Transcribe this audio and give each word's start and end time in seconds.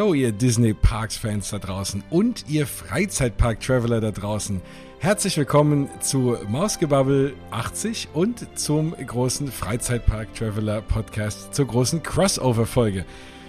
Hallo 0.00 0.14
ihr 0.14 0.32
Disney 0.32 0.72
Parks 0.72 1.18
Fans 1.18 1.50
da 1.50 1.58
draußen 1.58 2.02
und 2.08 2.46
ihr 2.48 2.66
Freizeitpark 2.66 3.60
Traveler 3.60 4.00
da 4.00 4.10
draußen. 4.10 4.62
Herzlich 4.98 5.36
willkommen 5.36 5.90
zu 6.00 6.38
Mausgebabbel 6.48 7.34
80 7.50 8.08
und 8.14 8.58
zum 8.58 8.94
großen 8.94 9.48
Freizeitpark 9.52 10.34
Traveler 10.34 10.80
Podcast 10.80 11.54
zur 11.54 11.66
großen 11.66 12.02
Crossover 12.02 12.64
Folge. 12.64 13.04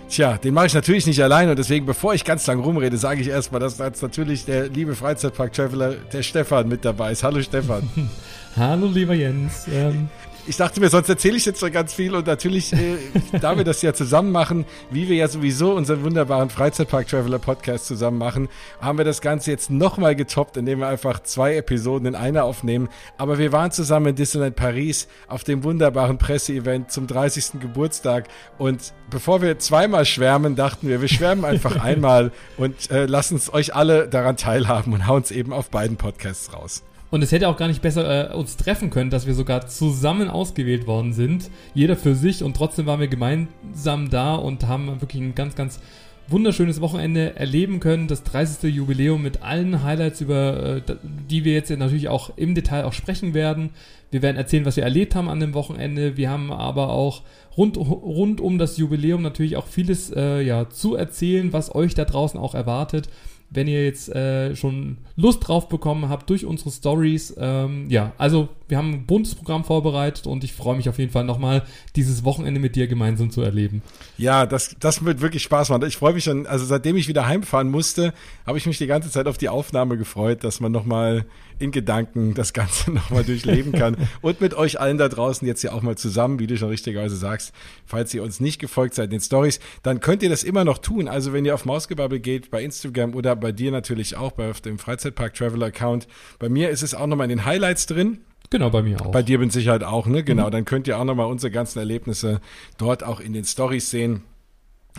Tja, 0.10 0.38
den 0.38 0.54
mache 0.54 0.66
ich 0.66 0.74
natürlich 0.74 1.08
nicht 1.08 1.24
allein 1.24 1.48
und 1.48 1.58
deswegen, 1.58 1.86
bevor 1.86 2.16
ich 2.16 2.26
ganz 2.26 2.46
lang 2.48 2.60
rumrede, 2.60 2.98
sage 2.98 3.22
ich 3.22 3.30
erstmal, 3.30 3.62
dass 3.62 3.78
jetzt 3.78 4.02
natürlich 4.02 4.44
der 4.44 4.68
liebe 4.68 4.94
Freizeitpark-Traveler, 4.94 5.94
der 6.12 6.22
Stefan, 6.22 6.68
mit 6.68 6.84
dabei 6.84 7.14
ist. 7.14 7.24
Hallo 7.24 7.42
Stefan. 7.42 7.90
Hallo 8.58 8.88
lieber 8.88 9.14
Jens. 9.14 9.68
Ähm, 9.72 10.10
ich 10.48 10.58
dachte 10.58 10.80
mir, 10.80 10.90
sonst 10.90 11.10
erzähle 11.10 11.38
ich 11.38 11.46
jetzt 11.46 11.60
schon 11.60 11.72
ganz 11.72 11.94
viel 11.94 12.16
und 12.16 12.28
natürlich, 12.28 12.74
äh, 12.74 12.98
da 13.40 13.58
wir 13.58 13.64
das 13.64 13.82
ja 13.82 13.94
zusammen 13.94 14.32
machen, 14.32 14.66
wie 14.90 15.08
wir 15.08 15.16
ja 15.16 15.28
sowieso 15.28 15.74
unseren 15.74 16.04
wunderbaren 16.04 16.50
Freizeitpark 16.50 17.08
Traveler 17.08 17.40
Podcast 17.40 17.86
zusammen 17.86 18.18
machen, 18.18 18.50
haben 18.80 18.98
wir 18.98 19.06
das 19.06 19.22
Ganze 19.22 19.52
jetzt 19.52 19.70
nochmal 19.70 20.16
getoppt, 20.16 20.58
indem 20.58 20.80
wir 20.80 20.88
einfach 20.88 21.22
zwei 21.24 21.56
Episoden 21.56 22.08
in 22.08 22.16
einer 22.16 22.44
aufnehmen. 22.44 22.90
Aber 23.18 23.38
wir 23.38 23.52
waren 23.52 23.72
zusammen 23.72 24.08
in 24.08 24.16
Disneyland 24.16 24.56
Paris 24.56 25.08
auf 25.28 25.44
dem 25.44 25.64
wunderbaren 25.64 26.18
Presseevent 26.18 26.92
zum 26.92 27.08
30. 27.08 27.60
Geburtstag 27.60 28.28
und 28.58 28.94
bevor 29.10 29.42
wir 29.42 29.60
zweimal 29.60 30.06
schwärmen, 30.06 30.56
dachten 30.56 30.88
wir, 30.88 31.02
wir 31.02 31.08
schwärmen 31.08 31.46
einfach 31.46 31.76
einmal 31.84 32.32
und 32.58 32.90
äh, 32.92 33.06
lassen 33.06 33.36
es 33.38 33.54
euch 33.54 33.76
alle 33.76 34.08
daran 34.08 34.38
teilhaben 34.38 34.94
und 34.94 35.08
hauen 35.08 35.22
es 35.22 35.32
eben 35.32 35.54
auf 35.54 35.70
beiden 35.70 35.98
Podcasts 35.98 36.54
raus. 36.54 36.84
Und 37.12 37.22
es 37.22 37.34
hätte 37.34 37.50
auch 37.50 37.58
gar 37.58 37.68
nicht 37.68 37.82
besser 37.82 38.32
äh, 38.32 38.34
uns 38.34 38.56
treffen 38.56 38.90
können, 38.90 39.10
dass 39.10 39.28
wir 39.28 39.34
sogar 39.34 39.68
zusammen 39.68 40.30
ausgewählt 40.30 40.88
worden 40.88 41.12
sind. 41.12 41.52
Jeder 41.74 41.98
für 41.98 42.16
sich 42.16 42.42
und 42.42 42.56
trotzdem 42.56 42.86
waren 42.86 43.02
wir 43.02 43.10
gemeinsam 43.10 44.10
da 44.10 44.36
und 44.36 44.66
haben 44.66 45.02
wirklich 45.02 45.22
ein 45.22 45.36
ganz, 45.36 45.56
ganz 45.56 45.82
wunderschönes 46.30 46.80
Wochenende 46.80 47.36
erleben 47.36 47.82
können. 47.82 48.08
Das 48.08 48.24
30. 48.24 48.74
Jubiläum 48.74 49.22
mit 49.22 49.44
allen 49.44 49.84
Highlights, 49.84 50.22
über 50.22 50.78
äh, 50.78 50.82
die 51.04 51.44
wir 51.44 51.54
jetzt 51.54 51.70
natürlich 51.70 52.08
auch 52.08 52.32
im 52.38 52.56
Detail 52.56 52.86
auch 52.86 52.94
sprechen 52.94 53.34
werden. 53.34 53.72
Wir 54.10 54.22
werden 54.22 54.38
erzählen, 54.38 54.66
was 54.66 54.78
wir 54.78 54.84
erlebt 54.84 55.14
haben 55.14 55.28
an 55.28 55.42
dem 55.42 55.54
Wochenende. 55.54 56.16
Wir 56.16 56.30
haben 56.30 56.50
aber 56.50 56.92
auch 56.92 57.24
rund, 57.58 57.76
rund 57.78 58.40
um 58.40 58.58
das 58.58 58.78
Jubiläum 58.78 59.22
natürlich 59.22 59.58
auch 59.58 59.68
vieles 59.68 60.14
äh, 60.16 60.42
ja, 60.42 60.70
zu 60.70 60.96
erzählen, 60.96 61.52
was 61.52 61.76
euch 61.76 61.94
da 61.94 62.06
draußen 62.06 62.40
auch 62.40 62.56
erwartet 62.56 63.10
wenn 63.52 63.68
ihr 63.68 63.84
jetzt 63.84 64.10
äh, 64.10 64.56
schon 64.56 64.98
Lust 65.18 65.48
drauf 65.48 65.68
bekommen 65.68 66.08
habt 66.10 66.30
durch 66.30 66.46
unsere 66.46 66.72
Stories. 66.72 67.36
Ähm, 67.38 67.90
ja, 67.90 68.14
also 68.18 68.48
wir 68.70 68.78
haben 68.78 68.94
ein 68.94 69.06
buntes 69.06 69.36
Programm 69.36 69.66
vorbereitet 69.66 70.26
und 70.26 70.46
ich 70.46 70.54
freue 70.54 70.78
mich 70.78 70.88
auf 70.88 70.98
jeden 70.98 71.12
Fall 71.12 71.26
nochmal, 71.26 71.64
dieses 71.98 72.24
Wochenende 72.24 72.62
mit 72.62 72.78
dir 72.78 72.88
gemeinsam 72.88 73.30
zu 73.30 73.42
erleben. 73.42 73.82
Ja, 74.18 74.46
das, 74.46 74.76
das 74.80 75.04
wird 75.04 75.20
wirklich 75.20 75.44
Spaß 75.44 75.70
machen. 75.70 75.86
Ich 75.86 75.98
freue 75.98 76.14
mich 76.14 76.24
schon, 76.24 76.48
also 76.48 76.66
seitdem 76.66 76.96
ich 76.96 77.10
wieder 77.10 77.28
heimfahren 77.28 77.70
musste, 77.70 78.14
habe 78.48 78.58
ich 78.58 78.66
mich 78.66 78.78
die 78.78 78.88
ganze 78.88 79.12
Zeit 79.12 79.28
auf 79.28 79.38
die 79.38 79.50
Aufnahme 79.50 79.98
gefreut, 79.98 80.46
dass 80.46 80.62
man 80.62 80.72
nochmal 80.72 81.26
in 81.62 81.72
Gedanken 81.72 82.34
das 82.34 82.54
Ganze 82.54 82.92
nochmal 82.92 83.24
durchleben 83.24 83.72
kann. 83.72 83.96
und 84.22 84.42
mit 84.42 84.54
euch 84.54 84.80
allen 84.80 84.98
da 84.98 85.10
draußen 85.10 85.48
jetzt 85.48 85.64
ja 85.64 85.72
auch 85.72 85.82
mal 85.82 85.98
zusammen, 85.98 86.40
wie 86.40 86.48
du 86.48 86.58
schon 86.58 86.70
richtigerweise 86.70 87.16
sagst, 87.16 87.54
falls 87.86 88.14
ihr 88.14 88.24
uns 88.24 88.40
nicht 88.40 88.60
gefolgt 88.60 88.96
seid 88.96 89.06
in 89.06 89.12
den 89.12 89.22
Stories, 89.22 89.60
dann 89.84 90.00
könnt 90.00 90.24
ihr 90.24 90.30
das 90.30 90.44
immer 90.44 90.64
noch 90.64 90.78
tun. 90.78 91.08
Also 91.08 91.34
wenn 91.34 91.46
ihr 91.46 91.54
auf 91.54 91.66
Mausgebabbel 91.66 92.20
geht, 92.20 92.52
bei 92.52 92.64
Instagram 92.64 93.14
oder 93.16 93.36
bei 93.36 93.52
dir 93.52 93.72
natürlich 93.72 94.18
auch, 94.18 94.32
bei 94.32 94.52
dem 94.52 94.80
Freizeitpark 94.80 95.34
Traveler 95.34 95.68
Account. 95.68 96.08
Bei 96.40 96.50
mir 96.50 96.70
ist 96.70 96.84
es 96.84 96.94
auch 96.94 97.08
nochmal 97.08 97.26
in 97.26 97.38
den 97.38 97.46
Highlights 97.46 97.86
drin. 97.86 98.20
Genau, 98.50 98.70
bei 98.70 98.82
mir 98.82 99.02
auch. 99.02 99.12
Bei 99.12 99.24
dir 99.24 99.40
bin 99.40 99.48
ich 99.48 99.54
Sicherheit 99.54 99.84
auch, 99.84 100.08
ne? 100.08 100.24
Genau, 100.24 100.48
mhm. 100.48 100.52
dann 100.52 100.66
könnt 100.66 100.88
ihr 100.88 101.00
auch 101.00 101.06
nochmal 101.06 101.28
unsere 101.28 101.52
ganzen 101.52 101.80
Erlebnisse 101.80 102.42
dort 102.78 103.04
auch 103.04 103.22
in 103.22 103.34
den 103.34 103.46
Stories 103.46 103.90
sehen. 103.90 104.24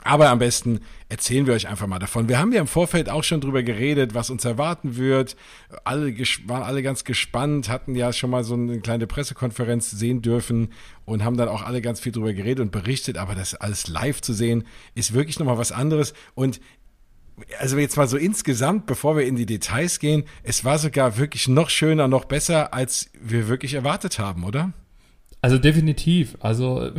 Aber 0.04 0.30
am 0.30 0.38
besten 0.38 0.80
erzählen 1.08 1.46
wir 1.46 1.54
euch 1.54 1.68
einfach 1.68 1.86
mal 1.86 1.98
davon. 1.98 2.28
Wir 2.28 2.38
haben 2.38 2.52
ja 2.52 2.60
im 2.60 2.66
Vorfeld 2.66 3.08
auch 3.08 3.22
schon 3.22 3.40
drüber 3.40 3.62
geredet, 3.62 4.14
was 4.14 4.30
uns 4.30 4.44
erwarten 4.44 4.96
wird. 4.96 5.36
Alle 5.84 6.16
waren 6.46 6.62
alle 6.62 6.82
ganz 6.82 7.04
gespannt, 7.04 7.68
hatten 7.68 7.94
ja 7.94 8.12
schon 8.12 8.30
mal 8.30 8.42
so 8.42 8.54
eine 8.54 8.80
kleine 8.80 9.06
Pressekonferenz 9.06 9.90
sehen 9.90 10.22
dürfen 10.22 10.72
und 11.04 11.22
haben 11.22 11.36
dann 11.36 11.48
auch 11.48 11.62
alle 11.62 11.82
ganz 11.82 12.00
viel 12.00 12.12
drüber 12.12 12.32
geredet 12.32 12.60
und 12.60 12.72
berichtet. 12.72 13.18
Aber 13.18 13.34
das 13.34 13.54
alles 13.54 13.88
live 13.88 14.20
zu 14.22 14.32
sehen, 14.32 14.64
ist 14.94 15.12
wirklich 15.12 15.38
nochmal 15.38 15.58
was 15.58 15.72
anderes. 15.72 16.14
Und 16.34 16.60
also 17.58 17.78
jetzt 17.78 17.96
mal 17.96 18.08
so 18.08 18.16
insgesamt, 18.16 18.86
bevor 18.86 19.16
wir 19.16 19.24
in 19.26 19.36
die 19.36 19.46
Details 19.46 19.98
gehen, 19.98 20.24
es 20.42 20.64
war 20.64 20.78
sogar 20.78 21.16
wirklich 21.18 21.48
noch 21.48 21.70
schöner, 21.70 22.08
noch 22.08 22.24
besser, 22.24 22.74
als 22.74 23.10
wir 23.20 23.48
wirklich 23.48 23.74
erwartet 23.74 24.18
haben, 24.18 24.44
oder? 24.44 24.72
Also 25.42 25.58
definitiv. 25.58 26.38
Also 26.40 26.90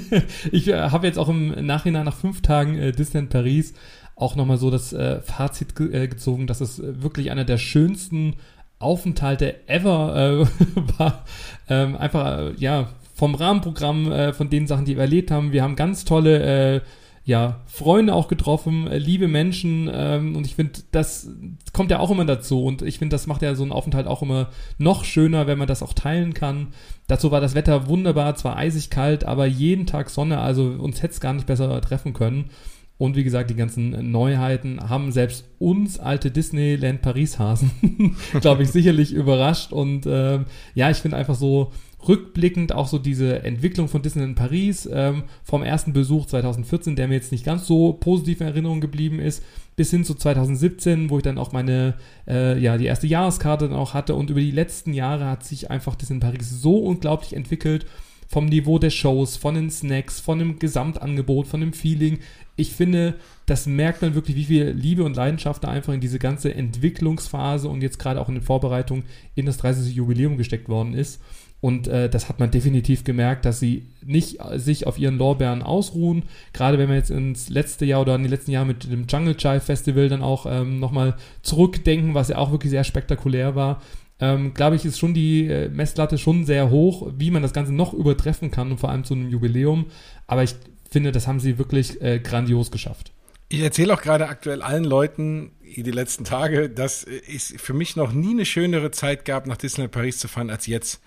ich 0.52 0.68
äh, 0.68 0.90
habe 0.90 1.06
jetzt 1.06 1.18
auch 1.18 1.28
im 1.28 1.64
Nachhinein 1.64 2.04
nach 2.04 2.16
fünf 2.16 2.42
Tagen 2.42 2.76
äh, 2.76 2.92
Disneyland 2.92 3.30
Paris 3.30 3.74
auch 4.16 4.36
nochmal 4.36 4.58
so 4.58 4.70
das 4.70 4.92
äh, 4.92 5.20
Fazit 5.20 5.76
ge 5.76 5.92
äh, 5.92 6.08
gezogen, 6.08 6.46
dass 6.46 6.60
es 6.60 6.82
wirklich 6.82 7.30
einer 7.30 7.44
der 7.44 7.58
schönsten 7.58 8.34
Aufenthalte 8.80 9.68
ever 9.68 10.16
äh, 10.16 10.98
war. 10.98 11.24
Ähm, 11.68 11.96
einfach, 11.96 12.38
äh, 12.38 12.52
ja, 12.56 12.88
vom 13.14 13.36
Rahmenprogramm, 13.36 14.10
äh, 14.10 14.32
von 14.32 14.50
den 14.50 14.66
Sachen, 14.66 14.84
die 14.84 14.96
wir 14.96 15.02
erlebt 15.02 15.30
haben. 15.30 15.52
Wir 15.52 15.62
haben 15.62 15.76
ganz 15.76 16.04
tolle 16.04 16.76
äh, 16.76 16.80
ja, 17.24 17.60
Freunde 17.66 18.14
auch 18.14 18.26
getroffen, 18.26 18.88
äh, 18.88 18.98
liebe 18.98 19.28
Menschen 19.28 19.88
ähm, 19.92 20.34
und 20.34 20.44
ich 20.44 20.56
finde, 20.56 20.80
das 20.90 21.28
kommt 21.72 21.90
ja 21.92 22.00
auch 22.00 22.10
immer 22.10 22.24
dazu 22.24 22.64
und 22.64 22.82
ich 22.82 22.98
finde, 22.98 23.14
das 23.14 23.28
macht 23.28 23.42
ja 23.42 23.54
so 23.54 23.62
einen 23.62 23.70
Aufenthalt 23.70 24.08
auch 24.08 24.22
immer 24.22 24.48
noch 24.78 25.04
schöner, 25.04 25.46
wenn 25.46 25.58
man 25.58 25.68
das 25.68 25.82
auch 25.82 25.92
teilen 25.92 26.34
kann. 26.34 26.68
Dazu 27.06 27.30
war 27.30 27.40
das 27.40 27.54
Wetter 27.54 27.86
wunderbar, 27.86 28.34
zwar 28.34 28.56
eisig 28.56 28.90
kalt, 28.90 29.24
aber 29.24 29.46
jeden 29.46 29.86
Tag 29.86 30.10
Sonne, 30.10 30.40
also 30.40 30.64
uns 30.64 31.02
hätte 31.02 31.14
es 31.14 31.20
gar 31.20 31.32
nicht 31.32 31.46
besser 31.46 31.80
treffen 31.80 32.12
können. 32.12 32.50
Und 32.98 33.16
wie 33.16 33.24
gesagt, 33.24 33.50
die 33.50 33.56
ganzen 33.56 34.12
Neuheiten 34.12 34.88
haben 34.88 35.10
selbst 35.10 35.44
uns 35.58 35.98
alte 35.98 36.30
Disneyland 36.30 37.02
Paris-Hasen, 37.02 38.16
glaube 38.40 38.62
ich, 38.62 38.70
sicherlich 38.70 39.12
überrascht. 39.12 39.72
Und 39.72 40.06
äh, 40.06 40.40
ja, 40.74 40.90
ich 40.90 40.98
finde 40.98 41.16
einfach 41.16 41.34
so, 41.34 41.72
rückblickend 42.06 42.74
auch 42.74 42.88
so 42.88 42.98
diese 42.98 43.42
Entwicklung 43.44 43.88
von 43.88 44.02
Disney 44.02 44.24
in 44.24 44.34
Paris 44.34 44.88
ähm, 44.92 45.24
vom 45.44 45.62
ersten 45.62 45.92
Besuch 45.92 46.26
2014, 46.26 46.96
der 46.96 47.08
mir 47.08 47.14
jetzt 47.14 47.32
nicht 47.32 47.44
ganz 47.44 47.66
so 47.66 47.92
positiv 47.92 48.40
in 48.40 48.48
Erinnerung 48.48 48.80
geblieben 48.80 49.20
ist, 49.20 49.42
bis 49.76 49.90
hin 49.90 50.04
zu 50.04 50.14
2017, 50.14 51.10
wo 51.10 51.18
ich 51.18 51.22
dann 51.22 51.38
auch 51.38 51.52
meine, 51.52 51.94
äh, 52.26 52.58
ja, 52.58 52.76
die 52.76 52.86
erste 52.86 53.06
Jahreskarte 53.06 53.68
dann 53.68 53.78
auch 53.78 53.94
hatte 53.94 54.14
und 54.14 54.30
über 54.30 54.40
die 54.40 54.50
letzten 54.50 54.92
Jahre 54.92 55.26
hat 55.26 55.44
sich 55.44 55.70
einfach 55.70 55.94
Disney 55.94 56.14
in 56.14 56.20
Paris 56.20 56.50
so 56.50 56.78
unglaublich 56.78 57.34
entwickelt 57.34 57.86
vom 58.26 58.46
Niveau 58.46 58.78
der 58.78 58.90
Shows, 58.90 59.36
von 59.36 59.54
den 59.54 59.70
Snacks, 59.70 60.18
von 60.18 60.38
dem 60.38 60.58
Gesamtangebot, 60.58 61.46
von 61.46 61.60
dem 61.60 61.74
Feeling. 61.74 62.18
Ich 62.56 62.72
finde, 62.72 63.14
das 63.46 63.66
merkt 63.66 64.02
man 64.02 64.14
wirklich, 64.14 64.36
wie 64.36 64.44
viel 64.44 64.70
Liebe 64.70 65.04
und 65.04 65.16
Leidenschaft 65.16 65.64
da 65.64 65.68
einfach 65.68 65.92
in 65.92 66.00
diese 66.00 66.18
ganze 66.18 66.54
Entwicklungsphase 66.54 67.68
und 67.68 67.82
jetzt 67.82 67.98
gerade 67.98 68.20
auch 68.20 68.28
in 68.28 68.36
der 68.36 68.42
Vorbereitung 68.42 69.04
in 69.34 69.46
das 69.46 69.56
30. 69.58 69.94
Jubiläum 69.94 70.36
gesteckt 70.36 70.68
worden 70.68 70.94
ist. 70.94 71.20
Und 71.62 71.86
äh, 71.86 72.10
das 72.10 72.28
hat 72.28 72.40
man 72.40 72.50
definitiv 72.50 73.04
gemerkt, 73.04 73.44
dass 73.44 73.60
sie 73.60 73.86
nicht 74.04 74.38
sich 74.56 74.88
auf 74.88 74.98
ihren 74.98 75.16
Lorbeeren 75.16 75.62
ausruhen. 75.62 76.24
Gerade 76.52 76.76
wenn 76.76 76.88
wir 76.88 76.96
jetzt 76.96 77.12
ins 77.12 77.50
letzte 77.50 77.84
Jahr 77.84 78.00
oder 78.00 78.16
in 78.16 78.24
die 78.24 78.28
letzten 78.28 78.50
Jahre 78.50 78.66
mit 78.66 78.90
dem 78.90 79.06
Jungle 79.08 79.36
Child 79.36 79.62
Festival 79.62 80.08
dann 80.08 80.22
auch 80.22 80.44
ähm, 80.44 80.80
nochmal 80.80 81.14
zurückdenken, 81.42 82.14
was 82.14 82.28
ja 82.28 82.38
auch 82.38 82.50
wirklich 82.50 82.70
sehr 82.70 82.82
spektakulär 82.82 83.54
war. 83.54 83.80
Ähm, 84.18 84.54
glaube 84.54 84.74
ich, 84.74 84.84
ist 84.84 84.98
schon 84.98 85.14
die 85.14 85.46
äh, 85.46 85.68
Messlatte 85.68 86.18
schon 86.18 86.44
sehr 86.44 86.68
hoch, 86.68 87.12
wie 87.16 87.30
man 87.30 87.42
das 87.42 87.52
Ganze 87.52 87.72
noch 87.72 87.94
übertreffen 87.94 88.50
kann 88.50 88.72
und 88.72 88.80
vor 88.80 88.90
allem 88.90 89.04
zu 89.04 89.14
einem 89.14 89.30
Jubiläum. 89.30 89.86
Aber 90.26 90.42
ich 90.42 90.56
finde, 90.92 91.12
das 91.12 91.26
haben 91.26 91.40
sie 91.40 91.58
wirklich 91.58 92.00
äh, 92.00 92.18
grandios 92.18 92.70
geschafft. 92.70 93.12
Ich 93.48 93.60
erzähle 93.60 93.92
auch 93.92 94.00
gerade 94.00 94.28
aktuell 94.28 94.62
allen 94.62 94.84
Leuten 94.84 95.52
die 95.76 95.90
letzten 95.90 96.24
Tage, 96.24 96.70
dass 96.70 97.04
es 97.04 97.52
für 97.58 97.74
mich 97.74 97.96
noch 97.96 98.12
nie 98.12 98.30
eine 98.30 98.46
schönere 98.46 98.90
Zeit 98.90 99.24
gab, 99.24 99.46
nach 99.46 99.56
Disneyland 99.56 99.92
Paris 99.92 100.18
zu 100.18 100.28
fahren 100.28 100.50
als 100.50 100.66
jetzt. 100.66 101.00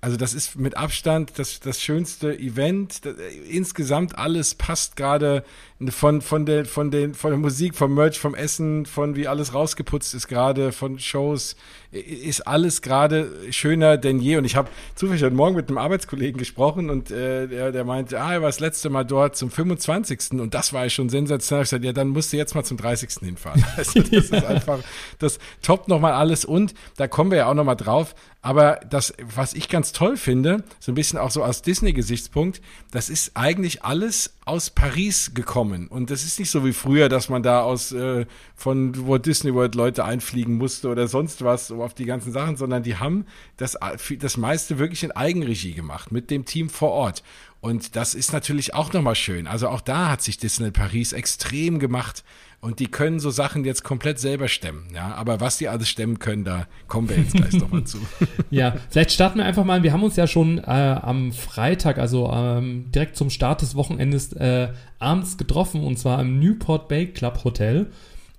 Also 0.00 0.16
das 0.16 0.34
ist 0.34 0.56
mit 0.56 0.76
Abstand 0.76 1.38
das, 1.38 1.60
das 1.60 1.80
schönste 1.80 2.36
Event. 2.36 3.04
Das, 3.04 3.14
insgesamt 3.48 4.18
alles 4.18 4.56
passt 4.56 4.96
gerade 4.96 5.44
von, 5.90 6.22
von, 6.22 6.44
der, 6.44 6.64
von, 6.64 6.90
den, 6.90 7.14
von 7.14 7.30
der 7.30 7.38
Musik, 7.38 7.76
vom 7.76 7.94
Merch, 7.94 8.18
vom 8.18 8.34
Essen, 8.34 8.84
von 8.84 9.14
wie 9.14 9.28
alles 9.28 9.54
rausgeputzt 9.54 10.12
ist 10.14 10.26
gerade, 10.26 10.72
von 10.72 10.98
Shows, 10.98 11.54
ist 11.92 12.46
alles 12.46 12.80
gerade 12.80 13.30
schöner 13.50 13.98
denn 13.98 14.18
je. 14.18 14.36
Und 14.36 14.46
ich 14.46 14.56
habe 14.56 14.70
zufällig 14.94 15.22
heute 15.22 15.34
Morgen 15.34 15.54
mit 15.54 15.68
einem 15.68 15.78
Arbeitskollegen 15.78 16.38
gesprochen 16.38 16.88
und 16.88 17.10
äh, 17.10 17.46
der, 17.46 17.70
der 17.70 17.84
meinte, 17.84 18.20
ah, 18.20 18.32
er 18.32 18.40
war 18.40 18.48
das 18.48 18.60
letzte 18.60 18.88
Mal 18.88 19.04
dort 19.04 19.36
zum 19.36 19.50
25. 19.50 20.40
Und 20.40 20.54
das 20.54 20.72
war 20.72 20.84
ja 20.84 20.90
schon 20.90 21.10
sensationell. 21.10 21.64
Ich 21.64 21.68
sagte, 21.68 21.86
ja, 21.86 21.92
dann 21.92 22.08
musst 22.08 22.32
du 22.32 22.38
jetzt 22.38 22.54
mal 22.54 22.64
zum 22.64 22.78
30. 22.78 23.10
hinfahren. 23.20 23.62
Also 23.76 24.00
das 24.00 24.30
ist 24.30 24.44
einfach, 24.44 24.80
das 25.18 25.38
toppt 25.62 25.88
nochmal 25.88 26.12
alles. 26.12 26.44
Und 26.44 26.74
da 26.96 27.08
kommen 27.08 27.30
wir 27.30 27.38
ja 27.38 27.46
auch 27.46 27.54
nochmal 27.54 27.76
drauf. 27.76 28.14
Aber 28.42 28.80
das, 28.90 29.14
was 29.22 29.54
ich 29.54 29.68
ganz 29.68 29.92
toll 29.92 30.16
finde, 30.16 30.64
so 30.80 30.90
ein 30.90 30.96
bisschen 30.96 31.18
auch 31.18 31.30
so 31.30 31.44
aus 31.44 31.62
Disney-Gesichtspunkt, 31.62 32.60
das 32.90 33.08
ist 33.08 33.32
eigentlich 33.34 33.84
alles 33.84 34.34
aus 34.44 34.70
Paris 34.70 35.32
gekommen. 35.32 35.86
Und 35.86 36.10
das 36.10 36.24
ist 36.24 36.40
nicht 36.40 36.50
so 36.50 36.64
wie 36.64 36.72
früher, 36.72 37.08
dass 37.08 37.28
man 37.28 37.44
da 37.44 37.62
aus 37.62 37.92
äh, 37.92 38.26
von 38.56 39.06
Walt 39.06 39.26
Disney 39.26 39.54
World 39.54 39.76
Leute 39.76 40.04
einfliegen 40.04 40.56
musste 40.56 40.88
oder 40.88 41.06
sonst 41.06 41.44
was 41.44 41.72
auf 41.82 41.94
die 41.94 42.04
ganzen 42.04 42.32
Sachen, 42.32 42.56
sondern 42.56 42.82
die 42.82 42.96
haben 42.96 43.26
das, 43.56 43.78
das 44.18 44.36
meiste 44.36 44.78
wirklich 44.78 45.04
in 45.04 45.12
Eigenregie 45.12 45.72
gemacht 45.72 46.12
mit 46.12 46.30
dem 46.30 46.44
Team 46.44 46.68
vor 46.68 46.90
Ort. 46.90 47.22
Und 47.60 47.94
das 47.94 48.14
ist 48.14 48.32
natürlich 48.32 48.74
auch 48.74 48.92
nochmal 48.92 49.14
schön. 49.14 49.46
Also 49.46 49.68
auch 49.68 49.80
da 49.80 50.08
hat 50.08 50.20
sich 50.20 50.36
Disney 50.36 50.72
Paris 50.72 51.12
extrem 51.12 51.78
gemacht. 51.78 52.24
Und 52.60 52.78
die 52.78 52.86
können 52.86 53.18
so 53.18 53.30
Sachen 53.30 53.64
jetzt 53.64 53.82
komplett 53.82 54.20
selber 54.20 54.46
stemmen. 54.46 54.86
Ja, 54.94 55.14
aber 55.14 55.40
was 55.40 55.58
die 55.58 55.68
alles 55.68 55.88
stemmen 55.88 56.20
können, 56.20 56.44
da 56.44 56.68
kommen 56.86 57.08
wir 57.08 57.16
jetzt 57.16 57.34
gleich 57.34 57.54
nochmal 57.54 57.82
zu. 57.82 57.98
ja, 58.50 58.76
vielleicht 58.88 59.10
starten 59.10 59.38
wir 59.38 59.44
einfach 59.44 59.64
mal. 59.64 59.82
Wir 59.82 59.92
haben 59.92 60.04
uns 60.04 60.14
ja 60.14 60.28
schon 60.28 60.58
äh, 60.58 60.62
am 60.62 61.32
Freitag, 61.32 61.98
also 61.98 62.30
ähm, 62.32 62.90
direkt 62.92 63.16
zum 63.16 63.30
Start 63.30 63.62
des 63.62 63.74
Wochenendes, 63.74 64.32
äh, 64.34 64.68
abends 65.00 65.38
getroffen 65.38 65.82
und 65.82 65.98
zwar 65.98 66.20
im 66.20 66.38
Newport 66.38 66.88
Bay 66.88 67.08
Club 67.08 67.42
Hotel. 67.42 67.90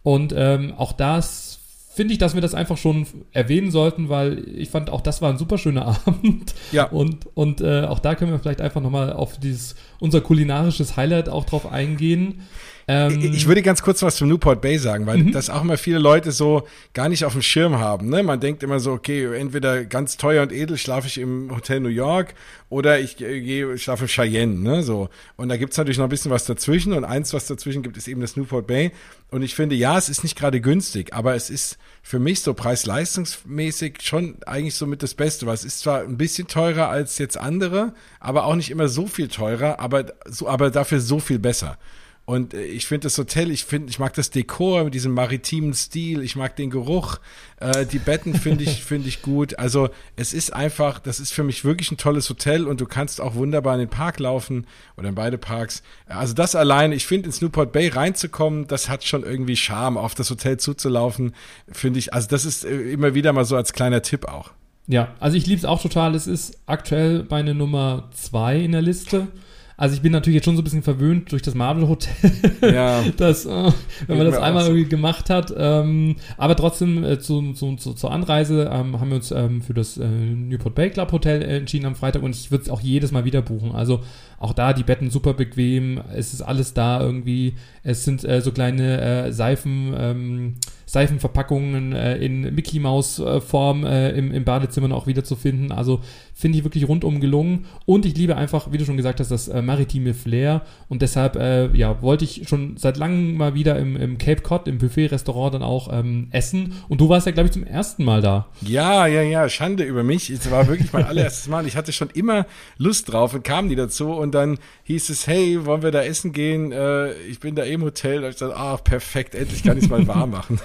Und 0.03 0.33
ähm, 0.35 0.73
auch 0.77 0.93
das 0.93 1.52
finde 1.93 2.13
ich, 2.13 2.19
dass 2.19 2.33
wir 2.33 2.41
das 2.41 2.55
einfach 2.55 2.77
schon 2.77 3.05
erwähnen 3.31 3.69
sollten, 3.69 4.09
weil 4.09 4.47
ich 4.57 4.69
fand, 4.69 4.89
auch 4.89 5.01
das 5.01 5.21
war 5.21 5.29
ein 5.29 5.37
super 5.37 5.57
schöner 5.57 5.85
Abend. 6.05 6.55
Ja. 6.71 6.85
Und, 6.85 7.27
und 7.35 7.61
äh, 7.61 7.83
auch 7.83 7.99
da 7.99 8.15
können 8.15 8.31
wir 8.31 8.39
vielleicht 8.39 8.61
einfach 8.61 8.81
nochmal 8.81 9.13
auf 9.13 9.39
dieses, 9.39 9.75
unser 9.99 10.21
kulinarisches 10.21 10.97
Highlight 10.97 11.29
auch 11.29 11.45
drauf 11.45 11.71
eingehen. 11.71 12.41
Ähm, 12.87 13.33
ich 13.33 13.47
würde 13.47 13.61
ganz 13.61 13.81
kurz 13.81 14.01
was 14.01 14.17
zum 14.17 14.27
Newport 14.27 14.61
Bay 14.61 14.77
sagen, 14.77 15.05
weil 15.05 15.19
mhm. 15.19 15.31
das 15.31 15.49
auch 15.49 15.61
immer 15.61 15.77
viele 15.77 15.99
Leute 15.99 16.31
so 16.31 16.67
gar 16.93 17.07
nicht 17.07 17.23
auf 17.23 17.33
dem 17.33 17.41
Schirm 17.41 17.79
haben. 17.79 18.09
Ne? 18.09 18.23
Man 18.23 18.39
denkt 18.39 18.63
immer 18.63 18.79
so, 18.79 18.91
okay, 18.91 19.33
entweder 19.35 19.85
ganz 19.85 20.17
teuer 20.17 20.43
und 20.43 20.51
edel 20.51 20.77
schlafe 20.77 21.07
ich 21.07 21.17
im 21.17 21.49
Hotel 21.55 21.79
New 21.79 21.89
York 21.89 22.33
oder 22.69 22.99
ich 22.99 23.21
äh, 23.21 23.39
gehe 23.41 23.77
schlafe 23.77 24.03
in 24.03 24.09
Cheyenne. 24.09 24.55
Ne? 24.55 24.83
So. 24.83 25.09
Und 25.37 25.49
da 25.49 25.57
gibt's 25.57 25.77
natürlich 25.77 25.97
noch 25.97 26.05
ein 26.05 26.09
bisschen 26.09 26.31
was 26.31 26.45
dazwischen 26.45 26.93
und 26.93 27.05
eins, 27.05 27.33
was 27.33 27.47
dazwischen 27.47 27.83
gibt, 27.83 27.95
ist 27.95 28.07
eben 28.07 28.21
das 28.21 28.35
Newport 28.35 28.67
Bay. 28.67 28.91
Und 29.31 29.43
ich 29.43 29.55
finde, 29.55 29.75
ja, 29.75 29.97
es 29.97 30.09
ist 30.09 30.23
nicht 30.23 30.37
gerade 30.37 30.59
günstig, 30.59 31.13
aber 31.13 31.35
es 31.35 31.49
ist 31.49 31.77
für 32.01 32.19
mich 32.19 32.41
so 32.41 32.53
preis-leistungsmäßig 32.53 34.01
schon 34.01 34.35
eigentlich 34.45 34.75
so 34.75 34.85
mit 34.85 35.01
das 35.01 35.13
Beste, 35.13 35.45
weil 35.45 35.55
es 35.55 35.63
ist 35.63 35.79
zwar 35.79 36.01
ein 36.01 36.17
bisschen 36.17 36.47
teurer 36.47 36.89
als 36.89 37.17
jetzt 37.17 37.37
andere, 37.37 37.93
aber 38.19 38.45
auch 38.45 38.55
nicht 38.55 38.69
immer 38.69 38.89
so 38.89 39.07
viel 39.07 39.29
teurer, 39.29 39.79
aber, 39.79 40.13
so, 40.25 40.47
aber 40.49 40.69
dafür 40.69 40.99
so 40.99 41.19
viel 41.19 41.39
besser. 41.39 41.77
Und 42.25 42.53
äh, 42.53 42.63
ich 42.63 42.85
finde 42.85 43.05
das 43.05 43.17
Hotel, 43.17 43.51
ich 43.51 43.65
finde, 43.65 43.89
ich 43.89 43.99
mag 43.99 44.13
das 44.13 44.29
Dekor 44.29 44.85
mit 44.85 44.93
diesem 44.93 45.13
maritimen 45.13 45.73
Stil, 45.73 46.23
ich 46.23 46.35
mag 46.35 46.55
den 46.55 46.69
Geruch, 46.69 47.17
äh, 47.59 47.85
die 47.85 47.99
Betten 47.99 48.33
finde 48.35 48.63
ich, 48.63 48.83
finde 48.83 49.09
ich 49.09 49.21
gut. 49.21 49.59
Also 49.59 49.89
es 50.15 50.33
ist 50.33 50.53
einfach, 50.53 50.99
das 50.99 51.19
ist 51.19 51.33
für 51.33 51.43
mich 51.43 51.65
wirklich 51.65 51.91
ein 51.91 51.97
tolles 51.97 52.29
Hotel 52.29 52.65
und 52.65 52.79
du 52.79 52.85
kannst 52.85 53.19
auch 53.19 53.35
wunderbar 53.35 53.73
in 53.73 53.81
den 53.81 53.89
Park 53.89 54.19
laufen 54.19 54.65
oder 54.95 55.09
in 55.09 55.15
beide 55.15 55.37
Parks. 55.37 55.83
Also 56.05 56.33
das 56.33 56.55
alleine, 56.55 56.95
ich 56.95 57.05
finde 57.05 57.25
ins 57.25 57.41
Newport 57.41 57.73
Bay 57.73 57.89
reinzukommen, 57.89 58.67
das 58.67 58.87
hat 58.87 59.03
schon 59.03 59.23
irgendwie 59.23 59.57
Charme, 59.57 59.97
auf 59.97 60.15
das 60.15 60.29
Hotel 60.29 60.57
zuzulaufen, 60.57 61.33
finde 61.69 61.99
ich. 61.99 62.13
Also 62.13 62.29
das 62.29 62.45
ist 62.45 62.63
äh, 62.63 62.93
immer 62.93 63.15
wieder 63.15 63.33
mal 63.33 63.45
so 63.45 63.57
als 63.57 63.73
kleiner 63.73 64.01
Tipp 64.01 64.25
auch. 64.25 64.51
Ja, 64.87 65.13
also 65.19 65.37
ich 65.37 65.45
liebe 65.45 65.59
es 65.59 65.65
auch 65.65 65.81
total. 65.81 66.15
Es 66.15 66.27
ist 66.27 66.57
aktuell 66.67 67.25
meine 67.29 67.53
Nummer 67.53 68.09
zwei 68.13 68.59
in 68.59 68.73
der 68.73 68.81
Liste. 68.81 69.27
Also 69.75 69.95
ich 69.95 70.01
bin 70.01 70.11
natürlich 70.11 70.35
jetzt 70.35 70.45
schon 70.45 70.55
so 70.55 70.61
ein 70.61 70.63
bisschen 70.63 70.83
verwöhnt 70.83 71.31
durch 71.31 71.41
das 71.41 71.55
Marvel 71.55 71.87
Hotel, 71.87 72.31
ja. 72.61 73.03
das, 73.17 73.45
äh, 73.45 73.71
wenn 74.07 74.17
man 74.17 74.27
das 74.27 74.37
einmal 74.37 74.65
irgendwie 74.65 74.89
gemacht 74.89 75.29
hat. 75.29 75.53
Ähm, 75.55 76.15
aber 76.37 76.55
trotzdem 76.55 77.03
äh, 77.03 77.19
zu, 77.19 77.53
zu, 77.53 77.75
zu, 77.75 77.93
zur 77.93 78.11
Anreise 78.11 78.69
ähm, 78.71 78.99
haben 78.99 79.09
wir 79.09 79.15
uns 79.15 79.31
ähm, 79.31 79.61
für 79.61 79.73
das 79.73 79.97
äh, 79.97 80.07
Newport 80.07 80.75
Bay 80.75 80.89
Club 80.91 81.11
Hotel 81.11 81.41
entschieden 81.41 81.85
am 81.85 81.95
Freitag 81.95 82.23
und 82.23 82.35
ich 82.35 82.51
würde 82.51 82.63
es 82.63 82.69
auch 82.69 82.81
jedes 82.81 83.11
Mal 83.11 83.25
wieder 83.25 83.41
buchen. 83.41 83.73
Also 83.73 84.01
auch 84.43 84.53
da 84.53 84.73
die 84.73 84.83
Betten 84.83 85.09
super 85.09 85.33
bequem, 85.33 86.01
es 86.13 86.33
ist 86.33 86.41
alles 86.41 86.73
da 86.73 87.01
irgendwie. 87.01 87.55
Es 87.83 88.03
sind 88.03 88.23
äh, 88.23 88.41
so 88.41 88.51
kleine 88.51 89.01
äh, 89.01 89.31
Seifen. 89.31 89.93
Ähm, 89.97 90.55
Seifenverpackungen 90.93 91.93
äh, 91.93 92.17
in 92.17 92.53
Mickey 92.53 92.79
Maus 92.79 93.17
äh, 93.17 93.41
Form 93.41 93.83
äh, 93.83 94.11
im, 94.11 94.31
im 94.31 94.43
Badezimmer 94.43 94.93
auch 94.95 95.07
wieder 95.07 95.23
zu 95.23 95.35
finden. 95.35 95.71
Also 95.71 96.01
finde 96.35 96.59
ich 96.59 96.63
wirklich 96.63 96.87
rundum 96.87 97.19
gelungen. 97.19 97.65
Und 97.87 98.05
ich 98.05 98.15
liebe 98.15 98.35
einfach, 98.37 98.71
wie 98.71 98.77
du 98.77 98.85
schon 98.85 98.97
gesagt 98.97 99.19
hast, 99.19 99.31
das 99.31 99.47
äh, 99.47 99.63
maritime 99.63 100.13
Flair. 100.13 100.61
Und 100.89 101.01
deshalb, 101.01 101.33
ja, 101.73 102.01
wollte 102.01 102.25
ich 102.25 102.47
schon 102.47 102.77
seit 102.77 102.97
langem 102.97 103.35
mal 103.35 103.55
wieder 103.55 103.79
im, 103.79 103.95
im 103.95 104.17
Cape 104.19 104.41
Cod, 104.41 104.67
im 104.67 104.77
Buffet-Restaurant 104.77 105.55
dann 105.55 105.63
auch 105.63 105.91
ähm, 105.91 106.27
essen. 106.31 106.73
Und 106.89 107.01
du 107.01 107.09
warst 107.09 107.25
ja, 107.25 107.31
glaube 107.31 107.47
ich, 107.47 107.53
zum 107.53 107.63
ersten 107.63 108.03
Mal 108.03 108.21
da. 108.21 108.47
Ja, 108.61 109.07
ja, 109.07 109.21
ja, 109.23 109.49
Schande 109.49 109.83
über 109.83 110.03
mich. 110.03 110.29
Es 110.29 110.51
war 110.51 110.67
wirklich 110.67 110.93
mein 110.93 111.03
allererstes 111.07 111.47
Mal. 111.47 111.65
Ich 111.65 111.75
hatte 111.75 111.91
schon 111.91 112.09
immer 112.11 112.45
Lust 112.77 113.11
drauf 113.11 113.33
und 113.33 113.43
kamen 113.43 113.69
die 113.69 113.75
dazu. 113.75 114.11
Und 114.11 114.32
dann 114.33 114.59
hieß 114.83 115.09
es, 115.09 115.27
hey, 115.27 115.65
wollen 115.65 115.83
wir 115.83 115.91
da 115.91 116.03
essen 116.03 116.33
gehen? 116.33 116.71
Äh, 116.71 117.13
ich 117.23 117.39
bin 117.39 117.55
da 117.55 117.63
im 117.63 117.83
Hotel. 117.83 118.21
Da 118.21 118.29
ich 118.29 118.35
gesagt, 118.35 118.55
ah, 118.55 118.77
perfekt, 118.77 119.35
endlich 119.35 119.63
kann 119.63 119.77
ich 119.77 119.85
es 119.85 119.89
mal 119.89 120.07
warm 120.07 120.31
machen. 120.31 120.59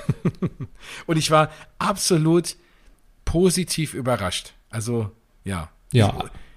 und 1.06 1.16
ich 1.16 1.30
war 1.30 1.50
absolut 1.78 2.56
positiv 3.24 3.94
überrascht. 3.94 4.52
Also, 4.70 5.10
ja. 5.44 5.70
Ja. 5.92 6.14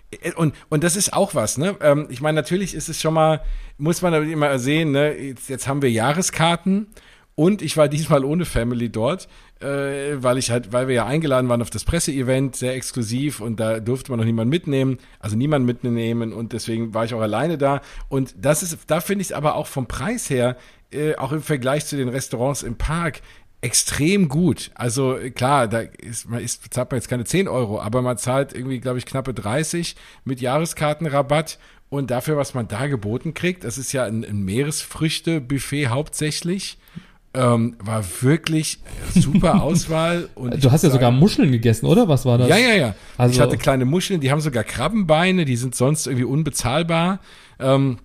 Ich, 0.09 0.35
und, 0.35 0.53
und 0.69 0.83
das 0.83 0.95
ist 0.95 1.13
auch 1.13 1.35
was, 1.35 1.57
ne? 1.57 1.75
Ähm, 1.81 2.07
ich 2.09 2.21
meine, 2.21 2.35
natürlich 2.35 2.73
ist 2.73 2.89
es 2.89 2.99
schon 2.99 3.13
mal, 3.13 3.41
muss 3.77 4.01
man 4.01 4.29
immer 4.29 4.59
sehen, 4.59 4.91
ne? 4.91 5.15
Jetzt, 5.17 5.49
jetzt 5.49 5.67
haben 5.67 5.81
wir 5.81 5.89
Jahreskarten 5.89 6.87
und 7.35 7.61
ich 7.61 7.77
war 7.77 7.87
diesmal 7.87 8.25
ohne 8.25 8.45
Family 8.45 8.89
dort, 8.89 9.29
äh, 9.61 10.21
weil 10.21 10.37
ich 10.37 10.51
halt, 10.51 10.73
weil 10.73 10.87
wir 10.87 10.95
ja 10.95 11.05
eingeladen 11.05 11.49
waren 11.49 11.61
auf 11.61 11.69
das 11.69 11.83
Presseevent, 11.83 12.55
sehr 12.55 12.75
exklusiv 12.75 13.39
und 13.39 13.59
da 13.59 13.79
durfte 13.79 14.11
man 14.11 14.19
noch 14.19 14.25
niemanden 14.25 14.49
mitnehmen, 14.49 14.97
also 15.19 15.35
niemanden 15.35 15.65
mitnehmen 15.65 16.33
und 16.33 16.53
deswegen 16.53 16.93
war 16.93 17.05
ich 17.05 17.13
auch 17.13 17.21
alleine 17.21 17.57
da. 17.57 17.81
Und 18.09 18.33
das 18.37 18.63
ist, 18.63 18.77
da 18.87 19.01
finde 19.01 19.21
ich 19.21 19.29
es 19.29 19.33
aber 19.33 19.55
auch 19.55 19.67
vom 19.67 19.87
Preis 19.87 20.29
her, 20.29 20.57
äh, 20.91 21.15
auch 21.15 21.31
im 21.31 21.41
Vergleich 21.41 21.85
zu 21.85 21.95
den 21.95 22.09
Restaurants 22.09 22.63
im 22.63 22.75
Park, 22.75 23.21
extrem 23.61 24.27
gut. 24.27 24.71
Also 24.73 25.17
klar, 25.35 25.67
da 25.67 25.79
ist, 25.79 26.29
man 26.29 26.41
ist, 26.41 26.73
zahlt 26.73 26.91
man 26.91 26.97
jetzt 26.97 27.09
keine 27.09 27.23
10 27.23 27.47
Euro, 27.47 27.79
aber 27.79 28.01
man 28.01 28.17
zahlt 28.17 28.53
irgendwie, 28.53 28.79
glaube 28.79 28.97
ich, 28.97 29.05
knappe 29.05 29.33
30 29.33 29.95
mit 30.25 30.41
Jahreskartenrabatt. 30.41 31.59
Und 31.89 32.09
dafür, 32.09 32.37
was 32.37 32.53
man 32.53 32.69
da 32.69 32.87
geboten 32.87 33.33
kriegt, 33.33 33.65
das 33.65 33.77
ist 33.77 33.91
ja 33.91 34.05
ein, 34.05 34.23
ein 34.23 34.43
Meeresfrüchte-Buffet 34.43 35.87
hauptsächlich. 35.87 36.77
Ähm, 37.33 37.77
war 37.79 38.03
wirklich 38.21 38.79
super 39.13 39.61
Auswahl. 39.63 40.27
Und 40.35 40.61
du 40.63 40.71
hast 40.71 40.83
ja 40.83 40.89
sagen, 40.89 40.99
sogar 40.99 41.11
Muscheln 41.11 41.51
gegessen, 41.51 41.85
oder? 41.85 42.09
Was 42.09 42.25
war 42.25 42.37
das? 42.37 42.49
Ja, 42.49 42.57
ja, 42.57 42.73
ja. 42.73 42.95
Also, 43.17 43.33
ich 43.33 43.39
hatte 43.39 43.57
kleine 43.57 43.85
Muscheln, 43.85 44.19
die 44.19 44.31
haben 44.31 44.41
sogar 44.41 44.65
Krabbenbeine, 44.65 45.45
die 45.45 45.55
sind 45.55 45.73
sonst 45.73 46.07
irgendwie 46.07 46.25
unbezahlbar. 46.25 47.19
Ähm, 47.59 47.99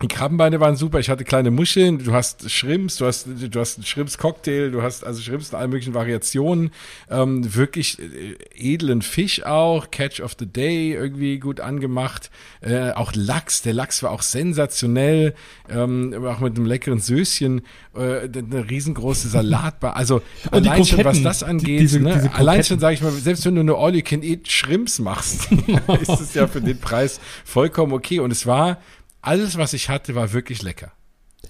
die 0.00 0.08
Krabbenbeine 0.08 0.58
waren 0.58 0.74
super. 0.74 0.98
Ich 0.98 1.08
hatte 1.10 1.22
kleine 1.22 1.50
Muscheln. 1.50 1.98
Du 1.98 2.12
hast 2.12 2.50
Shrimps, 2.50 2.96
du 2.96 3.06
hast, 3.06 3.26
du 3.26 3.60
hast 3.60 3.76
einen 3.76 3.86
Shrimps-Cocktail, 3.86 4.70
du 4.70 4.82
hast 4.82 5.04
also 5.04 5.20
Shrimps 5.20 5.50
in 5.50 5.56
allen 5.56 5.70
möglichen 5.70 5.94
Variationen. 5.94 6.72
Ähm, 7.08 7.54
wirklich 7.54 7.98
äh, 8.00 8.36
edlen 8.54 9.02
Fisch 9.02 9.44
auch. 9.44 9.92
Catch 9.92 10.20
of 10.20 10.34
the 10.38 10.46
Day 10.46 10.92
irgendwie 10.92 11.38
gut 11.38 11.60
angemacht. 11.60 12.30
Äh, 12.62 12.90
auch 12.92 13.12
Lachs. 13.14 13.62
Der 13.62 13.74
Lachs 13.74 14.02
war 14.02 14.10
auch 14.10 14.22
sensationell. 14.22 15.34
Ähm, 15.68 16.14
auch 16.26 16.40
mit 16.40 16.56
einem 16.56 16.66
leckeren 16.66 16.98
Söschen. 16.98 17.62
Äh, 17.94 18.28
eine 18.28 18.68
riesengroße 18.68 19.28
Salatbar. 19.28 19.94
Also 19.94 20.16
Und 20.50 20.66
allein 20.66 20.84
schon, 20.84 21.04
was 21.04 21.22
das 21.22 21.44
angeht. 21.44 21.78
Diese, 21.78 22.00
ne? 22.00 22.14
diese 22.14 22.34
allein 22.34 22.64
schon, 22.64 22.80
sage 22.80 22.94
ich 22.94 23.02
mal, 23.02 23.12
selbst 23.12 23.46
wenn 23.46 23.54
du 23.54 23.60
eine 23.60 23.76
All-You-Can-Eat 23.76 24.50
Shrimps 24.50 24.98
machst, 24.98 25.48
ist 26.00 26.20
es 26.20 26.34
ja 26.34 26.48
für 26.48 26.60
den 26.60 26.80
Preis 26.80 27.20
vollkommen 27.44 27.92
okay. 27.92 28.18
Und 28.18 28.32
es 28.32 28.46
war 28.46 28.78
alles, 29.22 29.56
was 29.56 29.72
ich 29.72 29.88
hatte, 29.88 30.14
war 30.14 30.32
wirklich 30.32 30.62
lecker. 30.62 30.92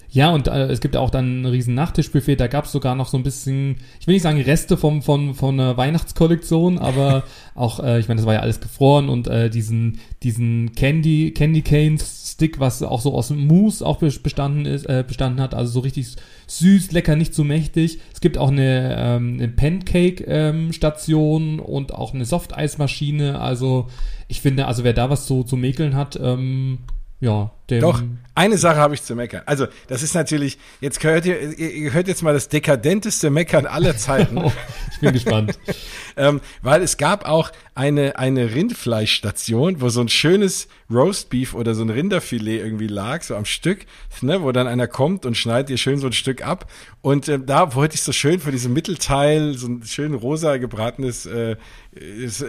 Ja, 0.09 0.31
und 0.31 0.47
äh, 0.47 0.67
es 0.67 0.79
gibt 0.79 0.95
auch 0.95 1.09
dann 1.09 1.41
ein 1.41 1.45
riesen 1.47 1.73
Nachtischbuffet. 1.73 2.35
Da 2.35 2.45
gab 2.45 2.65
es 2.65 2.71
sogar 2.71 2.93
noch 2.93 3.07
so 3.07 3.17
ein 3.17 3.23
bisschen, 3.23 3.77
ich 3.99 4.05
will 4.05 4.13
nicht 4.13 4.21
sagen 4.21 4.39
Reste 4.39 4.77
vom, 4.77 5.01
von, 5.01 5.33
von 5.33 5.59
einer 5.59 5.75
Weihnachtskollektion, 5.75 6.77
aber 6.77 7.23
auch, 7.55 7.79
äh, 7.79 7.99
ich 7.99 8.07
meine, 8.07 8.19
das 8.19 8.27
war 8.27 8.35
ja 8.35 8.41
alles 8.41 8.61
gefroren 8.61 9.09
und 9.09 9.27
äh, 9.27 9.49
diesen, 9.49 9.99
diesen 10.21 10.73
Candy, 10.73 11.31
Candy 11.31 11.63
Cane 11.63 11.97
Stick, 11.99 12.59
was 12.59 12.83
auch 12.83 13.01
so 13.01 13.15
aus 13.15 13.31
Mousse 13.31 13.83
auch 13.83 13.97
bestanden 13.97 14.67
ist, 14.67 14.85
äh, 14.85 15.03
bestanden 15.07 15.41
hat. 15.41 15.55
Also 15.55 15.71
so 15.71 15.79
richtig 15.79 16.15
süß, 16.45 16.91
lecker, 16.91 17.15
nicht 17.15 17.33
zu 17.33 17.43
mächtig. 17.43 17.99
Es 18.13 18.21
gibt 18.21 18.37
auch 18.37 18.51
eine, 18.51 18.95
ähm, 18.95 19.37
eine 19.39 19.47
Pancake-Station 19.47 21.53
ähm, 21.53 21.59
und 21.59 21.91
auch 21.91 22.13
eine 22.13 22.25
Softeismaschine. 22.25 23.39
Also 23.39 23.87
ich 24.27 24.41
finde, 24.41 24.67
also 24.67 24.83
wer 24.83 24.93
da 24.93 25.09
was 25.09 25.25
zu, 25.25 25.43
zu 25.43 25.57
mäkeln 25.57 25.95
hat, 25.95 26.19
ähm, 26.21 26.77
ja, 27.19 27.51
dem 27.69 27.81
Doch, 27.81 28.01
eine 28.35 28.57
Sache 28.57 28.77
habe 28.77 28.95
ich 28.95 29.03
zu 29.03 29.15
meckern. 29.15 29.43
Also, 29.45 29.67
das 29.87 30.01
ist 30.01 30.15
natürlich, 30.15 30.57
jetzt 30.81 31.03
hört 31.03 31.25
ihr, 31.25 31.57
ihr 31.57 31.93
hört 31.93 32.07
jetzt 32.07 32.23
mal 32.23 32.33
das 32.33 32.49
dekadenteste 32.49 33.29
Meckern 33.29 33.67
aller 33.67 33.95
Zeiten. 33.95 34.37
oh, 34.43 34.51
ich 34.91 34.99
bin 34.99 35.13
gespannt. 35.13 35.57
ähm, 36.17 36.41
weil 36.61 36.81
es 36.81 36.97
gab 36.97 37.25
auch 37.27 37.51
eine, 37.75 38.17
eine 38.17 38.53
Rindfleischstation, 38.53 39.81
wo 39.81 39.89
so 39.89 40.01
ein 40.01 40.09
schönes 40.09 40.67
Roastbeef 40.91 41.53
oder 41.53 41.75
so 41.75 41.83
ein 41.83 41.89
Rinderfilet 41.89 42.59
irgendwie 42.59 42.87
lag, 42.87 43.21
so 43.21 43.35
am 43.35 43.45
Stück, 43.45 43.85
ne, 44.21 44.41
wo 44.41 44.51
dann 44.51 44.67
einer 44.67 44.87
kommt 44.87 45.25
und 45.25 45.37
schneidet 45.37 45.69
dir 45.69 45.77
schön 45.77 45.99
so 45.99 46.07
ein 46.07 46.13
Stück 46.13 46.45
ab. 46.45 46.69
Und 47.01 47.27
äh, 47.27 47.39
da 47.39 47.75
wollte 47.75 47.95
ich 47.95 48.01
so 48.01 48.11
schön 48.11 48.39
für 48.39 48.51
diesen 48.51 48.73
Mittelteil 48.73 49.53
so 49.55 49.67
ein 49.67 49.83
schön 49.83 50.13
rosa 50.13 50.57
gebratenes 50.57 51.25
äh, 51.25 51.55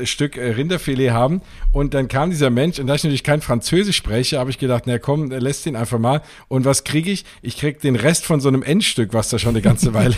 Stück 0.05 0.37
äh, 0.37 0.53
Rinderfilet 0.53 1.11
haben. 1.11 1.43
Und 1.73 1.95
dann 1.95 2.09
kam 2.09 2.31
dieser 2.31 2.51
Mensch, 2.51 2.79
und 2.79 2.87
da 2.87 2.95
ich 2.95 3.05
natürlich 3.05 3.25
kein 3.25 3.41
Französisch 3.41 3.97
spreche, 3.97 4.39
habe 4.39 4.51
ich 4.51 4.59
gedacht, 4.59 4.85
na 4.87 4.99
komm, 4.99 5.14
komm, 5.15 5.31
lässt 5.31 5.67
den 5.67 5.77
einfach 5.77 5.99
mal. 5.99 6.23
Und 6.49 6.65
was 6.65 6.85
kriege 6.85 7.11
ich? 7.11 7.25
Ich 7.43 7.57
krieg 7.57 7.81
den 7.81 7.97
Rest 7.97 8.25
von 8.25 8.41
so 8.41 8.49
einem 8.49 8.63
Endstück, 8.63 9.13
was 9.13 9.29
da 9.29 9.39
schon 9.39 9.51
eine 9.51 9.63
ganze 9.63 9.95
Weile 9.95 10.15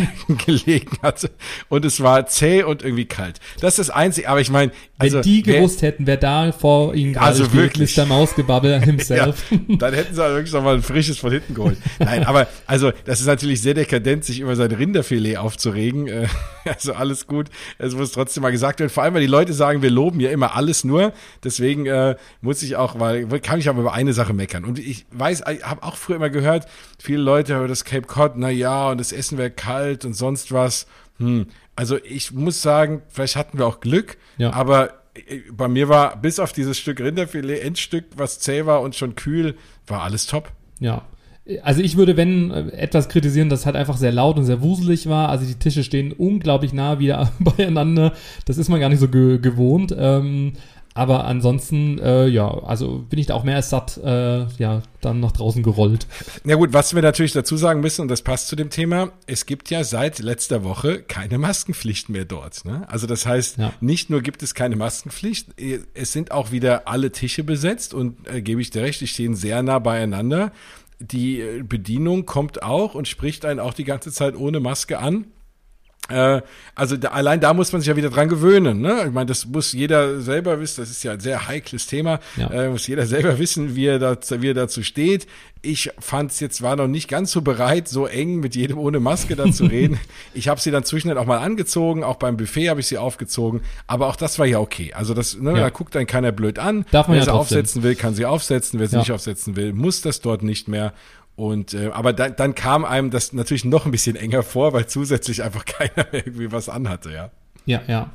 gelegen 0.47 0.97
hatte. 1.03 1.31
Und 1.69 1.85
es 1.85 2.03
war 2.03 2.26
zäh 2.26 2.62
und 2.62 2.83
irgendwie 2.83 3.07
kalt. 3.07 3.41
Das 3.61 3.79
ist 3.79 3.88
das 3.88 3.91
Einzige, 3.91 4.29
aber 4.29 4.41
ich 4.41 4.50
meine, 4.50 4.73
also, 4.99 5.17
wenn 5.17 5.23
die 5.23 5.43
gewusst 5.43 5.83
wer, 5.83 5.91
hätten, 5.91 6.07
wer 6.07 6.17
da 6.17 6.53
vor 6.53 6.95
ihnen 6.95 7.12
gerade 7.12 7.26
also 7.26 7.45
steht, 7.45 7.97
Mr. 7.97 8.07
Mausgebabbel 8.07 8.81
himself. 8.81 9.45
ja, 9.50 9.76
dann 9.76 9.95
hätten 9.95 10.15
sie 10.15 10.23
halt 10.23 10.35
wirklich 10.35 10.53
noch 10.53 10.62
mal 10.62 10.76
ein 10.76 10.83
frisches 10.83 11.19
von 11.19 11.33
hinten 11.33 11.55
geholt. 11.55 11.76
Nein, 11.99 12.25
aber 12.25 12.49
also 12.67 12.93
das 13.05 13.21
ist 13.21 13.26
natürlich 13.26 13.61
sehr 13.61 13.75
dekadent, 13.75 14.25
sich 14.25 14.41
über 14.41 14.57
sein 14.57 14.73
Rinderfilet 14.73 15.37
aufzuregen. 15.37 16.07
Äh, 16.07 16.29
also 16.65 16.95
alles 16.95 17.26
gut. 17.26 17.49
Es 17.79 17.95
muss 17.95 18.12
trotzdem 18.12 18.43
mal 18.43 18.53
gesagt 18.53 18.81
werden. 18.81 18.91
Vor 18.91 19.03
allem, 19.03 19.15
weil 19.15 19.21
die 19.21 19.26
Leute 19.26 19.53
sagen, 19.53 19.83
wir 19.83 19.91
loben 19.91 20.21
ja 20.21 20.31
immer 20.31 20.57
alles 20.57 20.85
nur. 20.85 21.12
Deswegen 21.45 21.85
äh, 21.87 22.17
muss 22.41 22.62
ich 22.62 22.76
auch, 22.76 22.99
weil 22.99 23.26
kann 23.41 23.59
ich 23.59 23.69
aber 23.69 23.81
über 23.81 23.93
eine 23.93 24.15
Sache 24.15 24.33
meckern. 24.33 24.65
Und 24.65 24.75
ich 24.78 25.06
weiß, 25.11 25.45
ich 25.52 25.64
habe 25.64 25.83
auch 25.83 25.97
früher 25.97 26.16
immer 26.16 26.30
gehört, 26.30 26.66
viele 26.99 27.23
Leute 27.23 27.56
über 27.56 27.68
das 27.68 27.85
Cape 27.85 28.06
Cod, 28.06 28.33
na 28.37 28.50
ja, 28.50 28.90
und 28.90 28.99
das 28.99 29.12
Essen 29.12 29.38
wäre 29.38 29.50
kalt 29.50 30.04
und 30.04 30.14
sonst 30.14 30.52
was. 30.52 30.87
Hm. 31.18 31.47
Also 31.75 31.99
ich 32.02 32.33
muss 32.33 32.62
sagen, 32.62 33.02
vielleicht 33.09 33.37
hatten 33.37 33.59
wir 33.59 33.66
auch 33.66 33.80
Glück, 33.80 34.16
ja. 34.38 34.52
aber 34.52 34.95
äh, 35.14 35.40
bei 35.52 35.68
mir 35.68 35.88
war 35.88 36.16
bis 36.16 36.38
auf 36.38 36.52
dieses 36.52 36.78
Stück 36.78 37.00
Rinderfilet, 37.00 37.61
Endstück, 37.61 38.04
was 38.16 38.38
zäh 38.38 38.66
war 38.66 38.80
und 38.83 38.95
schon 38.95 39.14
kühl, 39.14 39.56
war 39.87 40.02
alles 40.02 40.26
top. 40.26 40.52
Ja, 40.80 41.06
also 41.62 41.80
ich 41.80 41.97
würde, 41.97 42.16
wenn 42.16 42.50
äh, 42.50 42.68
etwas 42.73 43.09
kritisieren, 43.09 43.49
das 43.49 43.66
halt 43.66 43.76
einfach 43.76 43.97
sehr 43.97 44.12
laut 44.12 44.37
und 44.37 44.45
sehr 44.45 44.62
wuselig 44.62 45.09
war. 45.09 45.28
Also 45.28 45.47
die 45.47 45.54
Tische 45.54 45.85
stehen 45.85 46.12
unglaublich 46.12 46.73
nah 46.73 46.99
wieder 46.99 47.33
beieinander. 47.38 48.12
Das 48.47 48.59
ist 48.59 48.68
man 48.68 48.80
gar 48.80 48.88
nicht 48.88 49.00
so 49.00 49.09
ge 49.09 49.38
gewohnt. 49.38 49.95
Ähm, 49.97 50.54
aber 50.97 51.26
ansonsten, 51.26 51.99
äh, 51.99 52.26
ja, 52.26 52.49
also 52.49 53.05
bin 53.11 53.19
ich 53.19 53.26
da 53.26 53.35
auch 53.35 53.45
mehr 53.45 53.57
als 53.57 53.69
satt, 53.69 53.99
äh, 54.03 54.47
ja, 54.57 54.81
dann 55.03 55.21
nach 55.21 55.33
draußen 55.33 55.62
gerollt. 55.62 56.07
Na 56.43 56.55
gut, 56.55 56.73
was 56.73 56.95
wir 56.95 57.03
natürlich 57.03 57.33
dazu 57.33 57.59
sagen 57.59 57.81
müssen, 57.81 58.00
und 58.00 58.09
das 58.09 58.23
passt 58.23 58.49
zu 58.49 58.57
dem 58.57 58.71
Thema, 58.71 59.12
es 59.26 59.45
gibt 59.45 59.69
ja 59.69 59.85
seit 59.85 60.21
letzter 60.21 60.65
Woche 60.65 61.03
keine 61.03 61.37
Maskenpflicht 61.37 62.09
mehr 62.09 62.25
dort. 62.25 62.65
Ne? 62.65 62.88
Also 62.88 63.07
das 63.07 63.26
heißt, 63.26 63.59
ja. 63.59 63.75
nicht 63.81 64.09
nur 64.09 64.23
gibt 64.23 64.43
es 64.43 64.55
keine 64.55 64.76
Maskenpflicht, 64.76 65.49
es 65.93 66.12
sind 66.12 66.31
auch 66.33 66.50
wieder 66.50 66.88
alle 66.88 67.12
Tische 67.12 67.45
besetzt 67.45 67.93
und 67.93 68.17
äh, 68.26 68.41
gebe 68.41 68.62
ich 68.62 68.71
dir 68.71 68.81
recht, 68.81 69.03
die 69.03 69.07
stehen 69.07 69.35
sehr 69.35 69.62
nah 69.62 69.79
beieinander 69.79 70.50
die 70.99 71.41
äh, 71.41 71.62
Bedienung 71.62 72.25
kommt 72.25 72.62
auch 72.62 72.95
und 72.95 73.07
spricht 73.07 73.45
einen 73.45 73.61
auch 73.61 73.75
die 73.75 73.85
ganze 73.85 74.11
Zeit 74.12 74.35
ohne 74.35 74.61
Maske 74.61 74.99
an. 74.99 75.26
Äh, 76.08 76.42
also 76.75 76.96
da, 76.96 77.08
allein 77.08 77.40
da 77.40 77.54
muss 77.54 77.72
man 77.72 77.80
sich 77.80 77.88
ja 77.88 77.96
wieder 77.96 78.10
dran 78.10 78.28
gewöhnen. 78.28 78.80
Ne? 78.80 79.04
Ich 79.06 79.12
meine, 79.12 79.26
das 79.26 79.46
muss 79.46 79.72
jeder 79.72 80.20
selber 80.20 80.60
wissen. 80.60 80.82
Das 80.82 80.90
ist 80.90 81.02
ja 81.02 81.12
ein 81.12 81.20
sehr 81.20 81.48
heikles 81.48 81.86
Thema. 81.86 82.20
Ja. 82.36 82.50
Äh, 82.50 82.68
muss 82.68 82.86
jeder 82.86 83.06
selber 83.06 83.38
wissen, 83.38 83.75
wie 83.75 83.86
er, 83.86 83.98
da, 83.98 84.16
wie 84.40 84.50
er 84.50 84.54
dazu 84.54 84.82
steht. 84.82 85.26
Ich 85.62 85.90
fand 85.98 86.30
es 86.30 86.38
jetzt 86.38 86.62
war 86.62 86.76
noch 86.76 86.86
nicht 86.86 87.08
ganz 87.08 87.32
so 87.32 87.42
bereit, 87.42 87.88
so 87.88 88.06
eng 88.06 88.36
mit 88.38 88.54
jedem 88.54 88.78
ohne 88.78 89.00
Maske 89.00 89.34
da 89.34 89.50
zu 89.50 89.64
reden. 89.66 89.98
ich 90.34 90.48
habe 90.48 90.60
sie 90.60 90.70
dann 90.70 90.84
zwischendurch 90.84 91.20
auch 91.20 91.26
mal 91.26 91.38
angezogen. 91.38 92.04
Auch 92.04 92.16
beim 92.16 92.36
Buffet 92.36 92.68
habe 92.68 92.80
ich 92.80 92.86
sie 92.86 92.98
aufgezogen. 92.98 93.62
Aber 93.86 94.06
auch 94.06 94.16
das 94.16 94.38
war 94.38 94.46
ja 94.46 94.60
okay. 94.60 94.92
Also 94.92 95.14
das, 95.14 95.38
ne, 95.38 95.52
ja. 95.52 95.60
da 95.60 95.70
guckt 95.70 95.94
dann 95.94 96.06
keiner 96.06 96.30
blöd 96.30 96.58
an. 96.58 96.84
Darf 96.92 97.08
man 97.08 97.16
Wer 97.16 97.25
ja 97.25 97.25
sie 97.25 97.32
aufsetzen 97.32 97.82
will, 97.82 97.96
kann 97.96 98.14
sie 98.14 98.26
aufsetzen. 98.26 98.78
Wer 98.78 98.88
sie 98.88 98.94
ja. 98.94 99.00
nicht 99.00 99.12
aufsetzen 99.12 99.56
will, 99.56 99.72
muss 99.72 100.02
das 100.02 100.20
dort 100.20 100.42
nicht 100.42 100.68
mehr. 100.68 100.92
Und 101.37 101.75
äh, 101.75 101.90
aber 101.93 102.12
dann, 102.14 102.35
dann 102.37 102.55
kam 102.55 102.85
einem 102.85 103.11
das 103.11 103.33
natürlich 103.33 103.66
noch 103.66 103.85
ein 103.85 103.93
bisschen 103.93 104.16
enger 104.16 104.43
vor, 104.43 104.73
weil 104.73 104.87
zusätzlich 104.87 105.43
einfach 105.43 105.64
keiner 105.66 106.07
irgendwie 106.12 106.50
was 106.50 106.69
anhatte, 106.69 107.12
ja. 107.12 107.31
Ja, 107.66 107.83
ja. 107.87 108.11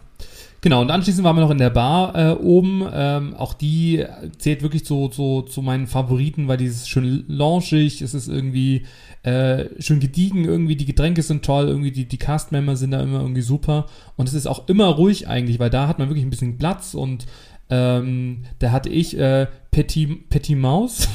Genau, 0.63 0.81
und 0.81 0.91
anschließend 0.91 1.23
waren 1.23 1.35
wir 1.35 1.41
noch 1.41 1.49
in 1.49 1.57
der 1.57 1.71
Bar 1.71 2.15
äh, 2.15 2.33
oben. 2.33 2.87
Ähm, 2.93 3.33
auch 3.35 3.53
die 3.53 4.05
zählt 4.37 4.61
wirklich 4.61 4.85
zu, 4.85 5.07
zu, 5.07 5.41
zu 5.41 5.63
meinen 5.63 5.87
Favoriten, 5.87 6.47
weil 6.47 6.57
die 6.57 6.65
ist 6.65 6.87
schön 6.87 7.25
launchig, 7.27 8.03
es 8.03 8.13
ist 8.13 8.27
irgendwie 8.27 8.85
äh, 9.23 9.65
schön 9.79 9.99
gediegen, 9.99 10.45
irgendwie 10.45 10.75
die 10.75 10.85
Getränke 10.85 11.23
sind 11.23 11.43
toll, 11.43 11.67
irgendwie 11.67 11.91
die, 11.91 12.05
die 12.07 12.17
Cast-Member 12.17 12.75
sind 12.75 12.91
da 12.91 13.01
immer 13.01 13.21
irgendwie 13.21 13.41
super. 13.41 13.87
Und 14.17 14.27
es 14.29 14.35
ist 14.35 14.45
auch 14.45 14.67
immer 14.67 14.85
ruhig 14.85 15.27
eigentlich, 15.27 15.57
weil 15.57 15.71
da 15.71 15.87
hat 15.87 15.97
man 15.97 16.09
wirklich 16.09 16.25
ein 16.25 16.29
bisschen 16.29 16.59
Platz 16.59 16.93
und 16.93 17.25
ähm, 17.71 18.43
da 18.59 18.71
hatte 18.71 18.89
ich 18.89 19.17
äh, 19.17 19.47
Petit, 19.71 20.29
Petit 20.29 20.57
Maus, 20.57 21.07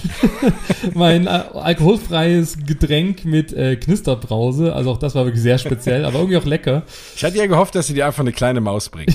mein 0.94 1.26
äh, 1.26 1.28
alkoholfreies 1.28 2.64
Getränk 2.64 3.26
mit 3.26 3.52
äh, 3.52 3.76
Knisterbrause. 3.76 4.74
Also 4.74 4.92
auch 4.92 4.98
das 4.98 5.14
war 5.14 5.26
wirklich 5.26 5.42
sehr 5.42 5.58
speziell, 5.58 6.06
aber 6.06 6.18
irgendwie 6.18 6.38
auch 6.38 6.46
lecker. 6.46 6.84
Ich 7.14 7.22
hatte 7.22 7.36
ja 7.36 7.46
gehofft, 7.46 7.74
dass 7.74 7.86
sie 7.86 7.94
dir 7.94 8.06
einfach 8.06 8.22
eine 8.22 8.32
kleine 8.32 8.62
Maus 8.62 8.88
bringen. 8.88 9.14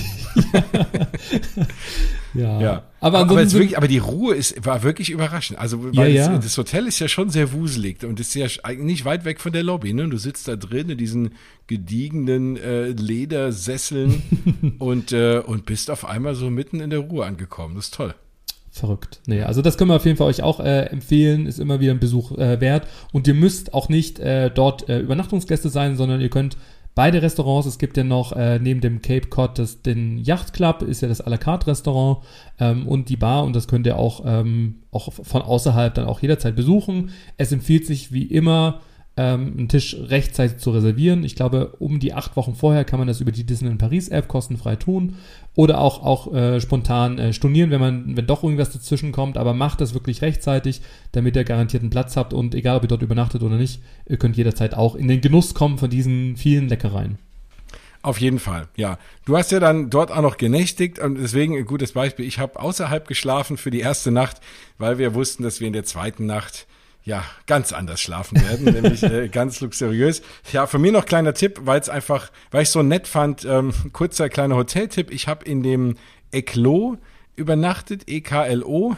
ja. 2.34 2.60
ja. 2.60 2.82
Aber, 3.00 3.18
aber, 3.18 3.36
wirklich, 3.36 3.76
aber, 3.76 3.88
die 3.88 3.98
Ruhe 3.98 4.34
ist, 4.34 4.64
war 4.64 4.82
wirklich 4.82 5.10
überraschend. 5.10 5.58
Also 5.58 5.84
weil 5.84 5.94
ja, 5.94 6.06
ja. 6.06 6.28
Das, 6.34 6.44
das, 6.44 6.58
Hotel 6.58 6.86
ist 6.86 6.98
ja 6.98 7.08
schon 7.08 7.30
sehr 7.30 7.52
wuselig 7.52 8.04
und 8.04 8.20
ist 8.20 8.34
ja 8.34 8.46
nicht 8.78 9.04
weit 9.04 9.24
weg 9.24 9.40
von 9.40 9.52
der 9.52 9.62
Lobby. 9.62 9.92
Ne? 9.92 10.08
Du 10.08 10.18
sitzt 10.18 10.48
da 10.48 10.56
drin 10.56 10.90
in 10.90 10.98
diesen 10.98 11.30
gediegenen 11.66 12.56
äh, 12.56 12.88
Ledersesseln 12.88 14.22
und, 14.78 15.12
äh, 15.12 15.38
und 15.38 15.66
bist 15.66 15.90
auf 15.90 16.04
einmal 16.04 16.34
so 16.34 16.48
mitten 16.50 16.80
in 16.80 16.90
der 16.90 17.00
Ruhe 17.00 17.26
angekommen. 17.26 17.74
Das 17.74 17.86
ist 17.86 17.94
toll 17.94 18.14
verrückt. 18.72 19.20
Nee, 19.26 19.42
also 19.42 19.60
das 19.60 19.76
können 19.76 19.90
wir 19.90 19.96
auf 19.96 20.06
jeden 20.06 20.16
Fall 20.16 20.28
euch 20.28 20.42
auch 20.42 20.58
äh, 20.58 20.86
empfehlen, 20.86 21.44
ist 21.44 21.60
immer 21.60 21.80
wieder 21.80 21.92
ein 21.92 22.00
Besuch 22.00 22.32
äh, 22.38 22.58
wert. 22.60 22.88
Und 23.12 23.28
ihr 23.28 23.34
müsst 23.34 23.74
auch 23.74 23.90
nicht 23.90 24.18
äh, 24.18 24.50
dort 24.50 24.88
äh, 24.88 24.98
Übernachtungsgäste 24.98 25.68
sein, 25.68 25.96
sondern 25.96 26.22
ihr 26.22 26.30
könnt 26.30 26.56
beide 26.94 27.22
Restaurants, 27.22 27.66
es 27.66 27.78
gibt 27.78 27.96
ja 27.96 28.04
noch 28.04 28.32
äh, 28.32 28.58
neben 28.58 28.80
dem 28.80 29.00
Cape 29.00 29.28
Cod 29.28 29.58
das, 29.58 29.82
den 29.82 30.18
Yacht 30.18 30.52
Club, 30.52 30.82
ist 30.82 31.02
ja 31.02 31.08
das 31.08 31.24
à 31.24 31.30
la 31.30 31.38
carte 31.38 31.66
Restaurant 31.68 32.18
ähm, 32.58 32.86
und 32.86 33.08
die 33.08 33.16
Bar 33.16 33.44
und 33.44 33.56
das 33.56 33.68
könnt 33.68 33.86
ihr 33.86 33.98
auch, 33.98 34.22
ähm, 34.26 34.76
auch 34.90 35.12
von 35.12 35.42
außerhalb 35.42 35.94
dann 35.94 36.06
auch 36.06 36.20
jederzeit 36.20 36.56
besuchen. 36.56 37.10
Es 37.36 37.52
empfiehlt 37.52 37.86
sich 37.86 38.12
wie 38.12 38.24
immer, 38.24 38.80
ähm, 39.16 39.54
einen 39.58 39.68
Tisch 39.68 39.94
rechtzeitig 39.98 40.58
zu 40.58 40.70
reservieren. 40.70 41.24
Ich 41.24 41.36
glaube, 41.36 41.74
um 41.78 42.00
die 42.00 42.14
acht 42.14 42.36
Wochen 42.36 42.54
vorher 42.54 42.84
kann 42.84 42.98
man 42.98 43.08
das 43.08 43.20
über 43.20 43.32
die 43.32 43.44
Disneyland 43.44 43.78
Paris 43.78 44.08
App 44.08 44.28
kostenfrei 44.28 44.76
tun 44.76 45.16
oder 45.54 45.80
auch, 45.80 46.02
auch 46.02 46.32
äh, 46.32 46.60
spontan 46.60 47.18
äh, 47.18 47.32
stornieren, 47.32 47.70
wenn 47.70 47.80
man, 47.80 48.16
wenn 48.16 48.26
doch 48.26 48.42
irgendwas 48.42 48.70
dazwischen 48.70 49.12
kommt, 49.12 49.36
aber 49.36 49.52
macht 49.52 49.80
das 49.82 49.92
wirklich 49.92 50.22
rechtzeitig, 50.22 50.80
damit 51.12 51.36
ihr 51.36 51.44
garantierten 51.44 51.90
Platz 51.90 52.16
habt 52.16 52.32
und 52.32 52.54
egal, 52.54 52.78
ob 52.78 52.84
ihr 52.84 52.88
dort 52.88 53.02
übernachtet 53.02 53.42
oder 53.42 53.56
nicht, 53.56 53.82
ihr 54.06 54.16
könnt 54.16 54.36
jederzeit 54.36 54.74
auch 54.74 54.94
in 54.94 55.08
den 55.08 55.20
Genuss 55.20 55.52
kommen 55.52 55.76
von 55.76 55.90
diesen 55.90 56.36
vielen 56.36 56.68
Leckereien. 56.68 57.18
Auf 58.00 58.20
jeden 58.20 58.40
Fall, 58.40 58.66
ja. 58.74 58.98
Du 59.26 59.36
hast 59.36 59.52
ja 59.52 59.60
dann 59.60 59.88
dort 59.88 60.10
auch 60.10 60.22
noch 60.22 60.36
genächtigt 60.36 60.98
und 60.98 61.16
deswegen 61.16 61.56
ein 61.56 61.66
gutes 61.66 61.92
Beispiel. 61.92 62.26
Ich 62.26 62.40
habe 62.40 62.58
außerhalb 62.58 63.06
geschlafen 63.06 63.56
für 63.56 63.70
die 63.70 63.78
erste 63.78 64.10
Nacht, 64.10 64.40
weil 64.76 64.98
wir 64.98 65.14
wussten, 65.14 65.44
dass 65.44 65.60
wir 65.60 65.68
in 65.68 65.72
der 65.72 65.84
zweiten 65.84 66.26
Nacht 66.26 66.66
ja, 67.04 67.24
ganz 67.46 67.72
anders 67.72 68.00
schlafen 68.00 68.40
werden, 68.40 68.64
nämlich 68.72 69.02
äh, 69.02 69.28
ganz 69.28 69.60
luxuriös. 69.60 70.22
Ja, 70.52 70.66
von 70.66 70.80
mir 70.80 70.92
noch 70.92 71.06
kleiner 71.06 71.34
Tipp, 71.34 71.60
weil 71.64 71.80
es 71.80 71.88
einfach, 71.88 72.30
weil 72.50 72.62
ich 72.62 72.70
so 72.70 72.82
nett 72.82 73.08
fand, 73.08 73.44
ähm, 73.44 73.72
kurzer 73.92 74.28
kleiner 74.28 74.56
Hoteltipp. 74.56 75.10
Ich 75.10 75.28
habe 75.28 75.44
in 75.44 75.62
dem 75.62 75.96
Eclo 76.30 76.98
übernachtet, 77.36 78.04
E-K-L-O. 78.06 78.96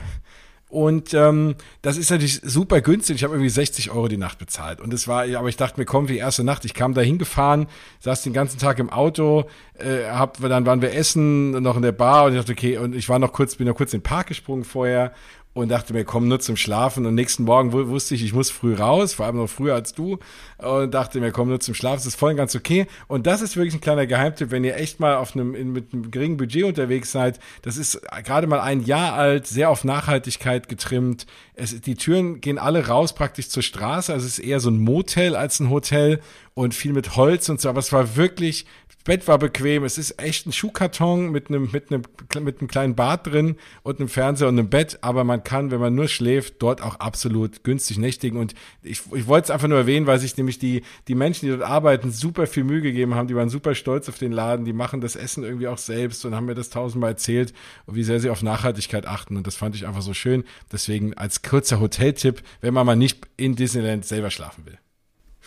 Und 0.69 1.15
ähm, 1.15 1.55
das 1.83 1.97
ist 1.97 2.11
natürlich 2.11 2.41
super 2.43 2.81
günstig. 2.81 3.17
Ich 3.17 3.23
habe 3.23 3.35
irgendwie 3.35 3.49
60 3.49 3.93
Euro 3.93 4.09
die 4.09 4.17
Nacht 4.17 4.39
bezahlt. 4.39 4.81
Und 4.81 4.93
es 4.93 5.07
war, 5.07 5.23
aber 5.23 5.49
ich 5.49 5.57
dachte 5.57 5.79
mir, 5.79 5.87
komm, 5.87 6.09
die 6.09 6.17
erste 6.17 6.43
Nacht. 6.43 6.65
Ich 6.65 6.75
kam 6.75 6.95
da 6.95 7.01
hingefahren, 7.01 7.69
saß 8.01 8.23
den 8.23 8.33
ganzen 8.33 8.59
Tag 8.59 8.81
im 8.81 8.91
Auto, 8.91 9.45
äh, 9.79 10.11
hab, 10.11 10.41
dann 10.41 10.67
waren 10.67 10.83
wir 10.83 10.93
essen, 10.93 11.53
noch 11.63 11.77
in 11.77 11.83
der 11.83 11.93
Bar 11.93 12.25
und 12.25 12.33
ich 12.33 12.39
dachte, 12.39 12.53
okay, 12.53 12.77
und 12.79 12.93
ich 12.93 13.09
war 13.09 13.21
noch 13.21 13.33
kurz, 13.33 13.55
bin 13.55 13.69
noch 13.69 13.77
kurz 13.77 13.95
in 13.95 14.01
den 14.01 14.05
Park 14.05 14.27
gesprungen 14.27 14.65
vorher 14.65 15.13
und 15.55 15.69
dachte 15.69 15.93
mir, 15.93 16.05
komm 16.05 16.29
nur 16.29 16.41
zum 16.41 16.57
Schlafen. 16.57 17.07
Und 17.07 17.15
nächsten 17.15 17.45
Morgen 17.45 17.73
wusste 17.73 18.17
ich, 18.17 18.25
ich 18.25 18.35
muss 18.35 18.51
früh 18.51 18.75
raus, 18.75 19.15
vor 19.15 19.25
allem 19.27 19.37
noch 19.37 19.49
früher 19.49 19.75
als 19.75 19.95
du. 19.95 20.19
Und 20.59 20.93
dachte 20.93 21.21
mir, 21.21 21.31
komm 21.31 21.49
nur 21.49 21.61
zum 21.61 21.75
Schlafen, 21.75 21.99
das 21.99 22.07
ist 22.07 22.17
voll 22.17 22.33
und 22.33 22.37
ganz 22.37 22.57
okay. 22.57 22.87
Und 23.07 23.27
das 23.27 23.41
ist 23.41 23.57
wirklich 23.57 23.75
ein 23.75 23.81
kleiner 23.81 24.07
Geheimtipp, 24.07 24.51
wenn 24.51 24.65
ihr 24.65 24.77
echt 24.77 24.99
mal 24.99 25.17
auf 25.17 25.35
einem, 25.35 25.55
in, 25.55 25.73
mit 25.73 25.93
einem 25.93 26.11
geringen 26.11 26.37
Budget 26.37 26.65
unterwegs 26.65 27.13
seid. 27.13 27.39
Das 27.63 27.77
ist 27.77 28.03
gerade 28.25 28.49
mal 28.49 28.61
ein 28.61 28.83
Jahr 28.83 29.15
alt, 29.15 29.47
sehr 29.47 29.71
auf 29.71 29.85
Nachhaltigkeit 29.85 30.69
getrimmt. 30.69 31.27
Es, 31.55 31.81
die 31.81 31.95
Türen 31.95 32.41
gehen 32.41 32.59
alle 32.59 32.89
raus 32.89 33.15
praktisch 33.15 33.49
zur 33.49 33.63
Straße. 33.63 34.13
Also 34.13 34.27
es 34.27 34.39
ist 34.39 34.45
eher 34.45 34.59
so 34.59 34.71
ein 34.71 34.79
Motel 34.79 35.37
als 35.37 35.61
ein 35.61 35.71
Hotel 35.71 36.21
und 36.55 36.75
viel 36.75 36.93
mit 36.93 37.17
Holz 37.17 37.49
und 37.49 37.61
so. 37.61 37.69
Aber 37.69 37.81
es 37.81 37.93
war 37.93 38.17
wirklich 38.17 38.67
Bett 39.05 39.29
war 39.29 39.39
bequem. 39.39 39.85
Es 39.85 39.99
ist 39.99 40.19
echt 40.19 40.47
ein 40.47 40.53
Schuhkarton 40.53 41.31
mit 41.31 41.49
einem, 41.49 41.69
mit 41.73 41.93
einem, 41.93 42.03
mit 42.43 42.61
einem 42.61 42.69
kleinen 42.69 42.95
Bad 42.95 43.27
drin 43.27 43.57
und 43.83 44.01
einem 44.01 44.09
Fernseher 44.09 44.49
und 44.49 44.59
einem 44.59 44.71
Bett. 44.71 44.99
Aber 45.03 45.25
man 45.25 45.45
kann, 45.45 45.71
wenn 45.71 45.79
man 45.79 45.95
nur 45.95 46.09
schläft, 46.09 46.63
dort 46.63 46.81
auch 46.81 46.97
absolut 46.97 47.65
günstig 47.65 47.99
nächtigen. 47.99 48.39
Und 48.39 48.55
ich, 48.83 49.03
ich 49.13 49.27
wollte 49.27 49.45
es 49.45 49.51
einfach 49.51 49.69
nur 49.69 49.77
erwähnen, 49.77 50.07
weil 50.07 50.19
sich 50.19 50.37
nämlich 50.39 50.59
die, 50.59 50.83
die 51.07 51.15
Menschen, 51.15 51.45
die 51.45 51.51
dort 51.51 51.69
arbeiten, 51.69 52.11
super 52.11 52.47
viel 52.47 52.65
Mühe 52.65 52.81
gegeben 52.81 53.15
haben. 53.15 53.29
Die 53.29 53.37
waren 53.37 53.51
super 53.51 53.75
stolz 53.75 54.09
auf 54.09 54.17
den 54.17 54.33
Laden. 54.33 54.65
Die 54.65 54.73
machen 54.73 55.03
das 55.03 55.17
Essen 55.17 55.45
irgendwie 55.45 55.69
auch 55.69 55.79
selbst 55.79 56.25
und 56.25 56.35
haben 56.35 56.47
mir 56.47 56.55
das 56.55 56.71
tausendmal 56.71 57.11
erzählt, 57.11 57.53
wie 57.87 58.05
sehr 58.05 58.21
sie 58.21 58.31
auf 58.31 58.43
Nachhaltigkeit 58.43 59.07
achten. 59.07 59.37
Und 59.37 59.47
das 59.47 59.55
fand 59.55 59.77
ich 59.77 59.87
einfach 59.87 60.03
so 60.03 60.15
schön. 60.15 60.45
Deswegen 60.73 61.13
als 61.13 61.43
kurzer 61.43 61.79
Hoteltipp, 61.79 62.43
wenn 62.63 62.73
man 62.73 62.87
mal 62.87 62.97
nicht 62.97 63.27
in 63.37 63.55
Disneyland 63.55 64.07
selber 64.07 64.31
schlafen 64.31 64.65
will. 64.65 64.79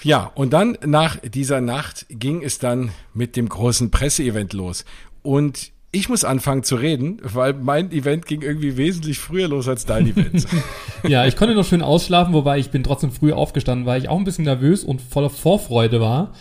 Ja, 0.04 0.32
und 0.36 0.54
dann 0.54 0.78
nach 0.86 1.18
dieser 1.18 1.62
Nacht 1.62 2.06
ging 2.10 2.44
es 2.44 2.60
dann 2.60 2.92
mit 3.14 3.36
dem 3.36 3.50
großen 3.50 3.92
Presseevent 3.92 4.54
los. 4.54 4.86
Und 5.24 5.72
ich 5.92 6.10
muss 6.10 6.24
anfangen 6.24 6.64
zu 6.64 6.76
reden, 6.76 7.20
weil 7.24 7.54
mein 7.54 7.92
Event 7.92 8.26
ging 8.26 8.42
irgendwie 8.42 8.78
wesentlich 8.78 9.20
früher 9.20 9.48
los 9.48 9.68
als 9.68 9.86
dein 9.86 10.08
Event. 10.08 10.46
ja, 11.08 11.26
ich 11.26 11.36
konnte 11.36 11.56
noch 11.56 11.66
schön 11.66 11.82
ausschlafen, 11.82 12.34
wobei 12.34 12.60
ich 12.60 12.70
bin 12.70 12.84
trotzdem 12.84 13.12
früh 13.12 13.34
aufgestanden, 13.34 13.86
weil 13.86 14.02
ich 14.02 14.10
auch 14.10 14.18
ein 14.18 14.24
bisschen 14.24 14.46
nervös 14.46 14.84
und 14.84 15.02
voller 15.02 15.30
Vorfreude 15.30 16.00
war. 16.00 16.34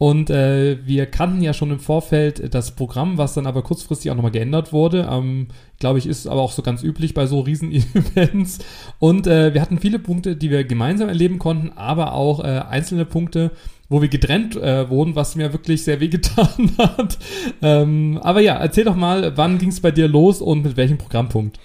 Und 0.00 0.30
äh, 0.30 0.78
wir 0.86 1.04
kannten 1.04 1.42
ja 1.42 1.52
schon 1.52 1.70
im 1.70 1.78
Vorfeld 1.78 2.54
das 2.54 2.70
Programm, 2.70 3.18
was 3.18 3.34
dann 3.34 3.46
aber 3.46 3.60
kurzfristig 3.60 4.10
auch 4.10 4.14
nochmal 4.14 4.30
geändert 4.30 4.72
wurde. 4.72 5.06
Ähm, 5.10 5.48
Glaube 5.78 5.98
ich, 5.98 6.06
ist 6.06 6.26
aber 6.26 6.40
auch 6.40 6.52
so 6.52 6.62
ganz 6.62 6.82
üblich 6.82 7.12
bei 7.12 7.26
so 7.26 7.40
Riesen-Events. 7.40 8.60
Und 8.98 9.26
äh, 9.26 9.52
wir 9.52 9.60
hatten 9.60 9.78
viele 9.78 9.98
Punkte, 9.98 10.36
die 10.36 10.50
wir 10.50 10.64
gemeinsam 10.64 11.10
erleben 11.10 11.38
konnten, 11.38 11.72
aber 11.76 12.14
auch 12.14 12.42
äh, 12.42 12.62
einzelne 12.70 13.04
Punkte, 13.04 13.50
wo 13.90 14.00
wir 14.00 14.08
getrennt 14.08 14.56
äh, 14.56 14.88
wurden, 14.88 15.16
was 15.16 15.36
mir 15.36 15.52
wirklich 15.52 15.84
sehr 15.84 16.00
wehgetan 16.00 16.72
hat. 16.78 17.18
Ähm, 17.60 18.18
aber 18.22 18.40
ja, 18.40 18.54
erzähl 18.54 18.84
doch 18.84 18.96
mal, 18.96 19.36
wann 19.36 19.58
ging 19.58 19.68
es 19.68 19.80
bei 19.80 19.90
dir 19.90 20.08
los 20.08 20.40
und 20.40 20.62
mit 20.62 20.78
welchem 20.78 20.96
Programmpunkt? 20.96 21.60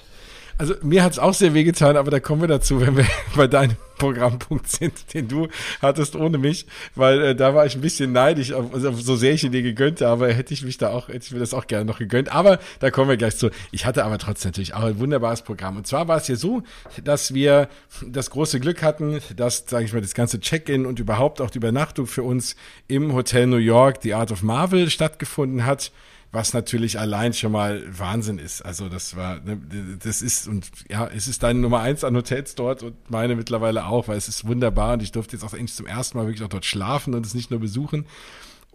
Also 0.57 0.73
mir 0.83 1.03
hat's 1.03 1.19
auch 1.19 1.33
sehr 1.33 1.53
wehgetan, 1.53 1.97
aber 1.97 2.11
da 2.11 2.21
kommen 2.21 2.39
wir 2.39 2.47
dazu, 2.47 2.79
wenn 2.79 2.95
wir 2.95 3.05
bei 3.35 3.47
deinem 3.47 3.75
Programmpunkt 3.97 4.69
sind, 4.69 5.13
den 5.13 5.27
du 5.27 5.49
hattest 5.81 6.15
ohne 6.15 6.37
mich, 6.37 6.65
weil 6.95 7.21
äh, 7.21 7.35
da 7.35 7.53
war 7.53 7.65
ich 7.65 7.75
ein 7.75 7.81
bisschen 7.81 8.13
neidisch, 8.13 8.53
also 8.53 8.91
so 8.93 9.15
sehr 9.17 9.33
ich 9.33 9.43
ihn 9.43 9.51
dir 9.51 9.63
gegönnt 9.63 10.01
habe, 10.01 10.33
hätte 10.33 10.53
ich 10.53 10.63
mich 10.63 10.77
da 10.77 10.91
auch, 10.91 11.09
hätte 11.09 11.25
ich 11.25 11.31
mir 11.31 11.39
das 11.39 11.53
auch 11.53 11.67
gerne 11.67 11.85
noch 11.85 11.99
gegönnt. 11.99 12.31
Aber 12.31 12.59
da 12.79 12.89
kommen 12.89 13.09
wir 13.09 13.17
gleich 13.17 13.35
zu. 13.35 13.49
Ich 13.71 13.85
hatte 13.85 14.05
aber 14.05 14.17
trotzdem 14.17 14.49
natürlich 14.49 14.73
auch 14.73 14.83
ein 14.83 14.99
wunderbares 14.99 15.41
Programm. 15.41 15.75
Und 15.75 15.87
zwar 15.87 16.07
war 16.07 16.17
es 16.17 16.27
hier 16.27 16.37
so, 16.37 16.63
dass 17.03 17.33
wir 17.33 17.67
das 18.05 18.29
große 18.29 18.61
Glück 18.61 18.81
hatten, 18.81 19.19
dass, 19.35 19.65
sage 19.67 19.85
ich 19.85 19.93
mal, 19.93 20.01
das 20.01 20.13
ganze 20.13 20.39
Check-in 20.39 20.85
und 20.85 20.99
überhaupt 20.99 21.41
auch 21.41 21.49
die 21.49 21.57
Übernachtung 21.57 22.07
für 22.07 22.23
uns 22.23 22.55
im 22.87 23.13
Hotel 23.13 23.47
New 23.47 23.57
York, 23.57 23.99
The 24.03 24.13
Art 24.13 24.31
of 24.31 24.41
Marvel, 24.41 24.89
stattgefunden 24.89 25.65
hat 25.65 25.91
was 26.35 26.53
natürlich 26.53 26.99
allein 26.99 27.33
schon 27.33 27.53
mal 27.53 27.81
Wahnsinn 27.97 28.37
ist. 28.37 28.63
Also 28.63 28.89
das 28.89 29.15
war, 29.15 29.39
ne, 29.39 29.57
das 30.03 30.21
ist 30.21 30.47
und 30.47 30.69
ja, 30.89 31.07
es 31.07 31.27
ist 31.27 31.41
deine 31.41 31.59
Nummer 31.59 31.79
eins 31.79 32.03
an 32.03 32.15
Hotels 32.15 32.53
dort 32.55 32.83
und 32.83 33.09
meine 33.09 33.35
mittlerweile 33.35 33.87
auch, 33.87 34.09
weil 34.09 34.17
es 34.17 34.27
ist 34.27 34.45
wunderbar 34.45 34.93
und 34.93 35.01
ich 35.01 35.13
durfte 35.13 35.35
jetzt 35.35 35.43
auch 35.43 35.53
endlich 35.53 35.73
zum 35.73 35.87
ersten 35.87 36.17
Mal 36.17 36.27
wirklich 36.27 36.43
auch 36.43 36.49
dort 36.49 36.65
schlafen 36.65 37.15
und 37.15 37.25
es 37.25 37.33
nicht 37.33 37.49
nur 37.49 37.61
besuchen. 37.61 38.05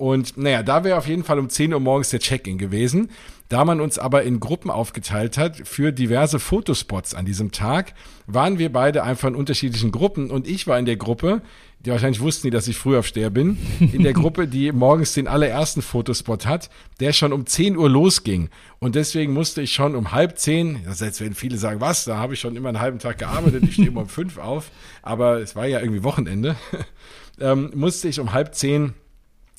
Und 0.00 0.38
naja, 0.38 0.62
da 0.62 0.83
wäre 0.83 0.97
auf 0.97 1.07
jeden 1.07 1.25
Fall 1.25 1.38
um 1.38 1.50
10 1.50 1.75
Uhr 1.75 1.78
morgens 1.78 2.09
der 2.09 2.21
Check-in 2.21 2.57
gewesen. 2.57 3.11
Da 3.50 3.66
man 3.66 3.83
uns 3.83 3.99
aber 3.99 4.23
in 4.23 4.40
Gruppen 4.40 4.71
aufgeteilt 4.71 5.37
hat 5.37 5.69
für 5.69 5.92
diverse 5.92 6.38
Fotospots 6.38 7.14
an 7.14 7.26
diesem 7.26 7.52
Tag, 7.52 7.92
waren 8.26 8.59
wir 8.59 8.73
beide 8.73 9.02
einfach 9.02 9.28
in 9.28 9.35
unterschiedlichen 9.35 9.92
Gruppen 9.92 10.30
und 10.30 10.49
ich 10.49 10.66
war 10.66 10.78
in 10.78 10.87
der 10.87 10.97
Gruppe, 10.97 11.42
die 11.80 11.90
wahrscheinlich 11.90 12.23
wussten 12.23 12.47
die, 12.47 12.50
dass 12.50 12.66
ich 12.66 12.78
Frühaufsteher 12.78 13.28
bin, 13.28 13.59
in 13.92 14.02
der 14.02 14.14
Gruppe, 14.14 14.49
die 14.49 14.73
morgens 14.73 15.12
den 15.12 15.28
allerersten 15.28 15.83
Fotospot 15.83 16.47
hat, 16.47 16.71
der 17.00 17.12
schon 17.12 17.35
um 17.35 17.45
10 17.45 17.76
Uhr 17.76 17.90
losging. 17.90 18.49
Und 18.78 18.95
deswegen 18.95 19.35
musste 19.35 19.61
ich 19.61 19.73
schon 19.73 19.95
um 19.95 20.12
halb 20.12 20.38
zehn, 20.38 20.78
das 20.87 21.00
jetzt 21.00 21.21
werden 21.21 21.35
viele 21.35 21.59
sagen, 21.59 21.83
was, 21.83 22.07
da 22.07 22.16
habe 22.16 22.33
ich 22.33 22.40
schon 22.40 22.57
immer 22.57 22.71
einen 22.71 22.80
halben 22.80 23.00
Tag 23.00 23.19
gearbeitet, 23.19 23.64
ich 23.64 23.75
stehe 23.75 23.88
immer 23.88 24.02
um 24.02 24.09
fünf 24.09 24.38
auf, 24.38 24.71
aber 25.02 25.42
es 25.42 25.57
war 25.57 25.66
ja 25.66 25.80
irgendwie 25.80 26.04
Wochenende, 26.04 26.57
ähm, 27.38 27.71
musste 27.75 28.09
ich 28.09 28.19
um 28.19 28.33
halb 28.33 28.54
zehn 28.54 28.95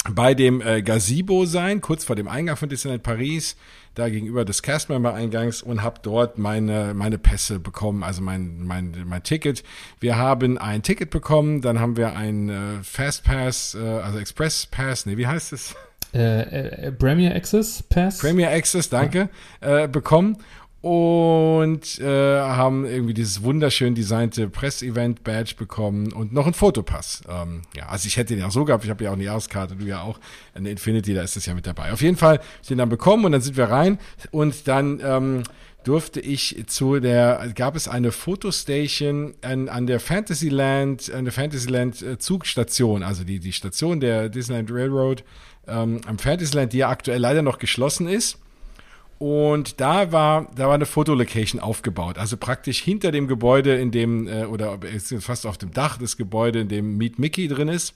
bei 0.09 0.33
dem 0.33 0.61
äh, 0.61 0.81
Gazebo 0.81 1.45
sein, 1.45 1.79
kurz 1.81 2.03
vor 2.03 2.15
dem 2.15 2.27
Eingang 2.27 2.57
von 2.57 2.69
Disneyland 2.69 3.03
Paris, 3.03 3.55
da 3.93 4.09
gegenüber 4.09 4.45
des 4.45 4.63
Castmember-Eingangs 4.63 5.61
und 5.61 5.83
habe 5.83 5.99
dort 6.01 6.37
meine, 6.37 6.93
meine 6.95 7.17
Pässe 7.17 7.59
bekommen, 7.59 8.03
also 8.03 8.21
mein, 8.21 8.63
mein, 8.63 8.95
mein 9.05 9.21
Ticket. 9.21 9.63
Wir 9.99 10.17
haben 10.17 10.57
ein 10.57 10.81
Ticket 10.81 11.11
bekommen, 11.11 11.61
dann 11.61 11.79
haben 11.79 11.97
wir 11.97 12.15
ein 12.15 12.49
äh, 12.49 12.83
Fastpass, 12.83 13.75
äh, 13.75 13.79
also 13.79 14.17
Express 14.17 14.65
Pass, 14.65 15.05
nee, 15.05 15.17
wie 15.17 15.27
heißt 15.27 15.53
es? 15.53 15.75
Äh, 16.13 16.87
äh, 16.87 16.91
Premier 16.91 17.35
Access 17.35 17.83
Pass? 17.83 18.17
Premier 18.17 18.49
Access, 18.49 18.89
danke, 18.89 19.29
ja. 19.61 19.83
äh, 19.83 19.87
bekommen 19.87 20.37
und 20.81 21.99
äh, 21.99 22.39
haben 22.39 22.85
irgendwie 22.85 23.13
dieses 23.13 23.43
wunderschön 23.43 23.93
designte 23.93 24.49
Press-Event-Badge 24.49 25.55
bekommen 25.55 26.11
und 26.11 26.33
noch 26.33 26.45
einen 26.45 26.55
Fotopass. 26.55 27.21
Ähm, 27.29 27.61
ja, 27.75 27.87
also 27.87 28.07
ich 28.07 28.17
hätte 28.17 28.35
den 28.35 28.43
auch 28.43 28.51
so 28.51 28.65
gehabt, 28.65 28.83
ich 28.83 28.89
habe 28.89 29.03
ja 29.03 29.11
auch 29.11 29.15
eine 29.15 29.23
Jahreskarte, 29.23 29.75
du 29.75 29.85
ja 29.85 30.01
auch, 30.01 30.19
eine 30.55 30.71
Infinity, 30.71 31.13
da 31.13 31.21
ist 31.21 31.35
das 31.35 31.45
ja 31.45 31.53
mit 31.53 31.67
dabei. 31.67 31.91
Auf 31.91 32.01
jeden 32.01 32.17
Fall 32.17 32.39
den 32.67 32.79
dann 32.79 32.89
bekommen 32.89 33.25
und 33.25 33.31
dann 33.31 33.41
sind 33.41 33.57
wir 33.57 33.65
rein 33.65 33.99
und 34.31 34.67
dann 34.67 34.99
ähm, 35.03 35.43
durfte 35.83 36.19
ich 36.19 36.63
zu 36.67 36.99
der, 36.99 37.51
gab 37.55 37.75
es 37.75 37.87
eine 37.87 38.11
Fotostation 38.11 39.35
an, 39.41 39.69
an 39.69 39.85
der 39.85 39.99
Fantasyland, 39.99 41.11
an 41.11 41.25
der 41.25 41.33
Fantasyland 41.33 42.01
äh, 42.01 42.17
Zugstation, 42.17 43.03
also 43.03 43.23
die, 43.23 43.39
die 43.39 43.53
Station 43.53 43.99
der 43.99 44.29
Disneyland 44.29 44.71
Railroad 44.71 45.23
ähm, 45.67 46.01
am 46.07 46.17
Fantasyland, 46.17 46.73
die 46.73 46.79
ja 46.79 46.89
aktuell 46.89 47.19
leider 47.19 47.43
noch 47.43 47.59
geschlossen 47.59 48.07
ist. 48.07 48.39
Und 49.21 49.79
da 49.79 50.11
war, 50.11 50.47
da 50.55 50.65
war 50.65 50.73
eine 50.73 50.87
Fotolocation 50.87 51.61
aufgebaut. 51.61 52.17
Also 52.17 52.37
praktisch 52.37 52.81
hinter 52.81 53.11
dem 53.11 53.27
Gebäude, 53.27 53.75
in 53.75 53.91
dem, 53.91 54.27
äh, 54.27 54.45
oder 54.45 54.79
fast 55.19 55.45
auf 55.45 55.59
dem 55.59 55.71
Dach 55.71 55.99
des 55.99 56.17
Gebäudes, 56.17 56.63
in 56.63 56.69
dem 56.69 56.97
Meet 56.97 57.19
Mickey 57.19 57.47
drin 57.47 57.67
ist. 57.67 57.93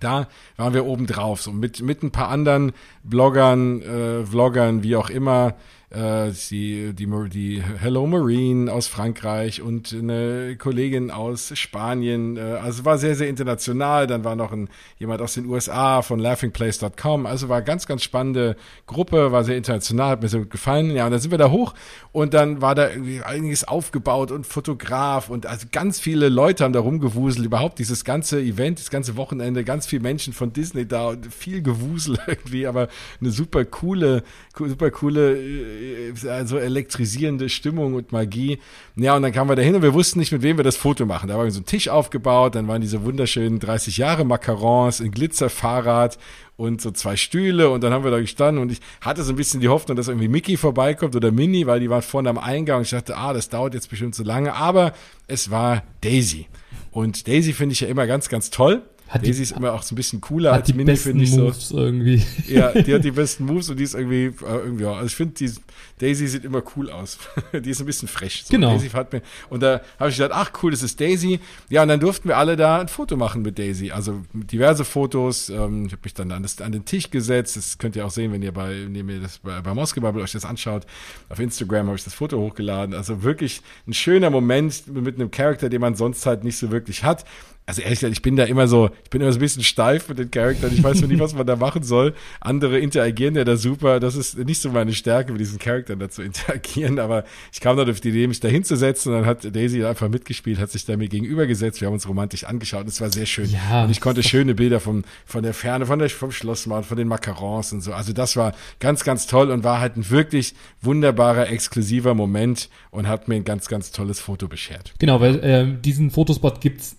Da 0.00 0.26
waren 0.56 0.74
wir 0.74 0.84
oben 0.84 1.06
drauf, 1.06 1.42
so 1.42 1.52
mit, 1.52 1.80
mit 1.80 2.02
ein 2.02 2.10
paar 2.10 2.28
anderen 2.28 2.72
Bloggern, 3.04 3.80
äh, 3.82 4.26
Vloggern, 4.26 4.82
wie 4.82 4.96
auch 4.96 5.10
immer, 5.10 5.54
äh, 5.90 6.32
die, 6.50 6.92
die, 6.94 7.06
die 7.28 7.62
Hello 7.62 8.06
Marine 8.06 8.72
aus 8.72 8.88
Frankreich 8.88 9.62
und 9.62 9.92
eine 9.92 10.56
Kollegin 10.58 11.12
aus 11.12 11.56
Spanien. 11.56 12.36
Äh, 12.36 12.40
also 12.40 12.84
war 12.84 12.98
sehr, 12.98 13.14
sehr 13.14 13.28
international. 13.28 14.06
Dann 14.08 14.24
war 14.24 14.34
noch 14.34 14.52
ein, 14.52 14.68
jemand 14.98 15.22
aus 15.22 15.34
den 15.34 15.46
USA 15.46 16.02
von 16.02 16.18
laughingplace.com. 16.18 17.26
Also 17.26 17.48
war 17.48 17.62
ganz, 17.62 17.86
ganz 17.86 18.02
spannende 18.02 18.56
Gruppe, 18.86 19.30
war 19.30 19.44
sehr 19.44 19.56
international, 19.56 20.10
hat 20.10 20.22
mir 20.22 20.28
sehr 20.28 20.40
gut 20.40 20.50
gefallen. 20.50 20.90
Ja, 20.90 21.06
und 21.06 21.12
dann 21.12 21.20
sind 21.20 21.30
wir 21.30 21.38
da 21.38 21.50
hoch 21.50 21.74
und 22.10 22.34
dann 22.34 22.60
war 22.60 22.74
da 22.74 22.88
einiges 23.24 23.62
aufgebaut 23.62 24.32
und 24.32 24.46
Fotograf 24.46 25.30
und 25.30 25.46
also 25.46 25.66
ganz 25.70 26.00
viele 26.00 26.28
Leute 26.28 26.64
haben 26.64 26.72
da 26.72 26.80
rumgewuselt. 26.80 27.46
Überhaupt 27.46 27.78
dieses 27.78 28.04
ganze 28.04 28.40
Event, 28.40 28.80
das 28.80 28.90
ganze 28.90 29.16
Wochenende, 29.16 29.62
ganz 29.62 29.86
viele 29.86 30.02
Menschen 30.02 30.32
von 30.32 30.52
Disney 30.52 30.86
da 30.86 31.08
und 31.10 31.32
viel 31.32 31.62
Gewusel 31.62 32.18
irgendwie, 32.26 32.66
aber 32.66 32.88
eine 33.20 33.30
super 33.30 33.64
coole, 33.64 34.24
super 34.56 34.90
coole 34.90 35.36
äh, 35.36 35.85
also 36.28 36.58
elektrisierende 36.58 37.48
Stimmung 37.48 37.94
und 37.94 38.12
Magie. 38.12 38.58
Ja, 38.96 39.16
und 39.16 39.22
dann 39.22 39.32
kamen 39.32 39.50
wir 39.50 39.56
da 39.56 39.62
hin 39.62 39.74
und 39.74 39.82
wir 39.82 39.94
wussten 39.94 40.18
nicht, 40.18 40.32
mit 40.32 40.42
wem 40.42 40.56
wir 40.56 40.64
das 40.64 40.76
Foto 40.76 41.06
machen. 41.06 41.28
Da 41.28 41.36
war 41.36 41.50
so 41.50 41.60
ein 41.60 41.66
Tisch 41.66 41.88
aufgebaut, 41.88 42.54
dann 42.54 42.68
waren 42.68 42.80
diese 42.80 43.04
wunderschönen 43.04 43.58
30 43.58 43.96
Jahre 43.96 44.24
Macarons, 44.24 45.00
ein 45.00 45.10
Glitzerfahrrad 45.10 46.18
und 46.56 46.80
so 46.80 46.90
zwei 46.90 47.16
Stühle 47.16 47.70
und 47.70 47.82
dann 47.82 47.92
haben 47.92 48.04
wir 48.04 48.10
da 48.10 48.20
gestanden 48.20 48.62
und 48.62 48.72
ich 48.72 48.80
hatte 49.00 49.22
so 49.22 49.32
ein 49.32 49.36
bisschen 49.36 49.60
die 49.60 49.68
Hoffnung, 49.68 49.96
dass 49.96 50.08
irgendwie 50.08 50.28
Mickey 50.28 50.56
vorbeikommt 50.56 51.14
oder 51.14 51.30
Minnie, 51.30 51.66
weil 51.66 51.80
die 51.80 51.90
waren 51.90 52.02
vorne 52.02 52.30
am 52.30 52.38
Eingang 52.38 52.78
und 52.78 52.84
ich 52.84 52.90
dachte, 52.90 53.16
ah, 53.16 53.32
das 53.32 53.48
dauert 53.50 53.74
jetzt 53.74 53.90
bestimmt 53.90 54.14
so 54.14 54.24
lange, 54.24 54.54
aber 54.54 54.92
es 55.26 55.50
war 55.50 55.82
Daisy. 56.00 56.46
Und 56.90 57.28
Daisy 57.28 57.52
finde 57.52 57.74
ich 57.74 57.80
ja 57.80 57.88
immer 57.88 58.06
ganz, 58.06 58.28
ganz 58.28 58.50
toll. 58.50 58.82
Hat 59.08 59.22
Daisy 59.22 59.34
die, 59.34 59.42
ist 59.42 59.52
immer 59.52 59.72
auch 59.72 59.82
so 59.82 59.94
ein 59.94 59.96
bisschen 59.96 60.20
cooler 60.20 60.52
als 60.52 60.74
Mini, 60.74 60.96
finde 60.96 61.22
ich 61.22 61.30
Moves 61.30 61.68
so. 61.68 61.78
irgendwie. 61.78 62.22
Ja, 62.48 62.72
die 62.72 62.92
hat 62.92 63.04
die 63.04 63.10
besten 63.12 63.44
Moves 63.44 63.70
und 63.70 63.78
die 63.78 63.84
ist 63.84 63.94
irgendwie, 63.94 64.26
äh, 64.26 64.56
irgendwie 64.64 64.84
ja. 64.84 64.94
Also 64.94 65.06
ich 65.06 65.14
finde, 65.14 65.34
die 65.34 65.50
Daisy 65.98 66.26
sieht 66.26 66.44
immer 66.44 66.62
cool 66.76 66.90
aus. 66.90 67.18
die 67.52 67.70
ist 67.70 67.80
ein 67.80 67.86
bisschen 67.86 68.08
frech. 68.08 68.42
So. 68.44 68.52
Genau. 68.52 68.72
Daisy 68.72 68.88
hat 68.90 69.12
mir, 69.12 69.22
und 69.48 69.62
da 69.62 69.80
habe 69.98 70.10
ich 70.10 70.16
gedacht, 70.16 70.32
ach 70.34 70.50
cool, 70.62 70.72
das 70.72 70.82
ist 70.82 71.00
Daisy. 71.00 71.38
Ja, 71.68 71.82
und 71.82 71.88
dann 71.88 72.00
durften 72.00 72.28
wir 72.28 72.36
alle 72.36 72.56
da 72.56 72.80
ein 72.80 72.88
Foto 72.88 73.16
machen 73.16 73.42
mit 73.42 73.58
Daisy. 73.58 73.92
Also 73.92 74.22
diverse 74.32 74.84
Fotos. 74.84 75.50
Ähm, 75.50 75.86
ich 75.86 75.92
habe 75.92 76.02
mich 76.02 76.14
dann 76.14 76.32
an, 76.32 76.42
das, 76.42 76.60
an 76.60 76.72
den 76.72 76.84
Tisch 76.84 77.10
gesetzt. 77.10 77.56
Das 77.56 77.78
könnt 77.78 77.94
ihr 77.94 78.04
auch 78.04 78.10
sehen, 78.10 78.32
wenn 78.32 78.42
ihr 78.42 78.52
bei, 78.52 78.70
wenn 78.84 78.94
ihr 78.94 79.04
mir 79.04 79.20
das 79.20 79.38
bei, 79.38 79.60
bei 79.60 79.72
Moskebubble 79.72 80.22
euch 80.22 80.32
das 80.32 80.44
anschaut. 80.44 80.84
Auf 81.28 81.38
Instagram 81.38 81.86
habe 81.86 81.96
ich 81.96 82.04
das 82.04 82.14
Foto 82.14 82.38
hochgeladen. 82.38 82.94
Also 82.94 83.22
wirklich 83.22 83.62
ein 83.86 83.94
schöner 83.94 84.30
Moment 84.30 84.86
mit 84.92 85.14
einem 85.14 85.30
Charakter, 85.30 85.68
den 85.68 85.80
man 85.80 85.94
sonst 85.94 86.26
halt 86.26 86.42
nicht 86.42 86.58
so 86.58 86.72
wirklich 86.72 87.04
hat 87.04 87.24
also 87.68 87.82
ehrlich 87.82 87.98
gesagt, 87.98 88.12
ich 88.12 88.22
bin 88.22 88.36
da 88.36 88.44
immer 88.44 88.68
so, 88.68 88.90
ich 89.02 89.10
bin 89.10 89.20
immer 89.20 89.32
so 89.32 89.38
ein 89.38 89.40
bisschen 89.40 89.64
steif 89.64 90.08
mit 90.08 90.20
den 90.20 90.30
Charakteren. 90.30 90.72
Ich 90.72 90.84
weiß 90.84 91.00
noch 91.00 91.08
nicht, 91.08 91.18
was 91.18 91.34
man 91.34 91.44
da 91.44 91.56
machen 91.56 91.82
soll. 91.82 92.14
Andere 92.40 92.78
interagieren 92.78 93.34
ja 93.34 93.42
da 93.42 93.56
super. 93.56 93.98
Das 93.98 94.14
ist 94.14 94.38
nicht 94.38 94.60
so 94.60 94.70
meine 94.70 94.92
Stärke, 94.92 95.32
mit 95.32 95.40
diesen 95.40 95.58
Charakteren 95.58 95.98
da 95.98 96.08
zu 96.08 96.22
interagieren. 96.22 97.00
Aber 97.00 97.24
ich 97.52 97.58
kam 97.58 97.76
dann 97.76 97.90
auf 97.90 98.00
die 98.00 98.10
Idee, 98.10 98.28
mich 98.28 98.38
da 98.38 98.46
hinzusetzen. 98.46 99.12
Und 99.12 99.18
dann 99.18 99.26
hat 99.26 99.56
Daisy 99.56 99.84
einfach 99.84 100.08
mitgespielt, 100.08 100.60
hat 100.60 100.70
sich 100.70 100.84
da 100.84 100.96
mir 100.96 101.08
gegenübergesetzt. 101.08 101.80
Wir 101.80 101.86
haben 101.86 101.94
uns 101.94 102.08
romantisch 102.08 102.44
angeschaut. 102.44 102.82
Und 102.82 102.88
es 102.88 103.00
war 103.00 103.10
sehr 103.10 103.26
schön. 103.26 103.50
Ja, 103.50 103.82
und 103.82 103.90
ich 103.90 104.00
konnte 104.00 104.22
schöne 104.22 104.54
Bilder 104.54 104.78
vom, 104.78 105.02
von 105.24 105.42
der 105.42 105.52
Ferne, 105.52 105.86
von 105.86 105.98
der, 105.98 106.08
vom 106.08 106.30
Schloss 106.30 106.66
machen, 106.66 106.84
von 106.84 106.96
den 106.96 107.08
Macarons 107.08 107.72
und 107.72 107.80
so. 107.80 107.92
Also 107.92 108.12
das 108.12 108.36
war 108.36 108.54
ganz, 108.78 109.02
ganz 109.02 109.26
toll 109.26 109.50
und 109.50 109.64
war 109.64 109.80
halt 109.80 109.96
ein 109.96 110.08
wirklich 110.08 110.54
wunderbarer, 110.82 111.50
exklusiver 111.50 112.14
Moment 112.14 112.68
und 112.92 113.08
hat 113.08 113.26
mir 113.26 113.34
ein 113.34 113.44
ganz, 113.44 113.66
ganz 113.66 113.90
tolles 113.90 114.20
Foto 114.20 114.46
beschert. 114.46 114.94
Genau, 115.00 115.20
weil 115.20 115.44
äh, 115.44 115.66
diesen 115.82 116.12
Fotospot 116.12 116.60
gibt's 116.60 116.96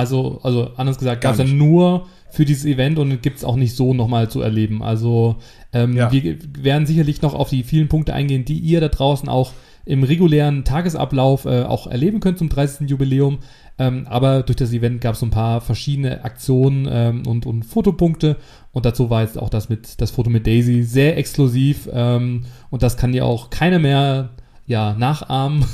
Also, 0.00 0.40
also 0.42 0.70
anders 0.76 0.98
gesagt, 0.98 1.20
gab 1.20 1.32
es 1.34 1.38
ja 1.38 1.44
nur 1.44 2.06
für 2.30 2.44
dieses 2.44 2.64
Event 2.64 2.98
und 2.98 3.22
gibt 3.22 3.38
es 3.38 3.44
auch 3.44 3.56
nicht 3.56 3.76
so 3.76 3.92
nochmal 3.92 4.30
zu 4.30 4.40
erleben. 4.40 4.82
Also 4.82 5.36
ähm, 5.72 5.96
ja. 5.96 6.10
wir 6.10 6.38
werden 6.58 6.86
sicherlich 6.86 7.22
noch 7.22 7.34
auf 7.34 7.50
die 7.50 7.62
vielen 7.62 7.88
Punkte 7.88 8.14
eingehen, 8.14 8.44
die 8.44 8.58
ihr 8.58 8.80
da 8.80 8.88
draußen 8.88 9.28
auch 9.28 9.52
im 9.84 10.02
regulären 10.02 10.64
Tagesablauf 10.64 11.44
äh, 11.44 11.62
auch 11.62 11.86
erleben 11.86 12.20
könnt 12.20 12.38
zum 12.38 12.48
30. 12.48 12.88
Jubiläum. 12.88 13.38
Ähm, 13.78 14.06
aber 14.08 14.42
durch 14.42 14.56
das 14.56 14.72
Event 14.72 15.00
gab 15.00 15.14
es 15.14 15.20
so 15.20 15.26
ein 15.26 15.30
paar 15.30 15.60
verschiedene 15.60 16.24
Aktionen 16.24 16.86
ähm, 16.90 17.26
und, 17.26 17.46
und 17.46 17.64
Fotopunkte. 17.64 18.36
Und 18.72 18.84
dazu 18.84 19.10
war 19.10 19.22
jetzt 19.22 19.38
auch 19.38 19.48
das 19.48 19.68
mit 19.68 20.00
das 20.00 20.12
Foto 20.12 20.30
mit 20.30 20.46
Daisy 20.46 20.82
sehr 20.82 21.16
exklusiv. 21.16 21.88
Ähm, 21.92 22.44
und 22.70 22.82
das 22.82 22.96
kann 22.96 23.14
ja 23.14 23.24
auch 23.24 23.50
keiner 23.50 23.78
mehr 23.78 24.30
ja, 24.66 24.94
nachahmen 24.94 25.64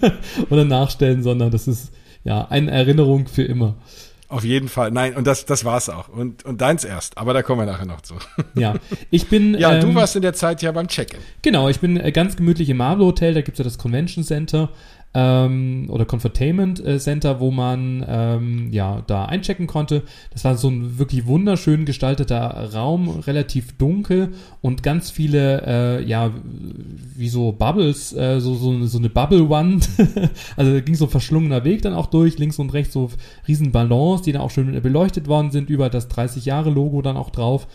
oder 0.50 0.64
nachstellen, 0.64 1.22
sondern 1.22 1.50
das 1.50 1.68
ist 1.68 1.92
ja 2.26 2.46
eine 2.50 2.70
Erinnerung 2.70 3.26
für 3.26 3.44
immer. 3.44 3.76
Auf 4.28 4.44
jeden 4.44 4.68
Fall. 4.68 4.90
Nein, 4.90 5.14
und 5.14 5.24
das, 5.24 5.46
das 5.46 5.64
war's 5.64 5.88
auch. 5.88 6.08
Und, 6.08 6.44
und 6.44 6.60
deins 6.60 6.84
erst. 6.84 7.16
Aber 7.16 7.32
da 7.32 7.42
kommen 7.42 7.60
wir 7.60 7.66
nachher 7.66 7.86
noch 7.86 8.00
zu. 8.00 8.14
Ja, 8.54 8.74
ich 9.10 9.28
bin. 9.28 9.54
ja, 9.58 9.74
ähm, 9.74 9.80
du 9.80 9.94
warst 9.94 10.16
in 10.16 10.22
der 10.22 10.32
Zeit 10.32 10.62
ja 10.62 10.72
beim 10.72 10.88
Check-in. 10.88 11.20
Genau, 11.42 11.68
ich 11.68 11.78
bin 11.78 11.96
äh, 11.96 12.10
ganz 12.10 12.36
gemütlich 12.36 12.68
im 12.68 12.78
Marble 12.78 13.06
Hotel. 13.06 13.34
Da 13.34 13.42
gibt's 13.42 13.58
ja 13.58 13.64
das 13.64 13.78
Convention 13.78 14.24
Center 14.24 14.70
ähm, 15.14 15.86
oder 15.88 16.04
Comfortainment 16.04 16.84
äh, 16.84 16.98
Center, 16.98 17.40
wo 17.40 17.50
man 17.50 18.04
ähm, 18.06 18.68
ja 18.70 19.02
da 19.06 19.24
einchecken 19.24 19.66
konnte. 19.66 20.02
Das 20.30 20.44
war 20.44 20.56
so 20.56 20.68
ein 20.68 20.98
wirklich 20.98 21.26
wunderschön 21.26 21.86
gestalteter 21.86 22.72
Raum, 22.74 23.08
relativ 23.08 23.76
dunkel 23.78 24.34
und 24.60 24.82
ganz 24.82 25.10
viele 25.10 25.62
äh, 25.66 26.04
ja 26.04 26.30
wie 27.16 27.28
so 27.28 27.52
Bubbles, 27.52 28.12
äh, 28.12 28.40
so, 28.40 28.54
so, 28.54 28.84
so 28.84 28.98
eine 28.98 29.08
Bubble-Wand. 29.08 29.88
also 30.56 30.82
ging 30.82 30.94
so 30.94 31.06
ein 31.06 31.10
verschlungener 31.10 31.64
Weg 31.64 31.82
dann 31.82 31.94
auch 31.94 32.06
durch, 32.06 32.38
links 32.38 32.58
und 32.58 32.72
rechts 32.74 32.92
so 32.92 33.10
riesen 33.48 33.72
Ballons, 33.72 34.22
die 34.22 34.32
dann 34.32 34.42
auch 34.42 34.50
schön 34.50 34.80
beleuchtet 34.82 35.28
worden 35.28 35.50
sind, 35.50 35.70
über 35.70 35.88
das 35.88 36.08
30 36.08 36.44
Jahre 36.44 36.70
Logo 36.70 37.00
dann 37.00 37.16
auch 37.16 37.30
drauf. 37.30 37.66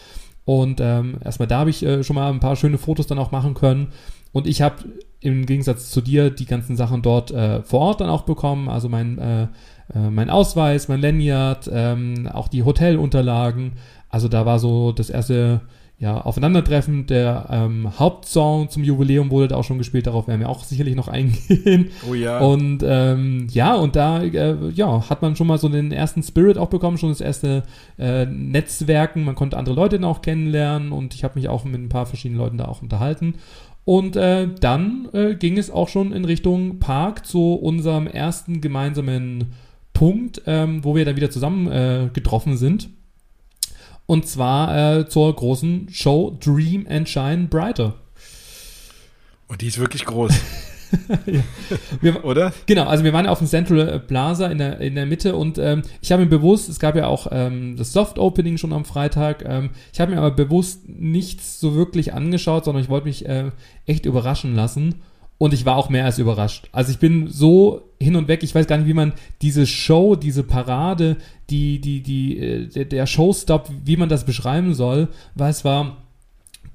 Und 0.45 0.79
ähm, 0.81 1.17
erstmal 1.23 1.47
da 1.47 1.59
habe 1.59 1.69
ich 1.69 1.83
äh, 1.83 2.03
schon 2.03 2.15
mal 2.15 2.31
ein 2.31 2.39
paar 2.39 2.55
schöne 2.55 2.77
Fotos 2.77 3.07
dann 3.07 3.19
auch 3.19 3.31
machen 3.31 3.53
können. 3.53 3.89
Und 4.31 4.47
ich 4.47 4.61
habe 4.61 4.77
im 5.19 5.45
Gegensatz 5.45 5.91
zu 5.91 6.01
dir 6.01 6.29
die 6.29 6.45
ganzen 6.45 6.75
Sachen 6.75 7.01
dort 7.01 7.31
äh, 7.31 7.61
vor 7.61 7.81
Ort 7.81 8.01
dann 8.01 8.09
auch 8.09 8.23
bekommen, 8.23 8.69
also 8.69 8.89
mein, 8.89 9.17
äh, 9.19 9.43
äh, 9.93 10.09
mein 10.09 10.29
Ausweis, 10.29 10.87
mein 10.87 11.01
Lanyard, 11.01 11.69
ähm, 11.71 12.27
auch 12.31 12.47
die 12.47 12.63
Hotelunterlagen. 12.63 13.73
Also 14.09 14.27
da 14.27 14.45
war 14.45 14.59
so 14.59 14.91
das 14.91 15.09
erste 15.09 15.61
ja, 16.01 16.19
Aufeinandertreffen. 16.19 17.05
Der 17.05 17.45
ähm, 17.51 17.99
Hauptsong 17.99 18.69
zum 18.69 18.83
Jubiläum 18.83 19.29
wurde 19.29 19.49
da 19.49 19.57
auch 19.57 19.63
schon 19.63 19.77
gespielt, 19.77 20.07
darauf 20.07 20.27
werden 20.27 20.39
wir 20.39 20.49
auch 20.49 20.63
sicherlich 20.63 20.95
noch 20.95 21.07
eingehen. 21.07 21.91
Oh 22.09 22.15
ja. 22.15 22.39
Und 22.39 22.83
ähm, 22.83 23.47
ja, 23.51 23.75
und 23.75 23.95
da 23.95 24.23
äh, 24.23 24.55
ja, 24.73 25.07
hat 25.07 25.21
man 25.21 25.35
schon 25.35 25.45
mal 25.45 25.59
so 25.59 25.69
den 25.69 25.91
ersten 25.91 26.23
Spirit 26.23 26.57
auch 26.57 26.69
bekommen, 26.69 26.97
schon 26.97 27.09
das 27.09 27.21
erste 27.21 27.61
äh, 27.99 28.25
Netzwerken. 28.25 29.23
Man 29.23 29.35
konnte 29.35 29.57
andere 29.57 29.75
Leute 29.75 29.99
dann 29.99 30.09
auch 30.09 30.23
kennenlernen 30.23 30.91
und 30.91 31.13
ich 31.13 31.23
habe 31.23 31.37
mich 31.37 31.47
auch 31.47 31.65
mit 31.65 31.79
ein 31.79 31.89
paar 31.89 32.07
verschiedenen 32.07 32.39
Leuten 32.39 32.57
da 32.57 32.65
auch 32.65 32.81
unterhalten. 32.81 33.35
Und 33.83 34.15
äh, 34.15 34.47
dann 34.59 35.09
äh, 35.13 35.35
ging 35.35 35.57
es 35.57 35.71
auch 35.71 35.89
schon 35.89 36.13
in 36.13 36.25
Richtung 36.25 36.79
Park 36.79 37.25
zu 37.25 37.55
unserem 37.55 38.07
ersten 38.07 38.61
gemeinsamen 38.61 39.53
Punkt, 39.93 40.41
ähm, 40.45 40.83
wo 40.83 40.95
wir 40.95 41.05
dann 41.05 41.15
wieder 41.15 41.31
zusammen 41.31 41.67
äh, 41.71 42.09
getroffen 42.13 42.57
sind. 42.57 42.89
Und 44.05 44.27
zwar 44.27 44.97
äh, 44.99 45.07
zur 45.07 45.35
großen 45.35 45.87
Show 45.89 46.37
Dream 46.39 46.85
and 46.89 47.07
Shine 47.07 47.47
Brighter. 47.49 47.95
Und 49.47 49.61
die 49.61 49.67
ist 49.67 49.79
wirklich 49.79 50.05
groß. 50.05 50.33
ja. 51.25 51.41
wir, 52.01 52.25
Oder? 52.25 52.53
Genau, 52.65 52.85
also 52.85 53.03
wir 53.03 53.13
waren 53.13 53.27
auf 53.27 53.39
dem 53.39 53.47
Central 53.47 53.99
Plaza 53.99 54.47
in 54.47 54.57
der, 54.57 54.79
in 54.79 54.95
der 54.95 55.05
Mitte 55.05 55.35
und 55.35 55.57
ähm, 55.57 55.83
ich 56.01 56.11
habe 56.11 56.23
mir 56.23 56.29
bewusst, 56.29 56.69
es 56.69 56.79
gab 56.79 56.95
ja 56.95 57.07
auch 57.07 57.27
ähm, 57.31 57.75
das 57.77 57.93
Soft 57.93 58.19
Opening 58.19 58.57
schon 58.57 58.73
am 58.73 58.85
Freitag, 58.85 59.43
ähm, 59.45 59.71
ich 59.93 59.99
habe 59.99 60.11
mir 60.11 60.17
aber 60.17 60.31
bewusst 60.31 60.87
nichts 60.87 61.59
so 61.59 61.75
wirklich 61.75 62.13
angeschaut, 62.13 62.65
sondern 62.65 62.83
ich 62.83 62.89
wollte 62.89 63.07
mich 63.07 63.27
äh, 63.27 63.51
echt 63.85 64.05
überraschen 64.05 64.55
lassen. 64.55 64.95
Und 65.37 65.55
ich 65.55 65.65
war 65.65 65.75
auch 65.75 65.89
mehr 65.89 66.05
als 66.05 66.19
überrascht. 66.19 66.69
Also 66.71 66.91
ich 66.91 66.99
bin 66.99 67.27
so 67.27 67.89
hin 67.99 68.15
und 68.15 68.27
weg, 68.27 68.43
ich 68.43 68.53
weiß 68.53 68.67
gar 68.67 68.77
nicht, 68.77 68.85
wie 68.85 68.93
man 68.93 69.13
diese 69.41 69.65
Show, 69.65 70.15
diese 70.15 70.43
Parade, 70.43 71.17
die, 71.49 71.81
die, 71.81 72.03
die, 72.03 72.37
äh, 72.37 72.85
der 72.85 73.07
Showstop, 73.07 73.67
wie 73.83 73.97
man 73.97 74.07
das 74.07 74.23
beschreiben 74.23 74.75
soll, 74.75 75.07
weil 75.33 75.49
es 75.49 75.65
war 75.65 75.97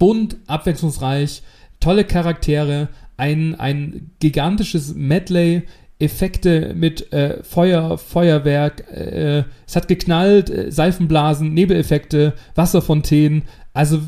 bunt, 0.00 0.38
abwechslungsreich, 0.48 1.42
tolle 1.78 2.04
Charaktere, 2.04 2.88
ein, 3.16 3.54
ein 3.54 4.10
gigantisches 4.20 4.94
Medley, 4.94 5.62
Effekte 5.98 6.74
mit 6.74 7.12
äh, 7.12 7.42
Feuer, 7.42 7.96
Feuerwerk, 7.96 8.84
äh, 8.92 9.44
es 9.66 9.76
hat 9.76 9.88
geknallt, 9.88 10.50
äh, 10.50 10.70
Seifenblasen, 10.70 11.54
Nebeleffekte, 11.54 12.34
Wasserfontänen. 12.54 13.44
Also 13.72 14.00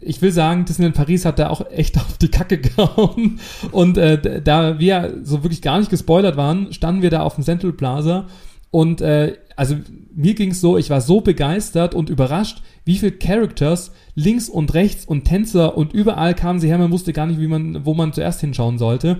ich 0.00 0.22
will 0.22 0.32
sagen, 0.32 0.64
Disneyland 0.64 0.96
Paris 0.96 1.24
hat 1.24 1.38
da 1.38 1.50
auch 1.50 1.68
echt 1.70 1.96
auf 1.98 2.16
die 2.18 2.28
Kacke 2.28 2.58
gehauen. 2.58 3.40
Und 3.72 3.98
äh, 3.98 4.40
da 4.40 4.78
wir 4.78 5.14
so 5.24 5.42
wirklich 5.42 5.62
gar 5.62 5.78
nicht 5.78 5.90
gespoilert 5.90 6.36
waren, 6.36 6.72
standen 6.72 7.02
wir 7.02 7.10
da 7.10 7.22
auf 7.22 7.34
dem 7.34 7.44
Central 7.44 7.72
Plaza. 7.72 8.26
Und 8.72 9.02
äh, 9.02 9.36
also 9.54 9.76
mir 10.14 10.34
ging 10.34 10.50
es 10.50 10.62
so, 10.62 10.78
ich 10.78 10.88
war 10.88 11.02
so 11.02 11.20
begeistert 11.20 11.94
und 11.94 12.08
überrascht, 12.08 12.62
wie 12.86 12.96
viele 12.96 13.12
Characters 13.12 13.92
links 14.14 14.48
und 14.48 14.72
rechts 14.72 15.04
und 15.04 15.24
Tänzer 15.24 15.76
und 15.76 15.92
überall 15.92 16.34
kamen 16.34 16.58
sie 16.58 16.68
her, 16.68 16.78
man 16.78 16.90
wusste 16.90 17.12
gar 17.12 17.26
nicht, 17.26 17.38
wie 17.38 17.46
man, 17.46 17.84
wo 17.84 17.92
man 17.92 18.14
zuerst 18.14 18.40
hinschauen 18.40 18.78
sollte. 18.78 19.18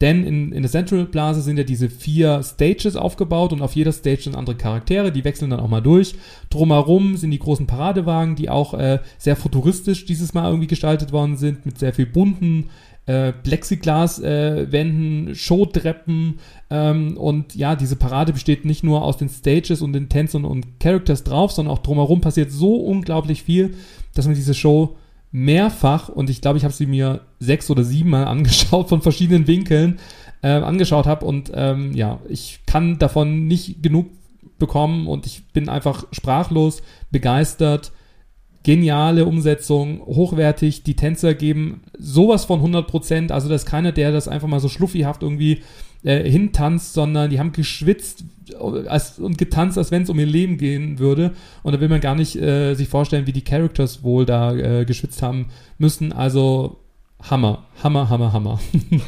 Denn 0.00 0.24
in, 0.24 0.52
in 0.52 0.62
der 0.62 0.70
Central 0.70 1.04
Plaza 1.04 1.40
sind 1.40 1.58
ja 1.58 1.64
diese 1.64 1.88
vier 1.88 2.42
Stages 2.42 2.96
aufgebaut 2.96 3.52
und 3.52 3.62
auf 3.62 3.76
jeder 3.76 3.92
Stage 3.92 4.22
sind 4.22 4.36
andere 4.36 4.56
Charaktere, 4.56 5.12
die 5.12 5.22
wechseln 5.24 5.50
dann 5.50 5.60
auch 5.60 5.68
mal 5.68 5.82
durch. 5.82 6.14
Drumherum 6.50 7.16
sind 7.16 7.30
die 7.30 7.38
großen 7.38 7.66
Paradewagen, 7.66 8.36
die 8.36 8.50
auch 8.50 8.74
äh, 8.74 9.00
sehr 9.18 9.36
futuristisch 9.36 10.06
dieses 10.06 10.34
Mal 10.34 10.48
irgendwie 10.48 10.66
gestaltet 10.66 11.12
worden 11.12 11.36
sind, 11.36 11.64
mit 11.64 11.78
sehr 11.78 11.92
viel 11.92 12.06
bunten 12.06 12.70
äh, 13.06 13.32
Plexiglas-Wänden, 13.32 15.28
äh, 15.28 15.34
Showtreppen 15.34 16.38
ähm, 16.70 17.16
und 17.16 17.54
ja, 17.54 17.76
diese 17.76 17.96
Parade 17.96 18.32
besteht 18.32 18.64
nicht 18.64 18.82
nur 18.82 19.02
aus 19.02 19.18
den 19.18 19.28
Stages 19.28 19.82
und 19.82 19.92
den 19.92 20.08
Tänzern 20.08 20.44
und 20.44 20.80
Characters 20.80 21.24
drauf, 21.24 21.52
sondern 21.52 21.74
auch 21.74 21.82
drumherum 21.82 22.20
passiert 22.20 22.50
so 22.50 22.76
unglaublich 22.76 23.42
viel, 23.42 23.74
dass 24.14 24.26
man 24.26 24.34
diese 24.34 24.54
Show 24.54 24.96
mehrfach 25.32 26.08
und 26.08 26.30
ich 26.30 26.40
glaube, 26.40 26.58
ich 26.58 26.64
habe 26.64 26.72
sie 26.72 26.86
mir 26.86 27.20
sechs 27.40 27.68
oder 27.70 27.84
sieben 27.84 28.10
Mal 28.10 28.24
angeschaut 28.28 28.88
von 28.88 29.02
verschiedenen 29.02 29.46
Winkeln 29.46 29.98
äh, 30.42 30.48
angeschaut 30.48 31.06
habe 31.06 31.26
und 31.26 31.50
ähm, 31.54 31.92
ja, 31.94 32.20
ich 32.28 32.60
kann 32.66 32.98
davon 32.98 33.46
nicht 33.46 33.82
genug 33.82 34.06
bekommen 34.58 35.08
und 35.08 35.26
ich 35.26 35.44
bin 35.52 35.68
einfach 35.68 36.06
sprachlos 36.12 36.82
begeistert. 37.10 37.92
Geniale 38.64 39.26
Umsetzung, 39.26 40.00
hochwertig, 40.00 40.82
die 40.82 40.96
Tänzer 40.96 41.34
geben 41.34 41.82
sowas 41.98 42.46
von 42.46 42.58
100 42.58 42.88
Prozent, 42.88 43.30
also 43.30 43.48
da 43.48 43.54
ist 43.54 43.66
keiner, 43.66 43.92
der 43.92 44.10
das 44.10 44.26
einfach 44.26 44.48
mal 44.48 44.58
so 44.58 44.68
schluffihaft 44.68 45.22
irgendwie 45.22 45.62
äh, 46.02 46.28
hintanzt, 46.28 46.94
sondern 46.94 47.30
die 47.30 47.38
haben 47.38 47.52
geschwitzt 47.52 48.24
äh, 48.50 48.88
als, 48.88 49.18
und 49.18 49.38
getanzt, 49.38 49.78
als 49.78 49.90
wenn 49.90 50.02
es 50.02 50.10
um 50.10 50.18
ihr 50.18 50.26
Leben 50.26 50.58
gehen 50.58 50.98
würde. 50.98 51.32
Und 51.62 51.74
da 51.74 51.80
will 51.80 51.88
man 51.88 52.00
gar 52.00 52.14
nicht 52.14 52.36
äh, 52.36 52.74
sich 52.74 52.88
vorstellen, 52.88 53.26
wie 53.26 53.32
die 53.32 53.44
Characters 53.44 54.02
wohl 54.02 54.26
da 54.26 54.54
äh, 54.54 54.84
geschwitzt 54.84 55.22
haben 55.22 55.46
müssen. 55.78 56.12
Also 56.12 56.80
Hammer, 57.22 57.66
Hammer, 57.82 58.08
Hammer, 58.08 58.32
Hammer. 58.32 58.60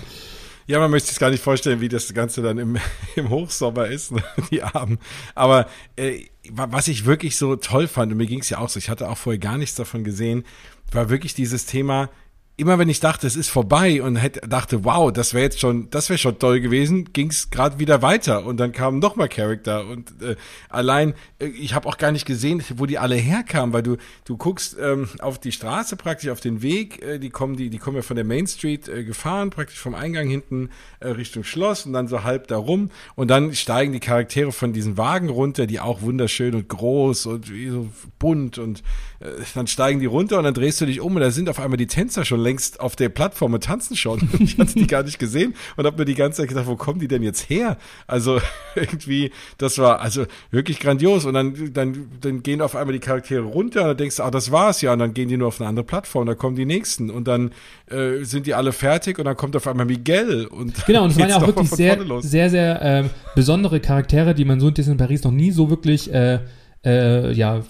Ja, 0.68 0.80
man 0.80 0.90
möchte 0.90 1.10
sich 1.10 1.18
gar 1.20 1.30
nicht 1.30 1.44
vorstellen, 1.44 1.80
wie 1.80 1.88
das 1.88 2.12
Ganze 2.12 2.42
dann 2.42 2.58
im, 2.58 2.76
im 3.14 3.30
Hochsommer 3.30 3.86
ist, 3.86 4.10
ne? 4.10 4.22
die 4.50 4.64
Abend. 4.64 5.00
Aber 5.36 5.68
äh, 5.94 6.24
was 6.52 6.88
ich 6.88 7.04
wirklich 7.04 7.36
so 7.36 7.56
toll 7.56 7.88
fand, 7.88 8.12
und 8.12 8.18
mir 8.18 8.26
ging 8.26 8.40
es 8.40 8.50
ja 8.50 8.58
auch 8.58 8.68
so, 8.68 8.78
ich 8.78 8.88
hatte 8.88 9.08
auch 9.08 9.18
vorher 9.18 9.38
gar 9.38 9.58
nichts 9.58 9.76
davon 9.76 10.04
gesehen, 10.04 10.44
war 10.92 11.08
wirklich 11.10 11.34
dieses 11.34 11.66
Thema, 11.66 12.10
immer 12.58 12.78
wenn 12.78 12.88
ich 12.88 13.00
dachte, 13.00 13.26
es 13.26 13.36
ist 13.36 13.50
vorbei 13.50 14.02
und 14.02 14.16
hätte, 14.16 14.40
dachte, 14.48 14.84
wow, 14.84 15.12
das 15.12 15.34
wäre 15.34 15.44
jetzt 15.44 15.60
schon, 15.60 15.90
das 15.90 16.08
wäre 16.08 16.16
schon 16.16 16.38
toll 16.38 16.60
gewesen, 16.60 17.12
ging 17.12 17.28
es 17.28 17.50
gerade 17.50 17.78
wieder 17.78 18.00
weiter 18.00 18.46
und 18.46 18.56
dann 18.56 18.72
kamen 18.72 18.98
noch 18.98 19.14
mal 19.14 19.28
Charakter 19.28 19.86
und 19.86 20.22
äh, 20.22 20.36
allein, 20.70 21.12
äh, 21.38 21.46
ich 21.46 21.74
habe 21.74 21.86
auch 21.86 21.98
gar 21.98 22.12
nicht 22.12 22.24
gesehen, 22.24 22.62
wo 22.76 22.86
die 22.86 22.98
alle 22.98 23.14
herkamen, 23.16 23.74
weil 23.74 23.82
du 23.82 23.96
du 24.24 24.38
guckst 24.38 24.76
ähm, 24.80 25.08
auf 25.18 25.38
die 25.38 25.52
Straße 25.52 25.96
praktisch 25.96 26.30
auf 26.30 26.40
den 26.40 26.62
Weg, 26.62 27.02
äh, 27.02 27.18
die 27.18 27.28
kommen 27.28 27.56
die 27.56 27.68
die 27.68 27.78
kommen 27.78 27.96
ja 27.96 28.02
von 28.02 28.16
der 28.16 28.24
Main 28.24 28.46
Street 28.46 28.88
äh, 28.88 29.04
gefahren, 29.04 29.50
praktisch 29.50 29.78
vom 29.78 29.94
Eingang 29.94 30.28
hinten 30.28 30.70
äh, 31.00 31.08
Richtung 31.08 31.44
Schloss 31.44 31.84
und 31.84 31.92
dann 31.92 32.08
so 32.08 32.24
halb 32.24 32.48
da 32.48 32.56
rum 32.56 32.90
und 33.16 33.28
dann 33.28 33.54
steigen 33.54 33.92
die 33.92 34.00
Charaktere 34.00 34.50
von 34.50 34.72
diesen 34.72 34.96
Wagen 34.96 35.28
runter, 35.28 35.66
die 35.66 35.80
auch 35.80 36.00
wunderschön 36.00 36.54
und 36.54 36.70
groß 36.70 37.26
und 37.26 37.46
so 37.46 37.88
bunt 38.18 38.56
und 38.56 38.82
äh, 39.20 39.26
dann 39.54 39.66
steigen 39.66 40.00
die 40.00 40.06
runter 40.06 40.38
und 40.38 40.44
dann 40.44 40.54
drehst 40.54 40.80
du 40.80 40.86
dich 40.86 41.02
um 41.02 41.16
und 41.16 41.20
da 41.20 41.30
sind 41.30 41.50
auf 41.50 41.60
einmal 41.60 41.76
die 41.76 41.86
Tänzer 41.86 42.24
schon 42.24 42.45
längst 42.46 42.80
auf 42.80 42.96
der 42.96 43.08
Plattform 43.08 43.54
und 43.54 43.64
tanzen 43.64 43.96
schon. 43.96 44.28
ich 44.38 44.58
hatte 44.58 44.74
die 44.74 44.86
gar 44.86 45.02
nicht 45.02 45.18
gesehen 45.18 45.54
und 45.76 45.84
habe 45.84 45.98
mir 45.98 46.04
die 46.04 46.14
ganze 46.14 46.42
Zeit 46.42 46.48
gedacht, 46.48 46.66
wo 46.66 46.76
kommen 46.76 47.00
die 47.00 47.08
denn 47.08 47.22
jetzt 47.22 47.50
her? 47.50 47.76
Also 48.06 48.40
irgendwie, 48.74 49.32
das 49.58 49.78
war 49.78 50.00
also 50.00 50.26
wirklich 50.50 50.80
grandios. 50.80 51.24
Und 51.24 51.34
dann, 51.34 51.72
dann, 51.72 52.08
dann 52.20 52.42
gehen 52.42 52.62
auf 52.62 52.76
einmal 52.76 52.92
die 52.92 53.00
Charaktere 53.00 53.42
runter 53.42 53.82
und 53.82 53.88
dann 53.88 53.96
denkst 53.96 54.16
du, 54.16 54.22
ah, 54.22 54.30
das 54.30 54.50
war's 54.52 54.80
ja. 54.80 54.92
Und 54.92 55.00
dann 55.00 55.12
gehen 55.12 55.28
die 55.28 55.36
nur 55.36 55.48
auf 55.48 55.60
eine 55.60 55.68
andere 55.68 55.84
Plattform, 55.84 56.26
da 56.26 56.34
kommen 56.34 56.56
die 56.56 56.66
nächsten. 56.66 57.10
Und 57.10 57.28
dann 57.28 57.50
äh, 57.90 58.22
sind 58.22 58.46
die 58.46 58.54
alle 58.54 58.72
fertig 58.72 59.18
und 59.18 59.24
dann 59.24 59.36
kommt 59.36 59.56
auf 59.56 59.66
einmal 59.66 59.86
Miguel. 59.86 60.46
Und 60.46 60.86
genau, 60.86 61.04
und 61.04 61.10
es 61.10 61.18
waren 61.18 61.28
ja 61.28 61.36
auch 61.36 61.46
wirklich 61.46 61.70
sehr, 61.70 61.98
sehr, 62.22 62.50
sehr 62.50 62.82
äh, 62.82 63.04
besondere 63.34 63.80
Charaktere, 63.80 64.34
die 64.34 64.44
man 64.44 64.60
so 64.60 64.68
in 64.68 64.74
Disney 64.74 64.94
Paris 64.94 65.24
noch 65.24 65.32
nie 65.32 65.50
so 65.50 65.68
wirklich 65.68 66.12
äh, 66.12 66.38
äh, 66.86 67.32
ja, 67.32 67.62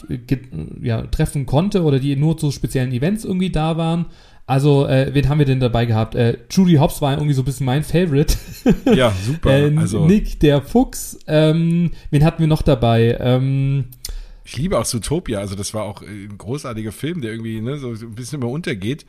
ja, 0.83 1.03
treffen 1.07 1.47
konnte 1.47 1.83
oder 1.83 1.99
die 1.99 2.15
nur 2.17 2.37
zu 2.37 2.51
speziellen 2.51 2.93
Events 2.93 3.25
irgendwie 3.25 3.51
da 3.51 3.77
waren. 3.77 4.07
Also, 4.47 4.87
äh, 4.87 5.13
wen 5.13 5.29
haben 5.29 5.39
wir 5.39 5.47
denn 5.47 5.59
dabei 5.59 5.87
gehabt? 5.87 6.15
Äh, 6.15 6.39
Judy 6.51 6.75
Hobbs 6.75 7.03
war 7.03 7.15
irgendwie 7.15 7.35
so 7.35 7.43
ein 7.43 7.45
bisschen 7.45 7.67
mein 7.67 7.83
Favorite. 7.83 8.37
Ja, 8.95 9.13
super. 9.25 9.51
äh, 9.51 9.77
also. 9.77 10.07
Nick, 10.07 10.41
der 10.41 10.63
Fuchs. 10.63 11.19
Ähm, 11.27 11.93
wen 12.11 12.25
hatten 12.25 12.41
wir 12.41 12.47
noch 12.47 12.63
dabei? 12.63 13.17
Ähm, 13.21 13.87
ich 14.45 14.57
liebe 14.57 14.79
auch 14.79 14.85
Zootopia. 14.85 15.41
Also, 15.41 15.57
das 15.57 15.75
war 15.75 15.83
auch 15.83 16.03
ein 16.03 16.39
großartiger 16.39 16.93
Film, 16.93 17.21
der 17.21 17.33
irgendwie 17.33 17.61
ne, 17.61 17.79
so 17.79 17.91
ein 17.91 18.15
bisschen 18.15 18.41
immer 18.41 18.51
untergeht. 18.51 19.05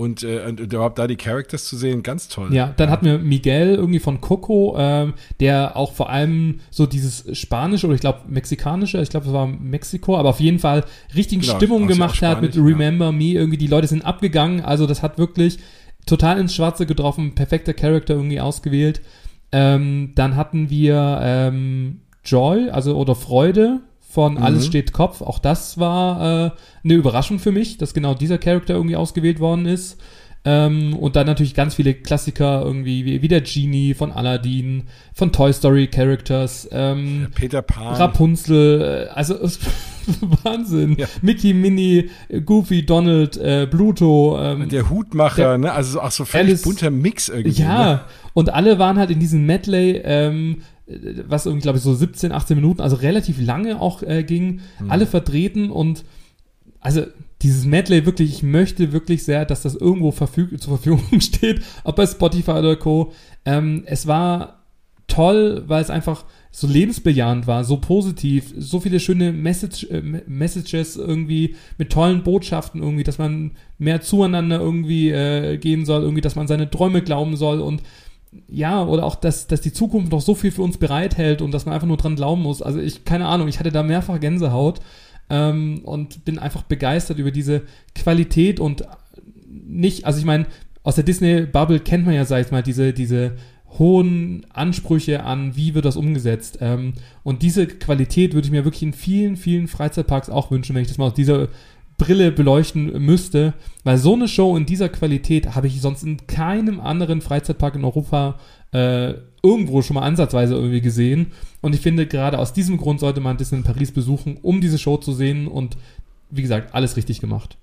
Und, 0.00 0.22
äh, 0.22 0.46
und 0.48 0.60
überhaupt 0.60 0.98
da 0.98 1.06
die 1.06 1.16
Characters 1.16 1.66
zu 1.66 1.76
sehen, 1.76 2.02
ganz 2.02 2.28
toll. 2.28 2.54
Ja, 2.54 2.72
dann 2.74 2.88
ja. 2.88 2.92
hatten 2.92 3.04
wir 3.04 3.18
Miguel 3.18 3.74
irgendwie 3.74 3.98
von 3.98 4.22
Coco, 4.22 4.74
ähm, 4.78 5.12
der 5.40 5.76
auch 5.76 5.92
vor 5.92 6.08
allem 6.08 6.60
so 6.70 6.86
dieses 6.86 7.38
spanische 7.38 7.86
oder 7.86 7.96
ich 7.96 8.00
glaube 8.00 8.20
mexikanische, 8.26 8.98
ich 9.02 9.10
glaube 9.10 9.26
es 9.26 9.32
war 9.34 9.46
Mexiko, 9.46 10.16
aber 10.16 10.30
auf 10.30 10.40
jeden 10.40 10.58
Fall 10.58 10.86
richtigen 11.14 11.42
genau, 11.42 11.54
Stimmung 11.54 11.86
gemacht 11.86 12.22
hat 12.22 12.40
mit 12.40 12.56
Remember 12.56 13.04
ja. 13.04 13.12
Me. 13.12 13.32
Irgendwie 13.32 13.58
die 13.58 13.66
Leute 13.66 13.88
sind 13.88 14.06
abgegangen, 14.06 14.62
also 14.62 14.86
das 14.86 15.02
hat 15.02 15.18
wirklich 15.18 15.58
total 16.06 16.40
ins 16.40 16.54
Schwarze 16.54 16.86
getroffen, 16.86 17.34
perfekter 17.34 17.74
Charakter 17.74 18.14
irgendwie 18.14 18.40
ausgewählt. 18.40 19.02
Ähm, 19.52 20.12
dann 20.14 20.34
hatten 20.34 20.70
wir 20.70 21.20
ähm, 21.22 22.00
Joy, 22.24 22.70
also 22.70 22.96
oder 22.96 23.14
Freude 23.14 23.80
von 24.10 24.34
mhm. 24.34 24.42
Alles 24.42 24.66
steht 24.66 24.92
Kopf. 24.92 25.22
Auch 25.22 25.38
das 25.38 25.78
war 25.78 26.46
äh, 26.46 26.50
eine 26.82 26.94
Überraschung 26.94 27.38
für 27.38 27.52
mich, 27.52 27.78
dass 27.78 27.94
genau 27.94 28.14
dieser 28.14 28.38
Charakter 28.38 28.74
irgendwie 28.74 28.96
ausgewählt 28.96 29.38
worden 29.38 29.66
ist. 29.66 29.98
Ähm, 30.42 30.96
und 30.96 31.16
dann 31.16 31.26
natürlich 31.26 31.54
ganz 31.54 31.74
viele 31.74 31.92
Klassiker, 31.92 32.62
irgendwie 32.62 33.04
wie, 33.04 33.20
wie 33.20 33.28
der 33.28 33.42
Genie 33.42 33.92
von 33.92 34.10
Aladdin, 34.10 34.84
von 35.12 35.32
Toy 35.32 35.52
Story 35.52 35.86
Characters, 35.86 36.66
ähm, 36.72 37.28
Peter 37.34 37.60
Pan, 37.60 37.94
Rapunzel, 37.94 39.08
äh, 39.10 39.10
also 39.10 39.34
Wahnsinn. 40.42 40.96
Ja. 40.98 41.06
Mickey, 41.20 41.52
Minnie, 41.52 42.10
Goofy, 42.46 42.86
Donald, 42.86 43.36
äh, 43.36 43.68
Bluto. 43.70 44.38
Ähm, 44.40 44.68
der 44.70 44.88
Hutmacher, 44.88 45.42
der, 45.42 45.58
ne? 45.58 45.72
Also 45.72 46.00
auch 46.00 46.10
so 46.10 46.24
völlig 46.24 46.48
Alice, 46.48 46.62
bunter 46.62 46.90
Mix 46.90 47.28
irgendwie. 47.28 47.62
Ja, 47.62 47.92
ne? 47.92 48.00
und 48.32 48.48
alle 48.48 48.78
waren 48.78 48.98
halt 48.98 49.10
in 49.10 49.20
diesem 49.20 49.44
Medley 49.44 50.00
ähm, 50.02 50.62
was 51.26 51.46
irgendwie, 51.46 51.62
glaube 51.62 51.78
ich, 51.78 51.84
so 51.84 51.94
17, 51.94 52.32
18 52.32 52.56
Minuten, 52.56 52.80
also 52.80 52.96
relativ 52.96 53.40
lange 53.40 53.80
auch 53.80 54.02
äh, 54.02 54.24
ging, 54.24 54.60
mhm. 54.80 54.90
alle 54.90 55.06
vertreten 55.06 55.70
und 55.70 56.04
also 56.80 57.04
dieses 57.42 57.64
Medley 57.64 58.06
wirklich, 58.06 58.30
ich 58.30 58.42
möchte 58.42 58.92
wirklich 58.92 59.24
sehr, 59.24 59.44
dass 59.44 59.62
das 59.62 59.74
irgendwo 59.74 60.10
verfüg 60.10 60.60
zur 60.60 60.78
Verfügung 60.78 61.20
steht, 61.20 61.62
ob 61.84 61.96
bei 61.96 62.06
Spotify 62.06 62.52
oder 62.52 62.76
Co. 62.76 63.12
Ähm, 63.44 63.82
es 63.86 64.06
war 64.06 64.64
toll, 65.06 65.64
weil 65.66 65.82
es 65.82 65.90
einfach 65.90 66.24
so 66.52 66.66
lebensbejahend 66.66 67.46
war, 67.46 67.64
so 67.64 67.76
positiv, 67.76 68.52
so 68.56 68.80
viele 68.80 68.98
schöne 68.98 69.32
Message, 69.32 69.84
äh, 69.84 70.02
Messages 70.26 70.96
irgendwie 70.96 71.56
mit 71.78 71.90
tollen 71.90 72.22
Botschaften 72.22 72.82
irgendwie, 72.82 73.04
dass 73.04 73.18
man 73.18 73.52
mehr 73.78 74.00
zueinander 74.00 74.58
irgendwie 74.58 75.10
äh, 75.10 75.58
gehen 75.58 75.84
soll, 75.84 76.02
irgendwie, 76.02 76.22
dass 76.22 76.36
man 76.36 76.48
seine 76.48 76.70
Träume 76.70 77.02
glauben 77.02 77.36
soll 77.36 77.60
und 77.60 77.82
ja, 78.48 78.84
oder 78.84 79.04
auch, 79.04 79.16
dass, 79.16 79.46
dass 79.46 79.60
die 79.60 79.72
Zukunft 79.72 80.12
noch 80.12 80.20
so 80.20 80.34
viel 80.34 80.50
für 80.50 80.62
uns 80.62 80.78
bereithält 80.78 81.42
und 81.42 81.52
dass 81.52 81.66
man 81.66 81.74
einfach 81.74 81.88
nur 81.88 81.96
dran 81.96 82.16
glauben 82.16 82.42
muss. 82.42 82.62
Also 82.62 82.78
ich, 82.78 83.04
keine 83.04 83.26
Ahnung, 83.26 83.48
ich 83.48 83.58
hatte 83.58 83.72
da 83.72 83.82
mehrfach 83.82 84.20
Gänsehaut 84.20 84.80
ähm, 85.28 85.80
und 85.84 86.24
bin 86.24 86.38
einfach 86.38 86.62
begeistert 86.62 87.18
über 87.18 87.30
diese 87.30 87.62
Qualität 87.94 88.60
und 88.60 88.84
nicht, 89.48 90.04
also 90.04 90.18
ich 90.18 90.24
meine, 90.24 90.46
aus 90.82 90.94
der 90.94 91.04
Disney-Bubble 91.04 91.80
kennt 91.80 92.06
man 92.06 92.14
ja, 92.14 92.24
sag 92.24 92.44
ich 92.44 92.52
mal, 92.52 92.62
diese, 92.62 92.92
diese 92.92 93.36
hohen 93.78 94.46
Ansprüche 94.50 95.24
an, 95.24 95.56
wie 95.56 95.74
wird 95.74 95.84
das 95.84 95.96
umgesetzt. 95.96 96.58
Ähm, 96.60 96.94
und 97.22 97.42
diese 97.42 97.66
Qualität 97.66 98.34
würde 98.34 98.46
ich 98.46 98.52
mir 98.52 98.64
wirklich 98.64 98.82
in 98.82 98.92
vielen, 98.92 99.36
vielen 99.36 99.68
Freizeitparks 99.68 100.30
auch 100.30 100.50
wünschen, 100.50 100.74
wenn 100.74 100.82
ich 100.82 100.88
das 100.88 100.98
mal 100.98 101.06
aus 101.06 101.14
dieser 101.14 101.48
Brille 102.00 102.32
beleuchten 102.32 103.04
müsste, 103.04 103.52
weil 103.84 103.98
so 103.98 104.14
eine 104.14 104.26
Show 104.26 104.56
in 104.56 104.64
dieser 104.64 104.88
Qualität 104.88 105.54
habe 105.54 105.66
ich 105.66 105.82
sonst 105.82 106.02
in 106.02 106.26
keinem 106.26 106.80
anderen 106.80 107.20
Freizeitpark 107.20 107.74
in 107.74 107.84
Europa 107.84 108.38
äh, 108.72 109.12
irgendwo 109.42 109.82
schon 109.82 109.94
mal 109.94 110.02
ansatzweise 110.02 110.54
irgendwie 110.54 110.80
gesehen. 110.80 111.32
Und 111.60 111.74
ich 111.74 111.82
finde, 111.82 112.06
gerade 112.06 112.38
aus 112.38 112.54
diesem 112.54 112.78
Grund 112.78 113.00
sollte 113.00 113.20
man 113.20 113.36
Disney 113.36 113.58
in 113.58 113.64
Paris 113.64 113.92
besuchen, 113.92 114.38
um 114.40 114.62
diese 114.62 114.78
Show 114.78 114.96
zu 114.96 115.12
sehen 115.12 115.46
und 115.46 115.76
wie 116.30 116.40
gesagt, 116.40 116.74
alles 116.74 116.96
richtig 116.96 117.20
gemacht. 117.20 117.58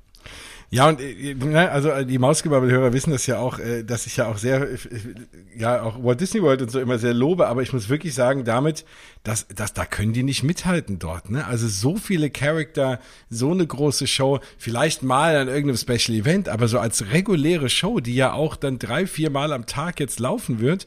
Ja, 0.70 0.90
und 0.90 1.00
äh, 1.00 1.34
ne, 1.34 1.72
also 1.72 1.90
äh, 1.90 2.06
die 2.06 2.18
Mausgebabbel-Hörer 2.18 2.92
wissen 2.92 3.12
das 3.12 3.26
ja 3.26 3.40
auch, 3.40 3.58
äh, 3.58 3.84
dass 3.84 4.06
ich 4.06 4.18
ja 4.18 4.28
auch 4.28 4.38
sehr, 4.38 4.68
ja, 5.56 5.82
auch 5.82 6.04
Walt 6.04 6.20
Disney 6.20 6.42
World 6.42 6.62
und 6.62 6.70
so 6.72 6.82
immer 6.82 7.00
sehr 7.00 7.14
lobe, 7.14 7.48
aber 7.48 7.62
ich 7.62 7.72
muss 7.72 7.88
wirklich 7.88 8.14
sagen, 8.14 8.44
damit, 8.44 8.84
dass, 9.24 9.48
dass 9.48 9.74
da 9.74 9.86
können 9.86 10.12
die 10.12 10.24
nicht 10.24 10.44
mithalten 10.44 11.00
dort, 11.00 11.30
ne? 11.30 11.46
Also 11.46 11.70
so 11.70 11.96
viele 11.96 12.30
Charakter, 12.30 13.00
so 13.30 13.52
eine 13.52 13.66
große 13.66 14.08
Show, 14.08 14.40
vielleicht 14.58 15.04
mal 15.04 15.38
an 15.38 15.48
irgendeinem 15.48 15.78
Special 15.78 16.18
Event, 16.18 16.50
aber 16.50 16.68
so 16.68 16.80
als 16.80 17.12
reguläre 17.12 17.70
Show, 17.70 18.02
die 18.02 18.16
ja 18.16 18.34
auch 18.34 18.58
dann 18.58 18.78
drei, 18.78 19.08
vier 19.08 19.30
Mal 19.30 19.54
am 19.54 19.68
Tag 19.68 20.02
jetzt 20.02 20.20
laufen 20.20 20.60
wird, 20.60 20.86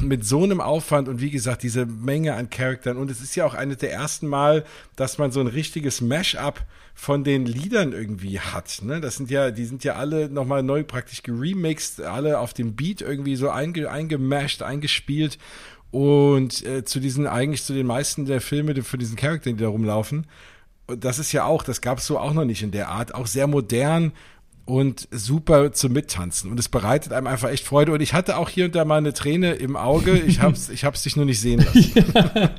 mit 0.00 0.24
so 0.24 0.44
einem 0.44 0.60
Aufwand 0.60 1.08
und 1.08 1.20
wie 1.20 1.30
gesagt, 1.30 1.64
diese 1.64 1.86
Menge 1.86 2.34
an 2.34 2.50
Charaktern. 2.50 2.96
Und 2.96 3.10
es 3.10 3.20
ist 3.20 3.34
ja 3.34 3.44
auch 3.44 3.54
eines 3.54 3.78
der 3.78 3.92
ersten 3.92 4.28
Mal, 4.28 4.64
dass 4.94 5.18
man 5.18 5.32
so 5.32 5.40
ein 5.40 5.48
richtiges 5.48 6.00
Mash-up 6.00 6.64
von 6.98 7.24
den 7.24 7.44
Liedern 7.44 7.92
irgendwie 7.92 8.40
hat. 8.40 8.80
Ne? 8.82 9.02
Das 9.02 9.16
sind 9.16 9.30
ja, 9.30 9.50
die 9.50 9.66
sind 9.66 9.84
ja 9.84 9.94
alle 9.96 10.30
nochmal 10.30 10.62
neu 10.62 10.82
praktisch 10.82 11.22
geremixed, 11.22 12.00
alle 12.00 12.40
auf 12.40 12.54
dem 12.54 12.74
Beat 12.74 13.02
irgendwie 13.02 13.36
so 13.36 13.50
einge, 13.50 13.90
eingemashed, 13.90 14.62
eingespielt. 14.62 15.38
Und 15.90 16.64
äh, 16.64 16.84
zu 16.84 16.98
diesen, 16.98 17.26
eigentlich 17.26 17.62
zu 17.62 17.74
den 17.74 17.86
meisten 17.86 18.24
der 18.24 18.40
Filme 18.40 18.82
für 18.82 18.96
diesen 18.96 19.14
Charakteren, 19.14 19.58
die 19.58 19.62
da 19.62 19.68
rumlaufen. 19.68 20.26
Und 20.86 21.04
das 21.04 21.18
ist 21.18 21.32
ja 21.32 21.44
auch, 21.44 21.62
das 21.62 21.82
gab 21.82 21.98
es 21.98 22.06
so 22.06 22.18
auch 22.18 22.32
noch 22.32 22.46
nicht 22.46 22.62
in 22.62 22.70
der 22.70 22.88
Art. 22.88 23.14
Auch 23.14 23.26
sehr 23.26 23.46
modern 23.46 24.12
und 24.64 25.06
super 25.10 25.72
zum 25.72 25.92
Mittanzen. 25.92 26.50
Und 26.50 26.58
es 26.58 26.70
bereitet 26.70 27.12
einem 27.12 27.26
einfach 27.26 27.50
echt 27.50 27.64
Freude. 27.64 27.92
Und 27.92 28.00
ich 28.00 28.14
hatte 28.14 28.38
auch 28.38 28.48
hier 28.48 28.64
und 28.64 28.74
da 28.74 28.86
mal 28.86 28.96
eine 28.96 29.12
Träne 29.12 29.52
im 29.52 29.76
Auge. 29.76 30.18
Ich 30.18 30.40
hab's, 30.40 30.70
ich 30.70 30.84
hab's 30.84 31.02
dich 31.02 31.14
nur 31.14 31.26
nicht 31.26 31.40
sehen 31.40 31.60
lassen. 31.60 31.92
ja. 32.14 32.50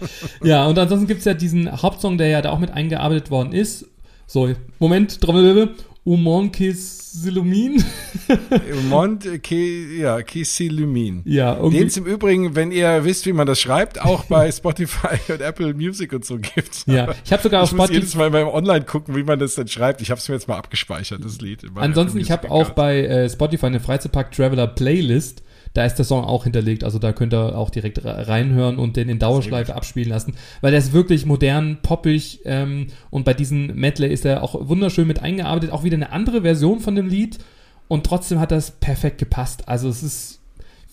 ja, 0.44 0.68
und 0.68 0.78
ansonsten 0.78 1.08
gibt's 1.08 1.26
ja 1.26 1.34
diesen 1.34 1.82
Hauptsong, 1.82 2.20
der 2.20 2.28
ja 2.28 2.42
da 2.44 2.52
auch 2.52 2.60
mit 2.60 2.70
eingearbeitet 2.70 3.32
worden 3.32 3.52
ist. 3.52 3.88
So, 4.28 4.54
Moment, 4.80 5.22
Trommelwirbel. 5.22 5.76
Umon 6.04 6.52
Kesilumin. 6.52 7.84
Umon 8.80 9.20
Ke, 9.20 9.98
ja, 10.00 10.22
Kesilumin. 10.22 11.22
Ja, 11.26 11.56
irgendwie. 11.56 11.80
Den 11.80 11.88
es 11.88 11.98
im 11.98 12.06
Übrigen, 12.06 12.56
wenn 12.56 12.72
ihr 12.72 13.06
wisst, 13.06 13.26
wie 13.26 13.34
man 13.34 13.48
das 13.48 13.60
schreibt, 13.60 14.02
auch 14.02 14.26
bei 14.26 14.52
Spotify 14.54 15.32
und 15.32 15.42
Apple 15.42 15.74
Music 15.74 16.12
und 16.12 16.26
so 16.26 16.38
gibt. 16.40 16.88
Ja, 16.88 17.14
ich 17.24 17.32
habe 17.32 17.42
sogar 17.42 17.64
auf 17.64 17.70
Spotify. 17.70 17.84
Ich 17.84 17.90
muss 17.90 18.04
jedes 18.04 18.16
Mal 18.16 18.32
beim 18.32 18.48
Online 18.48 18.84
gucken, 18.86 19.16
wie 19.16 19.24
man 19.24 19.40
das 19.40 19.56
dann 19.56 19.68
schreibt. 19.70 20.02
Ich 20.02 20.12
habe 20.12 20.20
es 20.20 20.28
mir 20.28 20.36
jetzt 20.36 20.48
mal 20.48 20.58
abgespeichert, 20.58 21.24
das 21.24 21.40
Lied. 21.40 21.64
Ansonsten, 21.76 22.20
ich 22.20 22.32
habe 22.32 22.52
auch 22.52 22.72
bei 22.72 23.06
äh, 23.06 23.30
Spotify 23.30 23.68
eine 23.68 23.80
Freizeitpark 23.80 24.32
Traveler 24.34 24.68
Playlist 24.68 25.42
da 25.74 25.86
ist 25.86 25.96
der 25.96 26.06
Song 26.06 26.24
auch 26.24 26.44
hinterlegt. 26.44 26.84
Also 26.84 27.00
da 27.00 27.14
könnt 27.14 27.34
ihr 27.34 27.58
auch 27.58 27.70
direkt 27.70 28.04
reinhören 28.04 28.78
und 28.78 28.98
den 28.98 29.10
in 29.10 29.20
Dauerschleife 29.20 29.76
abspielen 29.76 30.10
lassen, 30.10 30.34
weil 30.62 30.72
der 30.72 30.80
ist 30.80 30.94
wirklich 30.94 31.26
modern, 31.26 31.80
poppig 31.82 32.42
ähm, 32.46 32.88
und 33.10 33.26
bei 33.26 33.34
diesem 33.34 33.76
Medley 33.76 34.12
ist 34.12 34.26
er 34.26 34.44
auch 34.44 34.68
wunderschön 34.68 35.08
mit 35.08 35.22
eingearbeitet. 35.22 35.72
Auch 35.72 35.84
wieder 35.84 35.96
eine 35.96 36.12
andere 36.12 36.42
Version 36.42 36.80
von 36.80 36.96
dem 36.96 37.08
Lied 37.08 37.40
und 37.88 38.06
trotzdem 38.06 38.40
hat 38.40 38.52
das 38.52 38.72
perfekt 38.72 39.18
gepasst. 39.18 39.68
Also 39.68 39.90
es 39.90 40.04
ist 40.04 40.38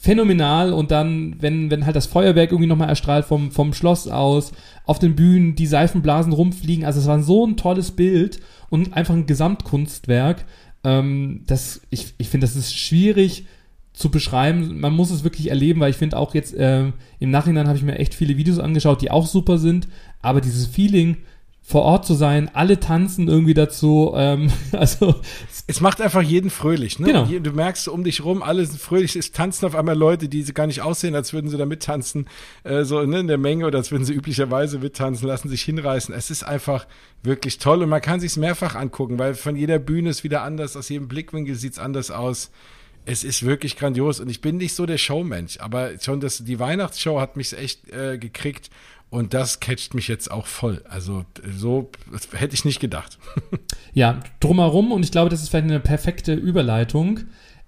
phänomenal 0.04 0.74
und 0.74 0.90
dann, 0.90 1.36
wenn, 1.40 1.70
wenn 1.70 1.86
halt 1.86 1.96
das 1.96 2.06
Feuerwerk 2.06 2.52
irgendwie 2.52 2.68
nochmal 2.68 2.90
erstrahlt 2.90 3.24
vom, 3.24 3.50
vom 3.50 3.72
Schloss 3.72 4.06
aus, 4.06 4.52
auf 4.84 4.98
den 4.98 5.16
Bühnen 5.16 5.54
die 5.54 5.66
Seifenblasen 5.66 6.34
rumfliegen, 6.34 6.84
also 6.84 7.00
es 7.00 7.06
war 7.06 7.22
so 7.22 7.46
ein 7.46 7.56
tolles 7.56 7.92
Bild 7.92 8.38
und 8.68 8.92
einfach 8.92 9.14
ein 9.14 9.24
Gesamtkunstwerk. 9.24 10.44
Ähm, 10.84 11.44
das, 11.46 11.80
ich 11.88 12.14
ich 12.18 12.28
finde, 12.28 12.46
das 12.46 12.54
ist 12.54 12.76
schwierig 12.76 13.46
zu 13.94 14.10
beschreiben. 14.10 14.80
Man 14.80 14.92
muss 14.92 15.10
es 15.10 15.24
wirklich 15.24 15.48
erleben, 15.48 15.80
weil 15.80 15.90
ich 15.90 15.96
finde 15.96 16.18
auch 16.18 16.34
jetzt 16.34 16.52
äh, 16.54 16.92
im 17.20 17.30
Nachhinein 17.30 17.68
habe 17.68 17.78
ich 17.78 17.84
mir 17.84 17.96
echt 17.96 18.12
viele 18.12 18.36
Videos 18.36 18.58
angeschaut, 18.58 19.00
die 19.00 19.10
auch 19.10 19.26
super 19.26 19.56
sind, 19.56 19.88
aber 20.20 20.40
dieses 20.40 20.66
Feeling 20.66 21.18
vor 21.66 21.82
Ort 21.82 22.04
zu 22.04 22.12
sein, 22.12 22.50
alle 22.52 22.78
tanzen 22.78 23.26
irgendwie 23.26 23.54
dazu. 23.54 24.12
Ähm, 24.14 24.52
also 24.72 25.14
es 25.66 25.80
macht 25.80 26.02
einfach 26.02 26.20
jeden 26.20 26.50
fröhlich. 26.50 26.98
Ne? 26.98 27.06
Genau. 27.06 27.24
Du 27.24 27.52
merkst 27.52 27.88
um 27.88 28.04
dich 28.04 28.22
rum, 28.22 28.42
alle 28.42 28.66
sind 28.66 28.78
fröhlich. 28.78 29.16
Es 29.16 29.32
tanzen 29.32 29.64
auf 29.64 29.74
einmal 29.74 29.96
Leute, 29.96 30.28
die 30.28 30.44
gar 30.52 30.66
nicht 30.66 30.82
aussehen, 30.82 31.14
als 31.14 31.32
würden 31.32 31.48
sie 31.48 31.56
da 31.56 31.64
mittanzen, 31.64 32.26
äh, 32.64 32.84
so 32.84 33.00
ne, 33.06 33.20
in 33.20 33.28
der 33.28 33.38
Menge 33.38 33.64
oder 33.64 33.78
als 33.78 33.92
würden 33.92 34.04
sie 34.04 34.12
üblicherweise 34.12 34.80
mittanzen, 34.80 35.26
lassen 35.26 35.48
sich 35.48 35.62
hinreißen. 35.62 36.14
Es 36.14 36.30
ist 36.30 36.42
einfach 36.42 36.86
wirklich 37.22 37.58
toll 37.58 37.82
und 37.82 37.88
man 37.88 38.02
kann 38.02 38.20
sich's 38.20 38.36
mehrfach 38.36 38.74
angucken, 38.74 39.18
weil 39.18 39.34
von 39.34 39.56
jeder 39.56 39.78
Bühne 39.78 40.10
ist 40.10 40.24
wieder 40.24 40.42
anders, 40.42 40.76
aus 40.76 40.90
jedem 40.90 41.08
Blickwinkel 41.08 41.54
sieht's 41.54 41.78
anders 41.78 42.10
aus. 42.10 42.50
Es 43.06 43.24
ist 43.24 43.44
wirklich 43.44 43.76
grandios 43.76 44.20
und 44.20 44.30
ich 44.30 44.40
bin 44.40 44.56
nicht 44.56 44.74
so 44.74 44.86
der 44.86 44.98
Showmensch, 44.98 45.58
aber 45.60 45.90
schon 46.00 46.20
das, 46.20 46.44
die 46.44 46.58
Weihnachtsshow 46.58 47.20
hat 47.20 47.36
mich 47.36 47.56
echt 47.56 47.90
äh, 47.90 48.18
gekriegt 48.18 48.70
und 49.10 49.34
das 49.34 49.60
catcht 49.60 49.94
mich 49.94 50.08
jetzt 50.08 50.30
auch 50.30 50.46
voll. 50.46 50.82
Also 50.88 51.24
so 51.56 51.90
hätte 52.32 52.54
ich 52.54 52.64
nicht 52.64 52.80
gedacht. 52.80 53.18
ja, 53.94 54.20
drumherum, 54.40 54.90
und 54.90 55.04
ich 55.04 55.12
glaube, 55.12 55.30
das 55.30 55.42
ist 55.42 55.50
vielleicht 55.50 55.66
eine 55.66 55.80
perfekte 55.80 56.34
Überleitung, 56.34 57.20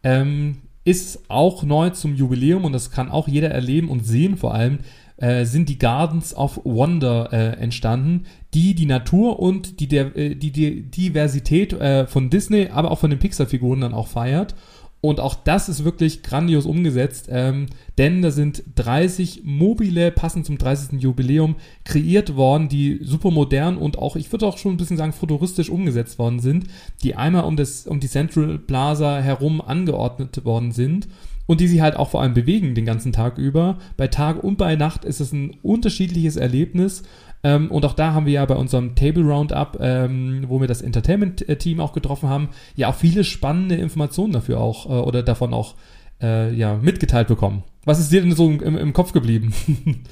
ähm, 0.03 0.63
ist 0.85 1.29
auch 1.29 1.63
neu 1.63 1.91
zum 1.91 2.15
Jubiläum 2.15 2.65
und 2.65 2.73
das 2.73 2.91
kann 2.91 3.11
auch 3.11 3.29
jeder 3.29 3.51
erleben 3.51 3.91
und 3.91 4.07
sehen 4.07 4.37
vor 4.37 4.55
allem, 4.55 4.79
äh, 5.19 5.45
sind 5.45 5.69
die 5.69 5.79
Gardens 5.79 6.35
of 6.35 6.61
Wonder 6.65 7.33
äh, 7.33 7.61
entstanden, 7.61 8.25
die 8.55 8.75
die 8.75 8.87
Natur 8.87 9.39
und 9.39 9.81
die, 9.81 9.89
der, 9.89 10.17
äh, 10.17 10.35
die, 10.35 10.53
die 10.53 10.83
Diversität 10.83 11.73
äh, 11.73 12.07
von 12.07 12.29
Disney, 12.31 12.69
aber 12.69 12.91
auch 12.91 12.99
von 12.99 13.11
den 13.11 13.19
Pixar-Figuren 13.19 13.81
dann 13.81 13.95
auch 13.95 14.09
feiert. 14.09 14.55
Und 15.01 15.21
auch 15.21 15.35
das 15.35 15.69
ist 15.69 15.85
wirklich 15.85 16.23
grandios 16.23 16.67
umgesetzt, 16.67 17.29
ähm, 17.31 17.67
denn 17.99 18.23
da 18.23 18.31
sind 18.31 18.65
30 18.75 19.43
mobile, 19.45 20.11
passend 20.11 20.47
zum 20.47 20.59
30. 20.59 21.01
Jubiläum, 21.01 21.57
kreiert 21.85 22.35
worden, 22.35 22.69
die 22.69 22.99
super 23.03 23.31
modern 23.31 23.77
und 23.77 23.99
auch, 23.99 24.17
ich 24.17 24.33
würde 24.33 24.47
auch 24.47 24.59
schon 24.59 24.75
ein 24.75 24.77
bisschen 24.79 24.97
sagen, 24.97 25.13
futuristisch 25.13 25.71
umgesetzt 25.71 26.19
worden 26.19 26.41
sind, 26.41 26.67
die 27.03 27.15
einmal 27.15 27.45
um, 27.45 27.57
das, 27.57 27.87
um 27.87 28.01
die 28.01 28.09
Central 28.09 28.59
Plaza 28.59 29.21
herum 29.21 29.61
angeordnet 29.61 30.45
worden 30.45 30.73
sind 30.73 31.07
und 31.47 31.61
die 31.61 31.69
sich 31.69 31.81
halt 31.81 31.97
auch 31.97 32.11
vor 32.11 32.23
allem 32.23 32.35
bewegen 32.35 32.75
den 32.75 32.85
ganzen 32.85 33.13
Tag 33.13 33.39
über. 33.39 33.79
Bei 33.97 34.09
Tag 34.09 34.43
und 34.43 34.59
bei 34.59 34.77
Nacht 34.77 35.05
ist 35.05 35.21
es 35.21 35.33
ein 35.33 35.57
unterschiedliches 35.63 36.37
Erlebnis 36.37 37.05
ähm, 37.47 37.71
und 37.71 37.85
auch 37.85 37.93
da 37.93 38.13
haben 38.13 38.27
wir 38.27 38.33
ja 38.33 38.45
bei 38.45 38.57
unserem 38.57 38.97
Table 38.97 39.23
Roundup, 39.23 39.79
ähm, 39.81 40.47
wo 40.49 40.61
wir 40.61 40.67
das 40.67 40.83
Entertainment-Team 40.83 41.79
auch 41.79 41.93
getroffen 41.93 42.29
haben, 42.29 42.49
ja 42.75 42.89
auch 42.89 42.97
viele 42.97 43.23
spannende 43.23 43.77
Informationen 43.77 44.33
dafür 44.33 44.61
auch 44.61 44.87
äh, 44.87 44.89
oder 44.89 45.23
davon 45.23 45.55
auch 45.55 45.77
äh, 46.21 46.53
ja, 46.53 46.75
mitgeteilt 46.75 47.29
bekommen. 47.29 47.63
Was 47.85 48.01
ist 48.01 48.11
dir 48.11 48.21
denn 48.21 48.33
so 48.33 48.51
im, 48.51 48.77
im 48.77 48.93
Kopf 48.93 49.13
geblieben? 49.13 49.55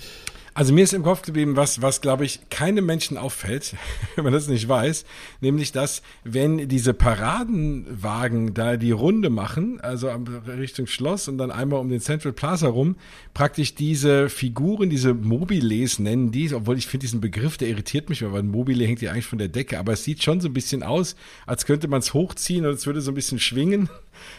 Also 0.56 0.72
mir 0.72 0.84
ist 0.84 0.94
im 0.94 1.02
Kopf 1.02 1.22
geblieben, 1.22 1.56
was, 1.56 1.82
was 1.82 2.00
glaube 2.00 2.24
ich, 2.24 2.48
keinem 2.48 2.86
Menschen 2.86 3.18
auffällt, 3.18 3.74
wenn 4.14 4.22
man 4.22 4.32
das 4.32 4.46
nicht 4.46 4.68
weiß, 4.68 5.04
nämlich 5.40 5.72
dass, 5.72 6.00
wenn 6.22 6.68
diese 6.68 6.94
Paradenwagen 6.94 8.54
da 8.54 8.76
die 8.76 8.92
Runde 8.92 9.30
machen, 9.30 9.80
also 9.80 10.08
Richtung 10.46 10.86
Schloss 10.86 11.26
und 11.26 11.38
dann 11.38 11.50
einmal 11.50 11.80
um 11.80 11.88
den 11.88 12.00
Central 12.00 12.32
Plaza 12.32 12.68
rum, 12.68 12.94
praktisch 13.34 13.74
diese 13.74 14.28
Figuren, 14.28 14.90
diese 14.90 15.12
Mobiles 15.12 15.98
nennen 15.98 16.30
die, 16.30 16.54
obwohl 16.54 16.78
ich 16.78 16.86
finde 16.86 17.04
diesen 17.04 17.20
Begriff, 17.20 17.56
der 17.56 17.68
irritiert 17.68 18.08
mich, 18.08 18.22
weil 18.22 18.38
ein 18.38 18.48
Mobile 18.48 18.86
hängt 18.86 19.02
ja 19.02 19.10
eigentlich 19.10 19.26
von 19.26 19.38
der 19.38 19.48
Decke, 19.48 19.80
aber 19.80 19.94
es 19.94 20.04
sieht 20.04 20.22
schon 20.22 20.40
so 20.40 20.46
ein 20.46 20.54
bisschen 20.54 20.84
aus, 20.84 21.16
als 21.46 21.66
könnte 21.66 21.88
man 21.88 21.98
es 21.98 22.14
hochziehen 22.14 22.64
und 22.64 22.74
es 22.74 22.86
würde 22.86 23.00
so 23.00 23.10
ein 23.10 23.16
bisschen 23.16 23.40
schwingen 23.40 23.88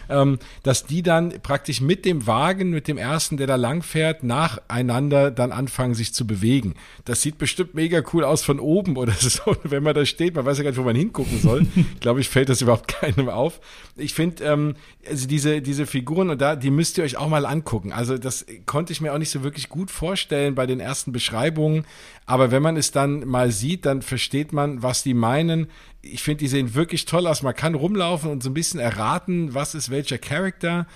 ähm, 0.09 0.39
dass 0.63 0.85
die 0.85 1.03
dann 1.03 1.33
praktisch 1.41 1.81
mit 1.81 2.05
dem 2.05 2.27
Wagen, 2.27 2.69
mit 2.69 2.87
dem 2.87 2.97
ersten, 2.97 3.37
der 3.37 3.47
da 3.47 3.55
lang 3.55 3.83
fährt, 3.83 4.23
nacheinander 4.23 5.31
dann 5.31 5.51
anfangen, 5.51 5.93
sich 5.93 6.13
zu 6.13 6.27
bewegen. 6.27 6.75
Das 7.05 7.21
sieht 7.21 7.37
bestimmt 7.37 7.73
mega 7.73 8.01
cool 8.13 8.23
aus 8.23 8.43
von 8.43 8.59
oben 8.59 8.97
oder 8.97 9.13
so, 9.19 9.55
wenn 9.63 9.83
man 9.83 9.95
da 9.95 10.05
steht. 10.05 10.35
Man 10.35 10.45
weiß 10.45 10.57
ja 10.57 10.63
gar 10.63 10.71
nicht, 10.71 10.79
wo 10.79 10.83
man 10.83 10.95
hingucken 10.95 11.39
soll. 11.39 11.65
Glaube 11.99 12.21
ich, 12.21 12.29
fällt 12.29 12.49
das 12.49 12.61
überhaupt 12.61 12.87
keinem 12.99 13.29
auf. 13.29 13.59
Ich 13.95 14.13
finde, 14.13 14.43
ähm, 14.43 14.75
also 15.07 15.27
diese, 15.27 15.61
diese 15.61 15.85
Figuren 15.85 16.29
und 16.29 16.41
da, 16.41 16.55
die 16.55 16.71
müsst 16.71 16.97
ihr 16.97 17.03
euch 17.03 17.17
auch 17.17 17.29
mal 17.29 17.45
angucken. 17.45 17.91
Also 17.91 18.17
das 18.17 18.45
konnte 18.65 18.93
ich 18.93 19.01
mir 19.01 19.13
auch 19.13 19.17
nicht 19.17 19.29
so 19.29 19.43
wirklich 19.43 19.69
gut 19.69 19.91
vorstellen 19.91 20.55
bei 20.55 20.65
den 20.65 20.79
ersten 20.79 21.11
Beschreibungen. 21.11 21.85
Aber 22.25 22.51
wenn 22.51 22.63
man 22.63 22.75
es 22.75 22.91
dann 22.91 23.27
mal 23.27 23.51
sieht, 23.51 23.85
dann 23.85 24.01
versteht 24.01 24.51
man, 24.51 24.81
was 24.81 25.03
die 25.03 25.13
meinen 25.13 25.67
ich 26.05 26.23
finde, 26.23 26.39
die 26.39 26.47
sehen 26.47 26.75
wirklich 26.75 27.05
toll 27.05 27.27
aus. 27.27 27.41
Man 27.41 27.55
kann 27.55 27.75
rumlaufen 27.75 28.29
und 28.29 28.43
so 28.43 28.49
ein 28.49 28.53
bisschen 28.53 28.79
erraten, 28.79 29.53
was 29.53 29.75
ist 29.75 29.89
welcher 29.89 30.17
Charakter. 30.17 30.87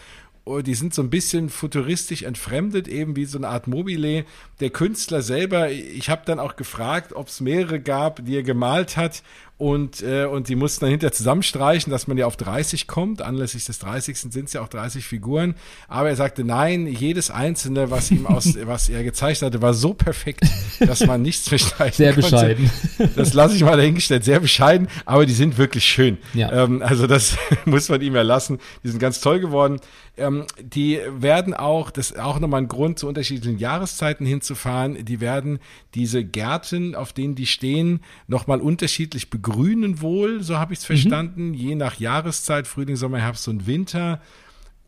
Die 0.63 0.73
sind 0.73 0.95
so 0.95 1.03
ein 1.03 1.11
bisschen 1.11 1.49
futuristisch 1.49 2.23
entfremdet, 2.23 2.87
eben 2.87 3.15
wie 3.15 3.25
so 3.25 3.37
eine 3.37 3.49
Art 3.49 3.67
Mobile. 3.67 4.25
Der 4.59 4.69
Künstler 4.71 5.21
selber, 5.21 5.69
ich 5.71 6.09
habe 6.09 6.23
dann 6.25 6.39
auch 6.39 6.55
gefragt, 6.55 7.13
ob 7.13 7.27
es 7.27 7.39
mehrere 7.39 7.79
gab, 7.79 8.25
die 8.25 8.35
er 8.35 8.43
gemalt 8.43 8.97
hat 8.97 9.21
und, 9.59 10.01
äh, 10.03 10.23
und 10.23 10.47
die 10.47 10.55
mussten 10.55 10.85
dann 10.85 10.91
hinterher 10.91 11.11
zusammenstreichen, 11.11 11.91
dass 11.91 12.07
man 12.07 12.17
ja 12.17 12.25
auf 12.27 12.37
30 12.37 12.87
kommt. 12.87 13.21
Anlässlich 13.21 13.65
des 13.65 13.77
30. 13.79 14.17
sind 14.17 14.45
es 14.45 14.53
ja 14.53 14.61
auch 14.61 14.69
30 14.69 15.05
Figuren. 15.05 15.53
Aber 15.89 16.07
er 16.07 16.15
sagte, 16.15 16.45
nein, 16.45 16.87
jedes 16.87 17.29
einzelne, 17.29 17.91
was 17.91 18.09
ihm 18.09 18.25
aus, 18.25 18.57
was 18.63 18.87
er 18.87 19.03
gezeichnet 19.03 19.51
hatte, 19.51 19.61
war 19.61 19.73
so 19.73 19.93
perfekt, 19.93 20.45
dass 20.79 21.05
man 21.05 21.21
nichts 21.21 21.49
verstreichen 21.49 21.97
Sehr 21.97 22.13
konnte. 22.13 22.29
bescheiden. 22.31 22.71
Das 23.15 23.33
lasse 23.33 23.55
ich 23.55 23.63
mal 23.63 23.75
dahingestellt. 23.75 24.23
Sehr 24.23 24.39
bescheiden, 24.39 24.87
aber 25.05 25.25
die 25.25 25.33
sind 25.33 25.57
wirklich 25.57 25.83
schön. 25.83 26.19
Ja. 26.33 26.63
Ähm, 26.63 26.81
also 26.81 27.05
das 27.05 27.37
muss 27.65 27.89
man 27.89 27.99
ihm 28.01 28.15
erlassen. 28.15 28.59
Die 28.83 28.87
sind 28.87 28.99
ganz 28.99 29.19
toll 29.19 29.41
geworden. 29.41 29.81
Ähm, 30.15 30.45
die 30.61 30.99
werden 31.17 31.53
auch, 31.53 31.91
das 31.91 32.11
ist 32.11 32.19
auch 32.19 32.39
nochmal 32.39 32.61
ein 32.61 32.67
Grund, 32.69 32.97
zu 32.99 33.07
unterschiedlichen 33.07 33.57
Jahreszeiten 33.57 34.25
hinzufahren. 34.25 35.03
Die 35.03 35.19
werden 35.19 35.59
diese 35.95 36.23
Gärten, 36.23 36.95
auf 36.95 37.11
denen 37.11 37.35
die 37.35 37.45
stehen, 37.45 38.01
nochmal 38.27 38.61
unterschiedlich 38.61 39.29
begrüßt 39.29 39.48
grünen 39.49 40.01
wohl, 40.01 40.41
so 40.43 40.57
habe 40.57 40.73
ich 40.73 40.79
es 40.79 40.85
mhm. 40.85 40.93
verstanden, 40.93 41.47
mhm. 41.49 41.53
je 41.53 41.75
nach 41.75 41.99
Jahreszeit, 41.99 42.67
Frühling, 42.67 42.95
Sommer, 42.95 43.19
Herbst 43.19 43.47
und 43.47 43.67
Winter. 43.67 44.21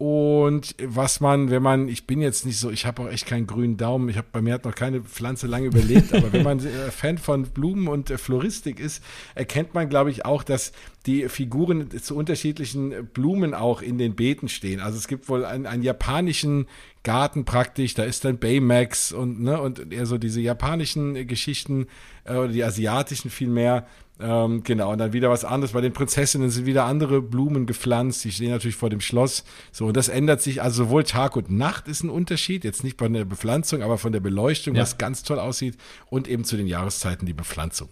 Und 0.02 0.74
was 0.84 1.20
man, 1.20 1.52
wenn 1.52 1.62
man, 1.62 1.88
ich 1.88 2.08
bin 2.08 2.22
jetzt 2.22 2.44
nicht 2.44 2.58
so, 2.58 2.72
ich 2.72 2.88
habe 2.88 3.04
auch 3.04 3.08
echt 3.08 3.28
keinen 3.28 3.46
grünen 3.46 3.78
Daumen, 3.78 4.10
ich 4.10 4.18
habe 4.18 4.30
bei 4.32 4.42
mir 4.42 4.56
hat 4.56 4.66
noch 4.66 4.74
keine 4.74 5.02
Pflanze 5.02 5.46
lange 5.46 5.68
überlebt, 5.68 6.12
aber 6.16 6.34
wenn 6.34 6.42
man 6.42 6.58
äh, 6.58 6.90
Fan 6.90 7.20
von 7.20 7.44
Blumen 7.44 7.88
und 7.88 8.10
äh, 8.10 8.18
Floristik 8.18 8.80
ist, 8.80 9.04
erkennt 9.36 9.76
man, 9.76 9.90
glaube 9.90 10.10
ich, 10.10 10.26
auch, 10.26 10.42
dass 10.42 10.72
die 11.06 11.30
Figuren 11.30 11.92
zu 12.02 12.16
unterschiedlichen 12.16 13.10
Blumen 13.14 13.54
auch 13.54 13.84
in 13.84 14.00
den 14.00 14.16
Beeten 14.16 14.50
stehen. 14.50 14.80
Also 14.80 14.98
es 14.98 15.08
gibt 15.08 15.30
wohl 15.30 15.46
einen, 15.46 15.68
einen 15.68 15.84
japanischen 15.84 16.66
Garten 17.04 17.46
praktisch, 17.46 17.94
da 17.94 18.02
ist 18.02 18.26
dann 18.26 18.40
Baymax 18.40 19.12
und, 19.12 19.40
ne, 19.44 19.62
und 19.62 19.94
eher 19.94 20.08
so 20.08 20.18
diese 20.18 20.42
japanischen 20.42 21.28
Geschichten, 21.28 21.86
äh, 22.24 22.34
oder 22.34 22.48
die 22.48 22.64
asiatischen 22.64 23.30
vielmehr, 23.30 23.86
ähm, 24.24 24.64
genau, 24.64 24.92
und 24.92 24.98
dann 24.98 25.14
wieder 25.14 25.30
was 25.30 25.46
anderes. 25.46 25.74
Bei 25.74 25.82
den 25.82 25.94
Prinzessinnen 25.94 26.50
sind 26.50 26.66
wieder 26.66 26.86
andere 26.86 27.22
Blumen 27.22 27.66
gepflanzt. 27.66 28.24
Die 28.24 28.32
stehen 28.32 28.52
natürlich 28.52 28.76
vor 28.76 28.90
dem 28.90 29.02
Schloss. 29.02 29.44
So, 29.72 29.88
und 29.88 29.98
das 29.98 30.10
ändert 30.10 30.42
sich. 30.42 30.62
Also 30.62 30.86
sowohl 30.86 31.04
Tag 31.04 31.36
und 31.36 31.50
Nacht 31.50 31.88
ist 31.88 32.04
ein 32.04 32.10
Unterschied. 32.10 32.64
Jetzt 32.64 32.84
nicht 32.84 32.98
bei 32.98 33.08
der 33.08 33.26
Bepflanzung, 33.26 33.82
aber 33.82 33.98
von 33.98 34.12
der 34.12 34.20
Beleuchtung, 34.20 34.76
ja. 34.76 34.82
was 34.82 34.98
ganz 34.98 35.24
toll 35.24 35.40
aussieht. 35.40 35.78
Und 36.10 36.28
eben 36.28 36.44
zu 36.44 36.58
den 36.58 36.68
Jahreszeiten 36.68 37.26
die 37.26 37.34
Bepflanzung. 37.34 37.90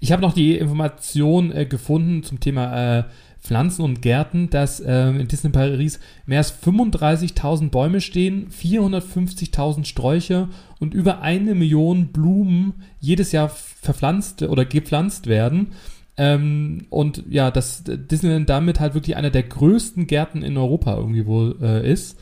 Ich 0.00 0.12
habe 0.12 0.22
noch 0.22 0.34
die 0.34 0.56
Information 0.56 1.52
äh, 1.52 1.66
gefunden 1.66 2.22
zum 2.22 2.40
Thema 2.40 2.98
äh, 2.98 3.04
Pflanzen 3.44 3.82
und 3.82 4.00
Gärten, 4.00 4.48
dass 4.48 4.80
äh, 4.80 5.08
in 5.08 5.28
Disney 5.28 5.50
Paris 5.50 6.00
mehr 6.24 6.38
als 6.38 6.54
35.000 6.62 7.68
Bäume 7.68 8.00
stehen, 8.00 8.48
450.000 8.50 9.84
Sträucher 9.84 10.48
und 10.84 10.94
über 10.94 11.22
eine 11.22 11.54
Million 11.54 12.08
Blumen 12.08 12.74
jedes 13.00 13.32
Jahr 13.32 13.48
verpflanzt 13.48 14.42
oder 14.42 14.66
gepflanzt 14.66 15.26
werden. 15.26 15.68
Ähm, 16.16 16.86
und 16.90 17.24
ja, 17.28 17.50
dass 17.50 17.82
Disneyland 17.84 18.48
damit 18.50 18.80
halt 18.80 18.94
wirklich 18.94 19.16
einer 19.16 19.30
der 19.30 19.44
größten 19.44 20.06
Gärten 20.06 20.42
in 20.42 20.56
Europa 20.56 20.94
irgendwie 20.94 21.26
wohl 21.26 21.56
äh, 21.60 21.90
ist. 21.90 22.20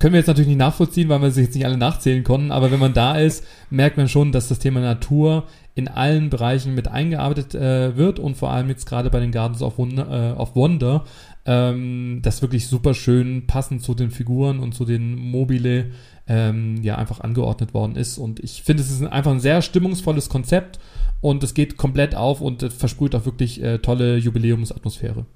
Können 0.00 0.14
wir 0.14 0.18
jetzt 0.18 0.26
natürlich 0.26 0.48
nicht 0.48 0.58
nachvollziehen, 0.58 1.08
weil 1.08 1.22
wir 1.22 1.30
sie 1.30 1.42
jetzt 1.42 1.54
nicht 1.54 1.64
alle 1.64 1.76
nachzählen 1.76 2.24
konnten, 2.24 2.50
aber 2.50 2.72
wenn 2.72 2.80
man 2.80 2.92
da 2.92 3.16
ist, 3.16 3.46
merkt 3.70 3.96
man 3.96 4.08
schon, 4.08 4.32
dass 4.32 4.48
das 4.48 4.58
Thema 4.58 4.80
Natur 4.80 5.44
in 5.76 5.86
allen 5.86 6.28
Bereichen 6.28 6.74
mit 6.74 6.88
eingearbeitet 6.88 7.54
äh, 7.54 7.96
wird 7.96 8.18
und 8.18 8.36
vor 8.36 8.50
allem 8.50 8.68
jetzt 8.68 8.84
gerade 8.84 9.10
bei 9.10 9.20
den 9.20 9.30
Gardens 9.30 9.62
of 9.62 9.78
Wonder, 9.78 10.34
äh, 10.34 10.40
of 10.40 10.56
Wonder 10.56 11.04
ähm, 11.44 12.20
das 12.22 12.42
wirklich 12.42 12.66
super 12.66 12.94
schön 12.94 13.46
passend 13.46 13.82
zu 13.82 13.94
den 13.94 14.10
Figuren 14.10 14.58
und 14.58 14.74
zu 14.74 14.84
den 14.84 15.16
Mobile 15.16 15.86
ähm, 16.26 16.82
ja 16.82 16.96
einfach 16.96 17.20
angeordnet 17.20 17.74
worden 17.74 17.96
ist. 17.96 18.18
Und 18.18 18.40
ich 18.40 18.62
finde, 18.62 18.82
es 18.82 18.90
ist 18.90 19.02
einfach 19.02 19.32
ein 19.32 19.40
sehr 19.40 19.62
stimmungsvolles 19.62 20.28
Konzept 20.28 20.78
und 21.20 21.42
es 21.42 21.54
geht 21.54 21.76
komplett 21.76 22.14
auf 22.14 22.40
und 22.40 22.72
versprüht 22.72 23.14
auch 23.14 23.24
wirklich 23.24 23.62
äh, 23.62 23.78
tolle 23.78 24.16
Jubiläumsatmosphäre. 24.16 25.26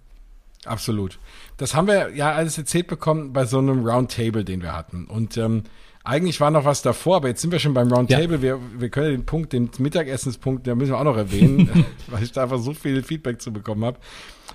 Absolut. 0.64 1.18
Das 1.56 1.74
haben 1.74 1.86
wir 1.86 2.14
ja 2.14 2.32
alles 2.32 2.58
erzählt 2.58 2.88
bekommen 2.88 3.32
bei 3.32 3.44
so 3.44 3.58
einem 3.58 3.86
Roundtable, 3.86 4.44
den 4.44 4.62
wir 4.62 4.72
hatten. 4.72 5.06
Und 5.06 5.36
ähm, 5.36 5.62
eigentlich 6.02 6.40
war 6.40 6.50
noch 6.50 6.64
was 6.64 6.82
davor, 6.82 7.16
aber 7.16 7.28
jetzt 7.28 7.40
sind 7.40 7.50
wir 7.50 7.58
schon 7.58 7.74
beim 7.74 7.92
Roundtable. 7.92 8.36
Ja. 8.36 8.42
Wir, 8.42 8.60
wir 8.78 8.88
können 8.90 9.10
den 9.10 9.26
Punkt, 9.26 9.52
den 9.52 9.70
Mittagessenspunkt, 9.78 10.66
der 10.66 10.74
müssen 10.74 10.92
wir 10.92 10.98
auch 10.98 11.04
noch 11.04 11.16
erwähnen, 11.16 11.84
weil 12.08 12.22
ich 12.22 12.32
da 12.32 12.44
einfach 12.44 12.58
so 12.58 12.74
viel 12.74 13.02
Feedback 13.02 13.40
zu 13.40 13.52
bekommen 13.52 13.84
habe. 13.84 13.98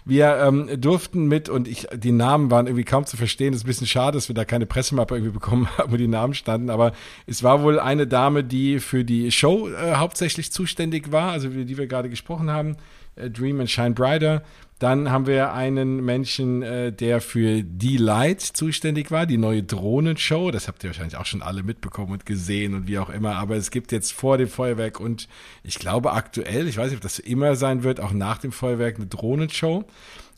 Wir 0.06 0.38
ähm, 0.38 0.70
durften 0.82 1.28
mit, 1.28 1.50
und 1.50 1.68
ich, 1.68 1.88
die 1.94 2.12
Namen 2.12 2.50
waren 2.50 2.68
irgendwie 2.68 2.84
kaum 2.84 3.06
zu 3.06 3.18
verstehen. 3.18 3.52
Das 3.52 3.62
ist 3.62 3.66
ein 3.66 3.68
bisschen 3.68 3.88
schade, 3.88 4.18
dass 4.18 4.30
wir 4.30 4.36
da 4.36 4.46
keine 4.46 4.66
Pressemappe 4.66 5.16
irgendwie 5.16 5.34
bekommen 5.34 5.68
haben, 5.78 5.92
wo 5.92 5.98
die 5.98 6.08
Namen 6.08 6.34
standen. 6.34 6.70
Aber 6.70 6.94
es 7.28 7.44
war 7.44 7.62
wohl 7.62 7.80
eine 7.80 8.08
Dame, 8.08 8.44
die 8.44 8.80
für 8.80 9.04
die 9.04 9.32
Show 9.32 9.70
äh, 9.70 9.96
hauptsächlich 9.96 10.52
zuständig 10.52 11.12
war, 11.12 11.32
also 11.32 11.48
über 11.48 11.64
die 11.64 11.78
wir 11.78 11.88
gerade 11.88 12.10
gesprochen 12.10 12.50
haben. 12.50 12.78
Äh, 13.16 13.30
Dream 13.30 13.60
and 13.60 13.70
Shine 13.70 13.92
Brighter. 13.92 14.44
Dann 14.82 15.12
haben 15.12 15.28
wir 15.28 15.54
einen 15.54 16.04
Menschen, 16.04 16.64
äh, 16.64 16.92
der 16.92 17.22
für 17.22 17.62
Die 17.62 17.98
Light 17.98 18.42
zuständig 18.42 19.12
war, 19.12 19.28
die 19.28 19.38
neue 19.38 19.62
Drohnenshow. 19.62 20.50
Das 20.50 20.68
habt 20.68 20.84
ihr 20.84 20.90
wahrscheinlich 20.90 21.18
auch 21.18 21.28
schon 21.28 21.44
alle 21.44 21.62
mitbekommen 21.62 22.14
und 22.14 22.26
gesehen 22.26 22.74
und 22.74 22.88
wie 22.88 22.98
auch 22.98 23.12
immer. 23.12 23.36
Aber 23.36 23.56
es 23.56 23.70
gibt 23.70 23.92
jetzt 23.92 24.12
vor 24.12 24.40
dem 24.40 24.48
Feuerwerk 24.48 25.00
und 25.00 25.28
ich 25.64 25.78
glaube 25.78 26.14
aktuell, 26.14 26.68
ich 26.68 26.78
weiß 26.78 26.90
nicht, 26.90 26.98
ob 26.98 27.04
das 27.04 27.20
immer 27.20 27.56
sein 27.56 27.84
wird, 27.84 28.00
auch 28.00 28.12
nach 28.12 28.40
dem 28.40 28.52
Feuerwerk 28.52 28.96
eine 28.96 29.06
Drohnenshow. 29.06 29.86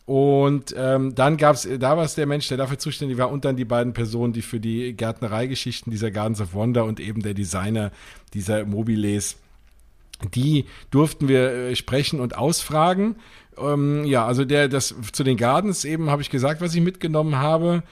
Und 0.05 0.75
ähm, 0.77 1.15
dann 1.15 1.37
gab 1.37 1.55
es, 1.55 1.65
da 1.79 1.95
war 1.95 2.03
es 2.03 2.15
der 2.15 2.25
Mensch, 2.25 2.49
der 2.49 2.57
dafür 2.57 2.77
zuständig 2.77 3.17
war, 3.17 3.31
und 3.31 3.45
dann 3.45 3.55
die 3.55 3.63
beiden 3.63 3.93
Personen, 3.93 4.33
die 4.33 4.41
für 4.41 4.59
die 4.59 4.91
Gärtnereigeschichten 4.91 5.89
dieser 5.89 6.11
Gardens 6.11 6.41
of 6.41 6.53
Wonder 6.53 6.83
und 6.83 6.99
eben 6.99 7.21
der 7.21 7.33
Designer 7.33 7.93
dieser 8.33 8.65
Mobiles 8.65 9.37
die 10.29 10.65
durften 10.91 11.27
wir 11.27 11.51
äh, 11.51 11.75
sprechen 11.75 12.19
und 12.19 12.37
ausfragen. 12.37 13.15
Ähm, 13.57 14.05
ja, 14.05 14.25
also 14.25 14.45
der, 14.45 14.67
das 14.67 14.95
zu 15.11 15.23
den 15.23 15.37
Gardens 15.37 15.85
eben 15.85 16.09
habe 16.09 16.21
ich 16.21 16.29
gesagt, 16.29 16.61
was 16.61 16.73
ich 16.75 16.81
mitgenommen 16.81 17.37
habe 17.37 17.83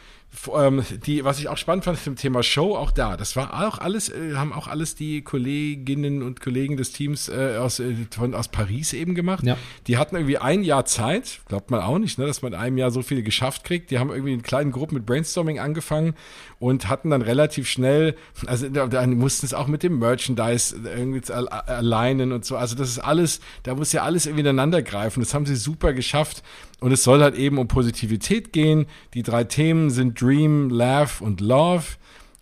ähm, 0.56 0.84
die, 1.06 1.26
was 1.26 1.40
ich 1.40 1.50
auch 1.50 1.58
spannend 1.58 1.84
fand 1.84 2.00
zum 2.00 2.16
Thema 2.16 2.42
Show, 2.42 2.76
auch 2.76 2.92
da, 2.92 3.18
das 3.18 3.36
war 3.36 3.68
auch 3.68 3.80
alles, 3.80 4.10
äh, 4.10 4.36
haben 4.36 4.54
auch 4.54 4.68
alles 4.68 4.96
die 4.96 5.22
Kolleginnen 5.24 6.24
und 6.24 6.40
Kollegen 6.40 6.78
des 6.78 6.94
Teams 6.94 7.28
äh, 7.28 7.58
aus, 7.60 7.80
äh, 7.80 7.96
von, 8.12 8.34
aus 8.34 8.48
Paris 8.48 8.94
eben 8.94 9.14
gemacht. 9.14 9.44
Ja. 9.44 9.58
Die 9.88 9.98
hatten 9.98 10.16
irgendwie 10.16 10.38
ein 10.38 10.64
Jahr 10.64 10.86
Zeit, 10.86 11.42
glaubt 11.48 11.70
man 11.70 11.82
auch 11.82 12.00
nicht, 12.00 12.18
ne, 12.18 12.26
dass 12.26 12.42
man 12.42 12.54
in 12.54 12.60
einem 12.60 12.78
Jahr 12.78 12.92
so 12.92 13.02
viel 13.02 13.24
geschafft 13.24 13.66
kriegt. 13.66 13.92
Die 13.92 14.00
haben 14.00 14.10
irgendwie 14.10 14.34
in 14.34 14.42
kleinen 14.42 14.72
Gruppen 14.72 14.96
mit 14.96 15.06
Brainstorming 15.06 15.60
angefangen 15.60 16.16
und 16.62 16.88
hatten 16.88 17.10
dann 17.10 17.24
relativ 17.24 17.68
schnell, 17.68 18.16
also 18.46 18.70
dann 18.70 19.16
mussten 19.16 19.48
es 19.48 19.54
auch 19.56 19.66
mit 19.66 19.82
dem 19.82 19.98
Merchandise 19.98 20.76
irgendwie 20.84 21.34
alleinen 21.34 22.32
und 22.32 22.46
so. 22.46 22.56
Also 22.56 22.76
das 22.76 22.88
ist 22.88 23.00
alles, 23.00 23.40
da 23.64 23.74
muss 23.74 23.92
ja 23.94 24.04
alles 24.04 24.28
irgendwie 24.28 24.42
ineinander 24.42 24.84
greifen. 24.84 25.22
Das 25.22 25.34
haben 25.34 25.48
sie 25.48 25.56
super 25.56 25.92
geschafft. 25.94 26.44
Und 26.80 26.92
es 26.92 27.04
soll 27.04 27.24
halt 27.24 27.34
eben 27.34 27.58
um 27.58 27.68
Positivität 27.68 28.54
gehen. 28.54 28.86
Die 29.16 29.24
drei 29.24 29.44
Themen 29.44 29.90
sind 29.90 30.22
Dream, 30.22 30.70
Laugh 30.70 31.20
und 31.20 31.42
Love. 31.42 31.84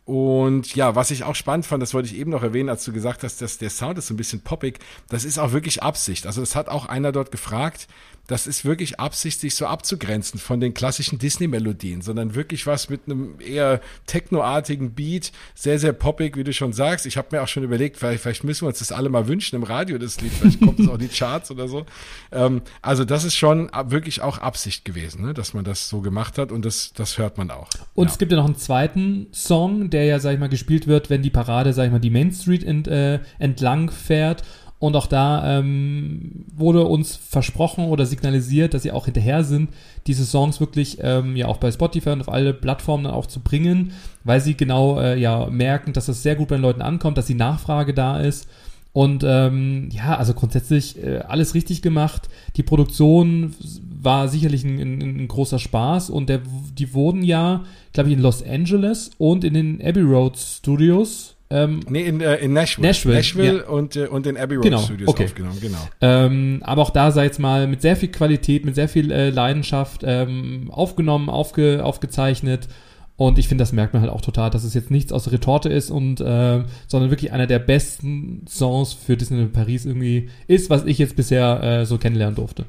Und 0.04 0.76
ja, 0.76 0.96
was 0.96 1.12
ich 1.12 1.24
auch 1.24 1.36
spannend 1.36 1.66
fand, 1.66 1.82
das 1.82 1.94
wollte 1.94 2.10
ich 2.10 2.20
eben 2.20 2.32
noch 2.32 2.44
erwähnen, 2.44 2.68
als 2.68 2.84
du 2.84 2.92
gesagt 2.92 3.24
hast, 3.24 3.42
dass 3.42 3.58
der 3.58 3.70
Sound 3.70 4.00
ist 4.00 4.08
so 4.08 4.14
ein 4.14 4.18
bisschen 4.18 4.42
poppig. 4.42 4.80
Das 5.08 5.24
ist 5.24 5.40
auch 5.40 5.54
wirklich 5.54 5.82
Absicht. 5.82 6.26
Also 6.26 6.42
das 6.42 6.58
hat 6.58 6.68
auch 6.68 6.88
einer 6.88 7.14
dort 7.14 7.32
gefragt, 7.32 7.88
das 8.30 8.46
ist 8.46 8.64
wirklich 8.64 9.00
Absicht, 9.00 9.40
sich 9.40 9.56
so 9.56 9.66
abzugrenzen 9.66 10.40
von 10.40 10.60
den 10.60 10.76
klassischen 10.76 11.18
Disney-Melodien, 11.18 12.02
sondern 12.02 12.36
wirklich 12.36 12.68
was 12.68 12.88
mit 12.88 13.02
einem 13.08 13.40
eher 13.40 13.82
technoartigen 14.06 14.92
Beat, 14.92 15.32
sehr, 15.56 15.80
sehr 15.80 15.94
poppig, 15.94 16.38
wie 16.38 16.44
du 16.44 16.54
schon 16.54 16.72
sagst. 16.72 17.08
Ich 17.08 17.18
habe 17.18 17.30
mir 17.32 17.42
auch 17.42 17.48
schon 17.48 17.64
überlegt, 17.64 17.98
vielleicht, 17.98 18.22
vielleicht, 18.22 18.44
müssen 18.44 18.66
wir 18.66 18.68
uns 18.68 18.80
das 18.80 18.92
alle 18.92 19.10
mal 19.10 19.28
wünschen 19.28 19.56
im 19.56 19.64
Radio, 19.64 19.98
das 19.98 20.22
Lied, 20.22 20.32
vielleicht 20.32 20.62
kommt 20.62 20.80
es 20.80 20.88
auch 20.88 20.94
in 20.94 21.00
die 21.00 21.08
Charts 21.08 21.50
oder 21.50 21.68
so. 21.68 21.88
Ähm, 22.32 22.62
also 22.84 23.04
das 23.04 23.24
ist 23.24 23.36
schon 23.36 23.72
wirklich 23.86 24.22
auch 24.22 24.38
Absicht 24.38 24.86
gewesen, 24.86 25.24
ne? 25.24 25.34
dass 25.34 25.56
man 25.56 25.64
das 25.64 25.90
so 25.90 26.02
gemacht 26.02 26.38
hat 26.38 26.52
und 26.52 26.64
das, 26.64 26.94
das 26.94 27.18
hört 27.18 27.40
man 27.40 27.50
auch. 27.50 27.68
Und 27.96 28.08
ja. 28.08 28.12
es 28.12 28.20
gibt 28.20 28.32
ja 28.32 28.38
noch 28.38 28.46
einen 28.46 28.58
zweiten 28.58 29.26
Song, 29.32 29.90
der 29.90 30.06
ja, 30.06 30.20
sag 30.20 30.34
ich 30.34 30.40
mal, 30.40 30.50
gespielt 30.50 30.86
wird, 30.86 31.10
wenn 31.10 31.24
die 31.24 31.32
Parade, 31.32 31.74
sag 31.74 31.88
ich 31.88 31.92
mal, 31.92 31.98
die 31.98 32.12
Main 32.12 32.32
Street 32.32 32.64
ent, 32.64 32.88
äh, 32.88 33.22
entlang 33.40 33.90
fährt 33.90 34.44
und 34.80 34.96
auch 34.96 35.08
da 35.08 35.60
ähm, 35.60 36.46
wurde 36.56 36.86
uns 36.86 37.18
versprochen 37.18 37.86
oder 37.86 38.06
signalisiert, 38.06 38.74
dass 38.74 38.84
sie 38.84 38.94
auch 38.94 39.06
hinterher 39.06 39.44
sind, 39.44 39.70
diese 40.08 40.26
Songs 40.26 40.62
wirklich 40.62 41.00
ähm, 41.02 41.36
ja 41.36 41.48
auch 41.48 41.58
bei 41.58 41.70
Spotify 41.70 42.12
und 42.12 42.22
auf 42.22 42.30
alle 42.30 42.54
Plattformen 42.54 43.04
dann 43.04 43.14
auch 43.14 43.26
zu 43.26 43.42
bringen, 43.42 43.92
weil 44.24 44.40
sie 44.40 44.56
genau 44.56 45.00
äh, 45.00 45.20
ja 45.20 45.48
merken, 45.48 45.92
dass 45.92 46.06
das 46.06 46.24
sehr 46.24 46.38
gut 46.38 46.48
bei 46.48 46.56
den 46.56 46.62
Leuten 46.62 46.82
ankommt, 46.82 47.18
dass 47.18 47.26
die 47.26 47.36
Nachfrage 47.36 47.94
da 47.94 48.20
ist. 48.22 48.48
Und 48.94 49.24
ähm, 49.26 49.90
ja, 49.92 50.16
also 50.16 50.34
grundsätzlich 50.34 51.02
äh, 51.04 51.20
alles 51.20 51.54
richtig 51.54 51.82
gemacht. 51.82 52.30
Die 52.56 52.64
Produktion 52.64 53.54
war 54.02 54.30
sicherlich 54.30 54.64
ein, 54.64 54.80
ein, 54.80 55.02
ein 55.02 55.28
großer 55.28 55.60
Spaß 55.60 56.10
und 56.10 56.30
der, 56.30 56.40
die 56.78 56.94
wurden 56.94 57.22
ja, 57.22 57.66
glaube 57.92 58.10
ich, 58.10 58.16
in 58.16 58.22
Los 58.22 58.42
Angeles 58.42 59.12
und 59.18 59.44
in 59.44 59.54
den 59.54 59.82
Abbey 59.86 60.02
Road 60.02 60.38
Studios 60.38 61.36
ähm, 61.52 61.80
nee, 61.90 62.06
in, 62.06 62.22
äh, 62.22 62.36
in 62.36 62.54
Nashville. 62.54 62.88
Nashville, 62.88 63.16
Nashville 63.16 63.58
ja. 63.58 63.70
und, 63.70 63.96
äh, 63.96 64.06
und 64.06 64.28
in 64.28 64.38
Abbey 64.38 64.56
Road 64.56 64.64
genau, 64.66 64.80
Studios 64.80 65.10
okay. 65.10 65.26
aufgenommen, 65.26 65.58
genau. 65.60 65.80
Ähm, 66.00 66.62
aber 66.64 66.84
auch 66.84 66.92
da 66.92 67.12
sei 67.12 67.26
jetzt 67.26 67.40
mal 67.40 67.66
mit 67.66 67.82
sehr 67.82 67.96
viel 67.96 68.10
Qualität, 68.10 68.66
mit 68.66 68.76
sehr 68.76 68.88
viel 68.88 69.12
äh, 69.12 69.32
Leidenschaft 69.32 70.02
ähm, 70.06 70.70
aufgenommen, 70.72 71.28
aufge, 71.30 71.84
aufgezeichnet. 71.84 72.68
Und 73.16 73.38
ich 73.38 73.48
finde, 73.48 73.64
das 73.64 73.74
merkt 73.74 73.94
man 73.94 74.02
halt 74.04 74.14
auch 74.14 74.22
total, 74.22 74.50
dass 74.50 74.64
es 74.64 74.74
jetzt 74.76 74.92
nichts 74.92 75.12
aus 75.12 75.24
der 75.26 75.34
Retorte 75.34 75.70
ist 75.70 75.90
und 75.90 76.22
äh, 76.22 76.64
sondern 76.88 77.10
wirklich 77.10 77.34
einer 77.34 77.48
der 77.48 77.60
besten 77.60 78.46
Songs 78.48 78.94
für 78.94 79.18
Disney 79.18 79.46
Paris 79.48 79.86
irgendwie 79.86 80.30
ist, 80.48 80.70
was 80.70 80.86
ich 80.86 81.00
jetzt 81.00 81.16
bisher 81.16 81.62
äh, 81.64 81.86
so 81.86 81.98
kennenlernen 81.98 82.36
durfte. 82.36 82.66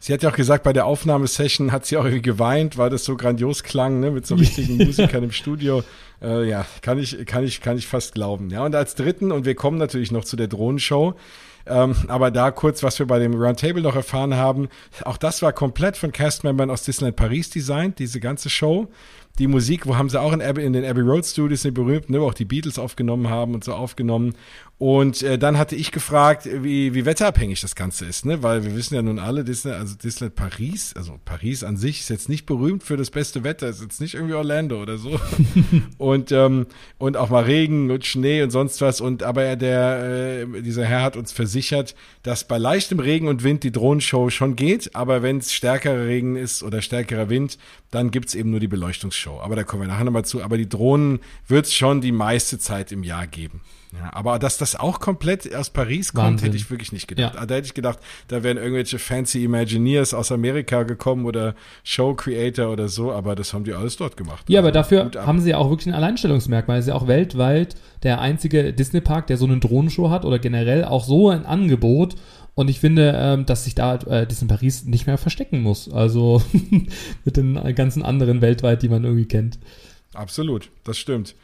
Sie 0.00 0.12
hat 0.12 0.22
ja 0.22 0.30
auch 0.30 0.36
gesagt, 0.36 0.62
bei 0.62 0.72
der 0.72 0.86
Aufnahmesession 0.86 1.72
hat 1.72 1.84
sie 1.84 1.96
auch 1.96 2.04
irgendwie 2.04 2.22
geweint, 2.22 2.78
weil 2.78 2.88
das 2.88 3.04
so 3.04 3.16
grandios 3.16 3.64
klang, 3.64 3.98
ne, 4.00 4.10
mit 4.10 4.26
so 4.26 4.36
richtigen 4.36 4.76
Musikern 4.84 5.24
im 5.24 5.32
Studio. 5.32 5.82
Äh, 6.22 6.48
ja, 6.48 6.66
kann 6.82 6.98
ich, 6.98 7.26
kann 7.26 7.44
ich, 7.44 7.60
kann 7.60 7.76
ich 7.76 7.86
fast 7.86 8.14
glauben. 8.14 8.50
Ja, 8.50 8.64
und 8.64 8.74
als 8.74 8.94
dritten, 8.94 9.32
und 9.32 9.44
wir 9.44 9.54
kommen 9.54 9.78
natürlich 9.78 10.12
noch 10.12 10.24
zu 10.24 10.36
der 10.36 10.46
Drohnenshow, 10.46 11.14
ähm, 11.66 11.96
aber 12.06 12.30
da 12.30 12.50
kurz, 12.50 12.82
was 12.82 12.98
wir 12.98 13.06
bei 13.06 13.18
dem 13.18 13.34
Roundtable 13.34 13.82
noch 13.82 13.96
erfahren 13.96 14.34
haben, 14.34 14.68
auch 15.04 15.16
das 15.16 15.42
war 15.42 15.52
komplett 15.52 15.96
von 15.96 16.12
Castmembern 16.12 16.70
aus 16.70 16.84
Disneyland 16.84 17.16
Paris 17.16 17.50
designt, 17.50 17.98
diese 17.98 18.20
ganze 18.20 18.50
Show 18.50 18.88
die 19.38 19.46
Musik, 19.46 19.86
wo 19.86 19.96
haben 19.96 20.10
sie 20.10 20.20
auch 20.20 20.32
in, 20.32 20.42
Abbey, 20.42 20.64
in 20.64 20.72
den 20.72 20.84
Abbey 20.84 21.00
Road 21.00 21.24
Studios 21.24 21.64
eine 21.64 21.72
berühmt, 21.72 22.10
ne, 22.10 22.20
wo 22.20 22.26
auch 22.26 22.34
die 22.34 22.44
Beatles 22.44 22.78
aufgenommen 22.78 23.30
haben 23.30 23.54
und 23.54 23.64
so 23.64 23.72
aufgenommen. 23.72 24.34
Und 24.78 25.24
äh, 25.24 25.38
dann 25.38 25.58
hatte 25.58 25.74
ich 25.74 25.90
gefragt, 25.90 26.48
wie, 26.50 26.94
wie 26.94 27.04
wetterabhängig 27.04 27.60
das 27.60 27.74
Ganze 27.74 28.04
ist, 28.04 28.24
ne? 28.24 28.44
Weil 28.44 28.62
wir 28.62 28.76
wissen 28.76 28.94
ja 28.94 29.02
nun 29.02 29.18
alle, 29.18 29.42
Disney, 29.42 29.72
also 29.72 29.96
Disneyland 29.96 30.36
Paris, 30.36 30.94
also 30.96 31.18
Paris 31.24 31.64
an 31.64 31.76
sich 31.76 31.98
ist 31.98 32.10
jetzt 32.10 32.28
nicht 32.28 32.46
berühmt 32.46 32.84
für 32.84 32.96
das 32.96 33.10
beste 33.10 33.42
Wetter, 33.42 33.68
ist 33.68 33.82
jetzt 33.82 34.00
nicht 34.00 34.14
irgendwie 34.14 34.34
Orlando 34.34 34.80
oder 34.80 34.96
so. 34.96 35.18
und, 35.98 36.30
ähm, 36.30 36.66
und 36.96 37.16
auch 37.16 37.28
mal 37.28 37.42
Regen 37.42 37.90
und 37.90 38.06
Schnee 38.06 38.40
und 38.40 38.50
sonst 38.50 38.80
was. 38.80 39.00
Und 39.00 39.24
aber 39.24 39.56
der, 39.56 40.44
äh, 40.46 40.62
dieser 40.62 40.84
Herr 40.84 41.02
hat 41.02 41.16
uns 41.16 41.32
versichert, 41.32 41.96
dass 42.22 42.46
bei 42.46 42.56
leichtem 42.56 43.00
Regen 43.00 43.26
und 43.26 43.42
Wind 43.42 43.64
die 43.64 43.72
Drohnenshow 43.72 44.30
schon 44.30 44.54
geht, 44.54 44.94
aber 44.94 45.22
wenn 45.22 45.38
es 45.38 45.52
stärkerer 45.52 46.06
Regen 46.06 46.36
ist 46.36 46.62
oder 46.62 46.82
stärkerer 46.82 47.28
Wind, 47.28 47.58
dann 47.90 48.12
gibt's 48.12 48.36
eben 48.36 48.52
nur 48.52 48.60
die 48.60 48.68
Beleuchtungsshow. 48.68 49.40
Aber 49.40 49.56
da 49.56 49.64
kommen 49.64 49.82
wir 49.82 49.88
nachher 49.88 50.04
nochmal 50.04 50.24
zu. 50.24 50.40
Aber 50.40 50.56
die 50.56 50.68
Drohnen 50.68 51.18
wird's 51.48 51.74
schon 51.74 52.00
die 52.00 52.12
meiste 52.12 52.60
Zeit 52.60 52.92
im 52.92 53.02
Jahr 53.02 53.26
geben. 53.26 53.60
Ja, 53.92 54.10
aber 54.12 54.38
dass 54.38 54.58
das 54.58 54.76
auch 54.76 55.00
komplett 55.00 55.54
aus 55.54 55.70
Paris 55.70 56.12
kommt, 56.12 56.26
Wahnsinn. 56.26 56.46
hätte 56.46 56.56
ich 56.56 56.70
wirklich 56.70 56.92
nicht 56.92 57.08
gedacht. 57.08 57.34
Ja. 57.34 57.46
Da 57.46 57.54
hätte 57.54 57.66
ich 57.66 57.74
gedacht, 57.74 57.98
da 58.28 58.42
wären 58.42 58.58
irgendwelche 58.58 58.98
fancy 58.98 59.44
Imagineers 59.44 60.12
aus 60.12 60.30
Amerika 60.30 60.82
gekommen 60.82 61.24
oder 61.24 61.54
Show 61.84 62.14
Creator 62.14 62.70
oder 62.70 62.88
so, 62.88 63.12
aber 63.12 63.34
das 63.34 63.54
haben 63.54 63.64
die 63.64 63.72
alles 63.72 63.96
dort 63.96 64.16
gemacht. 64.16 64.44
Ja, 64.48 64.58
also, 64.58 64.68
aber 64.68 64.72
dafür 64.72 65.10
haben 65.16 65.40
sie 65.40 65.50
ja 65.50 65.58
auch 65.58 65.70
wirklich 65.70 65.86
ein 65.86 65.94
Alleinstellungsmerkmal. 65.94 66.78
Es 66.78 66.84
ist 66.84 66.90
ja 66.90 66.94
auch 66.94 67.06
weltweit 67.06 67.76
der 68.02 68.20
einzige 68.20 68.74
Disney-Park, 68.74 69.26
der 69.26 69.38
so 69.38 69.46
eine 69.46 69.58
Drohnenshow 69.58 70.10
hat 70.10 70.26
oder 70.26 70.38
generell 70.38 70.84
auch 70.84 71.04
so 71.04 71.30
ein 71.30 71.46
Angebot. 71.46 72.16
Und 72.54 72.68
ich 72.68 72.80
finde, 72.80 73.14
ähm, 73.16 73.46
dass 73.46 73.64
sich 73.64 73.74
da 73.74 73.94
äh, 73.94 74.26
Disney 74.26 74.48
Paris 74.48 74.84
nicht 74.84 75.06
mehr 75.06 75.16
verstecken 75.16 75.62
muss. 75.62 75.90
Also 75.90 76.42
mit 77.24 77.36
den 77.36 77.54
ganzen 77.74 78.02
anderen 78.02 78.42
weltweit, 78.42 78.82
die 78.82 78.88
man 78.88 79.04
irgendwie 79.04 79.28
kennt. 79.28 79.58
Absolut, 80.12 80.70
das 80.84 80.98
stimmt. 80.98 81.34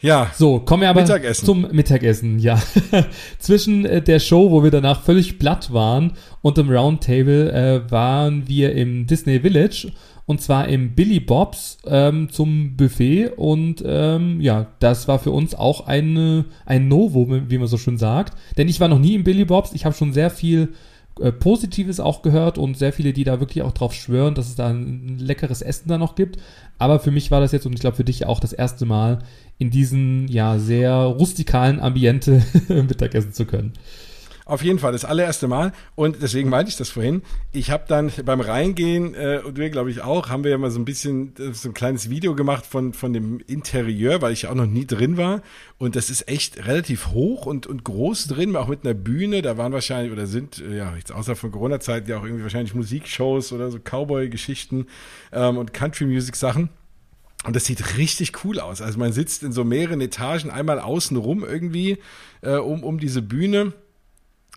Ja. 0.00 0.30
So, 0.34 0.60
kommen 0.60 0.82
wir 0.82 0.90
aber 0.90 1.00
Mittagessen. 1.00 1.46
zum 1.46 1.66
Mittagessen, 1.72 2.38
ja. 2.38 2.60
Zwischen 3.38 3.84
äh, 3.86 4.02
der 4.02 4.18
Show, 4.18 4.50
wo 4.50 4.62
wir 4.62 4.70
danach 4.70 5.02
völlig 5.02 5.38
platt 5.38 5.72
waren, 5.72 6.12
und 6.42 6.58
dem 6.58 6.70
Roundtable 6.70 7.52
äh, 7.52 7.90
waren 7.90 8.46
wir 8.46 8.74
im 8.74 9.06
Disney 9.06 9.40
Village 9.40 9.92
und 10.26 10.40
zwar 10.40 10.68
im 10.68 10.94
Billy 10.94 11.20
Bobs 11.20 11.78
ähm, 11.86 12.30
zum 12.30 12.76
Buffet 12.76 13.32
und 13.36 13.82
ähm, 13.86 14.40
ja, 14.40 14.66
das 14.78 15.06
war 15.06 15.18
für 15.18 15.30
uns 15.30 15.54
auch 15.54 15.86
eine, 15.86 16.46
ein 16.64 16.88
Novo, 16.88 17.26
wie 17.48 17.58
man 17.58 17.66
so 17.66 17.76
schön 17.76 17.98
sagt, 17.98 18.36
denn 18.56 18.68
ich 18.68 18.80
war 18.80 18.88
noch 18.88 18.98
nie 18.98 19.14
im 19.14 19.24
Billy 19.24 19.44
Bobs, 19.44 19.72
ich 19.74 19.84
habe 19.84 19.94
schon 19.94 20.12
sehr 20.12 20.30
viel 20.30 20.72
äh, 21.20 21.32
Positives 21.32 22.00
auch 22.00 22.22
gehört 22.22 22.58
und 22.58 22.76
sehr 22.76 22.92
viele, 22.92 23.12
die 23.12 23.24
da 23.24 23.40
wirklich 23.40 23.62
auch 23.62 23.72
drauf 23.72 23.94
schwören, 23.94 24.34
dass 24.34 24.48
es 24.48 24.56
da 24.56 24.68
ein 24.68 25.18
leckeres 25.18 25.62
Essen 25.62 25.88
da 25.88 25.98
noch 25.98 26.14
gibt. 26.14 26.40
Aber 26.78 26.98
für 26.98 27.10
mich 27.10 27.30
war 27.30 27.40
das 27.40 27.52
jetzt 27.52 27.66
und 27.66 27.72
ich 27.72 27.80
glaube 27.80 27.96
für 27.96 28.04
dich 28.04 28.26
auch 28.26 28.40
das 28.40 28.52
erste 28.52 28.84
Mal 28.84 29.20
in 29.58 29.70
diesen 29.70 30.26
ja 30.28 30.58
sehr 30.58 30.92
rustikalen 30.92 31.80
Ambiente 31.80 32.44
Mittagessen 32.68 33.32
zu 33.32 33.46
können. 33.46 33.72
Auf 34.46 34.62
jeden 34.62 34.78
Fall, 34.78 34.92
das 34.92 35.06
allererste 35.06 35.48
Mal. 35.48 35.72
Und 35.94 36.20
deswegen 36.20 36.50
meinte 36.50 36.68
ich 36.68 36.76
das 36.76 36.90
vorhin. 36.90 37.22
Ich 37.52 37.70
habe 37.70 37.84
dann 37.88 38.12
beim 38.26 38.42
Reingehen, 38.42 39.14
äh, 39.14 39.40
und 39.42 39.56
wir 39.56 39.70
glaube 39.70 39.90
ich 39.90 40.02
auch, 40.02 40.28
haben 40.28 40.44
wir 40.44 40.50
ja 40.50 40.58
mal 40.58 40.70
so 40.70 40.78
ein 40.78 40.84
bisschen 40.84 41.34
äh, 41.38 41.54
so 41.54 41.70
ein 41.70 41.74
kleines 41.74 42.10
Video 42.10 42.34
gemacht 42.34 42.66
von, 42.66 42.92
von 42.92 43.14
dem 43.14 43.40
Interieur, 43.46 44.20
weil 44.20 44.34
ich 44.34 44.42
ja 44.42 44.50
auch 44.50 44.54
noch 44.54 44.66
nie 44.66 44.86
drin 44.86 45.16
war. 45.16 45.40
Und 45.78 45.96
das 45.96 46.10
ist 46.10 46.28
echt 46.28 46.66
relativ 46.66 47.08
hoch 47.08 47.46
und, 47.46 47.66
und 47.66 47.84
groß 47.84 48.26
drin, 48.26 48.54
auch 48.54 48.68
mit 48.68 48.84
einer 48.84 48.92
Bühne. 48.92 49.40
Da 49.40 49.56
waren 49.56 49.72
wahrscheinlich, 49.72 50.12
oder 50.12 50.26
sind, 50.26 50.60
äh, 50.60 50.76
ja, 50.76 50.94
jetzt 50.94 51.10
außer 51.10 51.36
von 51.36 51.50
Corona-Zeit, 51.50 52.06
ja 52.06 52.18
auch 52.18 52.24
irgendwie 52.24 52.42
wahrscheinlich 52.42 52.74
Musikshows 52.74 53.50
oder 53.50 53.70
so 53.70 53.78
Cowboy-Geschichten 53.78 54.88
ähm, 55.32 55.56
und 55.56 55.72
Country-Music-Sachen. 55.72 56.68
Und 57.46 57.56
das 57.56 57.64
sieht 57.64 57.96
richtig 57.96 58.44
cool 58.44 58.60
aus. 58.60 58.82
Also 58.82 58.98
man 58.98 59.12
sitzt 59.12 59.42
in 59.42 59.52
so 59.52 59.64
mehreren 59.64 60.00
Etagen 60.02 60.50
einmal 60.50 60.80
außen 60.80 61.16
rum 61.16 61.44
irgendwie 61.44 61.98
äh, 62.42 62.56
um, 62.56 62.82
um 62.82 62.98
diese 62.98 63.22
Bühne 63.22 63.72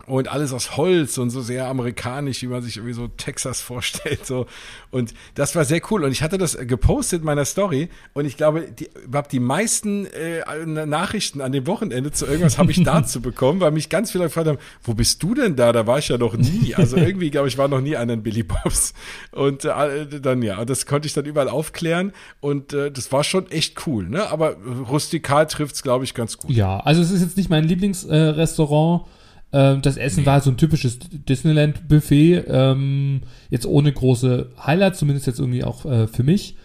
und 0.06 0.28
alles 0.28 0.52
aus 0.52 0.76
Holz 0.76 1.18
und 1.18 1.30
so 1.30 1.40
sehr 1.40 1.66
amerikanisch, 1.66 2.42
wie 2.42 2.46
man 2.46 2.62
sich 2.62 2.76
irgendwie 2.76 2.94
so 2.94 3.08
Texas 3.08 3.60
vorstellt. 3.68 4.24
So. 4.24 4.46
Und 4.90 5.14
das 5.34 5.54
war 5.54 5.64
sehr 5.64 5.80
cool. 5.90 6.04
Und 6.04 6.12
ich 6.12 6.22
hatte 6.22 6.38
das 6.38 6.56
gepostet 6.56 7.20
in 7.20 7.26
meiner 7.26 7.44
Story 7.44 7.88
und 8.14 8.24
ich 8.24 8.36
glaube, 8.36 8.62
die, 8.62 8.88
überhaupt 9.04 9.32
die 9.32 9.40
meisten 9.40 10.06
äh, 10.06 10.66
Nachrichten 10.66 11.40
an 11.40 11.52
dem 11.52 11.66
Wochenende 11.66 12.10
zu 12.12 12.26
irgendwas 12.26 12.58
habe 12.58 12.70
ich 12.70 12.82
dazu 12.84 13.20
bekommen, 13.20 13.60
weil 13.60 13.70
mich 13.70 13.88
ganz 13.88 14.10
viele 14.10 14.24
gefragt 14.24 14.48
haben, 14.48 14.58
wo 14.82 14.94
bist 14.94 15.22
du 15.22 15.34
denn 15.34 15.56
da? 15.56 15.72
Da 15.72 15.86
war 15.86 15.98
ich 15.98 16.08
ja 16.08 16.18
noch 16.18 16.36
nie. 16.36 16.74
Also 16.74 16.96
irgendwie, 16.96 17.30
glaube 17.30 17.48
ich, 17.48 17.58
war 17.58 17.68
noch 17.68 17.80
nie 17.80 17.96
einer 17.96 18.14
in 18.14 18.22
Billy 18.22 18.42
Bobs. 18.42 18.94
Und 19.32 19.64
äh, 19.64 20.06
dann 20.20 20.42
ja, 20.42 20.64
das 20.64 20.86
konnte 20.86 21.06
ich 21.06 21.12
dann 21.12 21.24
überall 21.24 21.48
aufklären 21.48 22.12
und 22.40 22.72
äh, 22.72 22.90
das 22.90 23.12
war 23.12 23.24
schon 23.24 23.50
echt 23.50 23.86
cool. 23.86 24.08
Ne? 24.08 24.30
Aber 24.30 24.56
rustikal 24.88 25.46
trifft 25.46 25.74
es, 25.74 25.82
glaube 25.82 26.04
ich, 26.04 26.14
ganz 26.14 26.38
gut. 26.38 26.50
Ja, 26.50 26.80
also 26.80 27.02
es 27.02 27.10
ist 27.10 27.20
jetzt 27.20 27.36
nicht 27.36 27.50
mein 27.50 27.64
Lieblingsrestaurant. 27.64 29.02
Äh, 29.02 29.17
ähm, 29.52 29.82
das 29.82 29.96
Essen 29.96 30.20
nee. 30.20 30.26
war 30.26 30.40
so 30.40 30.50
ein 30.50 30.56
typisches 30.56 30.98
Disneyland-Buffet, 30.98 32.44
ähm, 32.48 33.22
jetzt 33.50 33.66
ohne 33.66 33.92
große 33.92 34.50
Highlights, 34.64 34.98
zumindest 34.98 35.26
jetzt 35.26 35.40
irgendwie 35.40 35.64
auch 35.64 35.84
äh, 35.86 36.06
für 36.06 36.22
mich. 36.22 36.56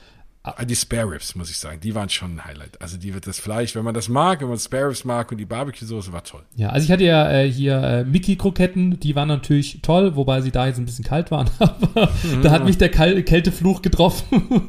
Ah, 0.46 0.66
die 0.66 0.76
Spare 0.76 1.10
Ribs, 1.10 1.36
muss 1.36 1.50
ich 1.50 1.58
sagen, 1.58 1.80
die 1.80 1.96
waren 1.96 2.10
schon 2.10 2.36
ein 2.36 2.44
Highlight. 2.44 2.82
Also 2.82 2.98
die 2.98 3.14
wird 3.14 3.26
das 3.28 3.40
Fleisch, 3.40 3.76
wenn 3.76 3.86
man 3.86 3.94
das 3.94 4.10
mag, 4.10 4.42
wenn 4.42 4.50
man 4.50 4.60
Spare 4.60 4.90
Ribs 4.90 5.06
mag 5.06 5.32
und 5.32 5.38
die 5.38 5.46
Barbecue-Soße 5.46 6.12
war 6.12 6.22
toll. 6.26 6.42
Ja, 6.58 6.68
also 6.68 6.84
ich 6.84 6.92
hatte 6.92 7.06
ja 7.06 7.32
äh, 7.32 7.50
hier 7.50 7.82
äh, 7.82 8.04
Mickey-Kroketten, 8.04 9.00
die 9.00 9.16
waren 9.16 9.30
natürlich 9.30 9.80
toll, 9.82 10.18
wobei 10.18 10.42
sie 10.42 10.52
da 10.52 10.68
jetzt 10.68 10.80
ein 10.80 10.86
bisschen 10.86 11.06
kalt 11.06 11.32
waren. 11.32 11.50
aber 11.60 12.10
mhm. 12.24 12.42
da 12.42 12.52
hat 12.52 12.66
mich 12.66 12.78
der 12.78 12.90
Kal 12.90 13.24
Kältefluch 13.24 13.82
getroffen. 13.82 14.68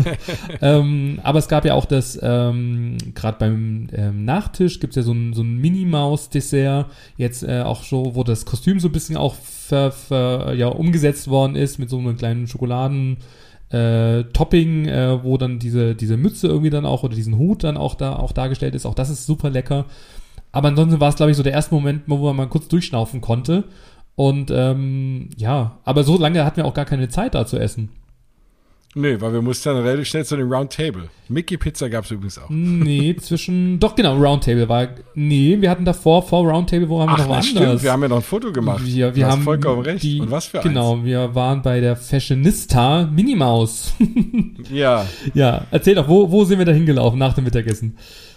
ähm, 0.60 1.18
aber 1.22 1.38
es 1.38 1.48
gab 1.48 1.64
ja 1.64 1.72
auch 1.72 1.86
das, 1.86 2.18
ähm, 2.20 2.98
gerade 3.14 3.38
beim 3.38 3.88
ähm, 3.94 4.26
Nachtisch 4.26 4.78
gibt's 4.78 4.96
ja 4.96 5.02
so 5.02 5.12
ein, 5.12 5.32
so 5.32 5.40
ein 5.40 5.56
Mini-Maus-Dessert, 5.56 6.90
jetzt 7.16 7.44
äh, 7.44 7.62
auch 7.62 7.82
so, 7.82 8.14
wo 8.14 8.24
das 8.24 8.44
Kostüm 8.44 8.78
so 8.78 8.88
ein 8.88 8.92
bisschen 8.92 9.16
auch 9.16 9.36
ver, 9.36 9.90
ver, 9.90 10.52
ja, 10.52 10.68
umgesetzt 10.68 11.28
worden 11.28 11.56
ist 11.56 11.78
mit 11.78 11.88
so 11.88 11.98
einem 11.98 12.14
kleinen 12.14 12.46
Schokoladen- 12.46 13.16
äh, 13.74 14.24
Topping, 14.32 14.86
äh, 14.86 15.22
wo 15.24 15.36
dann 15.36 15.58
diese, 15.58 15.94
diese 15.94 16.16
Mütze 16.16 16.46
irgendwie 16.46 16.70
dann 16.70 16.86
auch 16.86 17.02
oder 17.02 17.16
diesen 17.16 17.36
Hut 17.38 17.64
dann 17.64 17.76
auch 17.76 17.96
da 17.96 18.16
auch 18.16 18.32
dargestellt 18.32 18.74
ist. 18.74 18.86
Auch 18.86 18.94
das 18.94 19.10
ist 19.10 19.26
super 19.26 19.50
lecker. 19.50 19.86
Aber 20.52 20.68
ansonsten 20.68 21.00
war 21.00 21.08
es, 21.08 21.16
glaube 21.16 21.32
ich, 21.32 21.36
so 21.36 21.42
der 21.42 21.52
erste 21.52 21.74
Moment, 21.74 22.02
wo 22.06 22.16
man 22.18 22.36
mal 22.36 22.46
kurz 22.46 22.68
durchschnaufen 22.68 23.20
konnte. 23.20 23.64
Und 24.14 24.52
ähm, 24.54 25.30
ja, 25.36 25.78
aber 25.84 26.04
so 26.04 26.16
lange 26.16 26.44
hatten 26.44 26.58
wir 26.58 26.66
auch 26.66 26.74
gar 26.74 26.84
keine 26.84 27.08
Zeit 27.08 27.34
da 27.34 27.46
zu 27.46 27.58
essen. 27.58 27.88
Nee, 28.96 29.20
weil 29.20 29.32
wir 29.32 29.42
mussten 29.42 29.70
dann 29.70 29.82
relativ 29.82 30.06
schnell 30.06 30.24
zu 30.24 30.36
dem 30.36 30.50
Roundtable. 30.52 31.08
Mickey 31.28 31.56
Pizza 31.56 31.88
gab 31.88 32.04
es 32.04 32.10
übrigens 32.12 32.38
auch. 32.38 32.48
Nee, 32.48 33.16
zwischen. 33.16 33.80
Doch, 33.80 33.96
genau, 33.96 34.14
Roundtable 34.16 34.68
war. 34.68 34.88
Nee, 35.14 35.56
wir 35.60 35.68
hatten 35.70 35.84
davor, 35.84 36.22
vor 36.22 36.48
Roundtable, 36.48 36.88
wo 36.88 37.00
haben 37.00 37.08
wir 37.10 37.14
Ach, 37.14 37.26
noch 37.26 37.36
was 37.36 37.46
stimmt, 37.46 37.82
wir 37.82 37.90
haben 37.90 38.02
ja 38.02 38.08
noch 38.08 38.16
ein 38.18 38.22
Foto 38.22 38.52
gemacht. 38.52 38.84
Wir, 38.84 39.14
wir 39.16 39.26
haben 39.26 39.42
vollkommen 39.42 39.82
recht. 39.82 40.02
Die, 40.04 40.20
Und 40.20 40.30
was 40.30 40.46
für 40.46 40.60
Genau, 40.60 40.94
eins? 40.94 41.04
wir 41.04 41.34
waren 41.34 41.62
bei 41.62 41.80
der 41.80 41.96
Fashionista 41.96 43.06
Minimaus. 43.12 43.94
ja. 44.72 45.06
Ja, 45.34 45.66
erzähl 45.72 45.96
doch, 45.96 46.06
wo, 46.08 46.30
wo 46.30 46.44
sind 46.44 46.58
wir 46.58 46.66
da 46.66 46.72
hingelaufen 46.72 47.18
nach 47.18 47.34
dem 47.34 47.44
Mittagessen? 47.44 47.96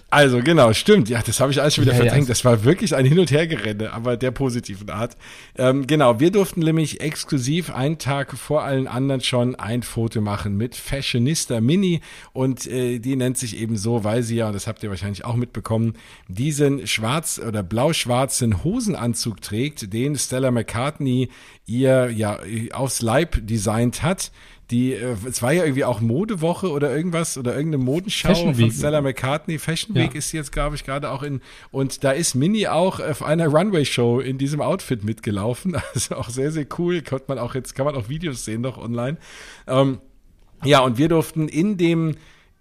Also 0.09 0.39
genau, 0.39 0.71
stimmt. 0.71 1.09
Ja, 1.09 1.21
das 1.21 1.41
habe 1.41 1.51
ich 1.51 1.61
alles 1.61 1.75
schon 1.75 1.83
wieder 1.83 1.93
ja, 1.93 1.99
verdrängt. 1.99 2.27
Ja. 2.27 2.29
Das 2.29 2.45
war 2.45 2.63
wirklich 2.63 2.95
ein 2.95 3.05
Hin- 3.05 3.19
und 3.19 3.29
Hergerenne, 3.29 3.91
aber 3.91 4.15
der 4.15 4.31
positiven 4.31 4.89
Art. 4.89 5.17
Ähm, 5.57 5.85
genau, 5.85 6.21
wir 6.21 6.31
durften 6.31 6.61
nämlich 6.61 7.01
exklusiv 7.01 7.71
einen 7.71 7.97
Tag 7.97 8.37
vor 8.37 8.63
allen 8.63 8.87
anderen 8.87 9.19
schon 9.19 9.55
ein 9.55 9.83
Foto 9.83 10.21
machen 10.21 10.55
mit 10.55 10.75
Fashionista 10.75 11.59
Mini 11.59 11.99
und 12.31 12.67
äh, 12.67 12.99
die 12.99 13.17
nennt 13.17 13.37
sich 13.37 13.57
eben 13.57 13.75
so, 13.75 14.05
weil 14.05 14.23
sie 14.23 14.37
ja, 14.37 14.47
und 14.47 14.53
das 14.53 14.65
habt 14.65 14.81
ihr 14.81 14.89
wahrscheinlich 14.89 15.25
auch 15.25 15.35
mitbekommen, 15.35 15.95
diesen 16.29 16.87
schwarz 16.87 17.41
oder 17.45 17.61
blau-schwarzen 17.61 18.63
Hosenanzug 18.63 19.41
trägt, 19.41 19.91
den 19.91 20.15
Stella 20.15 20.51
McCartney 20.51 21.27
ihr 21.65 22.09
ja 22.11 22.39
aufs 22.71 23.01
Leib 23.01 23.45
designt 23.45 24.03
hat 24.03 24.31
die, 24.71 24.93
äh, 24.93 25.15
es 25.27 25.41
war 25.41 25.53
ja 25.53 25.63
irgendwie 25.63 25.85
auch 25.85 26.01
Modewoche 26.01 26.69
oder 26.71 26.95
irgendwas 26.95 27.37
oder 27.37 27.55
irgendeine 27.55 27.83
Modenschau 27.83 28.33
von 28.33 28.71
Stella 28.71 29.01
McCartney. 29.01 29.59
Fashion 29.59 29.95
Week 29.95 30.13
ja. 30.13 30.17
ist 30.17 30.31
jetzt, 30.33 30.51
glaube 30.51 30.75
ich, 30.75 30.83
gerade 30.83 31.09
auch 31.11 31.23
in, 31.23 31.41
und 31.71 32.03
da 32.03 32.11
ist 32.11 32.35
Minnie 32.35 32.67
auch 32.67 32.99
auf 32.99 33.23
einer 33.23 33.47
Runway-Show 33.47 34.19
in 34.19 34.37
diesem 34.37 34.61
Outfit 34.61 35.03
mitgelaufen. 35.03 35.77
Also 35.93 36.15
auch 36.15 36.29
sehr, 36.29 36.51
sehr 36.51 36.65
cool. 36.77 37.01
Kann 37.01 37.21
man 37.27 37.39
auch 37.39 37.55
jetzt, 37.55 37.73
kann 37.73 37.85
man 37.85 37.95
auch 37.95 38.09
Videos 38.09 38.45
sehen 38.45 38.61
noch 38.61 38.77
online. 38.77 39.17
Ähm, 39.67 39.99
ja, 40.63 40.81
und 40.81 40.97
wir 40.97 41.07
durften 41.07 41.47
in 41.47 41.77
dem, 41.77 42.17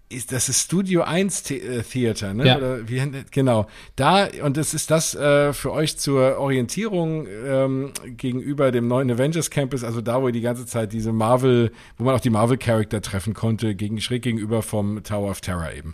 ist 0.09 0.31
das 0.31 0.47
ist 0.47 0.61
Studio 0.61 1.01
1 1.01 1.43
The 1.45 1.59
äh, 1.59 1.83
Theater, 1.83 2.33
ne? 2.33 2.45
Ja. 2.45 2.57
Oder 2.57 2.87
wie, 2.87 3.01
genau. 3.31 3.67
Da, 3.95 4.27
und 4.43 4.55
das 4.55 4.73
ist 4.73 4.89
das 4.89 5.15
äh, 5.15 5.51
für 5.51 5.71
euch 5.71 5.97
zur 5.97 6.37
Orientierung 6.37 7.27
ähm, 7.27 7.91
gegenüber 8.05 8.71
dem 8.71 8.87
neuen 8.87 9.11
Avengers 9.11 9.49
Campus, 9.49 9.83
also 9.83 10.01
da, 10.01 10.21
wo 10.21 10.27
ihr 10.27 10.33
die 10.33 10.41
ganze 10.41 10.65
Zeit 10.65 10.93
diese 10.93 11.11
Marvel, 11.11 11.71
wo 11.97 12.05
man 12.05 12.15
auch 12.15 12.21
die 12.21 12.29
Marvel-Charakter 12.29 13.01
treffen 13.01 13.33
konnte, 13.33 13.75
gegen 13.75 13.99
schräg 13.99 14.21
gegenüber 14.21 14.61
vom 14.61 15.03
Tower 15.03 15.29
of 15.29 15.41
Terror 15.41 15.71
eben. 15.73 15.93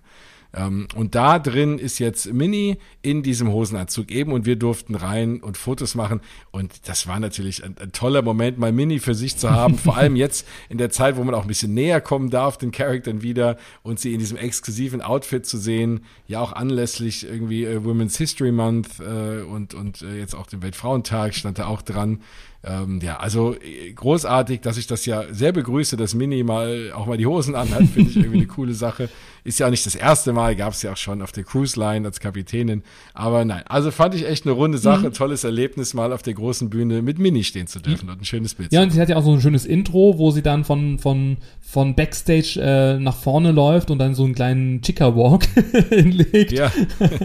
Ähm, 0.56 0.88
und 0.96 1.16
da 1.16 1.40
drin 1.40 1.80
ist 1.80 2.00
jetzt 2.00 2.32
Mini 2.32 2.78
in 3.02 3.24
diesem 3.24 3.52
Hosenanzug 3.52 4.12
eben 4.12 4.32
und 4.32 4.46
wir 4.46 4.56
durften 4.56 4.96
rein 4.96 5.42
und 5.42 5.58
Fotos 5.58 5.96
machen. 5.96 6.22
Und 6.52 6.88
das 6.88 7.08
war 7.08 7.20
natürlich 7.20 7.64
ein, 7.64 7.76
ein 7.80 7.92
toller 7.92 8.22
Moment, 8.22 8.60
mal 8.60 8.72
Mini 8.72 9.00
für 9.00 9.16
sich 9.16 9.36
zu 9.38 9.50
haben. 9.50 9.78
Vor 9.78 9.98
allem 9.98 10.16
jetzt 10.16 10.48
in 10.70 10.78
der 10.78 10.92
Zeit, 10.92 11.18
wo 11.18 11.24
man 11.24 11.34
auch 11.34 11.42
ein 11.42 11.48
bisschen 11.48 11.74
näher 11.74 12.02
kommen 12.02 12.30
darf, 12.30 12.58
den 12.58 12.72
Charakteren 12.72 13.22
wieder 13.22 13.58
und 13.82 14.00
sie 14.00 14.14
in 14.14 14.20
diesem 14.20 14.38
exklusiven 14.38 15.02
Outfit 15.02 15.46
zu 15.46 15.58
sehen. 15.58 16.02
Ja, 16.28 16.42
auch 16.42 16.54
anlässlich 16.54 17.26
irgendwie 17.26 17.66
äh, 17.66 17.84
Women's 17.84 18.18
History 18.18 18.52
Month 18.52 19.00
äh, 19.00 19.42
und, 19.42 19.74
und 19.74 20.02
äh, 20.04 20.20
jetzt 20.20 20.36
auch 20.36 20.48
den 20.48 20.62
Weltfrauentag 20.62 21.34
stand 21.34 21.60
da 21.60 21.66
auch 21.66 21.82
dran. 21.82 22.20
Ähm, 22.66 23.00
ja, 23.04 23.18
also 23.18 23.56
äh, 23.56 23.92
großartig, 23.92 24.62
dass 24.62 24.78
ich 24.78 24.88
das 24.88 25.06
ja 25.06 25.26
sehr 25.32 25.52
begrüße, 25.52 25.98
dass 25.98 26.14
Mini 26.14 26.44
mal 26.44 26.94
auch 26.96 27.08
mal 27.08 27.18
die 27.18 27.26
Hosen 27.26 27.56
anhat, 27.56 27.84
finde 27.90 28.10
ich 28.10 28.16
irgendwie 28.16 28.38
eine 28.38 28.48
coole 28.48 28.74
Sache. 28.74 29.10
Ist 29.44 29.60
ja 29.60 29.66
auch 29.66 29.72
nicht 29.72 29.86
das 29.86 29.96
erste 29.96 30.32
Mal, 30.32 30.56
gab 30.56 30.72
es 30.72 30.82
ja 30.82 30.94
auch 30.94 30.98
schon 30.98 31.22
auf 31.22 31.34
der 31.34 31.44
Cruise 31.44 31.78
Line 31.78 32.08
als 32.08 32.22
Kapitänin. 32.22 32.82
Aber 33.14 33.44
nein, 33.44 33.64
also 33.66 33.92
fand 33.92 34.16
ich 34.16 34.26
echt 34.26 34.46
eine 34.46 34.54
runde 34.54 34.78
Sache, 34.78 35.08
mhm. 35.08 35.14
tolles 35.14 35.44
Erlebnis, 35.44 35.94
mal 35.94 36.14
auf 36.14 36.22
der 36.22 36.36
großen 36.36 36.70
Bühne 36.70 37.02
mit 37.02 37.20
Mini 37.20 37.44
stehen 37.44 37.68
zu 37.68 37.82
dürfen 37.82 38.06
mhm. 38.06 38.14
und 38.14 38.22
ein 38.22 38.26
schönes 38.26 38.56
Bild. 38.56 38.72
Ja, 38.72 38.82
und 38.82 38.92
sie 38.92 39.02
hat 39.02 39.10
ja 39.10 39.18
auch 39.18 39.24
so 39.24 39.34
ein 39.34 39.42
schönes 39.42 39.66
Intro, 39.66 40.18
wo 40.18 40.32
sie 40.32 40.42
dann 40.42 40.64
von, 40.64 41.00
von, 41.00 41.36
von 41.60 41.96
Backstage 41.96 42.62
äh, 42.62 42.98
nach 42.98 43.18
vorne 43.18 43.52
läuft 43.52 43.92
und 43.92 44.00
dann 44.00 44.16
so 44.16 44.24
einen 44.24 44.36
kleinen 44.36 44.82
Chica 44.82 45.14
Walk 45.18 45.50
hinlegt. 45.90 46.54
Ja. 46.54 46.72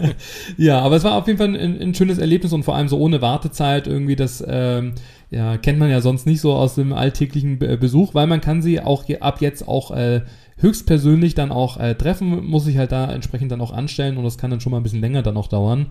ja, 0.57 0.81
aber 0.81 0.97
es 0.97 1.05
war 1.05 1.13
auf 1.13 1.27
jeden 1.27 1.37
Fall 1.37 1.55
ein, 1.55 1.81
ein 1.81 1.95
schönes 1.95 2.17
Erlebnis 2.17 2.51
und 2.51 2.63
vor 2.63 2.75
allem 2.75 2.89
so 2.89 2.97
ohne 2.97 3.21
Wartezeit 3.21 3.87
irgendwie 3.87 4.17
das, 4.17 4.43
ähm, 4.45 4.95
ja, 5.31 5.57
kennt 5.57 5.79
man 5.79 5.89
ja 5.89 6.01
sonst 6.01 6.25
nicht 6.25 6.41
so 6.41 6.53
aus 6.53 6.75
dem 6.75 6.93
alltäglichen 6.93 7.59
Besuch, 7.59 8.13
weil 8.13 8.27
man 8.27 8.41
kann 8.41 8.61
sie 8.61 8.81
auch 8.81 9.05
ab 9.19 9.41
jetzt 9.41 9.67
auch 9.67 9.91
äh, 9.91 10.21
höchstpersönlich 10.57 11.35
dann 11.35 11.51
auch 11.51 11.77
äh, 11.77 11.95
treffen, 11.95 12.45
muss 12.45 12.65
sich 12.65 12.77
halt 12.77 12.91
da 12.91 13.11
entsprechend 13.11 13.51
dann 13.51 13.61
auch 13.61 13.71
anstellen 13.71 14.17
und 14.17 14.23
das 14.23 14.37
kann 14.37 14.51
dann 14.51 14.59
schon 14.59 14.71
mal 14.71 14.77
ein 14.77 14.83
bisschen 14.83 15.01
länger 15.01 15.21
dann 15.21 15.37
auch 15.37 15.47
dauern, 15.47 15.87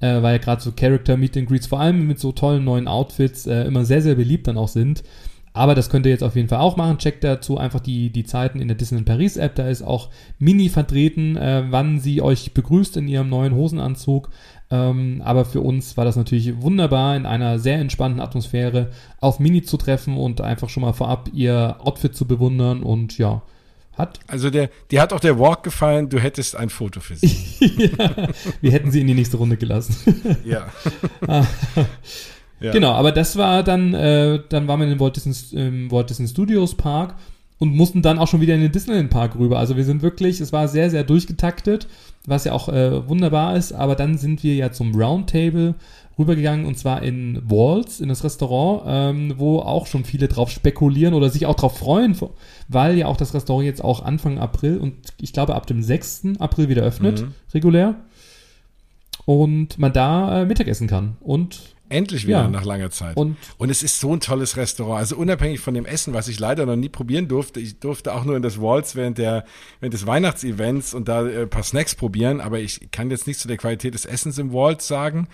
äh, 0.00 0.22
weil 0.22 0.34
ja 0.34 0.38
gerade 0.38 0.62
so 0.62 0.72
Character 0.72 1.16
Meet 1.16 1.38
and 1.38 1.48
Greets 1.48 1.66
vor 1.66 1.80
allem 1.80 2.06
mit 2.06 2.18
so 2.18 2.32
tollen 2.32 2.64
neuen 2.64 2.86
Outfits 2.86 3.46
äh, 3.46 3.64
immer 3.64 3.84
sehr, 3.84 4.02
sehr 4.02 4.14
beliebt 4.14 4.46
dann 4.46 4.58
auch 4.58 4.68
sind. 4.68 5.02
Aber 5.54 5.74
das 5.74 5.90
könnt 5.90 6.06
ihr 6.06 6.12
jetzt 6.12 6.22
auf 6.24 6.34
jeden 6.34 6.48
Fall 6.48 6.60
auch 6.60 6.76
machen. 6.76 6.96
Checkt 6.96 7.24
dazu 7.24 7.58
einfach 7.58 7.80
die, 7.80 8.08
die 8.10 8.24
Zeiten 8.24 8.60
in 8.60 8.68
der 8.68 8.76
Disneyland 8.76 9.06
Paris 9.06 9.36
App. 9.36 9.54
Da 9.54 9.68
ist 9.68 9.82
auch 9.82 10.08
Mini 10.38 10.70
vertreten, 10.70 11.36
äh, 11.36 11.64
wann 11.68 12.00
sie 12.00 12.22
euch 12.22 12.54
begrüßt 12.54 12.96
in 12.96 13.06
ihrem 13.06 13.28
neuen 13.28 13.54
Hosenanzug. 13.54 14.30
Ähm, 14.72 15.20
aber 15.22 15.44
für 15.44 15.60
uns 15.60 15.98
war 15.98 16.06
das 16.06 16.16
natürlich 16.16 16.62
wunderbar, 16.62 17.14
in 17.14 17.26
einer 17.26 17.58
sehr 17.58 17.78
entspannten 17.78 18.22
Atmosphäre 18.22 18.90
auf 19.20 19.38
Mini 19.38 19.62
zu 19.62 19.76
treffen 19.76 20.16
und 20.16 20.40
einfach 20.40 20.70
schon 20.70 20.80
mal 20.80 20.94
vorab 20.94 21.28
ihr 21.34 21.76
Outfit 21.80 22.16
zu 22.16 22.26
bewundern 22.26 22.82
und 22.82 23.18
ja, 23.18 23.42
hat. 23.98 24.20
Also 24.28 24.48
der, 24.48 24.70
dir 24.90 25.02
hat 25.02 25.12
auch 25.12 25.20
der 25.20 25.38
Walk 25.38 25.62
gefallen, 25.62 26.08
du 26.08 26.18
hättest 26.18 26.56
ein 26.56 26.70
Foto 26.70 27.00
für 27.00 27.16
sie. 27.16 27.90
ja, 27.98 28.28
wir 28.62 28.72
hätten 28.72 28.90
sie 28.90 29.02
in 29.02 29.08
die 29.08 29.14
nächste 29.14 29.36
Runde 29.36 29.58
gelassen. 29.58 30.38
ja. 30.46 30.68
ja. 32.60 32.72
Genau, 32.72 32.92
aber 32.92 33.12
das 33.12 33.36
war 33.36 33.62
dann, 33.62 33.92
äh, 33.92 34.40
dann 34.48 34.68
waren 34.68 34.80
wir 34.80 34.88
in 34.88 34.98
Walt 34.98 35.16
Disney, 35.16 35.34
im 35.60 35.90
Walt 35.90 36.08
Disney 36.08 36.28
Studios 36.28 36.74
Park 36.74 37.14
und 37.62 37.76
mussten 37.76 38.02
dann 38.02 38.18
auch 38.18 38.26
schon 38.26 38.40
wieder 38.40 38.56
in 38.56 38.60
den 38.60 38.72
Disneyland 38.72 39.08
Park 39.08 39.38
rüber. 39.38 39.60
Also 39.60 39.76
wir 39.76 39.84
sind 39.84 40.02
wirklich, 40.02 40.40
es 40.40 40.52
war 40.52 40.66
sehr, 40.66 40.90
sehr 40.90 41.04
durchgetaktet, 41.04 41.86
was 42.26 42.42
ja 42.42 42.54
auch 42.54 42.68
äh, 42.68 43.08
wunderbar 43.08 43.56
ist. 43.56 43.72
Aber 43.72 43.94
dann 43.94 44.18
sind 44.18 44.42
wir 44.42 44.56
ja 44.56 44.72
zum 44.72 44.92
Roundtable 45.00 45.76
rübergegangen 46.18 46.66
und 46.66 46.76
zwar 46.76 47.04
in 47.04 47.40
Walls, 47.48 48.00
in 48.00 48.08
das 48.08 48.24
Restaurant, 48.24 48.82
ähm, 48.88 49.34
wo 49.36 49.60
auch 49.60 49.86
schon 49.86 50.02
viele 50.04 50.26
drauf 50.26 50.50
spekulieren 50.50 51.14
oder 51.14 51.30
sich 51.30 51.46
auch 51.46 51.54
drauf 51.54 51.78
freuen, 51.78 52.16
weil 52.66 52.98
ja 52.98 53.06
auch 53.06 53.16
das 53.16 53.32
Restaurant 53.32 53.64
jetzt 53.64 53.84
auch 53.84 54.02
Anfang 54.02 54.40
April 54.40 54.78
und 54.78 54.94
ich 55.20 55.32
glaube 55.32 55.54
ab 55.54 55.68
dem 55.68 55.84
6. 55.84 56.40
April 56.40 56.68
wieder 56.68 56.82
öffnet, 56.82 57.20
mhm. 57.20 57.34
regulär. 57.54 57.94
Und 59.24 59.78
man 59.78 59.92
da 59.92 60.42
äh, 60.42 60.46
Mittagessen 60.46 60.88
kann. 60.88 61.16
Und 61.20 61.71
Endlich 61.92 62.26
wieder 62.26 62.42
ja. 62.42 62.48
nach 62.48 62.64
langer 62.64 62.90
Zeit. 62.90 63.16
Und, 63.16 63.36
und 63.58 63.70
es 63.70 63.82
ist 63.82 64.00
so 64.00 64.14
ein 64.14 64.20
tolles 64.20 64.56
Restaurant. 64.56 64.98
Also 64.98 65.16
unabhängig 65.16 65.60
von 65.60 65.74
dem 65.74 65.84
Essen, 65.84 66.14
was 66.14 66.26
ich 66.28 66.40
leider 66.40 66.64
noch 66.64 66.76
nie 66.76 66.88
probieren 66.88 67.28
durfte. 67.28 67.60
Ich 67.60 67.78
durfte 67.78 68.14
auch 68.14 68.24
nur 68.24 68.34
in 68.34 68.42
das 68.42 68.60
Waltz 68.60 68.96
während 68.96 69.18
der 69.18 69.44
während 69.80 69.92
des 69.92 70.06
Weihnachtsevents 70.06 70.94
und 70.94 71.08
da 71.08 71.26
äh, 71.26 71.42
ein 71.42 71.50
paar 71.50 71.62
Snacks 71.62 71.94
probieren. 71.94 72.40
Aber 72.40 72.60
ich 72.60 72.90
kann 72.92 73.10
jetzt 73.10 73.26
nicht 73.26 73.38
zu 73.38 73.46
der 73.46 73.58
Qualität 73.58 73.92
des 73.92 74.06
Essens 74.06 74.38
im 74.38 74.52
Waltz 74.52 74.88
sagen. 74.88 75.28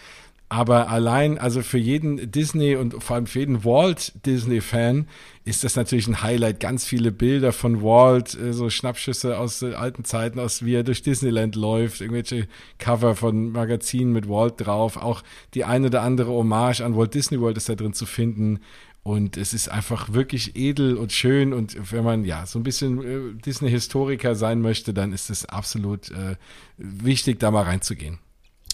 Aber 0.51 0.89
allein, 0.89 1.37
also 1.37 1.61
für 1.61 1.77
jeden 1.77 2.31
Disney 2.31 2.75
und 2.75 3.03
vor 3.03 3.17
allem 3.17 3.27
für 3.27 3.41
jeden 3.41 3.65
Walt 3.65 4.15
Disney-Fan 4.25 5.07
ist 5.45 5.63
das 5.63 5.77
natürlich 5.77 6.07
ein 6.09 6.23
Highlight. 6.23 6.59
Ganz 6.59 6.87
viele 6.87 7.13
Bilder 7.13 7.53
von 7.53 7.83
Walt, 7.83 8.35
äh, 8.39 8.55
so 8.55 8.71
Schnappschüsse 8.71 9.39
aus 9.39 9.61
äh, 9.61 9.75
alten 9.75 10.05
Zeiten, 10.05 10.39
aus 10.39 10.65
wie 10.65 10.75
er 10.75 10.85
durch 10.85 11.03
Disneyland 11.03 11.55
läuft, 11.55 12.01
irgendwelche 12.01 12.49
Cover 12.79 13.15
von 13.15 13.53
Magazinen 13.53 14.13
mit 14.13 14.27
Walt 14.29 14.55
drauf. 14.57 14.97
Auch 14.97 15.23
die 15.53 15.65
eine 15.65 15.89
oder 15.89 16.01
andere 16.01 16.31
Hommage 16.31 16.81
an 16.81 16.97
Walt 16.97 17.13
Disney 17.13 17.39
World 17.41 17.59
ist 17.59 17.69
da 17.69 17.75
drin 17.75 17.93
zu 17.93 18.07
finden. 18.07 18.61
Und 19.03 19.37
es 19.37 19.53
ist 19.53 19.71
einfach 19.71 20.13
wirklich 20.15 20.57
edel 20.57 20.97
und 20.97 21.13
schön. 21.13 21.53
Und 21.53 21.93
wenn 21.93 22.05
man 22.05 22.25
ja 22.25 22.47
so 22.47 22.59
ein 22.59 22.63
bisschen 22.63 23.03
äh, 23.03 23.35
Disney-Historiker 23.35 24.35
sein 24.35 24.63
möchte, 24.63 24.95
dann 24.95 25.13
ist 25.13 25.29
es 25.29 25.45
absolut 25.45 26.11
äh, 26.11 26.37
wichtig, 26.79 27.39
da 27.39 27.51
mal 27.51 27.65
reinzugehen. 27.65 28.19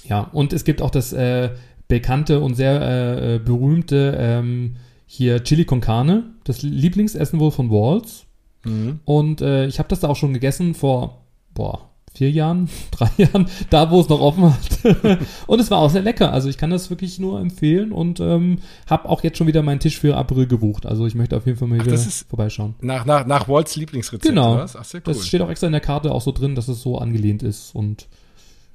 Ja, 0.08 0.20
und 0.32 0.52
es 0.52 0.64
gibt 0.64 0.82
auch 0.82 0.90
das 0.90 1.12
äh, 1.12 1.50
bekannte 1.88 2.40
und 2.40 2.54
sehr 2.54 2.80
äh, 2.80 3.34
äh, 3.34 3.38
berühmte 3.38 4.16
ähm, 4.18 4.76
hier 5.06 5.42
Chili 5.44 5.64
con 5.64 5.80
Carne, 5.80 6.24
das 6.44 6.62
Lieblingsessen 6.62 7.40
wohl 7.40 7.50
von 7.50 7.70
Walls. 7.70 8.26
Mhm. 8.64 9.00
Und 9.04 9.40
äh, 9.40 9.66
ich 9.66 9.78
habe 9.78 9.88
das 9.88 10.00
da 10.00 10.08
auch 10.08 10.16
schon 10.16 10.32
gegessen 10.32 10.74
vor, 10.74 11.24
boah, 11.52 11.90
vier 12.14 12.30
Jahren, 12.30 12.68
drei 12.90 13.10
Jahren, 13.18 13.46
da 13.70 13.90
wo 13.90 14.00
es 14.00 14.08
noch 14.08 14.20
offen 14.20 14.44
hat. 14.44 15.18
und 15.46 15.60
es 15.60 15.70
war 15.70 15.78
auch 15.78 15.90
sehr 15.90 16.02
lecker. 16.02 16.32
Also 16.32 16.48
ich 16.48 16.56
kann 16.56 16.70
das 16.70 16.88
wirklich 16.90 17.18
nur 17.18 17.40
empfehlen 17.40 17.92
und 17.92 18.20
ähm, 18.20 18.58
habe 18.88 19.08
auch 19.08 19.22
jetzt 19.22 19.38
schon 19.38 19.46
wieder 19.46 19.62
meinen 19.62 19.80
Tisch 19.80 19.98
für 19.98 20.16
April 20.16 20.46
gebucht. 20.46 20.86
Also 20.86 21.06
ich 21.06 21.14
möchte 21.14 21.36
auf 21.36 21.46
jeden 21.46 21.58
Fall 21.58 21.68
mal 21.68 21.84
wieder 21.84 21.96
vorbeischauen. 21.96 22.74
Nach, 22.80 23.04
nach, 23.04 23.26
nach 23.26 23.48
Walt's 23.48 23.76
Lieblingsrezept. 23.76 24.24
Genau. 24.24 24.56
Ach, 24.56 24.84
cool. 24.94 25.00
Das 25.04 25.26
steht 25.26 25.42
auch 25.42 25.50
extra 25.50 25.66
in 25.66 25.72
der 25.72 25.80
Karte 25.80 26.12
auch 26.12 26.22
so 26.22 26.32
drin, 26.32 26.54
dass 26.54 26.68
es 26.68 26.80
so 26.80 26.98
angelehnt 26.98 27.42
ist 27.42 27.74
und 27.74 28.08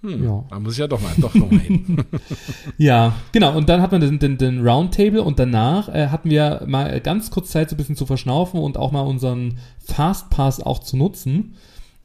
hm, 0.01 0.23
ja. 0.23 0.45
Da 0.49 0.59
muss 0.59 0.73
ich 0.73 0.79
ja 0.79 0.87
doch 0.87 1.01
mal, 1.01 1.11
doch 1.17 1.33
noch 1.35 1.51
mal 1.51 1.59
hin. 1.59 2.03
ja, 2.77 3.13
genau. 3.31 3.55
Und 3.55 3.67
dann 3.67 3.81
hat 3.81 3.91
man 3.91 4.01
den, 4.01 4.19
den, 4.19 4.37
den 4.37 4.65
Roundtable 4.65 5.21
und 5.21 5.39
danach 5.39 5.89
äh, 5.89 6.07
hatten 6.07 6.29
wir 6.29 6.63
mal 6.67 6.99
ganz 7.01 7.31
kurz 7.31 7.51
Zeit, 7.51 7.69
so 7.69 7.75
ein 7.75 7.77
bisschen 7.77 7.97
zu 7.97 8.05
verschnaufen 8.05 8.61
und 8.61 8.77
auch 8.77 8.91
mal 8.91 9.01
unseren 9.01 9.57
Fastpass 9.79 10.61
auch 10.61 10.79
zu 10.79 10.95
nutzen. 10.95 11.55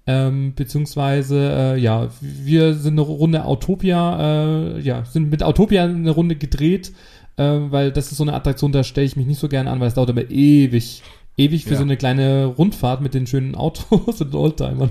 Ähm, 0.06 0.54
beziehungsweise, 0.54 1.38
äh, 1.38 1.78
ja, 1.78 2.08
wir 2.20 2.74
sind 2.74 2.94
eine 2.94 3.00
Runde 3.00 3.44
Autopia, 3.44 4.74
äh, 4.76 4.80
ja, 4.80 5.04
sind 5.04 5.30
mit 5.30 5.42
Autopia 5.42 5.84
eine 5.84 6.10
Runde 6.10 6.36
gedreht, 6.36 6.92
äh, 7.36 7.42
weil 7.44 7.90
das 7.90 8.12
ist 8.12 8.18
so 8.18 8.24
eine 8.24 8.34
Attraktion, 8.34 8.70
da 8.70 8.84
stelle 8.84 9.06
ich 9.06 9.16
mich 9.16 9.26
nicht 9.26 9.38
so 9.38 9.48
gerne 9.48 9.70
an, 9.70 9.80
weil 9.80 9.88
es 9.88 9.94
dauert 9.94 10.10
aber 10.10 10.30
ewig, 10.30 11.02
ewig 11.36 11.64
für 11.64 11.72
ja. 11.72 11.76
so 11.76 11.82
eine 11.82 11.96
kleine 11.96 12.46
Rundfahrt 12.46 13.00
mit 13.00 13.14
den 13.14 13.26
schönen 13.26 13.54
Autos 13.54 14.20
und 14.20 14.34
Oldtimern. 14.34 14.90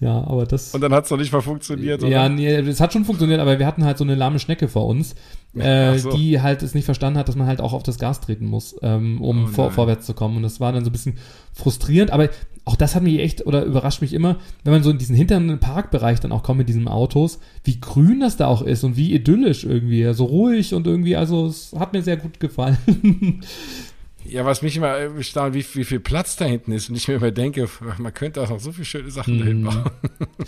Ja, 0.00 0.24
aber 0.26 0.46
das. 0.46 0.74
Und 0.74 0.80
dann 0.80 0.92
hat 0.92 1.04
es 1.04 1.10
noch 1.10 1.18
nicht 1.18 1.32
mal 1.32 1.42
funktioniert, 1.42 2.02
oder? 2.02 2.10
Ja, 2.10 2.28
nee, 2.28 2.48
es 2.48 2.80
hat 2.80 2.92
schon 2.92 3.04
funktioniert, 3.04 3.40
aber 3.40 3.58
wir 3.58 3.66
hatten 3.66 3.84
halt 3.84 3.98
so 3.98 4.04
eine 4.04 4.14
lahme 4.14 4.38
Schnecke 4.38 4.68
vor 4.68 4.86
uns, 4.86 5.14
äh, 5.54 5.98
so. 5.98 6.16
die 6.16 6.40
halt 6.40 6.62
es 6.62 6.74
nicht 6.74 6.86
verstanden 6.86 7.18
hat, 7.18 7.28
dass 7.28 7.36
man 7.36 7.46
halt 7.46 7.60
auch 7.60 7.74
auf 7.74 7.82
das 7.82 7.98
Gas 7.98 8.20
treten 8.20 8.46
muss, 8.46 8.76
ähm, 8.82 9.20
um 9.20 9.44
oh, 9.44 9.48
vor, 9.48 9.70
vorwärts 9.70 10.06
zu 10.06 10.14
kommen. 10.14 10.38
Und 10.38 10.42
das 10.42 10.60
war 10.60 10.72
dann 10.72 10.84
so 10.84 10.90
ein 10.90 10.92
bisschen 10.92 11.18
frustrierend, 11.52 12.10
aber 12.10 12.30
auch 12.64 12.76
das 12.76 12.94
hat 12.94 13.02
mich 13.02 13.20
echt 13.20 13.46
oder 13.46 13.64
überrascht 13.64 14.00
mich 14.00 14.12
immer, 14.12 14.38
wenn 14.64 14.72
man 14.72 14.82
so 14.82 14.90
in 14.90 14.98
diesen 14.98 15.14
hinteren 15.14 15.60
Parkbereich 15.60 16.20
dann 16.20 16.32
auch 16.32 16.42
kommt 16.42 16.58
mit 16.58 16.68
diesen 16.68 16.88
Autos, 16.88 17.38
wie 17.64 17.80
grün 17.80 18.20
das 18.20 18.36
da 18.36 18.48
auch 18.48 18.62
ist 18.62 18.82
und 18.82 18.96
wie 18.96 19.14
idyllisch 19.14 19.64
irgendwie, 19.64 20.12
so 20.14 20.24
ruhig 20.24 20.74
und 20.74 20.86
irgendwie, 20.86 21.16
also 21.16 21.46
es 21.46 21.72
hat 21.78 21.92
mir 21.92 22.02
sehr 22.02 22.16
gut 22.16 22.40
gefallen. 22.40 22.78
Ja, 24.28 24.44
was 24.44 24.62
mich 24.62 24.76
immer 24.76 24.88
erstaunt, 24.88 25.54
wie, 25.54 25.64
wie 25.74 25.84
viel 25.84 26.00
Platz 26.00 26.36
da 26.36 26.44
hinten 26.44 26.72
ist 26.72 26.88
und 26.88 26.96
ich 26.96 27.08
mir 27.08 27.14
immer 27.14 27.30
denke, 27.30 27.68
man 27.98 28.12
könnte 28.14 28.42
auch 28.42 28.50
noch 28.50 28.60
so 28.60 28.72
viele 28.72 28.84
schöne 28.84 29.10
Sachen 29.10 29.36
mm. 29.36 29.40
dahin 29.40 29.64
bauen. 29.64 29.84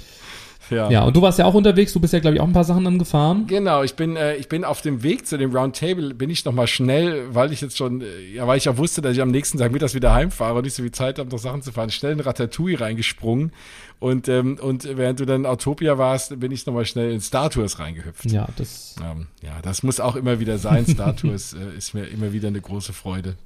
ja. 0.71 0.91
ja, 0.91 1.05
und 1.05 1.17
du 1.17 1.23
warst 1.23 1.39
ja 1.39 1.45
auch 1.45 1.55
unterwegs, 1.55 1.93
du 1.93 2.01
bist 2.01 2.13
ja, 2.13 2.21
glaube 2.21 2.37
ich, 2.37 2.41
auch 2.41 2.47
ein 2.47 2.53
paar 2.53 2.65
Sachen 2.65 2.85
dann 2.85 2.99
gefahren. 2.99 3.47
Genau, 3.47 3.83
ich 3.83 3.95
bin, 3.95 4.17
äh, 4.17 4.37
ich 4.37 4.49
bin 4.49 4.65
auf 4.65 4.81
dem 4.81 5.03
Weg 5.03 5.27
zu 5.27 5.39
dem 5.39 5.55
Roundtable, 5.55 6.15
bin 6.15 6.31
ich 6.31 6.45
nochmal 6.45 6.67
schnell, 6.67 7.35
weil 7.35 7.53
ich 7.53 7.61
jetzt 7.61 7.77
schon, 7.77 8.03
äh, 8.03 8.07
ja, 8.35 8.47
weil 8.47 8.59
ich 8.59 8.65
ja 8.65 8.77
wusste, 8.77 9.03
dass 9.03 9.15
ich 9.15 9.23
am 9.23 9.31
nächsten 9.31 9.59
Tag 9.59 9.73
mittags 9.73 9.95
wieder 9.95 10.13
heimfahre 10.13 10.59
und 10.59 10.65
nicht 10.65 10.75
so 10.75 10.83
viel 10.83 10.93
Zeit 10.93 11.19
habe, 11.19 11.31
noch 11.31 11.39
Sachen 11.39 11.63
zu 11.63 11.73
fahren, 11.73 11.91
schnell 11.91 12.13
in 12.13 12.21
Ratatouille 12.21 12.81
reingesprungen 12.81 13.53
und, 14.01 14.29
ähm, 14.29 14.59
und 14.61 14.85
während 14.97 15.19
du 15.19 15.27
dann 15.27 15.45
Autopia 15.45 15.99
warst, 15.99 16.39
bin 16.39 16.53
ich 16.53 16.67
nochmal 16.67 16.85
schnell 16.85 17.11
in 17.11 17.21
Star 17.21 17.51
Tours 17.51 17.79
reingehüpft. 17.79 18.31
Ja, 18.31 18.47
das. 18.57 18.95
Ähm, 19.03 19.27
ja, 19.43 19.61
das 19.63 19.83
muss 19.83 19.99
auch 19.99 20.15
immer 20.15 20.39
wieder 20.39 20.59
sein. 20.59 20.87
Star 20.87 21.17
Tours 21.17 21.55
äh, 21.55 21.77
ist 21.77 21.95
mir 21.95 22.05
immer 22.05 22.33
wieder 22.33 22.49
eine 22.49 22.61
große 22.61 22.93
Freude. 22.93 23.37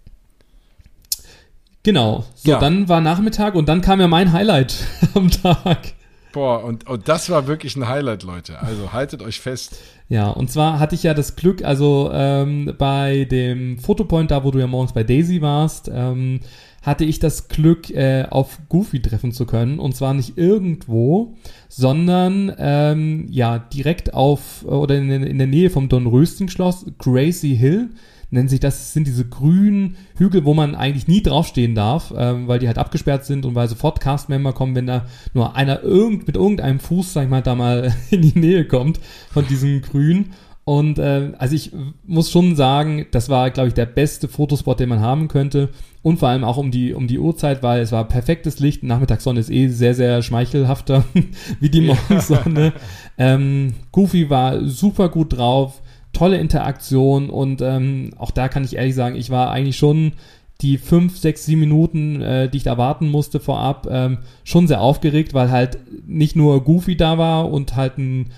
Genau. 1.82 2.24
So, 2.34 2.52
ja. 2.52 2.60
dann 2.60 2.88
war 2.88 3.00
Nachmittag 3.00 3.54
und 3.54 3.68
dann 3.68 3.80
kam 3.80 4.00
ja 4.00 4.08
mein 4.08 4.32
Highlight 4.32 4.86
am 5.14 5.30
Tag. 5.30 5.94
Boah, 6.32 6.64
und, 6.64 6.88
und 6.88 7.08
das 7.08 7.28
war 7.28 7.46
wirklich 7.46 7.76
ein 7.76 7.88
Highlight, 7.88 8.22
Leute. 8.22 8.60
Also 8.60 8.92
haltet 8.92 9.22
euch 9.22 9.40
fest. 9.40 9.78
Ja, 10.08 10.30
und 10.30 10.50
zwar 10.50 10.78
hatte 10.78 10.94
ich 10.94 11.02
ja 11.02 11.12
das 11.12 11.36
Glück, 11.36 11.62
also 11.62 12.10
ähm, 12.12 12.74
bei 12.78 13.26
dem 13.30 13.78
Fotopoint, 13.78 14.30
da 14.30 14.42
wo 14.42 14.50
du 14.50 14.58
ja 14.58 14.66
morgens 14.66 14.94
bei 14.94 15.04
Daisy 15.04 15.42
warst, 15.42 15.90
ähm, 15.92 16.40
hatte 16.82 17.04
ich 17.04 17.18
das 17.18 17.48
Glück, 17.48 17.90
äh, 17.90 18.26
auf 18.30 18.58
Goofy 18.68 19.00
treffen 19.02 19.32
zu 19.32 19.44
können. 19.44 19.78
Und 19.78 19.94
zwar 19.94 20.14
nicht 20.14 20.38
irgendwo, 20.38 21.34
sondern 21.68 22.52
ähm, 22.58 23.26
ja 23.30 23.58
direkt 23.58 24.14
auf 24.14 24.64
oder 24.64 24.96
in, 24.96 25.10
in 25.10 25.38
der 25.38 25.46
Nähe 25.46 25.70
vom 25.70 25.88
Dornröschen-Schloss, 25.88 26.86
Gracie 26.98 27.54
Hill 27.54 27.90
nennt 28.32 28.50
sich 28.50 28.60
das, 28.60 28.78
das 28.78 28.92
sind 28.94 29.06
diese 29.06 29.26
grünen 29.26 29.96
Hügel, 30.16 30.44
wo 30.44 30.54
man 30.54 30.74
eigentlich 30.74 31.06
nie 31.06 31.22
draufstehen 31.22 31.74
darf, 31.74 32.12
ähm, 32.16 32.48
weil 32.48 32.58
die 32.58 32.66
halt 32.66 32.78
abgesperrt 32.78 33.26
sind 33.26 33.44
und 33.44 33.54
weil 33.54 33.68
sofort 33.68 34.00
Cast-Member 34.00 34.54
kommen, 34.54 34.74
wenn 34.74 34.86
da 34.86 35.04
nur 35.34 35.54
einer 35.54 35.82
irgend, 35.82 36.26
mit 36.26 36.36
irgendeinem 36.36 36.80
Fuß, 36.80 37.12
sag 37.12 37.24
ich 37.24 37.30
mal, 37.30 37.42
da 37.42 37.54
mal 37.54 37.94
in 38.10 38.22
die 38.22 38.38
Nähe 38.38 38.66
kommt 38.66 38.98
von 39.30 39.46
diesem 39.46 39.82
Grün. 39.82 40.30
Und 40.64 40.98
äh, 40.98 41.32
also 41.38 41.54
ich 41.54 41.72
muss 42.06 42.30
schon 42.30 42.54
sagen, 42.56 43.06
das 43.10 43.28
war, 43.28 43.50
glaube 43.50 43.68
ich, 43.68 43.74
der 43.74 43.86
beste 43.86 44.28
Fotospot, 44.28 44.80
den 44.80 44.88
man 44.88 45.00
haben 45.00 45.28
könnte. 45.28 45.70
Und 46.02 46.18
vor 46.18 46.28
allem 46.28 46.44
auch 46.44 46.56
um 46.56 46.70
die, 46.70 46.94
um 46.94 47.08
die 47.08 47.18
Uhrzeit, 47.18 47.62
weil 47.62 47.82
es 47.82 47.92
war 47.92 48.08
perfektes 48.08 48.60
Licht. 48.60 48.82
Nachmittagssonne 48.82 49.40
ist 49.40 49.50
eh 49.50 49.68
sehr, 49.68 49.94
sehr 49.94 50.22
schmeichelhafter 50.22 51.04
wie 51.60 51.68
die 51.68 51.80
Morgensonne. 51.82 52.72
ähm, 53.18 53.74
Goofy 53.90 54.30
war 54.30 54.64
super 54.64 55.08
gut 55.08 55.36
drauf 55.36 55.82
tolle 56.12 56.38
Interaktion 56.38 57.30
und 57.30 57.62
ähm, 57.62 58.10
auch 58.18 58.30
da 58.30 58.48
kann 58.48 58.64
ich 58.64 58.76
ehrlich 58.76 58.94
sagen, 58.94 59.16
ich 59.16 59.30
war 59.30 59.50
eigentlich 59.50 59.76
schon 59.76 60.12
die 60.60 60.78
fünf, 60.78 61.18
sechs, 61.18 61.44
sieben 61.44 61.60
Minuten, 61.60 62.20
äh, 62.20 62.48
die 62.48 62.58
ich 62.58 62.62
da 62.62 62.78
warten 62.78 63.08
musste 63.08 63.40
vorab, 63.40 63.88
ähm, 63.90 64.18
schon 64.44 64.68
sehr 64.68 64.80
aufgeregt, 64.80 65.34
weil 65.34 65.50
halt 65.50 65.78
nicht 66.06 66.36
nur 66.36 66.62
Goofy 66.62 66.96
da 66.96 67.18
war 67.18 67.50
und 67.50 67.74
halt 67.74 67.98
ein 67.98 68.30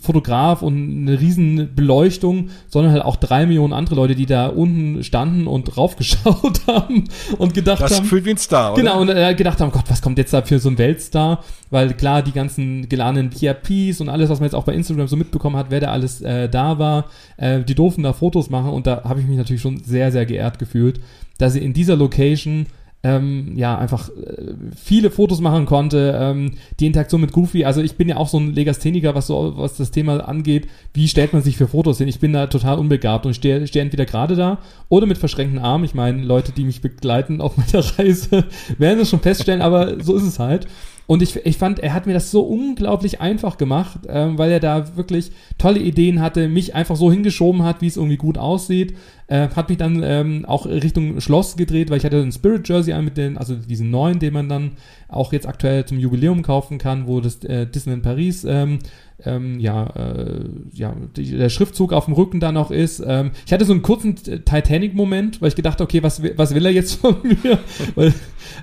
Fotograf 0.00 0.62
und 0.62 1.08
eine 1.08 1.20
riesen 1.20 1.74
Beleuchtung, 1.74 2.50
sondern 2.68 2.92
halt 2.92 3.04
auch 3.04 3.16
drei 3.16 3.46
Millionen 3.46 3.72
andere 3.72 3.96
Leute, 3.96 4.14
die 4.14 4.26
da 4.26 4.46
unten 4.46 5.04
standen 5.04 5.46
und 5.46 5.76
raufgeschaut 5.76 6.60
haben 6.66 7.04
und 7.38 7.54
gedacht 7.54 7.82
das 7.82 7.92
haben. 7.92 8.00
Das 8.00 8.08
fühlt 8.08 8.24
wie 8.24 8.30
ein 8.30 8.38
Star, 8.38 8.72
oder? 8.72 8.82
Genau, 8.82 9.00
und 9.00 9.10
äh, 9.10 9.34
gedacht 9.34 9.60
haben, 9.60 9.70
Gott, 9.70 9.84
was 9.88 10.00
kommt 10.00 10.18
jetzt 10.18 10.32
da 10.32 10.42
für 10.42 10.58
so 10.58 10.70
ein 10.70 10.78
Weltstar? 10.78 11.44
Weil 11.70 11.92
klar, 11.94 12.22
die 12.22 12.32
ganzen 12.32 12.88
geladenen 12.88 13.30
PRPs 13.30 14.00
und 14.00 14.08
alles, 14.08 14.30
was 14.30 14.40
man 14.40 14.46
jetzt 14.46 14.54
auch 14.54 14.64
bei 14.64 14.74
Instagram 14.74 15.06
so 15.06 15.16
mitbekommen 15.16 15.56
hat, 15.56 15.66
wer 15.68 15.80
da 15.80 15.88
alles 15.88 16.22
äh, 16.22 16.48
da 16.48 16.78
war, 16.78 17.06
äh, 17.36 17.60
die 17.60 17.74
durften 17.74 18.02
da 18.02 18.14
Fotos 18.14 18.48
machen 18.48 18.70
und 18.70 18.86
da 18.86 19.04
habe 19.04 19.20
ich 19.20 19.26
mich 19.26 19.36
natürlich 19.36 19.62
schon 19.62 19.78
sehr, 19.80 20.10
sehr 20.12 20.24
geehrt 20.24 20.58
gefühlt, 20.58 21.00
dass 21.36 21.52
sie 21.52 21.60
in 21.60 21.74
dieser 21.74 21.96
Location 21.96 22.66
ähm, 23.04 23.52
ja, 23.56 23.78
einfach 23.78 24.08
äh, 24.08 24.54
viele 24.74 25.10
Fotos 25.10 25.40
machen 25.40 25.66
konnte. 25.66 26.18
Ähm, 26.20 26.52
die 26.80 26.86
Interaktion 26.86 27.20
mit 27.20 27.32
Goofy, 27.32 27.64
also 27.64 27.80
ich 27.80 27.96
bin 27.96 28.08
ja 28.08 28.16
auch 28.16 28.28
so 28.28 28.38
ein 28.38 28.54
Legastheniker, 28.54 29.14
was 29.14 29.28
so, 29.28 29.54
was 29.56 29.76
das 29.76 29.92
Thema 29.92 30.28
angeht. 30.28 30.68
Wie 30.94 31.06
stellt 31.06 31.32
man 31.32 31.42
sich 31.42 31.56
für 31.56 31.68
Fotos 31.68 31.98
hin? 31.98 32.08
Ich 32.08 32.18
bin 32.18 32.32
da 32.32 32.48
total 32.48 32.78
unbegabt 32.78 33.24
und 33.24 33.34
stehe 33.34 33.66
steh 33.66 33.78
entweder 33.78 34.04
gerade 34.04 34.34
da 34.34 34.58
oder 34.88 35.06
mit 35.06 35.18
verschränkten 35.18 35.60
Armen. 35.60 35.84
Ich 35.84 35.94
meine, 35.94 36.22
Leute, 36.22 36.52
die 36.52 36.64
mich 36.64 36.80
begleiten 36.80 37.40
auf 37.40 37.56
meiner 37.56 37.84
Reise, 37.98 38.44
werden 38.78 39.00
es 39.00 39.10
schon 39.10 39.20
feststellen, 39.20 39.62
aber 39.62 40.02
so 40.02 40.16
ist 40.16 40.24
es 40.24 40.38
halt. 40.40 40.66
Und 41.08 41.22
ich, 41.22 41.36
ich 41.46 41.56
fand, 41.56 41.78
er 41.78 41.94
hat 41.94 42.06
mir 42.06 42.12
das 42.12 42.30
so 42.30 42.42
unglaublich 42.42 43.18
einfach 43.18 43.56
gemacht, 43.56 44.00
ähm, 44.10 44.36
weil 44.36 44.50
er 44.50 44.60
da 44.60 44.94
wirklich 44.94 45.32
tolle 45.56 45.80
Ideen 45.80 46.20
hatte, 46.20 46.48
mich 46.48 46.74
einfach 46.74 46.96
so 46.96 47.10
hingeschoben 47.10 47.62
hat, 47.62 47.80
wie 47.80 47.86
es 47.86 47.96
irgendwie 47.96 48.18
gut 48.18 48.36
aussieht. 48.36 48.94
Äh, 49.26 49.48
hat 49.56 49.70
mich 49.70 49.78
dann 49.78 50.02
ähm, 50.04 50.44
auch 50.44 50.66
Richtung 50.66 51.18
Schloss 51.22 51.56
gedreht, 51.56 51.88
weil 51.88 51.96
ich 51.96 52.04
hatte 52.04 52.20
ein 52.20 52.30
Spirit 52.30 52.68
Jersey 52.68 52.92
an 52.92 53.06
mit 53.06 53.16
den, 53.16 53.38
also 53.38 53.54
diesen 53.54 53.90
neuen, 53.90 54.18
den 54.18 54.34
man 54.34 54.50
dann 54.50 54.72
auch 55.08 55.32
jetzt 55.32 55.48
aktuell 55.48 55.86
zum 55.86 55.98
Jubiläum 55.98 56.42
kaufen 56.42 56.78
kann, 56.78 57.06
wo 57.06 57.20
das 57.20 57.42
äh, 57.44 57.66
Disneyland 57.66 58.02
Paris 58.02 58.44
ähm, 58.44 58.78
ähm, 59.24 59.58
ja, 59.58 59.86
äh, 59.96 60.44
ja, 60.72 60.94
die, 61.16 61.36
der 61.36 61.48
Schriftzug 61.48 61.92
auf 61.92 62.04
dem 62.04 62.14
Rücken 62.14 62.38
da 62.38 62.52
noch 62.52 62.70
ist. 62.70 63.02
Ähm, 63.04 63.32
ich 63.46 63.52
hatte 63.52 63.64
so 63.64 63.72
einen 63.72 63.82
kurzen 63.82 64.14
Titanic-Moment, 64.14 65.42
weil 65.42 65.48
ich 65.48 65.56
gedacht, 65.56 65.80
okay, 65.80 66.02
was, 66.02 66.22
was 66.36 66.54
will 66.54 66.64
er 66.64 66.72
jetzt 66.72 66.94
von 66.94 67.16
mir? 67.24 67.58
weil, 67.96 68.08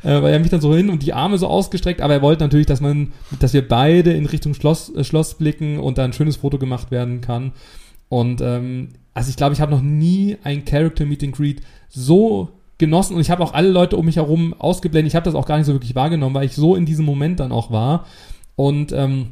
äh, 0.03 0.21
weil 0.21 0.33
er 0.33 0.39
mich 0.39 0.51
dann 0.51 0.61
so 0.61 0.73
hin 0.73 0.89
und 0.89 1.03
die 1.03 1.13
Arme 1.13 1.37
so 1.37 1.47
ausgestreckt, 1.47 1.99
aber 1.99 2.13
er 2.13 2.21
wollte 2.21 2.43
natürlich, 2.43 2.67
dass 2.67 2.79
man, 2.79 3.11
dass 3.39 3.53
wir 3.53 3.67
beide 3.67 4.13
in 4.13 4.25
Richtung 4.25 4.53
Schloss, 4.53 4.93
äh, 4.95 5.03
Schloss 5.03 5.33
blicken 5.33 5.79
und 5.79 5.97
da 5.97 6.05
ein 6.05 6.13
schönes 6.13 6.37
Foto 6.37 6.57
gemacht 6.57 6.89
werden 6.89 7.19
kann. 7.19 7.51
Und 8.07 8.39
ähm, 8.39 8.89
also 9.13 9.29
ich 9.29 9.35
glaube, 9.35 9.53
ich 9.53 9.61
habe 9.61 9.71
noch 9.71 9.81
nie 9.81 10.37
ein 10.43 10.63
Character 10.63 11.05
Meet 11.05 11.23
and 11.23 11.35
Greet 11.35 11.61
so 11.89 12.49
genossen 12.77 13.15
und 13.15 13.21
ich 13.21 13.29
habe 13.29 13.43
auch 13.43 13.53
alle 13.53 13.69
Leute 13.69 13.97
um 13.97 14.05
mich 14.05 14.17
herum 14.17 14.53
ausgeblendet. 14.57 15.11
Ich 15.11 15.15
habe 15.15 15.25
das 15.25 15.35
auch 15.35 15.45
gar 15.45 15.57
nicht 15.57 15.65
so 15.65 15.73
wirklich 15.73 15.95
wahrgenommen, 15.95 16.35
weil 16.35 16.45
ich 16.45 16.55
so 16.55 16.75
in 16.75 16.85
diesem 16.85 17.05
Moment 17.05 17.39
dann 17.39 17.51
auch 17.51 17.71
war. 17.71 18.05
Und 18.55 18.91
ähm, 18.91 19.31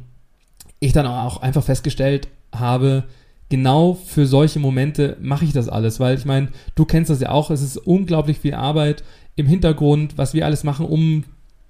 ich 0.80 0.92
dann 0.92 1.06
auch 1.06 1.40
einfach 1.42 1.62
festgestellt 1.62 2.28
habe, 2.52 3.04
genau 3.48 3.94
für 3.94 4.26
solche 4.26 4.58
Momente 4.58 5.16
mache 5.20 5.44
ich 5.44 5.52
das 5.52 5.68
alles, 5.68 6.00
weil 6.00 6.16
ich 6.16 6.24
meine, 6.24 6.48
du 6.74 6.84
kennst 6.84 7.10
das 7.10 7.20
ja 7.20 7.30
auch, 7.30 7.50
es 7.50 7.62
ist 7.62 7.76
unglaublich 7.76 8.38
viel 8.38 8.54
Arbeit 8.54 9.02
im 9.36 9.46
Hintergrund, 9.46 10.16
was 10.16 10.34
wir 10.34 10.44
alles 10.44 10.64
machen, 10.64 10.86
um 10.86 11.24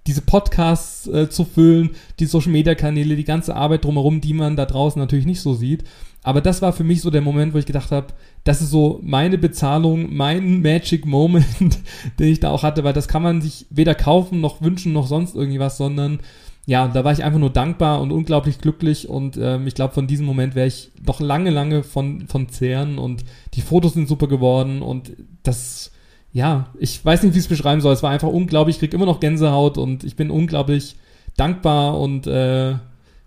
diese 0.06 0.20
Podcasts 0.20 1.06
äh, 1.06 1.30
zu 1.30 1.44
füllen, 1.44 1.90
die 2.18 2.26
Social 2.26 2.52
Media 2.52 2.74
Kanäle, 2.74 3.16
die 3.16 3.24
ganze 3.24 3.56
Arbeit 3.56 3.84
drumherum, 3.84 4.20
die 4.20 4.34
man 4.34 4.56
da 4.56 4.66
draußen 4.66 5.00
natürlich 5.00 5.26
nicht 5.26 5.40
so 5.40 5.54
sieht. 5.54 5.84
Aber 6.24 6.40
das 6.40 6.62
war 6.62 6.72
für 6.72 6.84
mich 6.84 7.02
so 7.02 7.10
der 7.10 7.20
Moment, 7.20 7.52
wo 7.52 7.58
ich 7.58 7.66
gedacht 7.66 7.92
habe, 7.92 8.08
das 8.44 8.62
ist 8.62 8.70
so 8.70 8.98
meine 9.02 9.36
Bezahlung, 9.36 10.16
mein 10.16 10.62
Magic 10.62 11.04
Moment, 11.04 11.78
den 12.18 12.28
ich 12.28 12.40
da 12.40 12.50
auch 12.50 12.62
hatte, 12.62 12.82
weil 12.82 12.94
das 12.94 13.08
kann 13.08 13.22
man 13.22 13.42
sich 13.42 13.66
weder 13.68 13.94
kaufen 13.94 14.40
noch 14.40 14.62
wünschen 14.62 14.94
noch 14.94 15.06
sonst 15.06 15.36
irgendwas, 15.36 15.76
sondern 15.76 16.20
ja, 16.66 16.88
da 16.88 17.04
war 17.04 17.12
ich 17.12 17.22
einfach 17.22 17.38
nur 17.38 17.50
dankbar 17.50 18.00
und 18.00 18.10
unglaublich 18.10 18.58
glücklich 18.58 19.06
und 19.06 19.36
ähm, 19.36 19.66
ich 19.66 19.74
glaube, 19.74 19.92
von 19.92 20.06
diesem 20.06 20.24
Moment 20.24 20.54
wäre 20.54 20.66
ich 20.66 20.92
noch 21.06 21.20
lange, 21.20 21.50
lange 21.50 21.82
von, 21.82 22.26
von 22.26 22.48
zehren 22.48 22.96
und 22.96 23.22
die 23.52 23.60
Fotos 23.60 23.92
sind 23.92 24.08
super 24.08 24.26
geworden 24.26 24.80
und 24.80 25.12
das, 25.42 25.92
ja, 26.32 26.70
ich 26.78 27.04
weiß 27.04 27.22
nicht, 27.22 27.34
wie 27.34 27.38
ich 27.38 27.44
es 27.44 27.48
beschreiben 27.50 27.82
soll. 27.82 27.92
Es 27.92 28.02
war 28.02 28.10
einfach 28.10 28.28
unglaublich, 28.28 28.76
ich 28.76 28.80
krieg 28.80 28.94
immer 28.94 29.04
noch 29.04 29.20
Gänsehaut 29.20 29.76
und 29.76 30.04
ich 30.04 30.16
bin 30.16 30.30
unglaublich 30.30 30.96
dankbar 31.36 32.00
und 32.00 32.26
äh, 32.26 32.76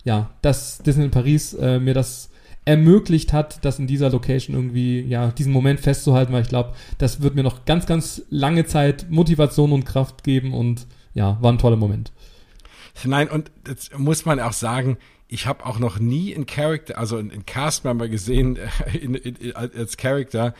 ja, 0.03 0.31
dass 0.41 0.79
Disney 0.79 1.05
in 1.05 1.11
Paris 1.11 1.53
äh, 1.53 1.79
mir 1.79 1.93
das 1.93 2.26
ermöglicht 2.68 3.32
hat, 3.32 3.63
das 3.63 3.80
in 3.80 3.88
dieser 3.88 4.09
Location 4.09 4.53
irgendwie, 4.53 4.99
ja, 4.99 5.30
diesen 5.32 5.53
Moment 5.53 5.80
festzuhalten, 5.80 6.34
weil 6.34 6.41
ich 6.41 6.49
glaube, 6.49 6.74
das 6.97 7.22
wird 7.22 7.34
mir 7.34 7.43
noch 7.43 7.63
ganz, 7.63 7.86
ganz 7.86 8.24
lange 8.30 8.65
Zeit 8.65 9.09
Motivation 9.09 9.72
und 9.72 9.86
Kraft 9.86 10.26
geben 10.26 10.53
und 10.53 10.86
ja, 11.13 11.38
war 11.41 11.53
ein 11.53 11.59
toller 11.59 11.78
Moment. 11.78 12.11
Nein, 13.05 13.30
und 13.30 13.51
jetzt 13.65 13.97
muss 13.97 14.26
man 14.26 14.41
auch 14.41 14.51
sagen, 14.51 14.97
ich 15.30 15.45
habe 15.45 15.65
auch 15.65 15.80
noch 15.80 15.99
nie 15.99 16.36
einen 16.36 16.45
Charakter, 16.45 16.97
also 16.97 17.18
einen 17.18 17.45
Castmember 17.45 18.09
gesehen 18.09 18.57
äh, 18.57 18.97
in, 18.97 19.15
in, 19.15 19.55
als 19.55 19.95
Charakter, 19.95 20.53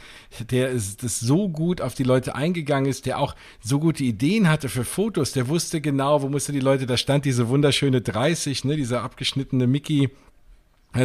der 0.50 0.70
ist, 0.70 1.04
das 1.04 1.20
so 1.20 1.50
gut 1.50 1.82
auf 1.82 1.94
die 1.94 2.04
Leute 2.04 2.36
eingegangen 2.36 2.90
ist, 2.90 3.06
der 3.06 3.20
auch 3.20 3.36
so 3.62 3.80
gute 3.80 4.06
Ideen 4.06 4.50
hatte 4.50 4.70
für 4.70 4.86
Fotos, 4.86 5.34
der 5.34 5.50
wusste 5.50 5.82
genau, 5.82 6.22
wo 6.22 6.30
musste 6.30 6.54
die 6.54 6.62
Leute, 6.62 6.86
da 6.86 6.96
stand 6.96 7.26
diese 7.26 7.50
wunderschöne 7.50 8.02
30, 8.02 8.64
ne, 8.64 8.78
dieser 8.78 9.04
abgeschnittene 9.04 9.68
Mickey 9.68 10.10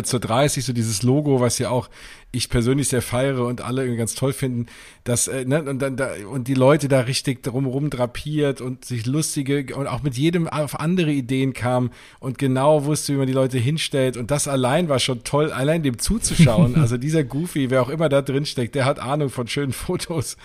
zur 0.03 0.21
30, 0.21 0.65
so 0.65 0.73
dieses 0.73 1.03
Logo, 1.03 1.41
was 1.41 1.59
ja 1.59 1.71
auch 1.71 1.89
ich 2.33 2.49
persönlich 2.49 2.89
sehr 2.89 3.03
feiere 3.03 3.45
und 3.45 3.61
alle 3.61 3.83
irgendwie 3.83 3.99
ganz 3.99 4.15
toll 4.15 4.33
finden, 4.33 4.67
dass 5.05 5.29
äh, 5.29 5.45
ne, 5.45 5.63
und 5.63 5.81
dann 5.81 5.97
da 5.97 6.13
und 6.31 6.49
die 6.49 6.55
Leute 6.55 6.89
da 6.89 7.01
richtig 7.01 7.43
drumherum 7.43 7.91
drapiert 7.91 8.63
und 8.63 8.87
sich 8.87 9.05
lustige 9.05 9.77
und 9.77 9.87
auch 9.87 10.03
mit 10.03 10.17
jedem 10.17 10.49
auf 10.49 10.81
andere 10.81 11.13
Ideen 11.13 11.53
kam 11.53 11.91
und 12.21 12.39
genau 12.39 12.87
wusste, 12.87 13.13
wie 13.13 13.19
man 13.19 13.27
die 13.27 13.35
Leute 13.35 13.59
hinstellt 13.59 14.17
und 14.17 14.31
das 14.31 14.49
allein 14.49 14.89
war 14.89 14.99
schon 14.99 15.25
toll, 15.25 15.53
allein 15.53 15.83
dem 15.83 15.99
zuzuschauen. 15.99 16.77
also 16.81 16.97
dieser 16.97 17.23
Goofy, 17.23 17.69
wer 17.69 17.83
auch 17.83 17.91
immer 17.91 18.09
da 18.09 18.23
drin 18.23 18.47
steckt, 18.47 18.75
der 18.75 18.87
hat 18.87 18.99
Ahnung 18.99 19.29
von 19.29 19.47
schönen 19.47 19.73
Fotos 19.73 20.39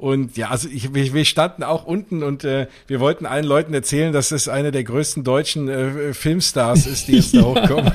und 0.00 0.38
ja, 0.38 0.48
also 0.48 0.66
ich, 0.66 0.94
wir 0.94 1.24
standen 1.26 1.62
auch 1.62 1.84
unten 1.84 2.22
und 2.22 2.42
äh, 2.42 2.68
wir 2.86 3.00
wollten 3.00 3.26
allen 3.26 3.44
Leuten 3.44 3.74
erzählen, 3.74 4.14
dass 4.14 4.30
es 4.30 4.48
eine 4.48 4.72
der 4.72 4.82
größten 4.82 5.24
deutschen 5.24 5.68
äh, 5.68 6.14
Filmstars 6.14 6.86
ist, 6.86 7.08
die 7.08 7.16
jetzt 7.16 7.36
da 7.36 7.42
hochkommen. 7.42 7.92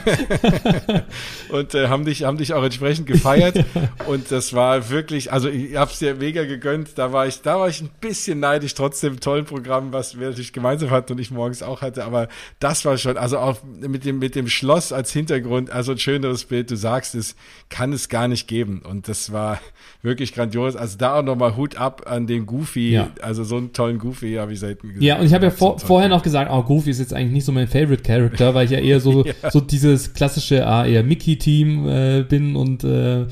und 1.50 1.74
äh, 1.74 1.88
haben 1.88 2.06
dich 2.06 2.24
haben 2.24 2.38
dich 2.38 2.54
auch 2.54 2.64
entsprechend 2.64 3.08
gefeiert. 3.08 3.66
Und 4.06 4.30
das 4.30 4.54
war 4.54 4.92
wirklich, 4.92 5.34
also 5.34 5.50
ich 5.50 5.78
hab's 5.78 5.98
dir 5.98 6.14
mega 6.14 6.44
gegönnt. 6.44 6.96
Da 7.00 7.12
war 7.12 7.26
ich, 7.26 7.42
da 7.42 7.60
war 7.60 7.70
ich 7.70 7.82
ein 7.82 7.90
bisschen 8.02 8.40
neidisch, 8.40 8.76
trotzdem 8.76 9.20
tollen 9.20 9.46
Programm, 9.46 9.92
was 9.92 10.20
wir 10.20 10.28
natürlich 10.28 10.54
gemeinsam 10.54 10.92
hatten 10.92 11.14
und 11.14 11.20
ich 11.20 11.32
morgens 11.32 11.64
auch 11.64 11.82
hatte. 11.82 12.06
Aber 12.06 12.28
das 12.60 12.86
war 12.86 13.00
schon, 13.00 13.18
also 13.18 13.40
auch 13.40 13.64
mit 13.64 14.06
dem 14.06 14.20
mit 14.20 14.36
dem 14.36 14.48
Schloss 14.48 14.94
als 14.94 15.12
Hintergrund, 15.12 15.72
also 15.72 15.94
ein 15.94 15.98
schöneres 15.98 16.46
Bild. 16.46 16.70
Du 16.70 16.78
sagst 16.78 17.16
es, 17.16 17.36
kann 17.70 17.94
es 17.94 18.10
gar 18.10 18.28
nicht 18.28 18.48
geben. 18.48 18.84
Und 18.88 19.08
das 19.08 19.32
war 19.32 19.60
wirklich 20.04 20.36
grandios. 20.36 20.76
Also 20.76 21.00
da 21.00 21.18
auch 21.18 21.24
nochmal 21.24 21.56
Hut 21.56 21.78
ab 21.78 21.95
an 22.06 22.28
den 22.28 22.46
Goofy. 22.46 22.92
Ja. 22.92 23.10
Also 23.22 23.44
so 23.44 23.58
einen 23.58 23.74
tollen 23.74 24.00
Goofy 24.00 24.36
habe 24.36 24.54
ich 24.54 24.60
selten 24.60 24.90
gesehen. 24.90 25.04
Ja, 25.04 25.20
und 25.20 25.26
ich 25.26 25.34
habe 25.34 25.46
ja 25.46 25.52
vor, 25.52 25.80
vorher 25.80 26.10
noch 26.10 26.24
gesagt, 26.24 26.52
oh, 26.52 26.64
Goofy 26.64 26.92
ist 26.92 27.00
jetzt 27.00 27.14
eigentlich 27.14 27.34
nicht 27.34 27.46
so 27.46 27.52
mein 27.52 27.68
Favorite 27.68 28.04
Character, 28.04 28.54
weil 28.54 28.66
ich 28.66 28.72
ja 28.72 28.80
eher 28.80 29.00
so, 29.00 29.26
ja. 29.44 29.52
so 29.52 29.62
dieses 29.62 30.14
klassische, 30.14 30.66
ah, 30.68 30.86
eher 30.86 31.04
Mickey-Team 31.04 31.88
äh, 31.88 32.24
bin 32.28 32.56
und 32.56 32.84
äh, 32.84 33.26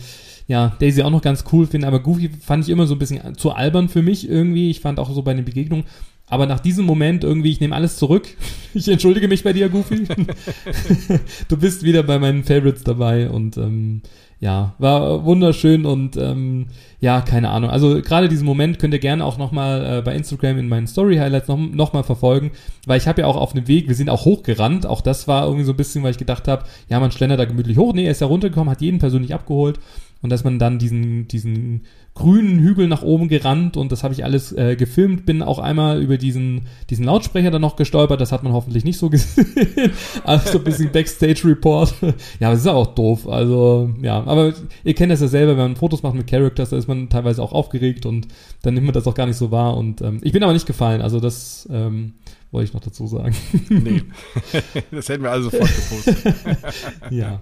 ja, 0.47 0.75
Daisy 0.79 1.01
auch 1.03 1.09
noch 1.09 1.21
ganz 1.21 1.45
cool 1.51 1.67
finde, 1.67 1.87
aber 1.87 1.99
Goofy 1.99 2.29
fand 2.29 2.63
ich 2.65 2.69
immer 2.69 2.85
so 2.85 2.95
ein 2.95 2.99
bisschen 2.99 3.35
zu 3.35 3.51
albern 3.51 3.89
für 3.89 4.01
mich 4.01 4.29
irgendwie. 4.29 4.69
Ich 4.69 4.81
fand 4.81 4.99
auch 4.99 5.11
so 5.11 5.21
bei 5.21 5.33
den 5.33 5.45
Begegnungen. 5.45 5.85
Aber 6.27 6.45
nach 6.47 6.59
diesem 6.59 6.85
Moment 6.85 7.23
irgendwie, 7.23 7.51
ich 7.51 7.59
nehme 7.59 7.75
alles 7.75 7.97
zurück. 7.97 8.27
Ich 8.75 8.87
entschuldige 8.87 9.27
mich 9.27 9.43
bei 9.43 9.53
dir, 9.53 9.69
Goofy. 9.69 10.07
du 11.47 11.57
bist 11.57 11.83
wieder 11.83 12.01
bei 12.01 12.17
meinen 12.17 12.43
Favorites 12.43 12.83
dabei 12.83 13.29
und 13.29 13.55
ähm, 13.57 14.01
ja, 14.43 14.73
war 14.77 15.23
wunderschön 15.23 15.85
und 15.85 16.17
ähm, 16.17 16.65
ja, 16.99 17.21
keine 17.21 17.49
Ahnung. 17.49 17.69
Also 17.69 18.01
gerade 18.01 18.27
diesen 18.27 18.45
Moment 18.45 18.77
könnt 18.77 18.93
ihr 18.93 18.99
gerne 18.99 19.23
auch 19.23 19.37
nochmal 19.37 19.99
äh, 19.99 20.01
bei 20.01 20.13
Instagram 20.13 20.57
in 20.57 20.67
meinen 20.67 20.85
Story-Highlights 20.85 21.47
noch, 21.47 21.57
noch 21.93 22.05
verfolgen, 22.05 22.51
weil 22.85 22.97
ich 22.97 23.07
habe 23.07 23.21
ja 23.21 23.27
auch 23.27 23.37
auf 23.37 23.53
dem 23.53 23.69
Weg, 23.69 23.87
wir 23.87 23.95
sind 23.95 24.09
auch 24.09 24.25
hochgerannt, 24.25 24.85
auch 24.85 24.99
das 24.99 25.29
war 25.29 25.45
irgendwie 25.45 25.63
so 25.63 25.71
ein 25.71 25.77
bisschen, 25.77 26.03
weil 26.03 26.11
ich 26.11 26.17
gedacht 26.17 26.49
habe, 26.49 26.65
ja, 26.89 26.99
man 26.99 27.11
schlendert 27.11 27.39
da 27.39 27.45
gemütlich 27.45 27.77
hoch. 27.77 27.93
Nee, 27.93 28.03
er 28.03 28.11
ist 28.11 28.19
ja 28.19 28.27
runtergekommen, 28.27 28.69
hat 28.69 28.81
jeden 28.81 28.99
persönlich 28.99 29.33
abgeholt 29.33 29.79
und 30.23 30.31
dass 30.31 30.43
man 30.45 30.57
dann 30.57 30.79
diesen, 30.79 31.27
diesen 31.27 31.81
grünen 32.15 32.59
Hügel 32.59 32.87
nach 32.87 33.03
oben 33.03 33.27
gerannt 33.27 33.75
und 33.75 33.91
das 33.91 34.03
habe 34.03 34.13
ich 34.13 34.23
alles 34.23 34.53
äh, 34.53 34.77
gefilmt. 34.77 35.25
Bin 35.25 35.41
auch 35.41 35.59
einmal 35.59 36.01
über 36.01 36.17
diesen, 36.17 36.61
diesen 36.89 37.03
Lautsprecher 37.03 37.51
dann 37.51 37.61
noch 37.61 37.75
gestolpert. 37.75 38.21
Das 38.21 38.31
hat 38.31 38.41
man 38.41 38.53
hoffentlich 38.53 38.85
nicht 38.85 38.97
so 38.97 39.09
gesehen. 39.11 39.91
also 40.23 40.53
so 40.53 40.57
ein 40.59 40.63
bisschen 40.63 40.91
Backstage-Report. 40.93 41.93
ja, 42.39 42.51
das 42.51 42.61
ist 42.61 42.67
auch 42.67 42.95
doof. 42.95 43.27
Also, 43.27 43.93
ja, 44.01 44.23
aber 44.23 44.53
ihr 44.85 44.93
kennt 44.93 45.11
das 45.11 45.19
ja 45.19 45.27
selber, 45.27 45.51
wenn 45.51 45.63
man 45.63 45.75
Fotos 45.75 46.03
macht 46.03 46.15
mit 46.15 46.27
Characters, 46.27 46.69
da 46.69 46.77
ist 46.77 46.87
man 46.87 47.09
teilweise 47.09 47.43
auch 47.43 47.51
aufgeregt 47.51 48.05
und 48.05 48.29
dann 48.61 48.75
nimmt 48.75 48.85
man 48.85 48.93
das 48.93 49.05
auch 49.05 49.15
gar 49.15 49.25
nicht 49.27 49.37
so 49.37 49.51
wahr. 49.51 49.75
Und 49.75 50.01
ähm, 50.01 50.19
ich 50.23 50.31
bin 50.31 50.41
aber 50.41 50.53
nicht 50.53 50.65
gefallen. 50.65 51.01
Also 51.01 51.19
das 51.19 51.67
ähm, 51.69 52.13
wollte 52.51 52.69
ich 52.69 52.73
noch 52.73 52.81
dazu 52.81 53.07
sagen. 53.07 53.35
nee, 53.69 54.03
das 54.91 55.09
hätten 55.09 55.23
wir 55.23 55.31
also 55.31 55.49
sofort 55.49 55.69
gepostet. 55.75 56.35
ja. 57.09 57.41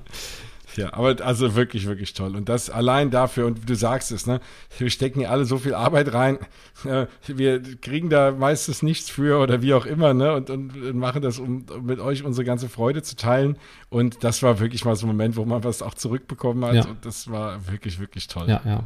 Ja, 0.76 0.94
aber 0.94 1.16
also 1.24 1.56
wirklich, 1.56 1.88
wirklich 1.88 2.14
toll. 2.14 2.36
Und 2.36 2.50
das 2.50 2.70
allein 2.70 3.12
dafür, 3.12 3.46
und 3.48 3.70
du 3.70 3.76
sagst 3.76 4.12
es, 4.12 4.26
ne, 4.26 4.40
wir 4.78 4.90
stecken 4.90 5.20
hier 5.20 5.32
alle 5.32 5.46
so 5.46 5.58
viel 5.58 5.74
Arbeit 5.74 6.14
rein, 6.14 6.40
wir 7.28 7.62
kriegen 7.82 8.10
da 8.10 8.32
meistens 8.32 8.82
nichts 8.82 9.10
für 9.10 9.40
oder 9.40 9.62
wie 9.62 9.74
auch 9.74 9.86
immer, 9.86 10.14
ne, 10.14 10.34
und, 10.34 10.50
und 10.50 10.96
machen 10.96 11.22
das, 11.22 11.40
um 11.40 11.66
mit 11.84 12.00
euch 12.00 12.24
unsere 12.24 12.46
ganze 12.46 12.70
Freude 12.70 13.02
zu 13.04 13.16
teilen. 13.16 13.58
Und 13.90 14.24
das 14.24 14.44
war 14.44 14.60
wirklich 14.60 14.86
mal 14.86 14.96
so 14.96 15.06
ein 15.06 15.10
Moment, 15.10 15.36
wo 15.36 15.46
man 15.46 15.64
was 15.64 15.82
auch 15.82 15.94
zurückbekommen 15.94 16.64
hat. 16.66 16.76
Ja. 16.76 16.86
Und 16.86 17.06
das 17.06 17.30
war 17.30 17.68
wirklich, 17.70 18.00
wirklich 18.00 18.28
toll. 18.28 18.46
Ja, 18.48 18.62
ja. 18.66 18.84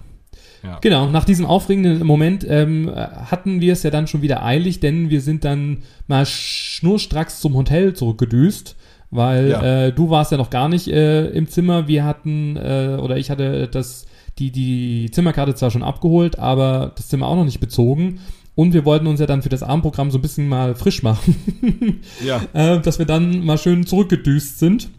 Ja. 0.63 0.79
Genau, 0.81 1.09
nach 1.09 1.25
diesem 1.25 1.45
aufregenden 1.45 2.05
Moment 2.05 2.45
ähm, 2.47 2.91
hatten 2.93 3.61
wir 3.61 3.73
es 3.73 3.83
ja 3.83 3.89
dann 3.89 4.07
schon 4.07 4.21
wieder 4.21 4.43
eilig, 4.43 4.79
denn 4.79 5.09
wir 5.09 5.21
sind 5.21 5.45
dann 5.45 5.83
mal 6.07 6.25
schnurstracks 6.25 7.39
zum 7.39 7.53
Hotel 7.53 7.93
zurückgedüst 7.93 8.75
weil 9.11 9.49
ja. 9.49 9.85
äh, 9.85 9.91
du 9.91 10.09
warst 10.09 10.31
ja 10.31 10.37
noch 10.37 10.49
gar 10.49 10.69
nicht 10.69 10.87
äh, 10.87 11.27
im 11.27 11.47
Zimmer. 11.47 11.87
Wir 11.87 12.03
hatten, 12.03 12.57
äh, 12.57 12.97
oder 13.01 13.17
ich 13.17 13.29
hatte 13.29 13.67
das, 13.67 14.05
die, 14.39 14.51
die 14.51 15.09
Zimmerkarte 15.11 15.55
zwar 15.55 15.71
schon 15.71 15.83
abgeholt, 15.83 16.39
aber 16.39 16.91
das 16.95 17.07
Zimmer 17.07 17.27
auch 17.27 17.35
noch 17.35 17.45
nicht 17.45 17.59
bezogen. 17.59 18.19
Und 18.55 18.73
wir 18.73 18.85
wollten 18.85 19.07
uns 19.07 19.19
ja 19.19 19.25
dann 19.25 19.41
für 19.41 19.49
das 19.49 19.63
Abendprogramm 19.63 20.11
so 20.11 20.17
ein 20.17 20.21
bisschen 20.21 20.47
mal 20.47 20.75
frisch 20.75 21.03
machen. 21.03 22.01
ja. 22.25 22.41
äh, 22.53 22.79
dass 22.79 22.99
wir 22.99 23.05
dann 23.05 23.45
mal 23.45 23.57
schön 23.57 23.85
zurückgedüst 23.85 24.59
sind, 24.59 24.89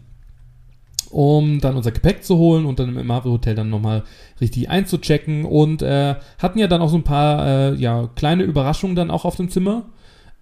um 1.09 1.59
dann 1.59 1.75
unser 1.75 1.91
Gepäck 1.91 2.23
zu 2.23 2.37
holen 2.37 2.65
und 2.65 2.77
dann 2.77 2.95
im 2.95 3.07
Marvel 3.07 3.31
Hotel 3.31 3.55
dann 3.55 3.71
nochmal 3.71 4.03
richtig 4.39 4.69
einzuchecken. 4.69 5.43
Und 5.43 5.81
äh, 5.81 6.15
hatten 6.37 6.59
ja 6.59 6.67
dann 6.67 6.81
auch 6.81 6.89
so 6.89 6.97
ein 6.97 7.03
paar 7.03 7.47
äh, 7.47 7.75
ja, 7.75 8.09
kleine 8.15 8.43
Überraschungen 8.43 8.95
dann 8.95 9.09
auch 9.09 9.25
auf 9.25 9.35
dem 9.35 9.49
Zimmer. 9.49 9.85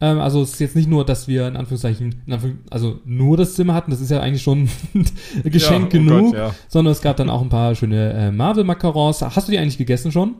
Ähm, 0.01 0.19
also 0.19 0.41
es 0.41 0.53
ist 0.53 0.59
jetzt 0.59 0.75
nicht 0.75 0.89
nur, 0.89 1.05
dass 1.05 1.27
wir 1.27 1.47
in 1.47 1.55
Anführungszeichen, 1.55 2.15
in 2.25 2.33
Anführungs 2.33 2.59
also 2.69 2.99
nur 3.05 3.37
das 3.37 3.55
Zimmer 3.55 3.73
hatten, 3.73 3.91
das 3.91 4.01
ist 4.01 4.11
ja 4.11 4.19
eigentlich 4.19 4.43
schon 4.43 4.69
Geschenk 5.43 5.93
ja, 5.93 5.99
oh 5.99 6.03
genug, 6.03 6.31
Gott, 6.31 6.35
ja. 6.35 6.55
sondern 6.67 6.91
es 6.91 7.01
gab 7.01 7.17
dann 7.17 7.29
auch 7.29 7.41
ein 7.41 7.49
paar 7.49 7.75
schöne 7.75 8.13
äh, 8.13 8.31
Marvel-Macarons. 8.31 9.21
Hast 9.21 9.47
du 9.47 9.51
die 9.51 9.59
eigentlich 9.59 9.77
gegessen 9.77 10.11
schon? 10.11 10.35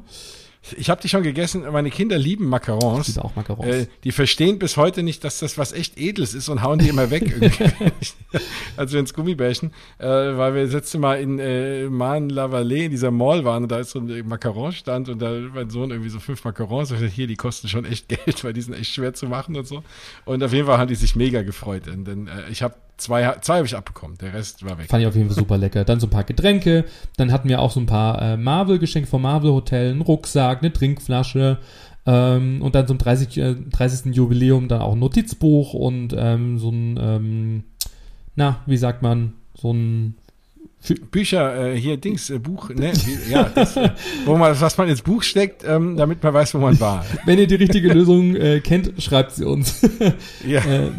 Ich 0.77 0.89
habe 0.89 1.01
die 1.01 1.09
schon 1.09 1.23
gegessen. 1.23 1.63
Meine 1.71 1.89
Kinder 1.89 2.17
lieben 2.17 2.47
Macarons. 2.47 3.07
Ich 3.07 3.15
liebe 3.15 3.25
auch 3.25 3.35
Macarons. 3.35 3.67
Äh, 3.67 3.87
die 4.03 4.11
verstehen 4.11 4.59
bis 4.59 4.77
heute 4.77 5.03
nicht, 5.03 5.23
dass 5.23 5.39
das 5.39 5.57
was 5.57 5.71
echt 5.71 5.97
Edles 5.97 6.33
ist 6.33 6.49
und 6.49 6.61
hauen 6.61 6.79
die 6.79 6.89
immer 6.89 7.11
weg. 7.11 7.33
also 8.77 8.97
ins 8.97 9.13
Gummibärchen. 9.13 9.71
Äh, 9.97 10.07
weil 10.07 10.55
wir 10.55 10.65
letzte 10.65 10.97
Mal 10.97 11.21
in 11.21 11.39
äh, 11.39 11.87
Man-la-Vallée 11.89 12.85
in 12.85 12.91
dieser 12.91 13.11
Mall 13.11 13.45
waren 13.45 13.63
und 13.63 13.71
da 13.71 13.79
ist 13.79 13.91
so 13.91 13.99
ein 13.99 14.27
Macaron-Stand 14.27 15.09
und 15.09 15.21
da 15.21 15.31
mein 15.31 15.69
Sohn 15.69 15.91
irgendwie 15.91 16.09
so 16.09 16.19
fünf 16.19 16.43
Macarons. 16.43 16.91
Und 16.91 16.97
ich 16.97 17.03
dachte, 17.03 17.15
hier, 17.15 17.27
die 17.27 17.35
kosten 17.35 17.67
schon 17.67 17.85
echt 17.85 18.09
Geld, 18.25 18.43
weil 18.43 18.53
die 18.53 18.61
sind 18.61 18.73
echt 18.73 18.93
schwer 18.93 19.13
zu 19.13 19.27
machen 19.27 19.55
und 19.55 19.67
so. 19.67 19.83
Und 20.25 20.43
auf 20.43 20.53
jeden 20.53 20.67
Fall 20.67 20.77
haben 20.77 20.89
die 20.89 20.95
sich 20.95 21.15
mega 21.15 21.43
gefreut. 21.43 21.83
Denn 21.85 22.27
äh, 22.27 22.49
ich 22.49 22.63
habe 22.63 22.75
Zwei, 22.97 23.35
zwei 23.41 23.57
habe 23.57 23.67
ich 23.67 23.75
abbekommen, 23.75 24.17
der 24.19 24.33
Rest 24.33 24.63
war 24.63 24.77
weg. 24.77 24.87
Fand 24.87 25.01
ich 25.01 25.07
auf 25.07 25.15
jeden 25.15 25.27
Fall 25.27 25.35
super 25.37 25.57
lecker. 25.57 25.83
Dann 25.83 25.99
so 25.99 26.07
ein 26.07 26.11
paar 26.11 26.23
Getränke, 26.23 26.85
dann 27.17 27.31
hatten 27.31 27.49
wir 27.49 27.59
auch 27.59 27.71
so 27.71 27.79
ein 27.79 27.85
paar 27.85 28.21
äh, 28.21 28.37
Marvel-Geschenke 28.37 29.09
vom 29.09 29.23
Marvel 29.23 29.51
Hotel, 29.51 29.91
einen 29.91 30.01
Rucksack, 30.01 30.59
eine 30.59 30.71
Trinkflasche 30.71 31.59
ähm, 32.05 32.61
und 32.61 32.75
dann 32.75 32.87
zum 32.87 32.97
30, 32.97 33.37
äh, 33.37 33.55
30. 33.55 34.15
Jubiläum 34.15 34.67
dann 34.67 34.81
auch 34.81 34.93
ein 34.93 34.99
Notizbuch 34.99 35.73
und 35.73 36.15
ähm, 36.17 36.57
so 36.57 36.69
ein, 36.69 36.99
ähm, 37.01 37.63
na, 38.35 38.61
wie 38.65 38.77
sagt 38.77 39.01
man, 39.01 39.33
so 39.55 39.73
ein 39.73 40.15
Bücher, 41.11 41.73
äh, 41.73 41.79
hier 41.79 41.97
Dings, 41.97 42.29
äh, 42.29 42.39
Buch, 42.39 42.69
ne, 42.69 42.93
ja, 43.29 43.49
das, 43.53 43.75
äh, 43.77 43.89
wo 44.25 44.37
man, 44.37 44.59
was 44.59 44.77
man 44.77 44.89
ins 44.89 45.01
Buch 45.01 45.23
steckt, 45.23 45.63
ähm, 45.67 45.97
damit 45.97 46.23
man 46.23 46.33
weiß, 46.33 46.53
wo 46.55 46.59
man 46.59 46.79
war. 46.79 47.05
Wenn 47.25 47.39
ihr 47.39 47.47
die 47.47 47.55
richtige 47.55 47.91
Lösung 47.93 48.35
äh, 48.35 48.59
kennt, 48.59 48.91
schreibt 49.01 49.31
sie 49.31 49.45
uns. 49.45 49.81
ja. 50.47 50.59
äh, 50.59 50.91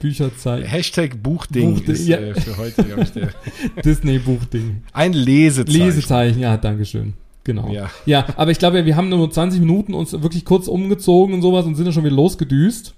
Bücherzeit. 0.00 0.70
Hashtag 0.70 1.22
Buchding, 1.22 1.74
Buchding 1.74 1.94
ist 1.94 2.08
ja. 2.08 2.18
äh, 2.18 2.34
für 2.34 2.56
heute, 2.56 2.84
glaube 2.84 3.02
ich, 3.02 3.12
der. 3.12 3.30
Disney 3.84 4.18
Buchding. 4.18 4.82
Ein 4.92 5.12
Lesezeichen. 5.12 5.78
Lesezeichen, 5.78 6.40
ja, 6.40 6.56
Dankeschön. 6.56 7.14
Genau. 7.44 7.70
Ja. 7.72 7.90
ja, 8.06 8.26
aber 8.36 8.50
ich 8.50 8.58
glaube, 8.58 8.84
wir 8.84 8.96
haben 8.96 9.08
nur 9.08 9.30
20 9.30 9.60
Minuten 9.60 9.94
uns 9.94 10.12
wirklich 10.12 10.44
kurz 10.44 10.68
umgezogen 10.68 11.34
und 11.34 11.42
sowas 11.42 11.64
und 11.64 11.74
sind 11.74 11.86
dann 11.86 11.94
schon 11.94 12.04
wieder 12.04 12.14
losgedüst. 12.14 12.94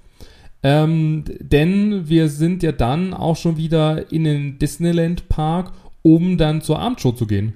Ähm, 0.65 1.25
denn 1.41 2.09
wir 2.09 2.29
sind 2.29 2.63
ja 2.63 2.73
dann 2.73 3.15
auch 3.15 3.37
schon 3.37 3.57
wieder 3.57 4.13
in 4.13 4.25
den 4.25 4.59
Disneyland 4.59 5.29
Park 5.29 5.73
um 6.03 6.37
dann 6.39 6.63
zur 6.63 6.79
Abendshow 6.79 7.13
zu 7.13 7.27
gehen. 7.27 7.55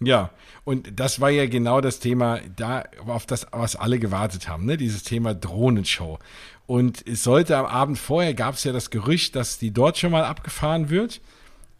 Ja, 0.00 0.30
und 0.64 0.98
das 0.98 1.20
war 1.20 1.30
ja 1.30 1.46
genau 1.46 1.80
das 1.80 2.00
Thema, 2.00 2.40
da 2.56 2.84
auf 3.06 3.26
das, 3.26 3.46
was 3.52 3.76
alle 3.76 3.98
gewartet 3.98 4.48
haben, 4.48 4.66
ne? 4.66 4.76
dieses 4.76 5.04
Thema 5.04 5.34
Drohnenshow. 5.34 6.18
Und 6.66 7.06
es 7.06 7.22
sollte 7.22 7.56
am 7.56 7.66
Abend 7.66 7.98
vorher, 7.98 8.34
gab 8.34 8.54
es 8.54 8.64
ja 8.64 8.72
das 8.72 8.90
Gerücht, 8.90 9.36
dass 9.36 9.58
die 9.58 9.72
dort 9.72 9.98
schon 9.98 10.12
mal 10.12 10.24
abgefahren 10.24 10.90
wird. 10.90 11.20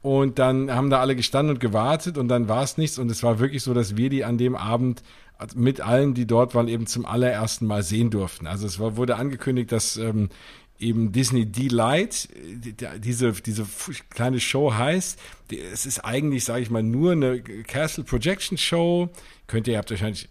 Und 0.03 0.41
dann 0.41 0.73
haben 0.73 0.91
da 0.91 1.01
alle 1.01 1.15
gestanden 1.15 1.55
und 1.55 1.61
gewartet 1.61 2.19
und 2.19 2.27
dann 2.27 2.49
war 2.49 2.65
es 2.65 2.77
nichts. 2.77 2.99
Und 2.99 3.09
es 3.11 3.23
war 3.23 3.39
wirklich 3.39 3.63
so, 3.63 3.73
dass 3.73 3.97
wir 3.97 4.11
die 4.11 4.25
an 4.25 4.37
dem 4.37 4.57
Abend 4.57 5.03
mit 5.55 5.81
allen, 5.81 6.15
die 6.15 6.27
dort 6.27 6.55
waren, 6.55 6.69
eben 6.69 6.87
zum 6.87 7.07
allerersten 7.07 7.67
Mal 7.67 7.83
sehen 7.83 8.11
durften. 8.11 8.47
Also 8.47 8.67
es 8.67 8.79
war, 8.79 8.97
wurde 8.97 9.17
angekündigt, 9.17 9.73
dass 9.73 9.97
ähm, 9.97 10.29
eben 10.83 11.13
Disney 11.13 11.47
Delight, 11.47 12.29
diese, 12.99 13.33
diese 13.33 13.67
kleine 14.11 14.41
Show 14.41 14.75
heißt, 14.75 15.19
es 15.73 15.87
ist 15.87 16.01
eigentlich, 16.01 16.45
sage 16.45 16.63
ich 16.63 16.71
mal, 16.71 16.83
nur 16.83 17.13
eine 17.13 17.41
Castle 17.41 18.05
Projection 18.05 18.59
Show. 18.59 19.09
Könnt 19.47 19.69
ihr, 19.69 19.79
habt 19.79 19.91
wahrscheinlich 19.91 20.29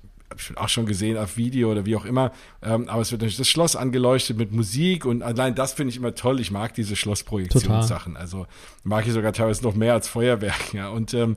auch 0.56 0.70
schon 0.70 0.86
gesehen 0.86 1.18
auf 1.18 1.38
Video 1.38 1.72
oder 1.72 1.86
wie 1.86 1.96
auch 1.96 2.06
immer. 2.06 2.32
Ähm, 2.62 2.88
aber 2.88 3.02
es 3.02 3.12
wird 3.12 3.22
natürlich 3.22 3.38
das 3.38 3.50
Schloss 3.50 3.76
angeleuchtet 3.76 4.38
mit 4.38 4.52
Musik 4.52 5.06
und 5.06 5.24
allein 5.24 5.56
das 5.56 5.74
finde 5.74 5.92
ich 5.92 5.98
immer 5.98 6.16
toll. 6.16 6.40
Ich 6.40 6.52
mag 6.52 6.74
diese 6.74 6.96
Schlossprojektionssachen. 6.96 8.18
Also 8.18 8.48
mag 8.84 9.06
ich 9.06 9.14
sogar 9.14 9.34
teilweise 9.34 9.64
noch 9.64 9.76
mehr 9.76 9.94
als 9.94 10.08
Feuerwerk. 10.08 10.74
Ja. 10.74 10.90
Und 10.90 11.14
ähm, 11.14 11.36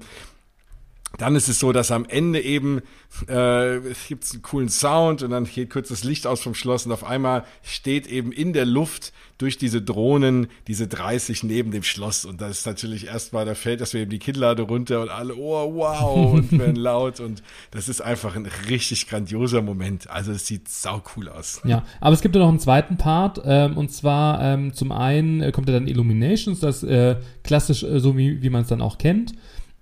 dann 1.19 1.37
ist 1.37 1.49
es 1.49 1.59
so, 1.59 1.73
dass 1.73 1.91
am 1.91 2.05
Ende 2.07 2.41
eben 2.41 2.83
äh, 3.29 3.79
gibt 4.09 4.31
einen 4.33 4.43
coolen 4.43 4.69
Sound 4.69 5.23
und 5.23 5.31
dann 5.31 5.45
geht 5.45 5.71
kurz 5.71 5.89
das 5.89 6.05
Licht 6.05 6.27
aus 6.27 6.41
vom 6.41 6.55
Schloss 6.55 6.87
und 6.87 6.93
auf 6.93 7.05
einmal 7.05 7.45
steht 7.63 8.07
eben 8.07 8.33
in 8.33 8.53
der 8.53 8.67
Luft 8.67 9.13
durch 9.39 9.59
diese 9.59 9.83
Drohnen 9.83 10.47
diese 10.69 10.87
30 10.87 11.43
neben 11.43 11.71
dem 11.71 11.83
Schloss 11.83 12.25
und 12.25 12.41
das 12.41 12.59
ist 12.59 12.67
natürlich 12.67 13.07
erstmal, 13.07 13.45
da 13.45 13.55
fällt 13.55 13.81
das 13.81 13.95
eben 13.95 14.11
die 14.11 14.19
Kinnlade 14.19 14.63
runter 14.63 15.03
und 15.03 15.09
alle, 15.09 15.37
oh 15.37 15.75
wow 15.75 16.33
und 16.35 16.53
werden 16.53 16.77
laut 16.77 17.21
und 17.21 17.43
das 17.71 17.89
ist 17.89 18.01
einfach 18.01 18.37
ein 18.37 18.47
richtig 18.69 19.09
grandioser 19.09 19.63
Moment. 19.63 20.09
Also 20.11 20.33
es 20.33 20.47
sieht 20.47 20.69
sau 20.69 21.03
cool 21.17 21.29
aus. 21.29 21.61
Ja, 21.65 21.85
aber 22.01 22.15
es 22.15 22.21
gibt 22.21 22.35
ja 22.35 22.41
noch 22.41 22.49
einen 22.49 22.61
zweiten 22.61 22.97
Part 22.97 23.41
ähm, 23.45 23.77
und 23.77 23.93
zwar 23.93 24.41
ähm, 24.43 24.73
zum 24.73 24.93
einen 24.93 25.41
äh, 25.41 25.53
kommt 25.53 25.69
ja 25.69 25.75
dann 25.75 25.89
Illuminations, 25.89 26.61
das 26.61 26.83
äh, 26.83 27.17
klassisch 27.43 27.83
äh, 27.83 28.01
so 28.01 28.17
wie, 28.17 28.43
wie 28.43 28.51
man 28.51 28.63
es 28.63 28.69
dann 28.69 28.81
auch 28.81 28.99
kennt. 28.99 29.35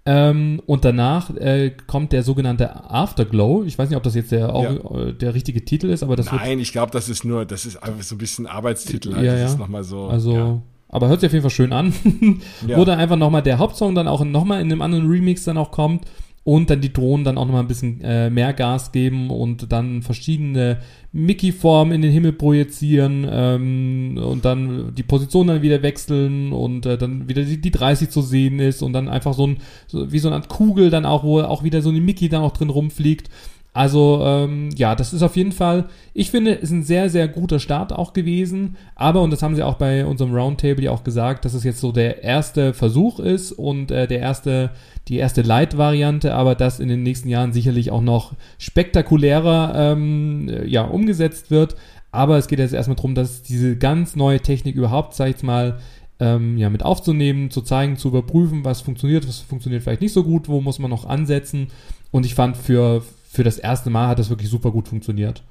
Ähm, 0.05 0.61
und 0.67 0.85
danach 0.85 1.31
äh, 1.37 1.71
kommt 1.87 2.13
der 2.13 2.25
sogenannte 2.25 2.91
Afterglow. 2.91 3.63
Ich 3.65 3.79
weiß 3.79 3.89
nicht, 3.89 3.97
ob 3.97 4.03
das 4.03 4.17
jetzt 4.17 4.33
der, 4.33 4.49
ja. 4.49 4.73
Äh, 4.73 5.13
der 5.15 5.35
richtige 5.35 5.65
Titel 5.65 5.91
ist, 5.91 6.03
aber 6.03 6.17
das 6.17 6.33
Nein, 6.33 6.59
ich 6.59 6.73
glaube, 6.73 6.91
das 6.91 7.09
ist 7.09 7.25
nur, 7.25 7.45
das 7.45 7.67
ist 7.67 7.77
einfach 7.77 8.03
so 8.03 8.17
ein 8.17 8.19
bisschen 8.19 8.47
Arbeitstitel. 8.47 9.15
Halt. 9.15 9.25
Ja, 9.25 9.33
das 9.33 9.41
ja. 9.41 9.47
ist 9.47 9.59
nochmal 9.59 9.85
so. 9.85 10.07
Also, 10.07 10.35
ja. 10.35 10.63
aber 10.89 11.09
hört 11.09 11.21
sich 11.21 11.29
auf 11.29 11.33
jeden 11.33 11.43
Fall 11.43 11.51
schön 11.51 11.73
an. 11.73 11.95
Wo 12.67 12.85
dann 12.85 12.99
einfach 12.99 13.17
nochmal 13.17 13.43
der 13.43 13.59
Hauptsong 13.59 13.95
dann 13.95 14.09
auch 14.09 14.25
nochmal 14.25 14.61
in 14.61 14.73
einem 14.73 14.83
anderen 14.83 15.09
Remix 15.09 15.45
dann 15.45 15.57
auch 15.57 15.71
kommt 15.71 16.05
und 16.45 16.71
dann 16.71 16.81
die 16.81 16.93
Drohnen 16.93 17.25
dann 17.25 17.39
auch 17.39 17.45
nochmal 17.45 17.63
ein 17.63 17.69
bisschen 17.69 18.01
äh, 18.03 18.29
mehr 18.29 18.53
Gas 18.53 18.91
geben 18.91 19.31
und 19.31 19.71
dann 19.71 20.03
verschiedene 20.03 20.79
Mickey-Formen 21.13 21.95
in 21.95 22.03
den 22.03 22.11
Himmel 22.11 22.33
projizieren 22.33 23.27
ähm, 23.31 24.19
und 24.19 24.45
dann 24.45 24.93
die 24.95 25.05
Position 25.05 25.47
dann 25.47 25.63
wieder 25.63 25.83
wechseln 25.83 26.53
und 26.53 26.85
äh, 26.87 26.99
dann 26.99 27.29
wieder 27.29 27.43
die, 27.43 27.61
die 27.61 27.71
30 27.71 28.11
zu 28.11 28.23
sehen 28.23 28.59
ist 28.59 28.83
und 28.83 28.93
dann 28.93 29.09
einfach 29.09 29.35
so 29.35 29.47
ein, 29.47 29.59
so, 29.87 30.11
wie 30.11 30.19
so 30.19 30.29
eine 30.29 30.37
Art 30.37 30.49
Kugel 30.49 30.91
dann 30.91 31.07
auch, 31.07 31.23
wo 31.23 31.41
auch 31.41 31.63
wieder 31.63 31.81
so 31.81 31.91
eine 31.91 32.01
Mickey 32.01 32.29
dann 32.29 32.43
auch 32.43 32.53
drin 32.53 32.71
rumfliegt. 32.71 33.31
Also 33.75 34.21
ähm, 34.23 34.69
ja, 34.77 34.95
das 34.95 35.15
ist 35.15 35.23
auf 35.23 35.35
jeden 35.37 35.53
Fall, 35.53 35.87
ich 36.13 36.31
finde, 36.31 36.53
ist 36.53 36.71
ein 36.71 36.83
sehr, 36.83 37.09
sehr 37.09 37.27
guter 37.27 37.59
Start 37.59 37.93
auch 37.93 38.13
gewesen. 38.13 38.77
Aber, 38.97 39.23
und 39.23 39.31
das 39.31 39.43
haben 39.43 39.55
sie 39.55 39.63
auch 39.63 39.77
bei 39.77 40.05
unserem 40.05 40.35
Roundtable 40.35 40.85
ja 40.85 40.91
auch 40.91 41.05
gesagt, 41.05 41.47
dass 41.47 41.55
es 41.55 41.65
jetzt 41.65 41.81
so 41.81 41.91
der 41.91 42.23
erste 42.23 42.75
Versuch 42.75 43.19
ist 43.19 43.53
und 43.53 43.91
äh, 43.91 44.07
der 44.07 44.21
erste, 44.21 44.73
die 45.09 45.17
erste 45.17 45.41
Light-Variante, 45.41 46.35
aber 46.35 46.55
dass 46.55 46.81
in 46.81 46.89
den 46.89 47.03
nächsten 47.03 47.31
Jahren 47.31 47.55
sicherlich 47.55 47.91
auch 47.91 48.03
noch 48.03 48.35
spektakulärer 48.59 49.93
ähm, 49.93 50.51
ja, 50.67 50.83
umgesetzt 50.83 51.51
wird. 51.51 51.75
Aber 52.11 52.37
es 52.37 52.49
geht 52.49 52.59
jetzt 52.59 52.75
erstmal 52.75 52.97
darum, 52.97 53.15
dass 53.15 53.43
diese 53.43 53.77
ganz 53.77 54.17
neue 54.17 54.41
Technik 54.41 54.75
überhaupt, 54.75 55.15
sag 55.15 55.29
ich 55.29 55.37
jetzt 55.37 55.45
mal, 55.45 55.79
ähm, 56.21 56.59
ja, 56.59 56.69
mit 56.69 56.85
aufzunehmen, 56.85 57.51
zu 57.51 57.63
zeigen, 57.63 57.97
zu 57.97 58.09
überprüfen, 58.09 58.67
was 58.67 58.83
funktioniert, 58.83 59.27
was 59.27 59.39
funktioniert 59.39 59.83
vielleicht 59.83 60.03
nicht 60.03 60.13
so 60.13 60.23
gut, 60.23 60.47
wo 60.47 60.61
muss 60.61 60.79
man 60.79 60.91
noch 60.91 61.07
ansetzen. 61.07 61.69
Und 62.11 62.27
ich 62.27 62.35
fand 62.35 62.59
für 62.59 63.03
für 63.33 63.45
das 63.45 63.57
erste 63.59 63.89
Mal 63.89 64.09
hat 64.09 64.19
das 64.19 64.29
wirklich 64.29 64.51
super 64.51 64.71
gut 64.71 64.89
funktioniert. 64.89 65.43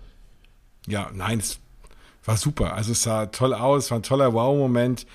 Ja, 0.87 1.09
nein, 1.13 1.39
es 1.39 1.59
war 2.23 2.37
super. 2.37 2.75
Also 2.75 2.91
es 2.91 3.01
sah 3.01 3.25
toll 3.25 3.55
aus, 3.55 3.89
war 3.89 3.97
ein 3.97 4.03
toller 4.03 4.33
Wow-Moment. 4.33 5.07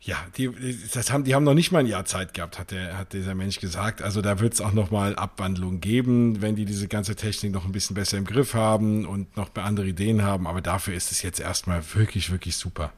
Ja, 0.00 0.16
die, 0.36 0.50
das 0.92 1.12
haben, 1.12 1.22
die 1.22 1.34
haben 1.34 1.44
noch 1.44 1.54
nicht 1.54 1.70
mal 1.70 1.78
ein 1.78 1.86
Jahr 1.86 2.04
Zeit 2.04 2.34
gehabt, 2.34 2.58
hat, 2.58 2.72
der, 2.72 2.98
hat 2.98 3.12
dieser 3.12 3.36
Mensch 3.36 3.60
gesagt. 3.60 4.02
Also 4.02 4.20
da 4.20 4.40
wird 4.40 4.54
es 4.54 4.60
auch 4.60 4.72
noch 4.72 4.90
mal 4.90 5.14
Abwandlungen 5.14 5.80
geben, 5.80 6.42
wenn 6.42 6.56
die 6.56 6.64
diese 6.64 6.88
ganze 6.88 7.14
Technik 7.14 7.52
noch 7.52 7.64
ein 7.64 7.72
bisschen 7.72 7.94
besser 7.94 8.18
im 8.18 8.24
Griff 8.24 8.54
haben 8.54 9.06
und 9.06 9.36
noch 9.36 9.54
andere 9.54 9.86
Ideen 9.86 10.22
haben. 10.22 10.48
Aber 10.48 10.60
dafür 10.60 10.94
ist 10.94 11.12
es 11.12 11.22
jetzt 11.22 11.38
erstmal 11.38 11.82
wirklich, 11.94 12.32
wirklich 12.32 12.56
super. 12.56 12.92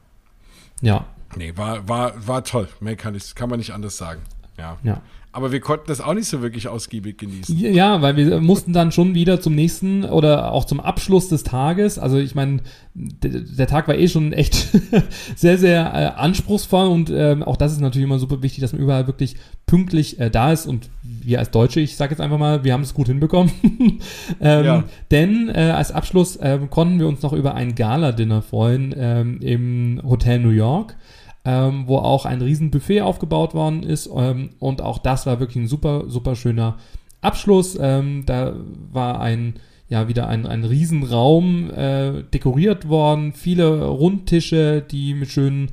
Ja. 0.81 1.05
Nee, 1.35 1.55
war, 1.55 1.87
war, 1.87 2.27
war 2.27 2.43
toll. 2.43 2.67
Mehr 2.79 2.95
kann, 2.95 3.13
ich, 3.13 3.35
kann 3.35 3.49
man 3.49 3.59
nicht 3.59 3.71
anders 3.71 3.97
sagen. 3.97 4.21
Ja. 4.57 4.77
ja. 4.81 5.01
Aber 5.39 5.53
wir 5.53 5.61
konnten 5.61 5.85
das 5.87 6.01
auch 6.01 6.13
nicht 6.13 6.27
so 6.27 6.41
wirklich 6.41 6.67
ausgiebig 6.67 7.17
genießen. 7.17 7.57
Ja, 7.57 8.01
weil 8.01 8.17
wir 8.17 8.41
mussten 8.41 8.73
dann 8.73 8.91
schon 8.91 9.15
wieder 9.15 9.39
zum 9.39 9.55
nächsten 9.55 10.03
oder 10.03 10.51
auch 10.51 10.65
zum 10.65 10.81
Abschluss 10.81 11.29
des 11.29 11.43
Tages. 11.43 11.97
Also 11.97 12.17
ich 12.17 12.35
meine, 12.35 12.59
der 12.93 13.65
Tag 13.65 13.87
war 13.87 13.95
eh 13.95 14.09
schon 14.09 14.33
echt 14.33 14.67
sehr, 15.37 15.57
sehr 15.57 15.93
äh, 15.93 16.19
anspruchsvoll 16.19 16.87
und 16.87 17.09
ähm, 17.09 17.41
auch 17.41 17.55
das 17.55 17.71
ist 17.71 17.79
natürlich 17.79 18.03
immer 18.03 18.19
super 18.19 18.43
wichtig, 18.43 18.59
dass 18.59 18.73
man 18.73 18.81
überall 18.81 19.07
wirklich 19.07 19.37
pünktlich 19.65 20.19
äh, 20.19 20.29
da 20.29 20.51
ist 20.51 20.65
und 20.65 20.89
wir 21.03 21.39
als 21.39 21.51
Deutsche, 21.51 21.79
ich 21.79 21.95
sage 21.95 22.11
jetzt 22.11 22.19
einfach 22.19 22.37
mal, 22.37 22.65
wir 22.65 22.73
haben 22.73 22.83
es 22.83 22.93
gut 22.93 23.07
hinbekommen. 23.07 23.49
ähm, 24.41 24.65
ja. 24.65 24.83
Denn 25.09 25.47
äh, 25.47 25.71
als 25.73 25.93
Abschluss 25.93 26.35
äh, 26.35 26.59
konnten 26.69 26.99
wir 26.99 27.07
uns 27.07 27.21
noch 27.21 27.31
über 27.31 27.55
ein 27.55 27.75
Gala-Dinner 27.75 28.41
freuen 28.41 28.93
ähm, 28.97 29.39
im 29.41 30.01
Hotel 30.03 30.39
New 30.39 30.49
York 30.49 30.97
ähm, 31.45 31.83
wo 31.87 31.97
auch 31.97 32.25
ein 32.25 32.41
riesen 32.41 32.71
Buffet 32.71 33.01
aufgebaut 33.01 33.53
worden 33.53 33.83
ist. 33.83 34.09
Ähm, 34.13 34.51
und 34.59 34.81
auch 34.81 34.97
das 34.97 35.25
war 35.25 35.39
wirklich 35.39 35.63
ein 35.63 35.67
super, 35.67 36.05
super 36.07 36.35
schöner 36.35 36.77
Abschluss. 37.21 37.77
Ähm, 37.79 38.23
da 38.25 38.53
war 38.91 39.19
ein, 39.21 39.55
ja, 39.87 40.07
wieder 40.07 40.27
ein, 40.27 40.45
ein 40.45 40.63
Riesenraum 40.63 41.71
äh, 41.71 42.23
dekoriert 42.23 42.87
worden, 42.89 43.33
viele 43.33 43.85
Rundtische, 43.85 44.81
die 44.81 45.13
mit 45.13 45.29
schönen 45.29 45.71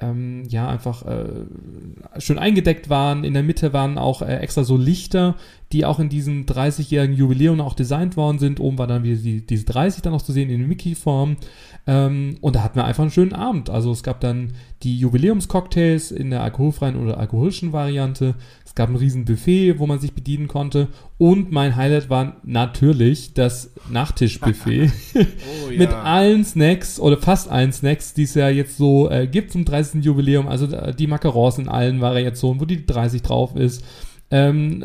ähm, 0.00 0.44
ja 0.48 0.68
einfach 0.68 1.04
äh, 1.06 2.20
schön 2.20 2.38
eingedeckt 2.38 2.88
waren. 2.88 3.24
In 3.24 3.34
der 3.34 3.42
Mitte 3.42 3.72
waren 3.72 3.98
auch 3.98 4.22
äh, 4.22 4.36
extra 4.36 4.64
so 4.64 4.76
Lichter, 4.76 5.34
die 5.72 5.84
auch 5.84 5.98
in 5.98 6.08
diesem 6.08 6.46
30-jährigen 6.46 7.14
Jubiläum 7.14 7.60
auch 7.60 7.74
designt 7.74 8.16
worden 8.16 8.38
sind. 8.38 8.58
Oben 8.58 8.78
war 8.78 8.86
dann 8.86 9.02
wieder 9.02 9.16
die, 9.16 9.46
diese 9.46 9.66
30 9.66 10.02
dann 10.02 10.14
noch 10.14 10.22
zu 10.22 10.32
sehen 10.32 10.48
in 10.48 10.66
Mickey-Form. 10.66 11.36
Ähm, 11.86 12.36
und 12.40 12.56
da 12.56 12.62
hatten 12.62 12.76
wir 12.76 12.86
einfach 12.86 13.02
einen 13.02 13.10
schönen 13.10 13.34
Abend. 13.34 13.68
Also 13.68 13.92
es 13.92 14.02
gab 14.02 14.20
dann 14.20 14.52
die 14.82 14.98
Jubiläumscocktails 14.98 16.10
in 16.10 16.30
der 16.30 16.42
alkoholfreien 16.42 16.96
oder 16.96 17.18
alkoholischen 17.18 17.74
Variante. 17.74 18.34
Es 18.64 18.74
gab 18.74 18.88
ein 18.88 18.96
riesen 18.96 19.26
Buffet, 19.26 19.78
wo 19.78 19.86
man 19.86 19.98
sich 19.98 20.14
bedienen 20.14 20.48
konnte. 20.48 20.88
Und 21.18 21.52
mein 21.52 21.76
Highlight 21.76 22.08
war 22.08 22.36
natürlich 22.44 23.34
das 23.34 23.72
Nachtischbuffet 23.90 24.90
oh, 25.14 25.70
ja. 25.70 25.78
mit 25.78 25.90
allen 25.90 26.46
Snacks 26.46 26.98
oder 26.98 27.18
fast 27.18 27.50
allen 27.50 27.72
Snacks, 27.72 28.14
die 28.14 28.22
es 28.22 28.32
ja 28.32 28.48
jetzt 28.48 28.78
so 28.78 29.10
äh, 29.10 29.26
gibt 29.26 29.52
zum 29.52 29.66
30. 29.66 30.02
Jubiläum. 30.02 30.48
Also 30.48 30.74
äh, 30.74 30.94
die 30.94 31.06
Macarons 31.06 31.58
in 31.58 31.68
allen 31.68 32.00
Variationen, 32.00 32.58
wo 32.58 32.64
die 32.64 32.86
30 32.86 33.20
drauf 33.20 33.54
ist 33.54 33.84
ähm, 34.30 34.84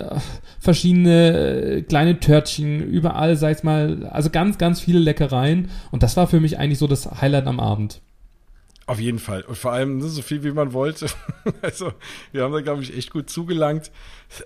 verschiedene 0.59 1.33
äh, 1.33 1.81
kleine 1.81 2.19
Törtchen, 2.19 2.81
überall, 2.81 3.35
sag 3.35 3.57
ich 3.57 3.63
mal, 3.63 4.07
also 4.11 4.29
ganz, 4.29 4.57
ganz 4.57 4.79
viele 4.79 4.99
Leckereien. 4.99 5.69
Und 5.91 6.03
das 6.03 6.15
war 6.17 6.27
für 6.27 6.39
mich 6.39 6.59
eigentlich 6.59 6.79
so 6.79 6.87
das 6.87 7.21
Highlight 7.21 7.47
am 7.47 7.59
Abend. 7.59 8.01
Auf 8.85 8.99
jeden 8.99 9.19
Fall. 9.19 9.43
Und 9.43 9.57
vor 9.57 9.71
allem 9.71 10.01
so 10.01 10.21
viel, 10.21 10.43
wie 10.43 10.51
man 10.51 10.73
wollte. 10.73 11.07
also, 11.61 11.93
wir 12.33 12.43
haben 12.43 12.51
da, 12.51 12.59
glaube 12.59 12.83
ich, 12.83 12.95
echt 12.95 13.11
gut 13.11 13.29
zugelangt. 13.29 13.91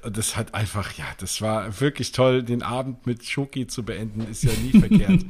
Das 0.04 0.38
hat 0.38 0.54
einfach, 0.54 0.94
ja, 0.94 1.06
das 1.18 1.42
war 1.42 1.80
wirklich 1.82 2.12
toll, 2.12 2.44
den 2.44 2.62
Abend 2.62 3.08
mit 3.08 3.26
Schoki 3.26 3.66
zu 3.66 3.84
beenden, 3.84 4.28
ist 4.30 4.44
ja 4.44 4.52
nie 4.62 4.80
verkehrt. 4.80 5.26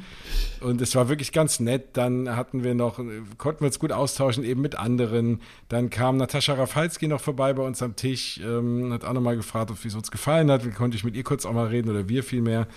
Und 0.60 0.82
es 0.82 0.94
war 0.96 1.08
wirklich 1.08 1.32
ganz 1.32 1.62
nett. 1.62 1.96
Dann 1.96 2.36
hatten 2.36 2.66
wir 2.66 2.76
noch, 2.76 2.98
konnten 3.38 3.62
wir 3.62 3.68
uns 3.68 3.80
gut 3.80 3.94
austauschen, 3.94 4.44
eben 4.44 4.60
mit 4.60 4.78
anderen. 4.78 5.42
Dann 5.70 5.90
kam 5.90 6.18
Natascha 6.18 6.56
Rafalski 6.56 7.08
noch 7.08 7.22
vorbei 7.22 7.54
bei 7.54 7.64
uns 7.64 7.82
am 7.82 7.96
Tisch, 7.96 8.42
ähm, 8.44 8.92
hat 8.92 9.06
auch 9.06 9.14
nochmal 9.14 9.38
gefragt, 9.38 9.72
ob 9.72 9.84
es 9.86 9.96
uns 9.96 10.12
gefallen 10.12 10.52
hat. 10.52 10.66
Wie 10.66 10.72
konnte 10.72 10.98
ich 10.98 11.06
mit 11.06 11.16
ihr 11.16 11.24
kurz 11.24 11.46
auch 11.46 11.54
mal 11.54 11.68
reden 11.68 11.90
oder 11.90 12.10
wir 12.10 12.24
vielmehr. 12.24 12.68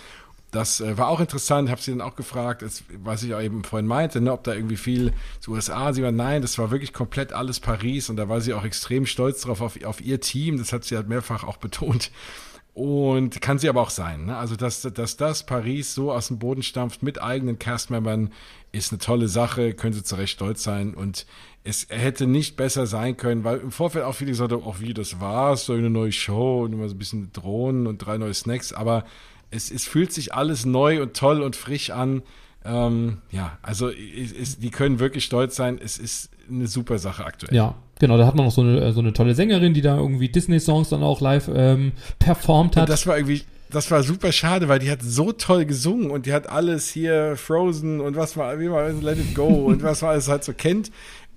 Das 0.50 0.80
äh, 0.80 0.98
war 0.98 1.08
auch 1.08 1.20
interessant, 1.20 1.70
habe 1.70 1.80
sie 1.80 1.92
dann 1.92 2.00
auch 2.00 2.16
gefragt, 2.16 2.62
das, 2.62 2.82
was 3.02 3.22
ich 3.22 3.34
auch 3.34 3.40
eben 3.40 3.62
vorhin 3.64 3.86
meinte, 3.86 4.20
ne, 4.20 4.32
ob 4.32 4.44
da 4.44 4.54
irgendwie 4.54 4.76
viel 4.76 5.12
zu 5.40 5.52
USA. 5.52 5.92
Sie 5.92 6.02
war 6.02 6.12
nein, 6.12 6.42
das 6.42 6.58
war 6.58 6.70
wirklich 6.70 6.92
komplett 6.92 7.32
alles 7.32 7.60
Paris 7.60 8.10
und 8.10 8.16
da 8.16 8.28
war 8.28 8.40
sie 8.40 8.54
auch 8.54 8.64
extrem 8.64 9.06
stolz 9.06 9.42
drauf 9.42 9.60
auf, 9.60 9.82
auf 9.84 10.00
ihr 10.00 10.20
Team. 10.20 10.58
Das 10.58 10.72
hat 10.72 10.84
sie 10.84 10.96
halt 10.96 11.08
mehrfach 11.08 11.44
auch 11.44 11.56
betont. 11.56 12.10
Und 12.72 13.40
kann 13.40 13.58
sie 13.58 13.68
aber 13.68 13.82
auch 13.82 13.90
sein. 13.90 14.26
Ne? 14.26 14.36
Also, 14.36 14.56
dass, 14.56 14.82
dass 14.82 15.16
das 15.16 15.44
Paris 15.44 15.94
so 15.94 16.12
aus 16.12 16.28
dem 16.28 16.38
Boden 16.38 16.62
stampft 16.62 17.02
mit 17.02 17.20
eigenen 17.20 17.58
Castmembern, 17.58 18.32
ist 18.72 18.92
eine 18.92 19.00
tolle 19.00 19.28
Sache, 19.28 19.74
können 19.74 19.92
sie 19.92 20.04
zu 20.04 20.14
Recht 20.14 20.32
stolz 20.32 20.62
sein. 20.62 20.94
Und 20.94 21.26
es 21.64 21.88
hätte 21.90 22.26
nicht 22.26 22.56
besser 22.56 22.86
sein 22.86 23.16
können, 23.16 23.44
weil 23.44 23.58
im 23.58 23.72
Vorfeld 23.72 24.04
auch 24.04 24.14
viele 24.14 24.30
gesagt 24.30 24.52
haben, 24.52 24.62
auch 24.62 24.80
wie, 24.80 24.94
das 24.94 25.20
war's, 25.20 25.66
so 25.66 25.72
eine 25.72 25.90
neue 25.90 26.12
Show 26.12 26.62
und 26.64 26.72
immer 26.72 26.88
so 26.88 26.94
ein 26.94 26.98
bisschen 26.98 27.32
Drohnen 27.32 27.86
und 27.86 27.98
drei 27.98 28.18
neue 28.18 28.34
Snacks. 28.34 28.72
Aber 28.72 29.04
es, 29.50 29.70
es 29.70 29.84
fühlt 29.84 30.12
sich 30.12 30.34
alles 30.34 30.64
neu 30.64 31.02
und 31.02 31.14
toll 31.14 31.42
und 31.42 31.56
frisch 31.56 31.90
an. 31.90 32.22
Ähm, 32.64 33.18
ja, 33.30 33.58
also 33.62 33.90
es, 33.90 34.58
die 34.58 34.70
können 34.70 34.98
wirklich 34.98 35.24
stolz 35.24 35.56
sein. 35.56 35.78
Es 35.82 35.98
ist 35.98 36.30
eine 36.48 36.66
super 36.66 36.98
Sache 36.98 37.24
aktuell. 37.24 37.54
Ja, 37.54 37.74
genau. 37.98 38.18
Da 38.18 38.26
hat 38.26 38.34
man 38.34 38.46
noch 38.46 38.52
so 38.52 38.62
eine, 38.62 38.92
so 38.92 39.00
eine 39.00 39.12
tolle 39.12 39.34
Sängerin, 39.34 39.74
die 39.74 39.82
da 39.82 39.96
irgendwie 39.96 40.28
Disney-Songs 40.28 40.90
dann 40.90 41.02
auch 41.02 41.20
live 41.20 41.50
ähm, 41.54 41.92
performt 42.18 42.76
hat. 42.76 42.82
Und 42.82 42.90
das 42.90 43.06
war 43.06 43.16
irgendwie, 43.16 43.42
das 43.70 43.90
war 43.90 44.02
super 44.02 44.32
schade, 44.32 44.68
weil 44.68 44.78
die 44.78 44.90
hat 44.90 45.02
so 45.02 45.32
toll 45.32 45.64
gesungen 45.64 46.10
und 46.10 46.26
die 46.26 46.32
hat 46.32 46.48
alles 46.48 46.88
hier 46.90 47.36
Frozen 47.36 48.00
und 48.00 48.16
was 48.16 48.36
war, 48.36 48.58
wie 48.60 48.68
man 48.68 49.00
Let 49.00 49.18
It 49.18 49.34
Go 49.34 49.46
und 49.46 49.82
was 49.82 50.02
man 50.02 50.12
alles 50.12 50.28
halt 50.28 50.44
so 50.44 50.52
kennt 50.52 50.90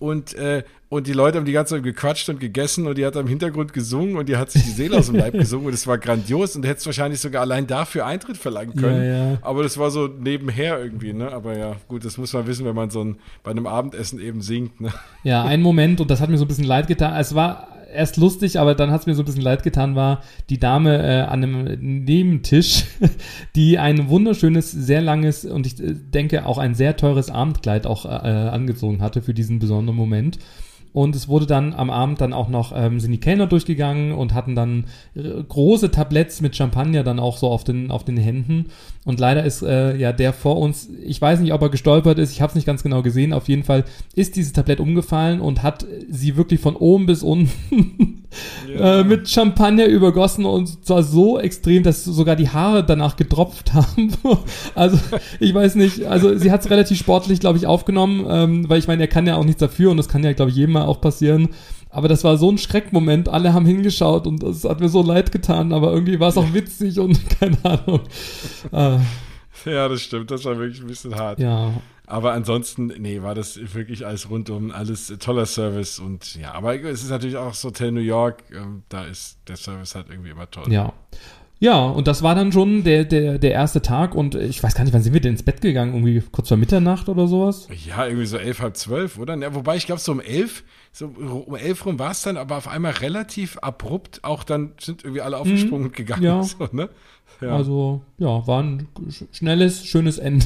und, 0.04 0.34
äh, 0.34 0.64
und 0.90 1.08
die 1.08 1.14
Leute 1.14 1.38
haben 1.38 1.46
die 1.46 1.54
ganze 1.54 1.76
Zeit 1.76 1.84
gequatscht 1.84 2.28
und 2.28 2.38
gegessen 2.38 2.88
und 2.88 2.98
die 2.98 3.06
hat 3.06 3.16
im 3.16 3.26
Hintergrund 3.26 3.72
gesungen 3.72 4.18
und 4.18 4.28
die 4.28 4.36
hat 4.36 4.52
sich 4.52 4.64
die 4.64 4.70
Seele 4.70 4.98
aus 4.98 5.06
dem 5.06 5.16
Leib 5.16 5.32
gesungen 5.40 5.68
und 5.68 5.74
es 5.74 5.88
war 5.88 5.98
grandios 5.98 6.58
und 6.58 6.66
hättest 6.66 6.86
wahrscheinlich 6.86 7.22
sogar 7.22 7.42
allein 7.42 7.68
dafür 7.68 8.06
Eintritt 8.06 8.36
verlangen 8.36 8.76
können. 8.76 9.02
Ja, 9.02 9.32
ja. 9.32 9.38
Aber 9.42 9.64
das 9.64 9.78
war 9.78 9.92
so 9.92 10.08
nebenher 10.08 10.78
irgendwie, 10.78 11.14
ne? 11.14 11.32
Aber 11.32 11.58
ja, 11.58 11.78
gut, 11.88 12.04
das 12.04 12.18
muss 12.18 12.34
man 12.34 12.46
wissen, 12.48 12.66
wenn 12.66 12.76
man 12.76 12.90
so 12.90 13.02
ein, 13.02 13.16
bei 13.44 13.52
einem 13.52 13.66
Abendessen 13.66 14.20
eben 14.20 14.42
singt, 14.42 14.82
ne? 14.82 14.92
Ja, 15.24 15.46
ein 15.46 15.62
Moment 15.62 16.02
und 16.02 16.12
das 16.12 16.20
hat 16.20 16.30
mir 16.30 16.38
so 16.38 16.44
ein 16.44 16.50
bisschen 16.50 16.66
leid 16.66 16.88
getan. 16.88 17.16
Es 17.18 17.34
war 17.34 17.70
erst 17.94 18.18
lustig, 18.18 18.60
aber 18.60 18.76
dann 18.76 18.92
hat 18.92 19.02
es 19.02 19.08
mir 19.08 19.16
so 19.16 19.22
ein 19.22 19.26
bisschen 19.26 19.42
leid 19.42 19.64
getan, 19.64 19.96
war 19.96 20.22
die 20.50 20.60
Dame 20.60 20.98
äh, 21.02 21.22
an 21.22 21.44
einem 21.44 22.04
Nebentisch, 22.04 22.86
die 23.56 23.80
ein 23.80 24.10
wunderschönes, 24.10 24.72
sehr 24.72 25.02
langes 25.02 25.46
und 25.46 25.66
ich 25.66 25.80
äh, 25.80 25.94
denke 25.94 26.46
auch 26.46 26.58
ein 26.58 26.76
sehr 26.76 26.98
teures 26.98 27.30
Abendkleid 27.30 27.86
auch 27.86 28.06
äh, 28.06 28.10
angezogen 28.10 29.02
hatte 29.02 29.22
für 29.22 29.34
diesen 29.34 29.60
besonderen 29.60 29.98
Moment. 29.98 30.40
Und 30.94 31.16
es 31.16 31.28
wurde 31.28 31.48
dann 31.48 31.74
am 31.74 31.90
Abend 31.90 32.22
dann 32.22 32.34
auch 32.34 32.50
noch, 32.50 32.72
ähm, 32.76 33.00
sind 33.00 33.12
die 33.12 33.20
Kellner 33.20 33.48
durchgegangen 33.48 34.12
und 34.12 34.36
hatten 34.36 34.54
dann 34.54 34.86
äh, 35.16 35.44
große 35.48 35.90
Tabletts 35.90 36.40
mit 36.40 36.56
Champagner 36.56 37.04
dann 37.04 37.20
auch 37.20 37.38
so 37.38 37.48
auf 37.48 37.64
den, 37.64 37.90
auf 37.90 38.06
den 38.06 38.18
Händen. 38.18 38.68
Und 39.06 39.20
leider 39.20 39.44
ist 39.44 39.62
äh, 39.62 39.98
ja 39.98 40.14
der 40.14 40.32
vor 40.32 40.58
uns, 40.58 40.88
ich 41.04 41.22
weiß 41.22 41.42
nicht, 41.42 41.52
ob 41.52 41.62
er 41.62 41.70
gestolpert 41.70 42.20
ist, 42.20 42.32
ich 42.32 42.42
habe 42.42 42.52
es 42.52 42.56
nicht 42.56 42.66
ganz 42.66 42.84
genau 42.84 43.02
gesehen. 43.02 43.34
Auf 43.34 43.50
jeden 43.50 43.64
Fall 43.64 43.84
ist 44.16 44.38
dieses 44.38 44.54
Tablett 44.54 44.80
umgefallen 44.80 45.42
und 45.42 45.62
hat 45.62 45.86
sie 46.10 46.38
wirklich 46.38 46.62
von 46.62 46.78
oben 46.78 47.06
bis 47.06 47.22
unten 47.22 47.50
ja. 48.74 49.02
äh, 49.02 49.04
mit 49.04 49.30
Champagner 49.30 49.88
übergossen 49.88 50.46
und 50.46 50.86
zwar 50.86 51.04
so 51.04 51.38
extrem, 51.38 51.84
dass 51.84 52.06
sogar 52.06 52.38
die 52.38 52.50
Haare 52.50 52.86
danach 52.86 53.18
getropft 53.18 53.74
haben. 53.74 54.14
also 54.74 54.98
ich 55.42 55.54
weiß 55.54 55.76
nicht, 55.76 56.06
also 56.06 56.38
sie 56.38 56.52
hat 56.52 56.62
es 56.62 56.70
relativ 56.70 56.98
sportlich, 56.98 57.42
glaube 57.42 57.58
ich, 57.58 57.68
aufgenommen, 57.68 58.26
ähm, 58.30 58.70
weil 58.70 58.80
ich 58.80 58.88
meine, 58.88 59.04
er 59.04 59.10
kann 59.10 59.28
ja 59.28 59.36
auch 59.36 59.44
nichts 59.44 59.60
dafür 59.60 59.92
und 59.92 59.98
das 59.98 60.08
kann 60.08 60.24
ja, 60.24 60.32
glaube 60.32 60.52
ich, 60.52 60.58
jedem 60.58 60.74
mal 60.74 60.86
auch 60.86 61.02
passieren. 61.02 61.50
Aber 61.94 62.08
das 62.08 62.24
war 62.24 62.38
so 62.38 62.50
ein 62.50 62.58
Schreckmoment. 62.58 63.30
Alle 63.30 63.54
haben 63.54 63.68
hingeschaut 63.68 64.26
und 64.26 64.42
es 64.42 64.64
hat 64.64 64.80
mir 64.80 64.90
so 64.90 65.04
leid 65.04 65.32
getan, 65.32 65.72
aber 65.72 65.94
irgendwie 65.94 66.20
war 66.20 66.30
es 66.30 66.38
auch 66.38 66.52
witzig 66.52 66.98
und 66.98 67.20
keine 67.40 67.64
Ahnung. 67.64 68.02
Ah. 68.72 69.00
Ja, 69.64 69.88
das 69.88 70.02
stimmt. 70.02 70.32
Das 70.32 70.44
war 70.44 70.58
wirklich 70.58 70.82
ein 70.82 70.88
bisschen 70.88 71.14
hart. 71.16 71.38
Ja. 71.38 71.72
Aber 72.08 72.34
ansonsten, 72.34 72.88
nee, 72.98 73.22
war 73.22 73.36
das 73.36 73.76
wirklich 73.76 74.08
alles 74.08 74.28
rundum, 74.28 74.72
alles 74.72 75.14
toller 75.20 75.46
Service 75.46 76.00
und 76.00 76.36
ja, 76.36 76.54
aber 76.54 76.82
es 76.82 77.04
ist 77.04 77.12
natürlich 77.12 77.38
auch 77.38 77.50
das 77.50 77.64
Hotel 77.64 77.92
New 77.92 78.02
York, 78.02 78.44
ähm, 78.52 78.84
da 78.90 79.06
ist 79.06 79.38
der 79.48 79.56
Service 79.56 79.96
halt 79.96 80.10
irgendwie 80.10 80.32
immer 80.32 80.50
toll. 80.50 80.72
Ja. 80.72 80.92
Ja, 81.64 81.86
und 81.86 82.10
das 82.10 82.22
war 82.24 82.36
dann 82.36 82.52
schon 82.52 82.84
der, 82.84 83.06
der, 83.06 83.40
der 83.40 83.52
erste 83.54 83.82
Tag 83.82 84.16
und 84.16 84.36
ich 84.36 84.62
weiß 84.62 84.76
gar 84.76 84.84
nicht, 84.84 84.92
wann 84.92 85.02
sind 85.02 85.14
wir 85.14 85.22
denn 85.22 85.32
ins 85.32 85.44
Bett 85.44 85.62
gegangen? 85.62 85.94
Irgendwie 85.94 86.22
kurz 86.30 86.50
vor 86.50 86.58
Mitternacht 86.58 87.08
oder 87.08 87.26
sowas? 87.26 87.70
Ja, 87.88 88.06
irgendwie 88.06 88.26
so 88.26 88.36
elf, 88.36 88.60
halb 88.60 88.76
zwölf, 88.76 89.18
oder? 89.18 89.38
Ja, 89.38 89.56
wobei 89.56 89.78
ich 89.78 89.86
glaube, 89.86 90.02
so 90.02 90.12
um 90.12 90.20
elf, 90.20 90.66
so 90.92 91.06
um 91.08 91.56
elf 91.56 91.86
rum 91.86 92.00
war 92.00 92.12
es 92.12 92.22
dann, 92.24 92.36
aber 92.36 92.58
auf 92.58 92.68
einmal 92.68 92.92
relativ 92.92 93.58
abrupt 93.60 94.26
auch 94.26 94.44
dann 94.44 94.74
sind 94.78 95.06
irgendwie 95.06 95.22
alle 95.22 95.38
aufgesprungen 95.38 95.84
mhm, 95.84 95.88
und 95.88 95.96
gegangen. 95.96 96.24
Ja. 96.24 96.44
So, 96.60 96.68
ne? 96.74 96.90
Ja. 97.40 97.56
Also, 97.56 98.02
ja, 98.18 98.46
war 98.46 98.62
ein 98.62 98.90
schnelles, 99.32 99.86
schönes 99.86 100.18
Ende. 100.18 100.46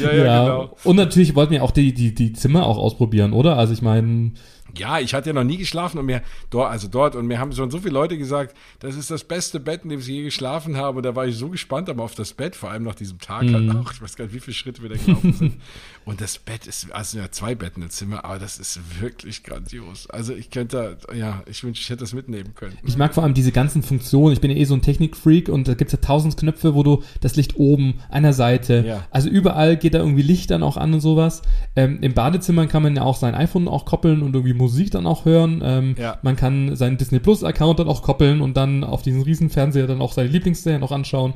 ja, 0.00 0.12
ja, 0.12 0.16
ja, 0.24 0.44
genau. 0.44 0.76
Und 0.84 0.94
natürlich 0.94 1.34
wollten 1.34 1.54
wir 1.54 1.64
auch 1.64 1.72
die, 1.72 1.92
die, 1.92 2.14
die 2.14 2.32
Zimmer 2.34 2.66
auch 2.66 2.78
ausprobieren, 2.78 3.32
oder? 3.32 3.56
Also 3.58 3.72
ich 3.72 3.82
meine, 3.82 4.30
ja, 4.76 4.98
ich 4.98 5.14
hatte 5.14 5.30
ja 5.30 5.32
noch 5.32 5.44
nie 5.44 5.56
geschlafen 5.56 5.98
und 5.98 6.06
mir 6.06 6.22
dort, 6.50 6.70
also 6.70 6.88
dort, 6.88 7.16
und 7.16 7.26
mir 7.26 7.38
haben 7.38 7.52
schon 7.52 7.70
so 7.70 7.78
viele 7.78 7.92
Leute 7.92 8.18
gesagt, 8.18 8.56
das 8.80 8.96
ist 8.96 9.10
das 9.10 9.24
beste 9.24 9.60
Bett, 9.60 9.84
in 9.84 9.90
dem 9.90 10.00
ich 10.00 10.06
je 10.06 10.22
geschlafen 10.22 10.76
habe. 10.76 10.98
Und 10.98 11.02
da 11.04 11.14
war 11.14 11.26
ich 11.26 11.36
so 11.36 11.48
gespannt 11.48 11.88
aber 11.88 12.02
auf 12.02 12.14
das 12.14 12.32
Bett, 12.32 12.56
vor 12.56 12.70
allem 12.70 12.84
nach 12.84 12.94
diesem 12.94 13.18
Tag 13.18 13.44
mhm. 13.44 13.54
halt 13.54 13.76
auch. 13.76 13.92
Ich 13.92 14.02
weiß 14.02 14.16
gar 14.16 14.24
nicht, 14.24 14.34
wie 14.34 14.40
viele 14.40 14.54
Schritte 14.54 14.82
wir 14.82 14.90
da 14.90 14.96
gelaufen 14.96 15.32
sind. 15.32 15.54
und 16.04 16.20
das 16.20 16.38
Bett 16.38 16.66
ist, 16.66 16.90
also 16.92 17.18
ja, 17.18 17.30
zwei 17.30 17.54
Betten 17.54 17.82
im 17.82 17.90
Zimmer, 17.90 18.24
aber 18.24 18.38
das 18.38 18.58
ist 18.58 19.00
wirklich 19.00 19.42
grandios. 19.42 20.08
Also 20.10 20.34
ich 20.34 20.50
könnte, 20.50 20.98
ja, 21.14 21.42
ich 21.46 21.62
wünsche, 21.64 21.82
ich 21.82 21.90
hätte 21.90 22.00
das 22.00 22.12
mitnehmen 22.12 22.54
können. 22.54 22.76
Ich 22.84 22.96
mag 22.96 23.14
vor 23.14 23.22
allem 23.22 23.34
diese 23.34 23.52
ganzen 23.52 23.82
Funktionen. 23.82 24.32
Ich 24.32 24.40
bin 24.40 24.50
ja 24.50 24.56
eh 24.56 24.64
so 24.64 24.74
ein 24.74 24.82
Technikfreak 24.82 25.48
und 25.48 25.68
da 25.68 25.74
gibt 25.74 25.92
es 25.92 26.00
ja 26.00 26.06
tausend 26.06 26.36
Knöpfe, 26.36 26.74
wo 26.74 26.82
du 26.82 27.02
das 27.20 27.36
Licht 27.36 27.56
oben, 27.56 28.00
einer 28.08 28.32
Seite, 28.32 28.84
ja. 28.86 29.06
also 29.10 29.28
überall 29.28 29.76
geht 29.76 29.94
da 29.94 29.98
irgendwie 29.98 30.22
Licht 30.22 30.50
dann 30.50 30.62
auch 30.62 30.76
an 30.76 30.94
und 30.94 31.00
sowas. 31.00 31.42
Ähm, 31.76 31.98
Im 32.02 32.14
Badezimmer 32.14 32.66
kann 32.66 32.82
man 32.82 32.96
ja 32.96 33.02
auch 33.02 33.16
sein 33.16 33.34
iPhone 33.34 33.68
auch 33.68 33.84
koppeln 33.84 34.22
und 34.22 34.34
irgendwie 34.34 34.54
Musik 34.64 34.90
dann 34.90 35.06
auch 35.06 35.24
hören. 35.24 35.60
Ähm, 35.62 35.94
ja. 35.98 36.18
Man 36.22 36.36
kann 36.36 36.74
seinen 36.74 36.96
Disney 36.96 37.18
Plus 37.18 37.44
Account 37.44 37.78
dann 37.78 37.88
auch 37.88 38.02
koppeln 38.02 38.40
und 38.40 38.56
dann 38.56 38.82
auf 38.82 39.02
diesen 39.02 39.22
riesen 39.22 39.50
Fernseher 39.50 39.86
dann 39.86 40.00
auch 40.00 40.12
seine 40.12 40.28
Lieblingsserien 40.28 40.80
noch 40.80 40.92
anschauen. 40.92 41.34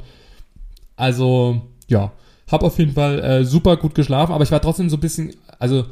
Also, 0.97 1.63
ja, 1.89 2.13
hab 2.51 2.63
auf 2.63 2.79
jeden 2.79 2.93
Fall 2.93 3.21
äh, 3.21 3.45
super 3.45 3.77
gut 3.77 3.95
geschlafen, 3.95 4.33
aber 4.33 4.45
ich 4.45 4.51
war 4.51 4.63
trotzdem 4.63 4.89
so 4.89 4.97
ein 4.97 5.01
bisschen, 5.01 5.35
also 5.59 5.85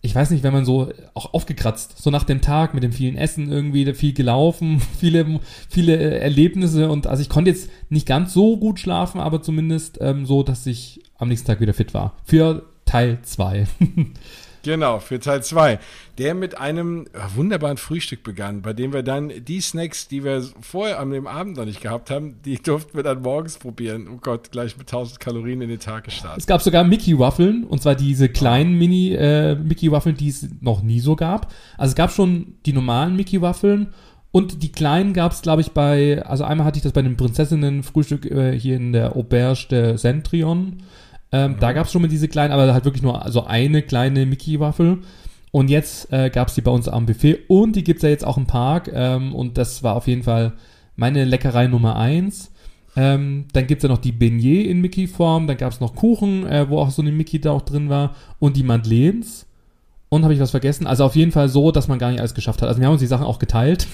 ich 0.00 0.14
weiß 0.14 0.30
nicht, 0.30 0.42
wenn 0.42 0.52
man 0.52 0.64
so 0.64 0.90
auch 1.14 1.34
aufgekratzt, 1.34 2.00
so 2.00 2.10
nach 2.10 2.24
dem 2.24 2.40
Tag 2.40 2.72
mit 2.72 2.82
dem 2.82 2.92
vielen 2.92 3.16
Essen 3.16 3.50
irgendwie, 3.50 3.92
viel 3.94 4.14
gelaufen, 4.14 4.80
viele, 4.98 5.40
viele 5.68 5.96
äh, 5.96 6.18
Erlebnisse 6.20 6.90
und 6.90 7.06
also 7.06 7.20
ich 7.20 7.28
konnte 7.28 7.50
jetzt 7.50 7.68
nicht 7.90 8.06
ganz 8.06 8.32
so 8.32 8.56
gut 8.56 8.80
schlafen, 8.80 9.20
aber 9.20 9.42
zumindest 9.42 9.98
ähm, 10.00 10.24
so, 10.24 10.42
dass 10.42 10.66
ich 10.66 11.02
am 11.18 11.28
nächsten 11.28 11.46
Tag 11.46 11.60
wieder 11.60 11.74
fit 11.74 11.94
war. 11.94 12.14
Für 12.24 12.64
Teil 12.84 13.18
2. 13.22 13.66
Genau, 14.62 14.98
für 14.98 15.20
Teil 15.20 15.42
2. 15.42 15.78
Der 16.18 16.34
mit 16.34 16.58
einem 16.58 17.06
wunderbaren 17.34 17.76
Frühstück 17.76 18.22
begann, 18.22 18.62
bei 18.62 18.72
dem 18.72 18.92
wir 18.92 19.02
dann 19.02 19.32
die 19.46 19.60
Snacks, 19.60 20.08
die 20.08 20.24
wir 20.24 20.44
vorher 20.60 20.98
an 20.98 21.10
dem 21.10 21.26
Abend 21.26 21.56
noch 21.56 21.64
nicht 21.64 21.80
gehabt 21.80 22.10
haben, 22.10 22.36
die 22.44 22.56
durften 22.62 22.96
wir 22.96 23.02
dann 23.02 23.22
morgens 23.22 23.58
probieren. 23.58 24.08
Oh 24.12 24.18
Gott, 24.20 24.50
gleich 24.50 24.76
mit 24.76 24.88
1000 24.88 25.20
Kalorien 25.20 25.60
in 25.62 25.68
den 25.68 25.80
Tag 25.80 26.04
gestartet. 26.04 26.38
Es 26.38 26.46
gab 26.46 26.62
sogar 26.62 26.84
Mickey-Waffeln, 26.84 27.64
und 27.64 27.82
zwar 27.82 27.94
diese 27.94 28.28
kleinen 28.28 28.76
Mini-Mickey-Waffeln, 28.78 30.16
äh, 30.16 30.18
die 30.18 30.28
es 30.28 30.48
noch 30.60 30.82
nie 30.82 31.00
so 31.00 31.16
gab. 31.16 31.52
Also 31.76 31.92
es 31.92 31.96
gab 31.96 32.10
schon 32.10 32.54
die 32.66 32.72
normalen 32.72 33.16
Mickey-Waffeln 33.16 33.94
und 34.30 34.62
die 34.62 34.72
kleinen 34.72 35.14
gab 35.14 35.32
es, 35.32 35.42
glaube 35.42 35.62
ich, 35.62 35.72
bei, 35.72 36.22
also 36.24 36.44
einmal 36.44 36.66
hatte 36.66 36.76
ich 36.76 36.82
das 36.82 36.92
bei 36.92 37.02
dem 37.02 37.16
Prinzessinnen-Frühstück 37.16 38.26
äh, 38.26 38.58
hier 38.58 38.76
in 38.76 38.92
der 38.92 39.16
Auberge 39.16 39.66
de 39.70 39.96
Centrion. 39.96 40.82
Ähm, 41.32 41.52
mhm. 41.52 41.56
Da 41.60 41.72
gab 41.72 41.86
es 41.86 41.92
schon 41.92 42.02
mal 42.02 42.08
diese 42.08 42.28
kleinen, 42.28 42.52
aber 42.52 42.72
halt 42.72 42.84
wirklich 42.84 43.02
nur 43.02 43.24
so 43.28 43.44
eine 43.44 43.82
kleine 43.82 44.26
Mickey-Waffel. 44.26 44.98
Und 45.50 45.70
jetzt 45.70 46.12
äh, 46.12 46.30
gab 46.30 46.48
es 46.48 46.54
die 46.54 46.60
bei 46.60 46.70
uns 46.70 46.88
am 46.88 47.06
Buffet 47.06 47.38
und 47.48 47.74
die 47.74 47.84
gibt's 47.84 48.02
ja 48.02 48.08
jetzt 48.08 48.26
auch 48.26 48.36
im 48.36 48.46
Park. 48.46 48.90
Ähm, 48.92 49.34
und 49.34 49.58
das 49.58 49.82
war 49.82 49.94
auf 49.94 50.06
jeden 50.06 50.22
Fall 50.22 50.52
meine 50.96 51.24
Leckerei 51.24 51.66
Nummer 51.66 51.96
eins. 51.96 52.52
Ähm, 52.96 53.46
dann 53.52 53.66
gibt's 53.66 53.82
ja 53.82 53.88
noch 53.88 53.98
die 53.98 54.12
Beignet 54.12 54.66
in 54.66 54.80
Mickey-Form. 54.80 55.46
Dann 55.46 55.56
gab's 55.56 55.80
noch 55.80 55.94
Kuchen, 55.94 56.46
äh, 56.46 56.68
wo 56.68 56.78
auch 56.78 56.90
so 56.90 57.02
eine 57.02 57.12
Mickey 57.12 57.40
da 57.40 57.52
auch 57.52 57.62
drin 57.62 57.88
war. 57.88 58.14
Und 58.38 58.56
die 58.56 58.62
Madeleines. 58.62 59.46
Und 60.10 60.22
habe 60.22 60.32
ich 60.32 60.40
was 60.40 60.50
vergessen? 60.50 60.86
Also 60.86 61.04
auf 61.04 61.16
jeden 61.16 61.32
Fall 61.32 61.48
so, 61.50 61.70
dass 61.70 61.86
man 61.86 61.98
gar 61.98 62.10
nicht 62.10 62.20
alles 62.20 62.34
geschafft 62.34 62.62
hat. 62.62 62.68
Also 62.68 62.80
wir 62.80 62.86
haben 62.86 62.94
uns 62.94 63.02
die 63.02 63.06
Sachen 63.06 63.26
auch 63.26 63.38
geteilt. 63.38 63.86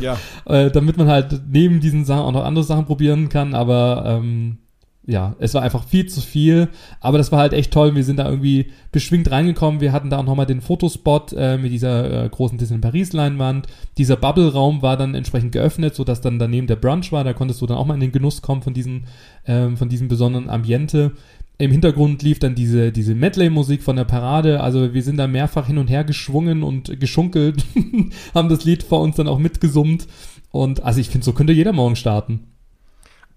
ja. 0.00 0.18
äh, 0.46 0.70
damit 0.70 0.96
man 0.96 1.08
halt 1.08 1.42
neben 1.50 1.80
diesen 1.80 2.04
Sachen 2.04 2.22
auch 2.22 2.32
noch 2.32 2.44
andere 2.44 2.64
Sachen 2.64 2.86
probieren 2.86 3.28
kann. 3.28 3.54
Aber 3.54 4.04
ähm, 4.06 4.58
ja, 5.06 5.34
es 5.38 5.54
war 5.54 5.62
einfach 5.62 5.84
viel 5.84 6.06
zu 6.06 6.20
viel, 6.20 6.68
aber 7.00 7.18
das 7.18 7.32
war 7.32 7.38
halt 7.38 7.54
echt 7.54 7.72
toll. 7.72 7.94
Wir 7.94 8.04
sind 8.04 8.18
da 8.18 8.28
irgendwie 8.28 8.70
beschwingt 8.92 9.30
reingekommen. 9.30 9.80
Wir 9.80 9.92
hatten 9.92 10.10
da 10.10 10.18
auch 10.18 10.24
nochmal 10.24 10.46
den 10.46 10.60
Fotospot 10.60 11.32
äh, 11.32 11.56
mit 11.56 11.72
dieser 11.72 12.24
äh, 12.24 12.28
großen 12.28 12.58
Disney 12.58 12.78
Paris 12.78 13.12
Leinwand. 13.14 13.66
Dieser 13.96 14.16
Bubble-Raum 14.16 14.82
war 14.82 14.98
dann 14.98 15.14
entsprechend 15.14 15.52
geöffnet, 15.52 15.94
sodass 15.94 16.20
dann 16.20 16.38
daneben 16.38 16.66
der 16.66 16.76
Brunch 16.76 17.12
war. 17.12 17.24
Da 17.24 17.32
konntest 17.32 17.62
du 17.62 17.66
dann 17.66 17.78
auch 17.78 17.86
mal 17.86 17.94
in 17.94 18.00
den 18.00 18.12
Genuss 18.12 18.42
kommen 18.42 18.62
von 18.62 18.74
diesen, 18.74 19.06
ähm, 19.46 19.78
von 19.78 19.88
diesem 19.88 20.08
besonderen 20.08 20.50
Ambiente. 20.50 21.12
Im 21.56 21.70
Hintergrund 21.70 22.22
lief 22.22 22.38
dann 22.38 22.54
diese, 22.54 22.92
diese 22.92 23.14
Medley-Musik 23.14 23.82
von 23.82 23.96
der 23.96 24.04
Parade. 24.04 24.60
Also 24.60 24.92
wir 24.92 25.02
sind 25.02 25.16
da 25.16 25.26
mehrfach 25.26 25.66
hin 25.66 25.78
und 25.78 25.88
her 25.88 26.04
geschwungen 26.04 26.62
und 26.62 27.00
geschunkelt, 27.00 27.64
haben 28.34 28.48
das 28.50 28.64
Lied 28.64 28.82
vor 28.82 29.00
uns 29.00 29.16
dann 29.16 29.28
auch 29.28 29.38
mitgesummt. 29.38 30.06
Und 30.50 30.82
also 30.82 31.00
ich 31.00 31.08
finde, 31.08 31.24
so 31.24 31.32
könnte 31.32 31.52
jeder 31.54 31.72
morgen 31.72 31.96
starten. 31.96 32.46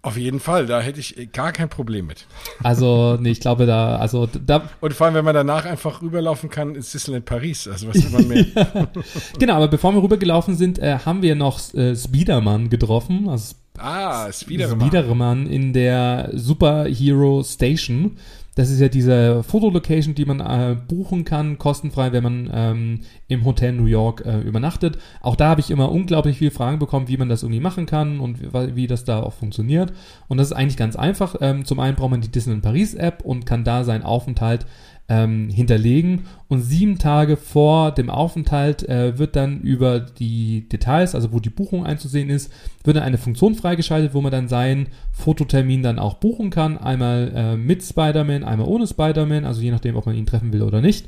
Auf 0.06 0.18
jeden 0.18 0.42
Fall, 0.42 0.66
da 0.66 0.82
hätte 0.82 1.00
ich 1.00 1.32
gar 1.32 1.54
kein 1.54 1.70
Problem 1.70 2.08
mit. 2.08 2.28
Also, 2.62 3.18
nee, 3.22 3.32
ich 3.32 3.40
glaube 3.40 3.66
da, 3.66 3.96
also 3.96 4.28
da. 4.28 4.70
Und 4.82 4.94
vor 4.94 5.06
allem, 5.06 5.16
wenn 5.16 5.24
man 5.24 5.34
danach 5.34 5.64
einfach 5.64 6.02
rüberlaufen 6.02 6.50
kann 6.50 6.76
ins 6.76 6.92
Disneyland 6.92 7.24
Paris, 7.24 7.70
also 7.70 7.88
was 7.88 8.04
will 8.04 8.12
man 8.12 8.28
mehr? 8.28 8.46
Genau, 9.40 9.54
aber 9.56 9.70
bevor 9.70 9.94
wir 9.94 10.04
rübergelaufen 10.04 10.56
sind, 10.56 10.78
äh, 10.78 11.00
haben 11.06 11.22
wir 11.22 11.36
noch 11.36 11.74
äh, 11.74 11.96
Spiderman 11.96 12.70
getroffen. 12.70 13.30
Also 13.30 13.56
ah, 13.78 14.30
Spiderman. 14.30 14.82
Spiderman 14.82 15.48
in 15.48 15.72
der 15.72 16.32
Superhero 16.34 17.42
Station. 17.42 18.18
Das 18.56 18.70
ist 18.70 18.82
ja 18.82 18.90
diese 18.90 19.42
Fotolocation, 19.42 20.16
die 20.16 20.26
man 20.26 20.42
äh, 20.42 20.76
buchen 20.76 21.24
kann, 21.24 21.58
kostenfrei, 21.58 22.12
wenn 22.12 22.24
man 22.24 22.52
ähm, 22.54 23.00
im 23.34 23.46
Hotel 23.46 23.74
New 23.74 23.86
York 23.86 24.26
äh, 24.26 24.40
übernachtet. 24.40 24.98
Auch 25.22 25.36
da 25.36 25.50
habe 25.50 25.62
ich 25.62 25.72
immer 25.72 25.92
unglaublich 25.92 26.38
viele 26.38 26.52
Fragen 26.52 26.80
bekommen, 26.80 27.08
wie 27.08 27.18
man 27.18 27.30
das 27.30 27.44
irgendwie 27.44 27.60
machen 27.60 27.86
kann 27.86 28.20
und 28.20 28.42
wie, 28.42 28.76
wie 28.76 28.88
das 28.88 29.04
da 29.04 29.22
auch 29.22 29.34
funktioniert. 29.34 29.94
Und 30.28 30.38
das 30.38 30.48
ist 30.48 30.54
eigentlich 30.54 30.78
ganz 30.78 30.96
einfach. 30.96 31.36
Ähm, 31.42 31.66
zum 31.66 31.80
einen 31.80 31.96
braucht 31.96 32.12
man 32.12 32.22
die 32.22 32.32
Disneyland 32.32 32.64
Paris 32.64 32.94
App 32.94 33.24
und 33.24 33.46
kann 33.46 33.64
da 33.64 33.84
seinen 33.84 34.04
Aufenthalt 34.04 34.66
ähm, 35.10 35.50
hinterlegen 35.50 36.24
und 36.48 36.62
sieben 36.62 36.98
Tage 36.98 37.36
vor 37.36 37.92
dem 37.92 38.10
Aufenthalt 38.10 38.88
äh, 38.88 39.18
wird 39.18 39.36
dann 39.36 39.60
über 39.62 40.00
die 40.00 40.68
Details, 40.70 41.14
also 41.14 41.34
wo 41.34 41.40
die 41.40 41.50
Buchung 41.50 41.86
einzusehen 41.86 42.30
ist, 42.30 42.52
wird 42.84 42.98
dann 42.98 43.04
eine 43.04 43.18
Funktion 43.18 43.56
freigeschaltet, 43.56 44.14
wo 44.14 44.22
man 44.22 44.32
dann 44.32 44.48
seinen 44.48 44.88
Fototermin 45.12 45.84
dann 45.84 46.00
auch 46.00 46.16
buchen 46.16 46.50
kann. 46.50 46.78
Einmal 46.78 47.32
äh, 47.36 47.58
mit 47.58 47.84
Spider-Man, 47.84 48.44
einmal 48.44 48.68
ohne 48.68 48.88
Spider-Man, 48.88 49.46
also 49.46 49.62
je 49.62 49.72
nachdem, 49.72 49.98
ob 49.98 50.06
man 50.06 50.16
ihn 50.16 50.26
treffen 50.26 50.54
will 50.54 50.62
oder 50.62 50.80
nicht. 50.80 51.08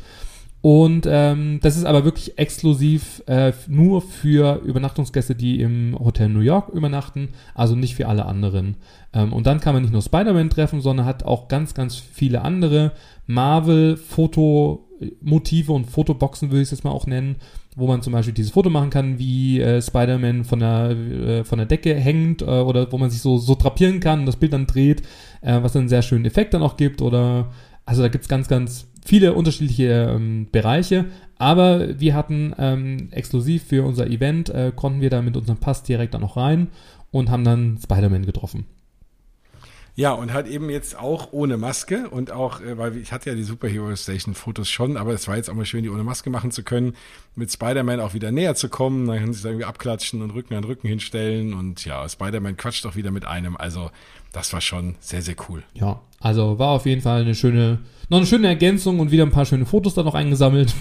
Und 0.66 1.06
ähm, 1.08 1.60
das 1.62 1.78
ist 1.78 1.86
aber 1.86 2.06
wirklich 2.06 2.40
exklusiv 2.40 3.22
äh, 3.28 3.54
nur 3.68 4.02
für 4.02 4.64
Übernachtungsgäste, 4.64 5.36
die 5.36 5.62
im 5.62 5.96
Hotel 6.00 6.28
New 6.28 6.40
York 6.40 6.70
übernachten, 6.70 7.30
also 7.54 7.76
nicht 7.76 7.94
für 7.94 8.08
alle 8.08 8.26
anderen. 8.26 8.78
Ähm, 9.14 9.32
und 9.32 9.46
dann 9.46 9.60
kann 9.60 9.76
man 9.76 9.84
nicht 9.84 9.92
nur 9.92 10.02
Spider-Man 10.02 10.50
treffen, 10.50 10.82
sondern 10.82 11.06
hat 11.06 11.24
auch 11.24 11.50
ganz, 11.50 11.76
ganz 11.76 11.98
viele 11.98 12.42
andere 12.42 12.94
Marvel-Fotomotive 13.28 15.72
und 15.72 15.86
Fotoboxen, 15.86 16.50
würde 16.50 16.64
ich 16.64 16.70
es 16.70 16.72
jetzt 16.72 16.84
mal 16.84 16.90
auch 16.90 17.06
nennen, 17.06 17.36
wo 17.76 17.86
man 17.86 18.02
zum 18.02 18.14
Beispiel 18.14 18.34
dieses 18.34 18.54
Foto 18.54 18.72
machen 18.72 18.90
kann, 18.90 19.20
wie 19.20 19.62
äh, 19.62 19.84
Spider-Man 19.84 20.46
von 20.46 20.62
der, 20.62 20.90
äh, 20.90 21.44
von 21.44 21.60
der 21.60 21.68
Decke 21.68 21.94
hängt 21.94 22.42
äh, 22.42 22.46
oder 22.46 22.92
wo 22.92 22.98
man 22.98 23.12
sich 23.12 23.22
so, 23.22 23.38
so 23.38 23.54
drapieren 23.54 24.00
kann 24.00 24.22
und 24.22 24.26
das 24.26 24.38
Bild 24.38 24.54
dann 24.54 24.66
dreht, 24.66 25.04
äh, 25.42 25.62
was 25.62 25.74
dann 25.74 25.82
einen 25.82 25.90
sehr 25.90 26.02
schönen 26.02 26.26
Effekt 26.26 26.56
dann 26.56 26.64
auch 26.64 26.76
gibt 26.76 27.04
oder 27.04 27.52
also 27.86 28.02
da 28.02 28.08
gibt's 28.08 28.28
ganz, 28.28 28.48
ganz 28.48 28.88
viele 29.06 29.34
unterschiedliche 29.34 30.14
ähm, 30.16 30.48
Bereiche, 30.52 31.06
aber 31.38 32.00
wir 32.00 32.16
hatten 32.16 32.54
ähm, 32.58 33.10
exklusiv 33.12 33.64
für 33.64 33.86
unser 33.86 34.08
Event, 34.08 34.50
äh, 34.50 34.72
konnten 34.76 35.02
wir 35.02 35.10
da 35.10 35.22
mit 35.22 35.38
unserem 35.38 35.60
Pass 35.60 35.84
direkt 35.84 36.14
dann 36.14 36.22
noch 36.22 36.38
rein 36.38 36.68
und 37.12 37.30
haben 37.30 37.44
dann 37.44 37.78
Spider-Man 37.82 38.26
getroffen. 38.26 38.66
Ja, 39.98 40.12
und 40.12 40.34
halt 40.34 40.48
eben 40.48 40.70
jetzt 40.70 41.00
auch 41.00 41.32
ohne 41.32 41.56
Maske 41.56 42.10
und 42.10 42.30
auch, 42.30 42.60
äh, 42.60 42.78
weil 42.78 42.98
ich 42.98 43.14
hatte 43.14 43.30
ja 43.30 43.36
die 43.36 43.44
Superhero 43.44 43.96
Station 43.96 44.36
Fotos 44.36 44.70
schon, 44.70 44.98
aber 44.98 45.14
es 45.14 45.28
war 45.30 45.38
jetzt 45.38 45.50
auch 45.50 45.54
mal 45.54 45.66
schön, 45.66 45.84
die 45.84 45.90
ohne 45.90 46.04
Maske 46.04 46.30
machen 46.30 46.52
zu 46.52 46.64
können, 46.64 46.96
mit 47.36 47.50
Spider-Man 47.50 48.02
auch 48.02 48.14
wieder 48.14 48.32
näher 48.32 48.56
zu 48.56 48.68
kommen, 48.68 49.08
dann 49.08 49.20
kann 49.20 49.34
sich 49.34 49.42
da 49.42 49.50
irgendwie 49.50 49.66
abklatschen 49.66 50.22
und 50.22 50.32
Rücken 50.32 50.54
an 50.54 50.66
Rücken 50.66 50.90
hinstellen 50.90 51.54
und 51.54 51.86
ja, 51.86 52.08
Spider-Man 52.10 52.58
quatscht 52.58 52.86
auch 52.86 52.98
wieder 52.98 53.12
mit 53.12 53.24
einem, 53.24 53.56
also 53.56 53.90
das 54.34 54.52
war 54.52 54.60
schon 54.60 54.96
sehr, 55.00 55.22
sehr 55.22 55.36
cool. 55.48 55.64
Ja, 55.74 56.02
also 56.26 56.58
war 56.58 56.70
auf 56.70 56.88
jeden 56.88 57.02
Fall 57.02 57.22
eine 57.22 57.36
schöne, 57.36 57.78
noch 58.10 58.18
eine 58.18 58.26
schöne 58.26 58.48
Ergänzung 58.48 59.00
und 59.00 59.12
wieder 59.12 59.22
ein 59.22 59.30
paar 59.30 59.46
schöne 59.46 59.68
Fotos 59.68 59.94
da 59.94 60.02
noch 60.02 60.16
eingesammelt. 60.16 60.74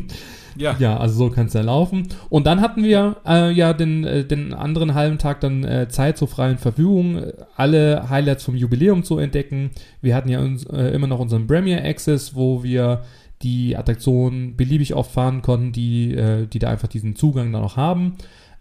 ja. 0.56 0.74
Ja, 0.80 0.96
also 0.96 1.14
so 1.14 1.30
kann 1.30 1.46
es 1.46 1.52
ja 1.52 1.60
laufen. 1.60 2.08
Und 2.30 2.48
dann 2.48 2.60
hatten 2.60 2.82
wir 2.82 3.18
äh, 3.24 3.52
ja 3.52 3.74
den, 3.74 4.02
äh, 4.02 4.24
den 4.24 4.52
anderen 4.52 4.94
halben 4.94 5.18
Tag 5.18 5.40
dann 5.40 5.62
äh, 5.62 5.88
Zeit 5.88 6.18
zur 6.18 6.26
freien 6.26 6.58
Verfügung, 6.58 7.22
alle 7.54 8.10
Highlights 8.10 8.42
vom 8.42 8.56
Jubiläum 8.56 9.04
zu 9.04 9.18
entdecken. 9.18 9.70
Wir 10.02 10.16
hatten 10.16 10.30
ja 10.30 10.40
uns, 10.40 10.64
äh, 10.64 10.88
immer 10.88 11.06
noch 11.06 11.20
unseren 11.20 11.46
Premier 11.46 11.84
Access, 11.84 12.34
wo 12.34 12.64
wir 12.64 13.02
die 13.42 13.76
Attraktionen 13.76 14.56
beliebig 14.56 14.94
oft 14.94 15.12
fahren 15.12 15.42
konnten, 15.42 15.70
die, 15.70 16.12
äh, 16.12 16.48
die 16.48 16.58
da 16.58 16.70
einfach 16.70 16.88
diesen 16.88 17.14
Zugang 17.14 17.52
dann 17.52 17.62
auch 17.62 17.76
haben. 17.76 18.16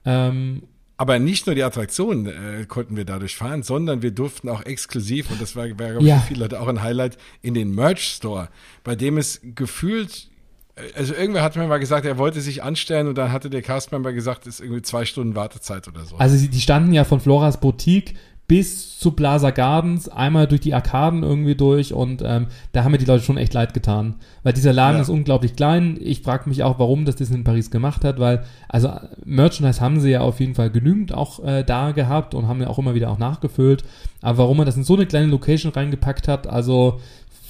Ähm, 0.05 0.61
aber 0.97 1.19
nicht 1.19 1.45
nur 1.45 1.55
die 1.55 1.63
Attraktionen 1.63 2.25
äh, 2.25 2.65
konnten 2.65 2.97
wir 2.97 3.05
dadurch 3.05 3.35
fahren, 3.35 3.61
sondern 3.63 4.01
wir 4.01 4.11
durften 4.11 4.49
auch 4.49 4.65
exklusiv, 4.65 5.29
und 5.29 5.39
das 5.39 5.55
war, 5.55 5.65
war 5.65 5.73
glaube 5.73 6.01
ich, 6.01 6.07
ja. 6.07 6.17
für 6.17 6.27
viele 6.27 6.41
Leute 6.41 6.59
auch 6.59 6.67
ein 6.67 6.81
Highlight, 6.81 7.17
in 7.41 7.53
den 7.53 7.73
Merch 7.73 8.15
Store, 8.15 8.49
bei 8.83 8.95
dem 8.95 9.17
es 9.17 9.39
gefühlt, 9.55 10.29
äh, 10.75 10.81
also 10.95 11.13
irgendwer 11.13 11.43
hat 11.43 11.55
mir 11.55 11.67
mal 11.67 11.77
gesagt, 11.77 12.05
er 12.05 12.17
wollte 12.17 12.41
sich 12.41 12.63
anstellen 12.63 13.07
und 13.07 13.17
dann 13.17 13.31
hatte 13.31 13.49
der 13.51 13.61
Castmember 13.61 14.11
gesagt, 14.11 14.47
es 14.47 14.55
ist 14.55 14.61
irgendwie 14.61 14.81
zwei 14.81 15.05
Stunden 15.05 15.35
Wartezeit 15.35 15.87
oder 15.87 16.03
so. 16.03 16.17
Also 16.17 16.47
die 16.47 16.61
standen 16.61 16.93
ja 16.93 17.03
von 17.03 17.19
Floras 17.19 17.59
Boutique 17.59 18.15
bis 18.47 18.97
zu 18.97 19.11
Plaza 19.11 19.49
Gardens, 19.51 20.07
einmal 20.07 20.47
durch 20.47 20.61
die 20.61 20.73
Arkaden 20.73 21.23
irgendwie 21.23 21.55
durch 21.55 21.93
und 21.93 22.21
ähm, 22.25 22.47
da 22.71 22.83
haben 22.83 22.93
mir 22.93 22.97
die 22.97 23.05
Leute 23.05 23.23
schon 23.23 23.37
echt 23.37 23.53
leid 23.53 23.73
getan. 23.73 24.15
Weil 24.43 24.53
dieser 24.53 24.71
Laden 24.71 24.95
ja. 24.95 25.01
ist 25.01 25.09
unglaublich 25.09 25.55
klein. 25.57 25.97
Ich 25.99 26.21
frage 26.21 26.47
mich 26.47 26.63
auch, 26.63 26.79
warum 26.79 27.03
das 27.03 27.17
Disney 27.17 27.35
in 27.35 27.43
Paris 27.43 27.71
gemacht 27.71 28.05
hat, 28.05 28.19
weil, 28.19 28.43
also 28.69 28.91
Merchandise 29.25 29.81
haben 29.81 29.99
sie 29.99 30.11
ja 30.11 30.21
auf 30.21 30.39
jeden 30.39 30.55
Fall 30.55 30.69
genügend 30.69 31.13
auch 31.13 31.43
äh, 31.43 31.63
da 31.63 31.91
gehabt 31.91 32.33
und 32.33 32.47
haben 32.47 32.61
ja 32.61 32.67
auch 32.67 32.79
immer 32.79 32.95
wieder 32.95 33.11
auch 33.11 33.17
nachgefüllt. 33.17 33.83
Aber 34.21 34.37
warum 34.37 34.57
man 34.57 34.65
das 34.65 34.77
in 34.77 34.85
so 34.85 34.95
eine 34.95 35.05
kleine 35.05 35.27
Location 35.27 35.73
reingepackt 35.73 36.29
hat, 36.29 36.47
also 36.47 37.01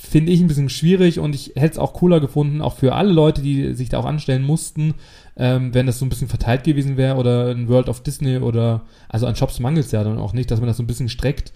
finde 0.09 0.31
ich 0.31 0.39
ein 0.39 0.47
bisschen 0.47 0.69
schwierig 0.69 1.19
und 1.19 1.35
ich 1.35 1.53
hätte 1.55 1.73
es 1.73 1.77
auch 1.77 1.93
cooler 1.93 2.19
gefunden, 2.19 2.61
auch 2.61 2.75
für 2.75 2.95
alle 2.95 3.11
Leute, 3.11 3.41
die 3.41 3.73
sich 3.73 3.89
da 3.89 3.99
auch 3.99 4.05
anstellen 4.05 4.43
mussten, 4.43 4.95
ähm, 5.37 5.73
wenn 5.73 5.85
das 5.85 5.99
so 5.99 6.05
ein 6.05 6.09
bisschen 6.09 6.27
verteilt 6.27 6.63
gewesen 6.63 6.97
wäre 6.97 7.15
oder 7.15 7.51
ein 7.51 7.67
World 7.67 7.89
of 7.89 8.01
Disney 8.01 8.37
oder, 8.37 8.81
also 9.07 9.27
an 9.27 9.35
Shops 9.35 9.59
mangelt 9.59 9.85
es 9.85 9.91
ja 9.91 10.03
dann 10.03 10.17
auch 10.17 10.33
nicht, 10.33 10.49
dass 10.49 10.59
man 10.59 10.67
das 10.67 10.77
so 10.77 10.83
ein 10.83 10.87
bisschen 10.87 11.09
streckt, 11.09 11.53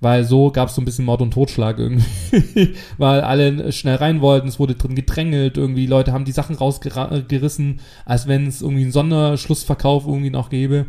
weil 0.00 0.24
so 0.24 0.50
gab 0.50 0.68
es 0.68 0.74
so 0.74 0.82
ein 0.82 0.84
bisschen 0.84 1.04
Mord 1.04 1.22
und 1.22 1.32
Totschlag 1.32 1.78
irgendwie, 1.78 2.74
weil 2.98 3.22
alle 3.22 3.72
schnell 3.72 3.96
rein 3.96 4.20
wollten, 4.20 4.48
es 4.48 4.60
wurde 4.60 4.74
drin 4.74 4.94
gedrängelt, 4.94 5.56
irgendwie 5.56 5.86
Leute 5.86 6.12
haben 6.12 6.24
die 6.24 6.32
Sachen 6.32 6.56
rausgerissen, 6.56 7.80
als 8.04 8.28
wenn 8.28 8.46
es 8.46 8.62
irgendwie 8.62 8.82
einen 8.82 8.92
Sonderschlussverkauf 8.92 10.06
irgendwie 10.06 10.30
noch 10.30 10.50
gäbe. 10.50 10.86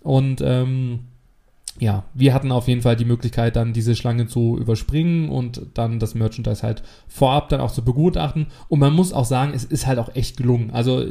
Und 0.00 0.40
ähm, 0.44 1.00
ja, 1.80 2.04
wir 2.12 2.34
hatten 2.34 2.50
auf 2.50 2.66
jeden 2.66 2.82
Fall 2.82 2.96
die 2.96 3.04
Möglichkeit, 3.04 3.54
dann 3.54 3.72
diese 3.72 3.94
Schlange 3.94 4.26
zu 4.26 4.58
überspringen 4.58 5.28
und 5.28 5.62
dann 5.74 5.98
das 6.00 6.14
Merchandise 6.14 6.62
halt 6.62 6.82
vorab 7.06 7.48
dann 7.50 7.60
auch 7.60 7.70
zu 7.70 7.84
begutachten. 7.84 8.46
Und 8.68 8.80
man 8.80 8.92
muss 8.92 9.12
auch 9.12 9.24
sagen, 9.24 9.52
es 9.54 9.64
ist 9.64 9.86
halt 9.86 9.98
auch 9.98 10.14
echt 10.14 10.36
gelungen. 10.36 10.70
Also 10.72 11.04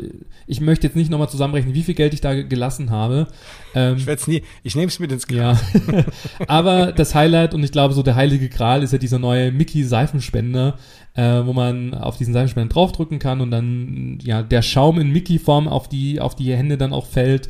ich 0.45 0.59
möchte 0.59 0.87
jetzt 0.87 0.95
nicht 0.95 1.09
nochmal 1.09 1.29
zusammenrechnen, 1.29 1.73
wie 1.73 1.83
viel 1.83 1.95
Geld 1.95 2.13
ich 2.13 2.21
da 2.21 2.33
gelassen 2.33 2.89
habe. 2.89 3.27
Ähm, 3.75 3.95
ich 3.97 4.05
werde 4.05 4.21
es 4.21 4.27
nie, 4.27 4.43
ich 4.63 4.75
nehme 4.75 4.87
es 4.87 4.99
mit 4.99 5.11
ins 5.11 5.27
Grab. 5.27 5.37
Ja. 5.37 6.03
Aber 6.47 6.91
das 6.91 7.15
Highlight 7.15 7.53
und 7.53 7.63
ich 7.63 7.71
glaube 7.71 7.93
so 7.93 8.03
der 8.03 8.15
heilige 8.15 8.49
Gral 8.49 8.83
ist 8.83 8.91
ja 8.91 8.99
dieser 8.99 9.19
neue 9.19 9.51
Mickey 9.51 9.83
Seifenspender, 9.83 10.77
äh, 11.13 11.45
wo 11.45 11.53
man 11.53 11.93
auf 11.93 12.17
diesen 12.17 12.33
Seifenspender 12.33 12.73
draufdrücken 12.73 13.19
kann 13.19 13.39
und 13.39 13.51
dann 13.51 14.19
ja 14.21 14.43
der 14.43 14.61
Schaum 14.61 14.99
in 14.99 15.11
Mickey-Form 15.11 15.67
auf 15.67 15.87
die, 15.87 16.19
auf 16.19 16.35
die 16.35 16.53
Hände 16.53 16.77
dann 16.77 16.91
auch 16.91 17.05
fällt 17.05 17.47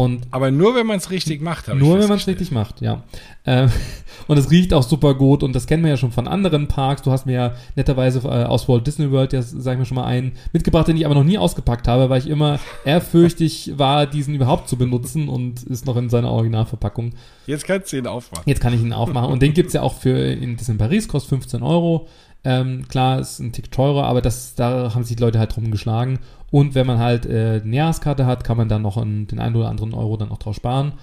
und 0.00 0.22
Aber 0.30 0.50
nur, 0.50 0.74
wenn 0.74 0.86
man 0.86 0.96
es 0.96 1.10
richtig 1.10 1.42
macht. 1.42 1.68
Nur, 1.68 1.98
wenn 1.98 2.08
man 2.08 2.16
es 2.16 2.26
richtig 2.26 2.50
macht, 2.50 2.80
ja. 2.80 3.02
Äh, 3.44 3.68
und 4.28 4.38
es 4.38 4.50
riecht 4.50 4.72
auch 4.72 4.82
super 4.82 5.12
gut 5.12 5.42
und 5.42 5.54
das 5.54 5.66
kennen 5.66 5.82
wir 5.82 5.90
ja 5.90 5.98
schon 5.98 6.10
von 6.10 6.26
anderen 6.26 6.68
Parks. 6.68 7.02
Du 7.02 7.12
hast 7.12 7.26
mir 7.26 7.34
ja 7.34 7.54
netterweise 7.76 8.20
äh, 8.20 8.44
aus 8.44 8.66
Walt 8.66 8.86
Disney 8.86 9.10
World, 9.10 9.34
ja, 9.34 9.42
sag 9.42 9.74
ich 9.74 9.78
mal 9.78 9.84
schon 9.84 9.96
mal 9.96 10.06
einen 10.06 10.32
mitgebracht, 10.54 10.88
den 10.88 10.96
ich 10.96 11.04
aber 11.04 11.14
noch 11.14 11.24
nie 11.24 11.36
ausgepackt 11.36 11.86
habe, 11.86 12.08
weil 12.08 12.18
ich 12.18 12.28
immer 12.28 12.58
ehrfürchtig 12.86 13.74
war, 13.76 14.06
diesen 14.06 14.34
überhaupt 14.34 14.70
zu 14.70 14.78
benutzen 14.78 15.28
und 15.28 15.64
ist 15.64 15.84
noch 15.84 15.98
in 15.98 16.08
seiner 16.08 16.30
Originalverpackung. 16.30 17.12
Jetzt 17.46 17.66
kannst 17.66 17.92
du 17.92 17.98
ihn 17.98 18.06
aufmachen. 18.06 18.44
Jetzt 18.46 18.62
kann 18.62 18.72
ich 18.72 18.80
ihn 18.80 18.94
aufmachen 18.94 19.30
und 19.30 19.42
den 19.42 19.52
gibt's 19.52 19.74
ja 19.74 19.82
auch 19.82 19.96
für 19.96 20.16
in 20.16 20.56
Disney 20.56 20.76
Paris, 20.76 21.08
kostet 21.08 21.28
15 21.28 21.62
Euro. 21.62 22.08
Ähm, 22.42 22.88
klar, 22.88 23.20
ist 23.20 23.38
ein 23.38 23.52
Tick 23.52 23.70
teurer, 23.70 24.04
aber 24.04 24.22
das, 24.22 24.54
da 24.54 24.94
haben 24.94 25.04
sich 25.04 25.16
die 25.16 25.22
Leute 25.22 25.38
halt 25.38 25.54
drum 25.54 25.70
geschlagen. 25.70 26.20
Und 26.50 26.74
wenn 26.74 26.86
man 26.86 26.98
halt 26.98 27.26
äh, 27.26 27.60
eine 27.64 27.76
Jahreskarte 27.76 28.26
hat, 28.26 28.44
kann 28.44 28.56
man 28.56 28.68
dann 28.68 28.82
noch 28.82 28.96
einen, 28.96 29.26
den 29.26 29.38
einen 29.38 29.56
oder 29.56 29.68
anderen 29.68 29.94
Euro 29.94 30.16
dann 30.16 30.30
auch 30.30 30.38
drauf 30.38 30.56
sparen. 30.56 30.94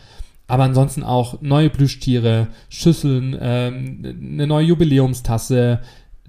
Aber 0.47 0.63
ansonsten 0.63 1.03
auch 1.03 1.41
neue 1.41 1.69
Plüschtiere, 1.69 2.47
Schüsseln, 2.69 3.37
ähm, 3.39 4.15
eine 4.33 4.47
neue 4.47 4.65
Jubiläumstasse, 4.65 5.81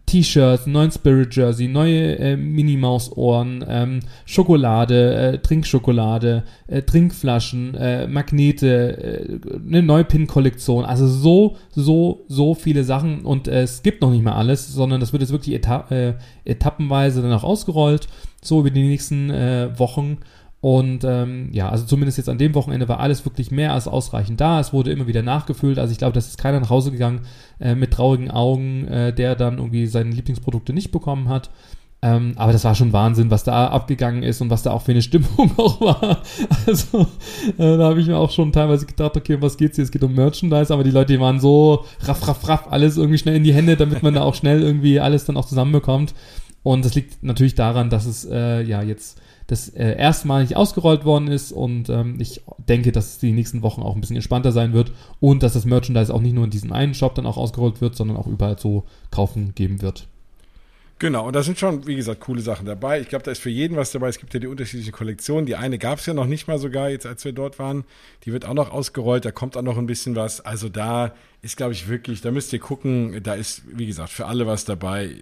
T-Shirts, 0.08 0.66
neuen 0.66 0.90
Spirit 0.90 1.36
Jersey, 1.36 1.68
neue 1.68 2.18
äh, 2.18 2.36
Minnie 2.36 2.78
Maus 2.78 3.12
Ohren, 3.14 3.62
ähm, 3.68 4.00
Schokolade, 4.24 5.14
äh, 5.14 5.38
Trinkschokolade, 5.38 6.44
äh, 6.66 6.80
Trinkflaschen, 6.80 7.74
äh, 7.74 8.06
Magnete, 8.08 8.96
äh, 8.96 9.38
eine 9.68 9.82
neue 9.82 10.04
Pin-Kollektion. 10.04 10.86
Also 10.86 11.06
so, 11.06 11.56
so, 11.72 12.24
so 12.26 12.54
viele 12.54 12.84
Sachen 12.84 13.26
und 13.26 13.48
äh, 13.48 13.62
es 13.62 13.82
gibt 13.82 14.00
noch 14.00 14.10
nicht 14.10 14.24
mal 14.24 14.32
alles, 14.32 14.72
sondern 14.72 15.00
das 15.00 15.12
wird 15.12 15.20
jetzt 15.20 15.32
wirklich 15.32 15.54
eta 15.54 15.86
äh, 15.90 16.14
etappenweise 16.46 17.20
dann 17.20 17.32
auch 17.32 17.44
ausgerollt, 17.44 18.08
so 18.40 18.60
über 18.60 18.70
die 18.70 18.88
nächsten 18.88 19.28
äh, 19.28 19.78
Wochen. 19.78 20.18
Und 20.60 21.04
ähm, 21.04 21.50
ja, 21.52 21.68
also 21.68 21.84
zumindest 21.84 22.18
jetzt 22.18 22.28
an 22.28 22.38
dem 22.38 22.54
Wochenende 22.54 22.88
war 22.88 22.98
alles 22.98 23.24
wirklich 23.24 23.50
mehr 23.50 23.72
als 23.72 23.86
ausreichend 23.86 24.40
da. 24.40 24.58
Es 24.58 24.72
wurde 24.72 24.90
immer 24.90 25.06
wieder 25.06 25.22
nachgefüllt. 25.22 25.78
Also 25.78 25.92
ich 25.92 25.98
glaube, 25.98 26.14
das 26.14 26.28
ist 26.28 26.38
keiner 26.38 26.58
nach 26.58 26.70
Hause 26.70 26.90
gegangen 26.90 27.20
äh, 27.60 27.76
mit 27.76 27.92
traurigen 27.92 28.30
Augen, 28.30 28.88
äh, 28.88 29.12
der 29.12 29.36
dann 29.36 29.58
irgendwie 29.58 29.86
seine 29.86 30.10
Lieblingsprodukte 30.10 30.72
nicht 30.72 30.90
bekommen 30.90 31.28
hat. 31.28 31.50
Ähm, 32.00 32.34
aber 32.36 32.52
das 32.52 32.64
war 32.64 32.76
schon 32.76 32.92
Wahnsinn, 32.92 33.30
was 33.30 33.42
da 33.42 33.68
abgegangen 33.68 34.22
ist 34.22 34.40
und 34.40 34.50
was 34.50 34.62
da 34.62 34.70
auch 34.70 34.82
für 34.82 34.92
eine 34.92 35.02
Stimmung 35.02 35.50
auch 35.56 35.80
war. 35.80 36.22
Also 36.66 37.06
äh, 37.56 37.76
da 37.76 37.88
habe 37.88 38.00
ich 38.00 38.06
mir 38.06 38.16
auch 38.16 38.30
schon 38.30 38.52
teilweise 38.52 38.86
gedacht, 38.86 39.16
okay, 39.16 39.38
was 39.40 39.56
geht's 39.56 39.76
hier? 39.76 39.84
Es 39.84 39.90
geht 39.90 40.04
um 40.04 40.14
Merchandise, 40.14 40.72
aber 40.72 40.84
die 40.84 40.92
Leute, 40.92 41.12
die 41.12 41.20
waren 41.20 41.40
so 41.40 41.84
raff, 42.02 42.26
raff, 42.26 42.48
raff, 42.48 42.66
alles 42.70 42.96
irgendwie 42.96 43.18
schnell 43.18 43.36
in 43.36 43.44
die 43.44 43.54
Hände, 43.54 43.76
damit 43.76 44.02
man 44.02 44.14
da 44.14 44.22
auch 44.22 44.36
schnell 44.36 44.62
irgendwie 44.62 45.00
alles 45.00 45.24
dann 45.24 45.36
auch 45.36 45.46
zusammenbekommt. 45.46 46.14
Und 46.62 46.84
das 46.84 46.94
liegt 46.94 47.22
natürlich 47.22 47.56
daran, 47.56 47.90
dass 47.90 48.06
es 48.06 48.24
äh, 48.24 48.62
ja 48.62 48.82
jetzt 48.82 49.20
das 49.48 49.70
äh, 49.70 49.96
erstmalig 49.96 50.56
ausgerollt 50.56 51.04
worden 51.04 51.26
ist 51.26 51.52
und 51.52 51.88
ähm, 51.88 52.18
ich 52.20 52.42
denke, 52.68 52.92
dass 52.92 53.12
es 53.12 53.18
die 53.18 53.32
nächsten 53.32 53.62
Wochen 53.62 53.82
auch 53.82 53.94
ein 53.94 54.00
bisschen 54.00 54.16
entspannter 54.16 54.52
sein 54.52 54.74
wird 54.74 54.92
und 55.20 55.42
dass 55.42 55.54
das 55.54 55.64
Merchandise 55.64 56.12
auch 56.12 56.20
nicht 56.20 56.34
nur 56.34 56.44
in 56.44 56.50
diesem 56.50 56.72
einen 56.72 56.94
Shop 56.94 57.14
dann 57.14 57.26
auch 57.26 57.38
ausgerollt 57.38 57.80
wird, 57.80 57.96
sondern 57.96 58.18
auch 58.18 58.26
überall 58.26 58.58
zu 58.58 58.84
kaufen 59.10 59.54
geben 59.54 59.80
wird. 59.80 60.06
Genau, 61.00 61.28
und 61.28 61.36
da 61.36 61.44
sind 61.44 61.60
schon, 61.60 61.86
wie 61.86 61.94
gesagt, 61.94 62.20
coole 62.20 62.40
Sachen 62.40 62.66
dabei. 62.66 63.00
Ich 63.00 63.08
glaube, 63.08 63.22
da 63.22 63.30
ist 63.30 63.40
für 63.40 63.50
jeden 63.50 63.76
was 63.76 63.92
dabei. 63.92 64.08
Es 64.08 64.18
gibt 64.18 64.34
ja 64.34 64.40
die 64.40 64.48
unterschiedlichen 64.48 64.90
Kollektionen. 64.90 65.46
Die 65.46 65.54
eine 65.54 65.78
gab 65.78 66.00
es 66.00 66.06
ja 66.06 66.14
noch 66.14 66.26
nicht 66.26 66.48
mal 66.48 66.58
sogar, 66.58 66.90
jetzt 66.90 67.06
als 67.06 67.24
wir 67.24 67.32
dort 67.32 67.60
waren. 67.60 67.84
Die 68.24 68.32
wird 68.32 68.44
auch 68.44 68.54
noch 68.54 68.72
ausgerollt, 68.72 69.24
da 69.24 69.30
kommt 69.30 69.56
auch 69.56 69.62
noch 69.62 69.78
ein 69.78 69.86
bisschen 69.86 70.16
was. 70.16 70.40
Also 70.40 70.68
da 70.68 71.14
ist, 71.40 71.56
glaube 71.56 71.72
ich, 71.72 71.88
wirklich, 71.88 72.20
da 72.20 72.32
müsst 72.32 72.52
ihr 72.52 72.58
gucken, 72.58 73.22
da 73.22 73.34
ist, 73.34 73.62
wie 73.72 73.86
gesagt, 73.86 74.10
für 74.10 74.26
alle 74.26 74.48
was 74.48 74.64
dabei. 74.64 75.14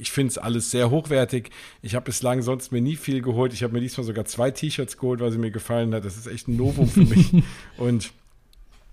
Ich 0.00 0.10
finde 0.10 0.32
es 0.32 0.38
alles 0.38 0.72
sehr 0.72 0.90
hochwertig. 0.90 1.50
Ich 1.80 1.94
habe 1.94 2.06
bislang 2.06 2.42
sonst 2.42 2.72
mir 2.72 2.80
nie 2.80 2.96
viel 2.96 3.22
geholt. 3.22 3.52
Ich 3.52 3.62
habe 3.62 3.72
mir 3.72 3.80
diesmal 3.80 4.04
sogar 4.04 4.24
zwei 4.24 4.50
T-Shirts 4.50 4.96
geholt, 4.96 5.20
weil 5.20 5.30
sie 5.30 5.38
mir 5.38 5.52
gefallen 5.52 5.94
hat. 5.94 6.04
Das 6.04 6.16
ist 6.16 6.26
echt 6.26 6.48
ein 6.48 6.56
Novum 6.56 6.88
für 6.88 7.04
mich. 7.04 7.30
Und 7.76 8.12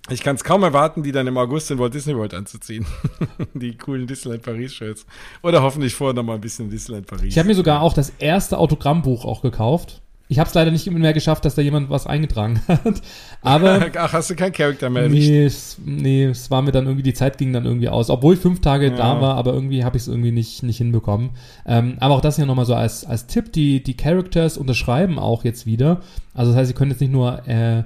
ich 0.10 0.22
kann 0.22 0.36
es 0.36 0.44
kaum 0.44 0.64
erwarten, 0.64 1.04
die 1.04 1.12
dann 1.12 1.28
im 1.28 1.38
August 1.38 1.72
in 1.72 1.80
Walt 1.80 1.94
Disney 1.94 2.16
World 2.16 2.34
anzuziehen. 2.34 2.86
die 3.54 3.78
coolen 3.78 4.08
Disneyland 4.08 4.44
Paris 4.44 4.74
Shirts. 4.74 5.06
Oder 5.44 5.62
hoffentlich 5.62 5.94
vorher 5.94 6.14
noch 6.14 6.24
mal 6.24 6.36
ein 6.36 6.42
bisschen 6.42 6.70
Disneyland 6.70 7.08
Paris. 7.08 7.28
Ich 7.28 7.38
habe 7.38 7.48
mir 7.48 7.56
sogar 7.56 7.82
auch 7.82 7.94
das 7.94 8.12
erste 8.20 8.58
Autogrammbuch 8.58 9.26
auch 9.26 9.42
gekauft. 9.42 10.02
Ich 10.30 10.40
habe 10.40 10.48
es 10.50 10.54
leider 10.54 10.72
nicht 10.72 10.90
mehr 10.92 11.14
geschafft, 11.14 11.46
dass 11.46 11.56
da 11.56 11.62
jemand 11.62 11.90
was 11.90 12.06
eingetragen 12.06 12.62
hat. 12.68 13.02
Aber 13.42 13.86
ach, 13.96 14.14
hast 14.14 14.30
du 14.30 14.36
kein 14.36 14.52
Charakter 14.52 14.90
mehr 14.90 15.04
erwischt? 15.04 15.30
Nee 15.30 15.46
es, 15.46 15.78
nee, 15.86 16.26
es 16.26 16.52
war 16.52 16.62
mir 16.62 16.72
dann 16.72 16.86
irgendwie 16.86 17.04
die 17.04 17.14
Zeit 17.14 17.38
ging 17.38 17.54
dann 17.54 17.66
irgendwie 17.66 17.88
aus, 17.88 18.10
obwohl 18.10 18.34
ich 18.34 18.40
fünf 18.40 18.60
Tage 18.60 18.88
ja. 18.88 18.96
da 18.96 19.22
war, 19.22 19.36
aber 19.36 19.54
irgendwie 19.54 19.86
habe 19.86 19.96
ich 19.96 20.04
es 20.04 20.08
irgendwie 20.10 20.32
nicht 20.32 20.64
nicht 20.64 20.78
hinbekommen. 20.78 21.30
Ähm, 21.66 21.96
aber 22.00 22.16
auch 22.16 22.22
das 22.22 22.36
hier 22.36 22.46
nochmal 22.46 22.66
so 22.66 22.76
als 22.76 23.06
als 23.06 23.28
Tipp: 23.28 23.54
Die 23.54 23.82
die 23.82 23.96
Characters 23.96 24.58
unterschreiben 24.58 25.18
auch 25.18 25.46
jetzt 25.46 25.66
wieder. 25.66 26.02
Also 26.34 26.52
das 26.52 26.60
heißt, 26.60 26.68
sie 26.68 26.74
können 26.74 26.92
jetzt 26.92 27.00
nicht 27.00 27.14
nur 27.14 27.48
äh, 27.48 27.84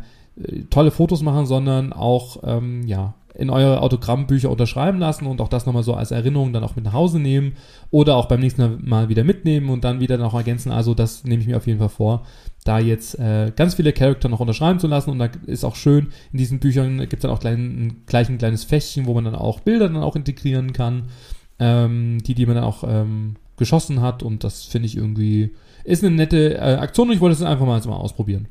tolle 0.69 0.91
Fotos 0.91 1.21
machen, 1.21 1.45
sondern 1.45 1.93
auch 1.93 2.37
ähm, 2.43 2.87
ja 2.87 3.13
in 3.33 3.49
eure 3.49 3.81
Autogrammbücher 3.81 4.49
unterschreiben 4.49 4.99
lassen 4.99 5.25
und 5.25 5.41
auch 5.41 5.47
das 5.47 5.65
nochmal 5.65 5.83
so 5.83 5.93
als 5.93 6.11
Erinnerung 6.11 6.51
dann 6.53 6.63
auch 6.63 6.75
mit 6.75 6.85
nach 6.85 6.93
Hause 6.93 7.19
nehmen 7.19 7.53
oder 7.89 8.15
auch 8.15 8.25
beim 8.25 8.41
nächsten 8.41 8.87
Mal 8.87 9.09
wieder 9.09 9.23
mitnehmen 9.23 9.69
und 9.69 9.83
dann 9.83 9.99
wieder 9.99 10.17
noch 10.17 10.33
ergänzen. 10.33 10.71
Also 10.71 10.93
das 10.93 11.23
nehme 11.23 11.41
ich 11.41 11.47
mir 11.47 11.57
auf 11.57 11.67
jeden 11.67 11.79
Fall 11.79 11.89
vor, 11.89 12.25
da 12.65 12.79
jetzt 12.79 13.17
äh, 13.19 13.51
ganz 13.55 13.75
viele 13.75 13.93
Charakter 13.93 14.29
noch 14.29 14.39
unterschreiben 14.39 14.79
zu 14.79 14.87
lassen 14.87 15.11
und 15.11 15.19
da 15.19 15.29
ist 15.47 15.63
auch 15.63 15.75
schön, 15.75 16.07
in 16.31 16.39
diesen 16.39 16.59
Büchern 16.59 16.99
gibt 16.99 17.15
es 17.15 17.21
dann 17.21 17.31
auch 17.31 17.39
klein, 17.39 18.01
gleich 18.05 18.29
ein 18.29 18.37
kleines 18.37 18.63
Fächchen, 18.63 19.05
wo 19.05 19.13
man 19.13 19.25
dann 19.25 19.35
auch 19.35 19.61
Bilder 19.61 19.87
dann 19.87 20.03
auch 20.03 20.15
integrieren 20.15 20.73
kann, 20.73 21.03
ähm, 21.59 22.19
die, 22.23 22.35
die 22.35 22.45
man 22.45 22.55
dann 22.55 22.65
auch 22.65 22.83
ähm, 22.85 23.37
geschossen 23.57 24.01
hat 24.01 24.23
und 24.23 24.43
das 24.43 24.65
finde 24.65 24.87
ich 24.87 24.97
irgendwie, 24.97 25.55
ist 25.83 26.03
eine 26.03 26.15
nette 26.15 26.55
äh, 26.55 26.75
Aktion 26.75 27.07
und 27.07 27.15
ich 27.15 27.21
wollte 27.21 27.33
es 27.33 27.41
einfach 27.41 27.65
mal, 27.65 27.79
mal 27.79 27.95
ausprobieren. 27.95 28.47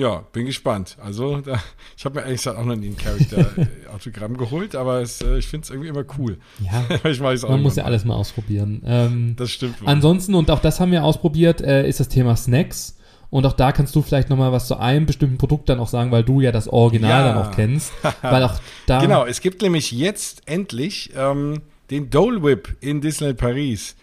Ja, 0.00 0.24
bin 0.32 0.46
gespannt. 0.46 0.96
Also, 1.04 1.42
da, 1.42 1.60
ich 1.94 2.06
habe 2.06 2.18
mir 2.20 2.24
eigentlich 2.24 2.48
auch 2.48 2.64
noch 2.64 2.74
nie 2.74 2.88
ein 2.88 2.96
Charakter-Autogramm 2.96 4.34
geholt, 4.38 4.74
aber 4.74 5.02
es, 5.02 5.20
äh, 5.20 5.36
ich 5.36 5.46
finde 5.46 5.64
es 5.64 5.70
irgendwie 5.70 5.90
immer 5.90 6.04
cool. 6.18 6.38
Ja, 6.58 6.82
ich 7.10 7.20
weiß 7.20 7.42
man 7.42 7.60
muss 7.60 7.76
ja 7.76 7.84
alles 7.84 8.06
mal 8.06 8.14
ausprobieren. 8.14 8.80
Ähm, 8.86 9.34
das 9.36 9.50
stimmt. 9.50 9.74
Ansonsten, 9.84 10.34
und 10.34 10.50
auch 10.50 10.60
das 10.60 10.80
haben 10.80 10.90
wir 10.90 11.04
ausprobiert, 11.04 11.60
äh, 11.60 11.86
ist 11.86 12.00
das 12.00 12.08
Thema 12.08 12.34
Snacks. 12.34 12.96
Und 13.28 13.44
auch 13.44 13.52
da 13.52 13.72
kannst 13.72 13.94
du 13.94 14.00
vielleicht 14.00 14.30
nochmal 14.30 14.52
was 14.52 14.66
zu 14.68 14.78
einem 14.78 15.04
bestimmten 15.04 15.36
Produkt 15.36 15.68
dann 15.68 15.78
auch 15.80 15.88
sagen, 15.88 16.10
weil 16.12 16.24
du 16.24 16.40
ja 16.40 16.50
das 16.50 16.66
Original 16.66 17.10
ja. 17.10 17.34
dann 17.34 17.44
auch 17.44 17.54
kennst. 17.54 17.92
weil 18.22 18.42
auch 18.42 18.54
da. 18.86 19.02
Genau, 19.02 19.26
es 19.26 19.42
gibt 19.42 19.60
nämlich 19.60 19.92
jetzt 19.92 20.42
endlich 20.46 21.10
ähm, 21.14 21.60
den 21.90 22.08
Dole 22.08 22.42
Whip 22.42 22.74
in 22.80 23.02
Disneyland 23.02 23.38
Paris. 23.38 23.96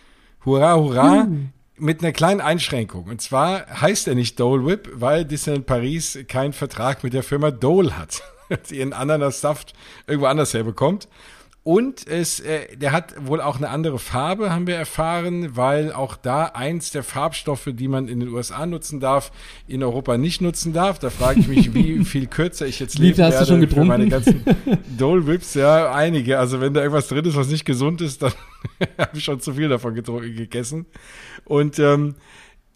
Hurra, 0.45 0.75
hurra. 0.75 1.23
Uh 1.23 1.37
mit 1.77 2.01
einer 2.01 2.11
kleinen 2.11 2.41
Einschränkung. 2.41 3.05
Und 3.05 3.21
zwar 3.21 3.67
heißt 3.81 4.07
er 4.07 4.15
nicht 4.15 4.39
Dole 4.39 4.65
Whip, 4.65 4.89
weil 4.93 5.25
Disneyland 5.25 5.65
Paris 5.65 6.19
keinen 6.27 6.53
Vertrag 6.53 7.03
mit 7.03 7.13
der 7.13 7.23
Firma 7.23 7.51
Dole 7.51 7.97
hat, 7.97 8.21
die 8.69 8.79
ihren 8.79 8.93
Ananassaft 8.93 9.73
irgendwo 10.07 10.27
anders 10.27 10.53
herbekommt. 10.53 11.07
Und 11.67 12.07
es, 12.07 12.39
äh, 12.39 12.77
der 12.77 12.93
hat 12.93 13.27
wohl 13.27 13.41
auch 13.41 13.57
eine 13.57 13.67
andere 13.67 13.99
Farbe, 13.99 14.51
haben 14.51 14.67
wir 14.67 14.77
erfahren, 14.77 15.57
weil 15.57 15.91
auch 15.91 16.15
da 16.15 16.45
eins 16.45 16.91
der 16.91 17.03
Farbstoffe, 17.03 17.67
die 17.73 17.89
man 17.89 18.07
in 18.07 18.21
den 18.21 18.29
USA 18.29 18.65
nutzen 18.65 19.01
darf, 19.01 19.33
in 19.67 19.83
Europa 19.83 20.17
nicht 20.17 20.39
nutzen 20.39 20.71
darf. 20.71 20.97
Da 20.97 21.09
frage 21.09 21.41
ich 21.41 21.49
mich, 21.49 21.73
wie 21.73 22.05
viel 22.05 22.27
kürzer 22.27 22.67
ich 22.67 22.79
jetzt 22.79 22.97
leben 22.99 23.17
Wie 23.17 23.21
hast 23.21 23.41
du 23.41 23.45
schon 23.47 23.59
getrunken? 23.59 23.89
meine 23.89 24.07
ganzen 24.07 24.45
Dole 24.97 25.27
Whips. 25.27 25.55
Ja, 25.55 25.91
einige. 25.91 26.39
Also 26.39 26.61
wenn 26.61 26.73
da 26.73 26.79
irgendwas 26.79 27.09
drin 27.09 27.25
ist, 27.25 27.35
was 27.35 27.49
nicht 27.49 27.65
gesund 27.65 27.99
ist, 27.99 28.21
dann 28.21 28.31
habe 28.97 29.17
ich 29.17 29.25
schon 29.25 29.41
zu 29.41 29.53
viel 29.55 29.67
davon 29.67 29.93
gegessen. 29.93 30.85
Und 31.43 31.79
ähm, 31.79 32.15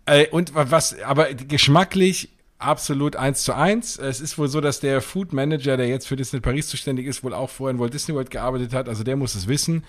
äh, 0.06 0.28
und 0.32 0.52
was, 0.54 1.02
aber 1.02 1.34
geschmacklich 1.34 2.28
absolut 2.62 3.16
eins 3.16 3.44
zu 3.44 3.54
eins. 3.54 3.98
Es 3.98 4.22
ist 4.22 4.38
wohl 4.38 4.48
so, 4.48 4.62
dass 4.62 4.80
der 4.80 5.02
Food 5.02 5.34
Manager, 5.34 5.78
der 5.78 5.88
jetzt 5.88 6.08
für 6.08 6.16
Disney 6.16 6.40
Paris 6.40 6.68
zuständig 6.68 7.08
ist, 7.08 7.24
wohl 7.24 7.34
auch 7.34 7.50
vorher 7.50 7.74
in 7.74 7.80
Walt 7.80 7.94
Disney 7.94 8.16
World 8.16 8.30
gearbeitet 8.32 8.74
hat. 8.74 8.90
Also 8.90 9.04
der 9.04 9.16
muss 9.16 9.36
es 9.36 9.48
wissen. 9.48 9.84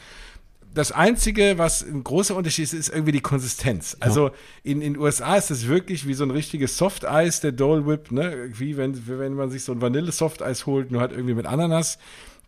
Das 0.74 0.90
Einzige, 0.90 1.58
was 1.58 1.82
ein 1.82 2.02
großer 2.02 2.34
Unterschied 2.34 2.64
ist, 2.64 2.72
ist 2.72 2.88
irgendwie 2.88 3.12
die 3.12 3.20
Konsistenz. 3.20 3.92
Ja. 4.00 4.06
Also 4.06 4.30
in 4.62 4.80
den 4.80 4.96
USA 4.96 5.36
ist 5.36 5.50
es 5.50 5.68
wirklich 5.68 6.06
wie 6.06 6.14
so 6.14 6.24
ein 6.24 6.30
richtiges 6.30 6.78
Softeis, 6.78 7.40
der 7.40 7.52
Dole 7.52 7.86
Whip, 7.86 8.10
ne? 8.10 8.50
Wie 8.54 8.78
wenn, 8.78 9.06
wenn 9.06 9.34
man 9.34 9.50
sich 9.50 9.64
so 9.64 9.72
ein 9.72 9.82
Vanille-Softeis 9.82 10.64
holt, 10.64 10.90
nur 10.90 11.02
halt 11.02 11.12
irgendwie 11.12 11.34
mit 11.34 11.46
Ananas. 11.46 11.98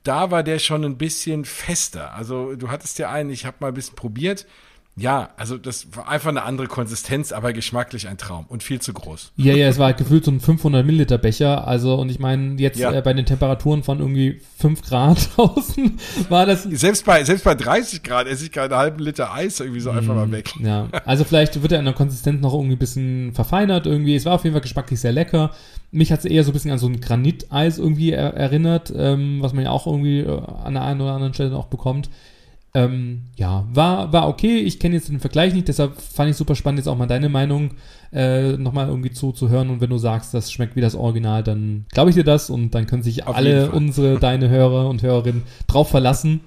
Da 0.05 0.31
war 0.31 0.43
der 0.43 0.59
schon 0.59 0.85
ein 0.85 0.97
bisschen 0.97 1.45
fester. 1.45 2.15
Also 2.15 2.55
du 2.57 2.71
hattest 2.71 2.99
ja 2.99 3.11
einen, 3.11 3.31
ich 3.31 3.45
habe 3.45 3.59
mal 3.61 3.69
ein 3.69 3.75
bisschen 3.75 3.97
probiert 3.97 4.47
ja, 4.97 5.31
also 5.37 5.59
das 5.59 5.89
war 5.97 6.09
einfach 6.09 6.29
eine 6.29 6.45
andere 6.45 6.69
Konsistenz, 6.69 7.33
aber 7.33 7.53
geschmacklich 7.53 8.07
ein 8.07 8.17
Traum 8.17 8.47
und 8.47 8.63
viel 8.63 8.81
zu 8.81 8.93
groß. 8.93 9.33
Ja, 9.37 9.53
ja, 9.53 9.67
es 9.67 9.79
war 9.79 9.87
halt 9.87 9.97
gefühlt 9.97 10.25
so 10.25 10.31
ein 10.31 10.39
500 10.39 10.87
Milliliter 10.87 11.19
Becher. 11.19 11.67
Also, 11.67 11.97
und 11.97 12.11
ich 12.11 12.21
meine, 12.21 12.61
jetzt 12.61 12.79
ja. 12.79 12.93
äh, 12.93 13.03
bei 13.03 13.13
den 13.13 13.27
Temperaturen 13.27 13.83
von 13.83 13.99
irgendwie 13.99 14.41
5 14.59 14.83
Grad 14.83 15.31
draußen 15.37 15.99
war 16.29 16.47
das. 16.47 16.63
Selbst 16.63 17.05
bei, 17.05 17.25
selbst 17.25 17.45
bei 17.45 17.57
30 17.57 18.05
Grad 18.05 18.29
esse 18.29 18.45
ich 18.45 18.53
keinen 18.53 18.73
halben 18.73 19.01
Liter 19.01 19.35
Eis 19.35 19.59
irgendwie 19.59 19.81
so 19.81 19.91
mm, 19.91 19.99
einfach 19.99 20.15
mal 20.15 20.31
weg. 20.31 20.53
Ja, 20.63 20.87
also 21.05 21.25
vielleicht 21.25 21.61
wird 21.61 21.73
er 21.73 21.81
in 21.81 21.87
der 21.87 21.95
Konsistenz 21.95 22.41
noch 22.41 22.55
irgendwie 22.55 22.77
ein 22.77 22.79
bisschen 22.79 23.33
verfeinert 23.35 23.87
irgendwie. 23.87 24.15
Es 24.15 24.25
war 24.25 24.35
auf 24.35 24.45
jeden 24.45 24.55
Fall 24.55 24.63
geschmacklich 24.63 25.01
sehr 25.01 25.13
lecker. 25.13 25.51
Mich 25.91 26.13
hat 26.13 26.21
es 26.21 26.25
eher 26.25 26.45
so 26.45 26.53
ein 26.53 26.55
bisschen 26.55 26.71
an 26.71 26.79
so 26.79 26.87
ein 26.87 27.01
Graniteis 27.01 27.79
irgendwie 27.79 28.13
er 28.13 28.35
erinnert, 28.35 28.93
ähm, 28.97 29.39
was 29.41 29.55
man 29.55 29.65
ja 29.65 29.71
auch 29.71 29.89
irgendwie 29.89 30.21
äh, 30.21 30.41
an 30.63 30.75
der 30.75 30.85
einen 30.85 31.01
oder 31.01 31.15
anderen 31.15 31.35
Stelle 31.35 31.57
auch 31.57 31.67
bekommt. 31.67 32.11
Ähm, 32.77 33.23
ja, 33.37 33.67
war, 33.73 34.13
war 34.13 34.29
okay. 34.29 34.59
Ich 34.59 34.81
kenne 34.81 34.97
jetzt 34.97 35.09
den 35.09 35.21
Vergleich 35.21 35.55
nicht, 35.55 35.69
deshalb 35.69 36.01
fand 36.01 36.31
ich 36.31 36.37
super 36.37 36.57
spannend, 36.57 36.81
jetzt 36.81 36.89
auch 36.89 36.99
mal 36.99 37.07
deine 37.07 37.29
Meinung 37.29 37.71
äh, 38.13 38.57
nochmal 38.57 38.89
irgendwie 38.89 39.13
zuzuhören. 39.13 39.71
Und 39.71 39.81
wenn 39.81 39.91
du 39.91 39.99
sagst, 39.99 40.35
das 40.35 40.51
schmeckt 40.51 40.75
wie 40.75 40.81
das 40.81 40.97
Original, 40.97 41.45
dann 41.45 41.87
glaube 41.93 42.11
ich 42.11 42.17
dir 42.17 42.25
das 42.25 42.51
und 42.51 42.75
dann 42.75 42.87
können 42.87 43.05
sich 43.05 43.27
Auf 43.27 43.37
alle 43.37 43.71
unsere, 43.71 44.19
deine 44.19 44.49
Hörer 44.49 44.89
und 44.89 45.03
Hörerinnen 45.03 45.45
drauf 45.69 45.89
verlassen. 45.89 46.41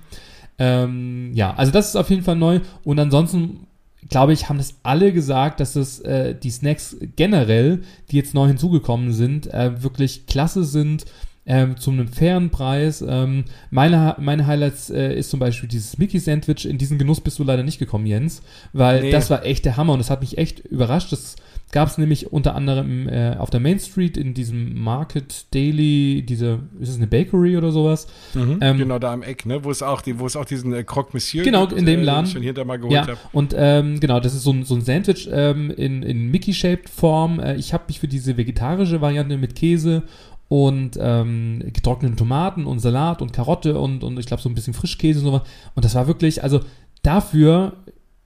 Ähm, 0.60 1.32
ja, 1.34 1.54
also 1.54 1.72
das 1.72 1.90
ist 1.90 1.96
auf 1.96 2.10
jeden 2.10 2.24
Fall 2.24 2.36
neu. 2.36 2.60
Und 2.84 3.00
ansonsten 3.00 3.68
glaube 4.10 4.34
ich, 4.34 4.50
haben 4.50 4.58
das 4.58 4.76
alle 4.84 5.14
gesagt, 5.14 5.62
dass 5.62 5.76
es 5.76 6.00
äh, 6.02 6.36
die 6.36 6.50
Snacks 6.50 6.98
generell, 7.16 7.84
die 8.12 8.18
jetzt 8.18 8.34
neu 8.34 8.48
hinzugekommen 8.48 9.14
sind, 9.14 9.48
äh, 9.54 9.82
wirklich 9.82 10.28
klasse 10.28 10.64
sind 10.64 11.06
ähm, 11.48 11.78
zu 11.78 11.92
einem 11.92 12.08
fairen 12.08 12.50
Preis. 12.50 13.04
Ähm, 13.08 13.46
meine, 13.72 14.16
meine 14.20 14.46
Highlights 14.46 14.90
äh, 14.90 15.18
ist 15.18 15.30
zum 15.30 15.40
Beispiel 15.40 15.70
dieses 15.70 15.98
Mickey-Sandwich. 15.98 16.66
In 16.68 16.78
diesen 16.78 16.98
Genuss 16.98 17.22
bist 17.22 17.40
du 17.40 17.44
leider 17.44 17.64
nicht 17.64 17.80
gekommen, 17.80 18.06
Jens, 18.06 18.44
weil 18.74 19.02
nee. 19.02 19.12
das 19.12 19.30
war 19.30 19.46
echt 19.46 19.66
der 19.66 19.78
Hammer 19.78 19.94
und 19.94 20.00
das 20.00 20.10
hat 20.10 20.22
mich 20.22 20.38
echt 20.38 20.60
überrascht. 20.60 21.12
Das 21.12 21.38
gab 21.72 21.90
es 21.90 21.98
nämlich 21.98 22.32
unter 22.32 22.56
anderem 22.56 23.10
äh, 23.10 23.36
auf 23.38 23.50
der 23.50 23.60
Main 23.60 23.80
Street 23.80 24.18
in 24.18 24.34
diesem 24.34 24.80
Market 24.82 25.54
Daily, 25.54 26.24
diese, 26.28 26.60
ist 26.80 26.90
es 26.90 26.96
eine 26.98 27.08
Bakery 27.08 27.58
oder 27.58 27.72
sowas? 27.72 28.08
Mhm, 28.34 28.60
ähm, 28.62 28.78
genau 28.78 29.00
da 29.00 29.12
am 29.12 29.22
Eck, 29.22 29.46
ne? 29.46 29.64
Wo 29.64 29.72
es 29.72 29.82
auch, 29.82 30.02
die, 30.02 30.20
wo 30.20 30.26
es 30.26 30.36
auch 30.36 30.46
diesen 30.46 30.74
äh, 30.74 30.84
Croque 30.84 31.14
Monsieur 31.14 31.44
Genau, 31.44 31.68
gibt, 31.68 31.80
in 31.80 31.86
dem 31.86 32.02
äh, 32.02 32.04
Laden. 32.04 32.26
ich 32.26 32.56
schon 32.56 32.68
mal 32.68 32.78
geholt 32.78 32.94
ja. 32.94 33.08
Und 33.34 33.54
ähm, 33.58 34.00
genau, 34.00 34.20
das 34.20 34.34
ist 34.34 34.44
so 34.44 34.52
ein, 34.52 34.64
so 34.64 34.76
ein 34.76 34.82
Sandwich 34.82 35.30
ähm, 35.32 35.72
in, 35.72 36.04
in 36.04 36.32
Mickey-shaped 36.32 36.90
Form. 36.90 37.40
Äh, 37.40 37.56
ich 37.56 37.74
habe 37.74 37.86
mich 37.88 38.00
für 38.00 38.08
diese 38.08 38.38
vegetarische 38.38 39.02
Variante 39.02 39.38
mit 39.38 39.56
Käse 39.56 40.04
und 40.50 40.98
ähm, 41.00 41.62
getrockneten 41.74 42.18
Tomaten 42.18 42.66
und 42.66 42.80
Salat 42.80 43.22
und 43.22 43.34
Karotte 43.34 43.78
und, 43.80 44.04
und 44.04 44.18
ich 44.20 44.26
glaube 44.26 44.42
so 44.42 44.50
ein 44.50 44.56
bisschen 44.56 44.74
Frischkäse 44.74 45.20
und 45.20 45.26
sowas. 45.26 45.42
Und 45.76 45.84
das 45.84 45.96
war 45.96 46.08
wirklich, 46.08 46.44
also 46.44 46.62
dafür 47.04 47.74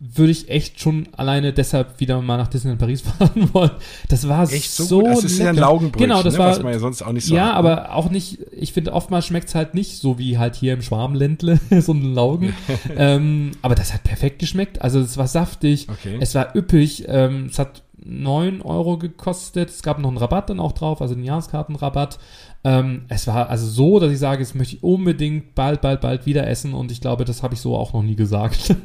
würde 0.04 0.32
ich 0.32 0.50
echt 0.50 0.80
schon 0.80 1.08
alleine 1.16 1.54
deshalb 1.54 2.00
wieder 2.00 2.20
mal 2.24 2.38
nach 2.38 2.48
Disneyland 2.48 2.80
Paris 2.80 3.02
fahren 3.20 3.50
wollen. 3.54 3.70
Das 4.10 4.28
war 4.28 4.52
echt 4.52 4.72
so, 4.72 4.84
so 4.84 5.02
Das 5.04 5.24
ist 5.24 5.34
lecker. 5.34 5.44
ja 5.44 5.50
ein 5.52 5.56
Laugenbrötchen, 5.58 6.10
genau, 6.10 6.24
das 6.24 6.34
ne, 6.34 6.40
war, 6.40 6.50
was 6.50 6.64
man 6.64 6.74
ja 6.74 6.80
sonst 6.80 7.04
auch 7.04 7.12
nicht 7.12 7.26
so 7.26 7.36
Ja, 7.36 7.46
hat, 7.46 7.52
ne? 7.52 7.58
aber 7.58 7.96
auch 7.96 8.10
nicht, 8.10 8.40
ich 8.52 8.74
finde 8.74 8.94
oftmals 8.94 9.28
schmeckt 9.28 9.50
es 9.50 9.56
halt 9.56 9.76
nicht 9.76 10.00
so 10.00 10.18
wie 10.18 10.40
halt 10.40 10.56
hier 10.56 10.74
im 10.74 10.82
Schwarmländle, 10.82 11.60
so 11.82 11.94
ein 11.94 12.16
Laugen. 12.16 12.56
ähm, 12.98 13.52
aber 13.62 13.76
das 13.76 13.94
hat 13.94 14.04
perfekt 14.04 14.40
geschmeckt. 14.40 14.82
Also 14.82 15.00
es 15.00 15.18
war 15.18 15.28
saftig, 15.28 15.88
okay. 15.88 16.18
es 16.20 16.34
war 16.34 16.56
üppig, 16.56 17.06
ähm, 17.08 17.48
es 17.52 17.60
hat 17.60 17.84
9 18.12 18.62
Euro 18.62 18.98
gekostet. 18.98 19.70
Es 19.70 19.82
gab 19.82 20.00
noch 20.00 20.10
einen 20.10 20.18
Rabatt 20.18 20.50
dann 20.50 20.60
auch 20.60 20.74
drauf, 20.74 21.02
also 21.02 21.14
einen 21.14 21.24
Jahreskartenrabatt. 21.24 22.20
Ähm, 22.64 23.06
es 23.08 23.26
war 23.28 23.50
also 23.50 23.68
so, 23.68 24.00
dass 24.00 24.12
ich 24.12 24.20
sage, 24.20 24.42
jetzt 24.42 24.56
möchte 24.56 24.76
ich 24.76 24.84
unbedingt 24.84 25.56
bald, 25.56 25.82
bald, 25.82 26.02
bald 26.02 26.26
wieder 26.26 26.48
essen 26.48 26.74
und 26.74 26.92
ich 26.92 27.02
glaube, 27.02 27.26
das 27.26 27.42
habe 27.42 27.56
ich 27.56 27.62
so 27.62 27.76
auch 27.76 27.94
noch 27.94 28.04
nie 28.04 28.16
gesagt. 28.16 28.76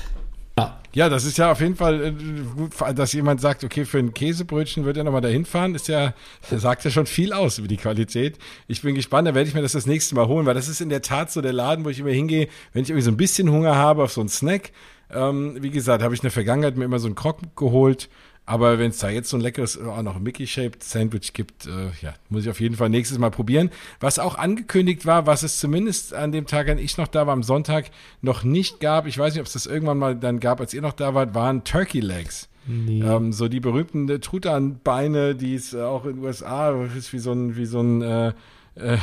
ja. 0.58 0.78
ja, 0.92 1.08
das 1.08 1.24
ist 1.24 1.38
ja 1.38 1.50
auf 1.50 1.60
jeden 1.60 1.76
Fall 1.76 2.02
äh, 2.02 2.94
dass 2.94 3.12
jemand 3.14 3.40
sagt, 3.40 3.64
okay, 3.64 3.86
für 3.86 3.98
ein 3.98 4.12
Käsebrötchen 4.12 4.84
wird 4.84 4.98
er 4.98 5.04
nochmal 5.04 5.22
dahin 5.22 5.46
fahren, 5.46 5.74
ist 5.74 5.88
ja, 5.88 6.12
sagt 6.50 6.84
ja 6.84 6.90
schon 6.90 7.06
viel 7.06 7.32
aus 7.32 7.58
über 7.58 7.68
die 7.68 7.78
Qualität. 7.78 8.38
Ich 8.68 8.82
bin 8.82 8.94
gespannt, 8.94 9.26
da 9.26 9.34
werde 9.34 9.48
ich 9.48 9.54
mir 9.54 9.62
das 9.62 9.72
das 9.72 9.86
nächste 9.86 10.14
Mal 10.14 10.26
holen, 10.26 10.44
weil 10.44 10.54
das 10.54 10.68
ist 10.68 10.82
in 10.82 10.90
der 10.90 11.00
Tat 11.00 11.30
so 11.30 11.40
der 11.40 11.54
Laden, 11.54 11.86
wo 11.86 11.88
ich 11.88 12.00
immer 12.00 12.10
hingehe, 12.10 12.48
wenn 12.74 12.82
ich 12.82 12.90
irgendwie 12.90 13.04
so 13.04 13.10
ein 13.10 13.16
bisschen 13.16 13.50
Hunger 13.50 13.76
habe 13.76 14.02
auf 14.02 14.12
so 14.12 14.20
einen 14.20 14.28
Snack. 14.28 14.72
Ähm, 15.10 15.56
wie 15.60 15.70
gesagt, 15.70 16.02
habe 16.02 16.14
ich 16.14 16.20
in 16.20 16.24
der 16.24 16.32
Vergangenheit 16.32 16.76
mir 16.76 16.84
immer 16.84 16.98
so 16.98 17.06
einen 17.06 17.14
Krog 17.14 17.56
geholt 17.56 18.08
aber 18.44 18.78
wenn 18.78 18.90
es 18.90 18.98
da 18.98 19.08
jetzt 19.08 19.28
so 19.30 19.36
ein 19.36 19.40
leckeres, 19.40 19.76
äh, 19.76 19.84
auch 19.84 20.02
noch 20.02 20.18
Mickey-shaped 20.18 20.82
Sandwich 20.82 21.32
gibt, 21.32 21.66
äh, 21.66 21.90
ja, 22.00 22.14
muss 22.28 22.42
ich 22.42 22.50
auf 22.50 22.60
jeden 22.60 22.76
Fall 22.76 22.88
nächstes 22.88 23.18
Mal 23.18 23.30
probieren. 23.30 23.70
Was 24.00 24.18
auch 24.18 24.36
angekündigt 24.36 25.06
war, 25.06 25.26
was 25.26 25.42
es 25.42 25.60
zumindest 25.60 26.12
an 26.14 26.32
dem 26.32 26.46
Tag, 26.46 26.68
an 26.68 26.78
ich 26.78 26.98
noch 26.98 27.08
da 27.08 27.26
war, 27.26 27.32
am 27.32 27.42
Sonntag 27.42 27.90
noch 28.20 28.42
nicht 28.42 28.80
gab, 28.80 29.06
ich 29.06 29.16
weiß 29.16 29.34
nicht, 29.34 29.40
ob 29.40 29.46
es 29.46 29.52
das 29.52 29.66
irgendwann 29.66 29.98
mal 29.98 30.16
dann 30.16 30.40
gab, 30.40 30.60
als 30.60 30.74
ihr 30.74 30.82
noch 30.82 30.92
da 30.92 31.14
wart, 31.14 31.34
waren 31.34 31.64
Turkey 31.64 32.00
Legs. 32.00 32.48
Nee. 32.66 33.02
Ähm, 33.02 33.32
so 33.32 33.48
die 33.48 33.60
berühmten 33.60 34.06
Truthahn-Beine, 34.20 35.34
die 35.34 35.54
es 35.54 35.74
äh, 35.74 35.82
auch 35.82 36.04
in 36.04 36.16
den 36.16 36.24
USA 36.24 36.70
ist 36.96 37.12
wie 37.12 37.18
so 37.18 37.32
ein, 37.32 37.56
wie 37.56 37.66
so 37.66 37.80
ein 37.80 38.02
äh, 38.02 38.32
äh, 38.74 38.96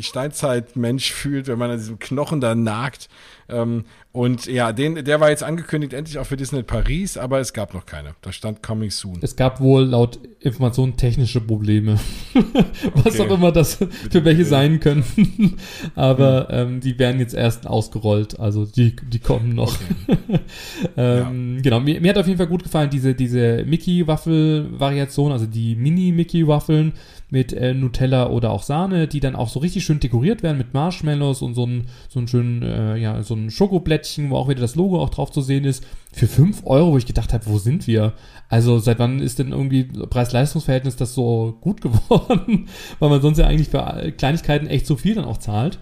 Steinzeitmensch 0.00 1.12
fühlt, 1.12 1.46
wenn 1.46 1.58
man 1.58 1.70
an 1.70 1.78
diesem 1.78 1.98
Knochen 1.98 2.40
da 2.40 2.54
nagt. 2.54 3.08
Ähm, 3.50 3.84
und 4.12 4.46
ja, 4.46 4.72
den, 4.72 5.04
der 5.04 5.20
war 5.20 5.30
jetzt 5.30 5.42
angekündigt, 5.42 5.92
endlich 5.92 6.18
auch 6.18 6.26
für 6.26 6.36
Disney 6.36 6.62
Paris, 6.62 7.16
aber 7.16 7.38
es 7.38 7.52
gab 7.52 7.72
noch 7.72 7.86
keine. 7.86 8.14
Da 8.20 8.32
stand 8.32 8.62
Coming 8.62 8.90
Soon. 8.90 9.18
Es 9.22 9.36
gab 9.36 9.60
wohl 9.60 9.84
laut 9.84 10.18
Informationen 10.40 10.96
technische 10.96 11.40
Probleme. 11.40 11.98
Was 12.94 13.20
okay. 13.20 13.20
auch 13.20 13.34
immer 13.34 13.52
das 13.52 13.74
für 13.74 14.24
welche 14.24 14.44
sein 14.44 14.80
können. 14.80 15.04
aber 15.94 16.48
mhm. 16.50 16.74
ähm, 16.74 16.80
die 16.80 16.98
werden 16.98 17.20
jetzt 17.20 17.34
erst 17.34 17.66
ausgerollt. 17.66 18.38
Also 18.40 18.64
die, 18.66 18.96
die 18.96 19.18
kommen 19.18 19.54
noch. 19.54 19.76
Okay. 20.06 20.40
ähm, 20.96 21.56
ja. 21.56 21.62
Genau, 21.62 21.80
mir, 21.80 22.00
mir 22.00 22.10
hat 22.10 22.18
auf 22.18 22.26
jeden 22.26 22.38
Fall 22.38 22.48
gut 22.48 22.62
gefallen, 22.62 22.90
diese, 22.90 23.14
diese 23.14 23.64
Mickey-Waffel-Variation, 23.64 25.32
also 25.32 25.46
die 25.46 25.76
Mini-Mickey-Waffeln 25.76 26.94
mit 27.30 27.52
äh, 27.52 27.74
Nutella 27.74 28.30
oder 28.30 28.50
auch 28.50 28.62
Sahne, 28.62 29.06
die 29.06 29.20
dann 29.20 29.36
auch 29.36 29.48
so 29.48 29.60
richtig 29.60 29.84
schön 29.84 30.00
dekoriert 30.00 30.42
werden 30.42 30.58
mit 30.58 30.72
Marshmallows 30.72 31.42
und 31.42 31.54
so 31.54 31.66
ein, 31.66 31.86
so 32.08 32.20
ein 32.20 32.28
schönen, 32.28 32.62
äh, 32.62 32.96
ja, 32.96 33.22
so 33.22 33.34
ein 33.34 33.50
Schokoblättchen, 33.50 34.30
wo 34.30 34.36
auch 34.36 34.48
wieder 34.48 34.60
das 34.60 34.76
Logo 34.76 35.02
auch 35.02 35.10
drauf 35.10 35.30
zu 35.30 35.42
sehen 35.42 35.64
ist. 35.64 35.86
Für 36.12 36.26
5 36.26 36.62
Euro, 36.64 36.92
wo 36.92 36.98
ich 36.98 37.06
gedacht 37.06 37.32
habe, 37.32 37.46
wo 37.46 37.58
sind 37.58 37.86
wir? 37.86 38.14
Also 38.48 38.78
seit 38.78 38.98
wann 38.98 39.20
ist 39.20 39.38
denn 39.38 39.52
irgendwie 39.52 39.84
Preis-Leistungs-Verhältnis 39.84 40.96
das 40.96 41.14
so 41.14 41.58
gut 41.60 41.80
geworden? 41.82 42.68
Weil 42.98 43.10
man 43.10 43.20
sonst 43.20 43.38
ja 43.38 43.46
eigentlich 43.46 43.68
für 43.68 44.12
Kleinigkeiten 44.16 44.66
echt 44.66 44.86
so 44.86 44.96
viel 44.96 45.14
dann 45.14 45.26
auch 45.26 45.38
zahlt. 45.38 45.78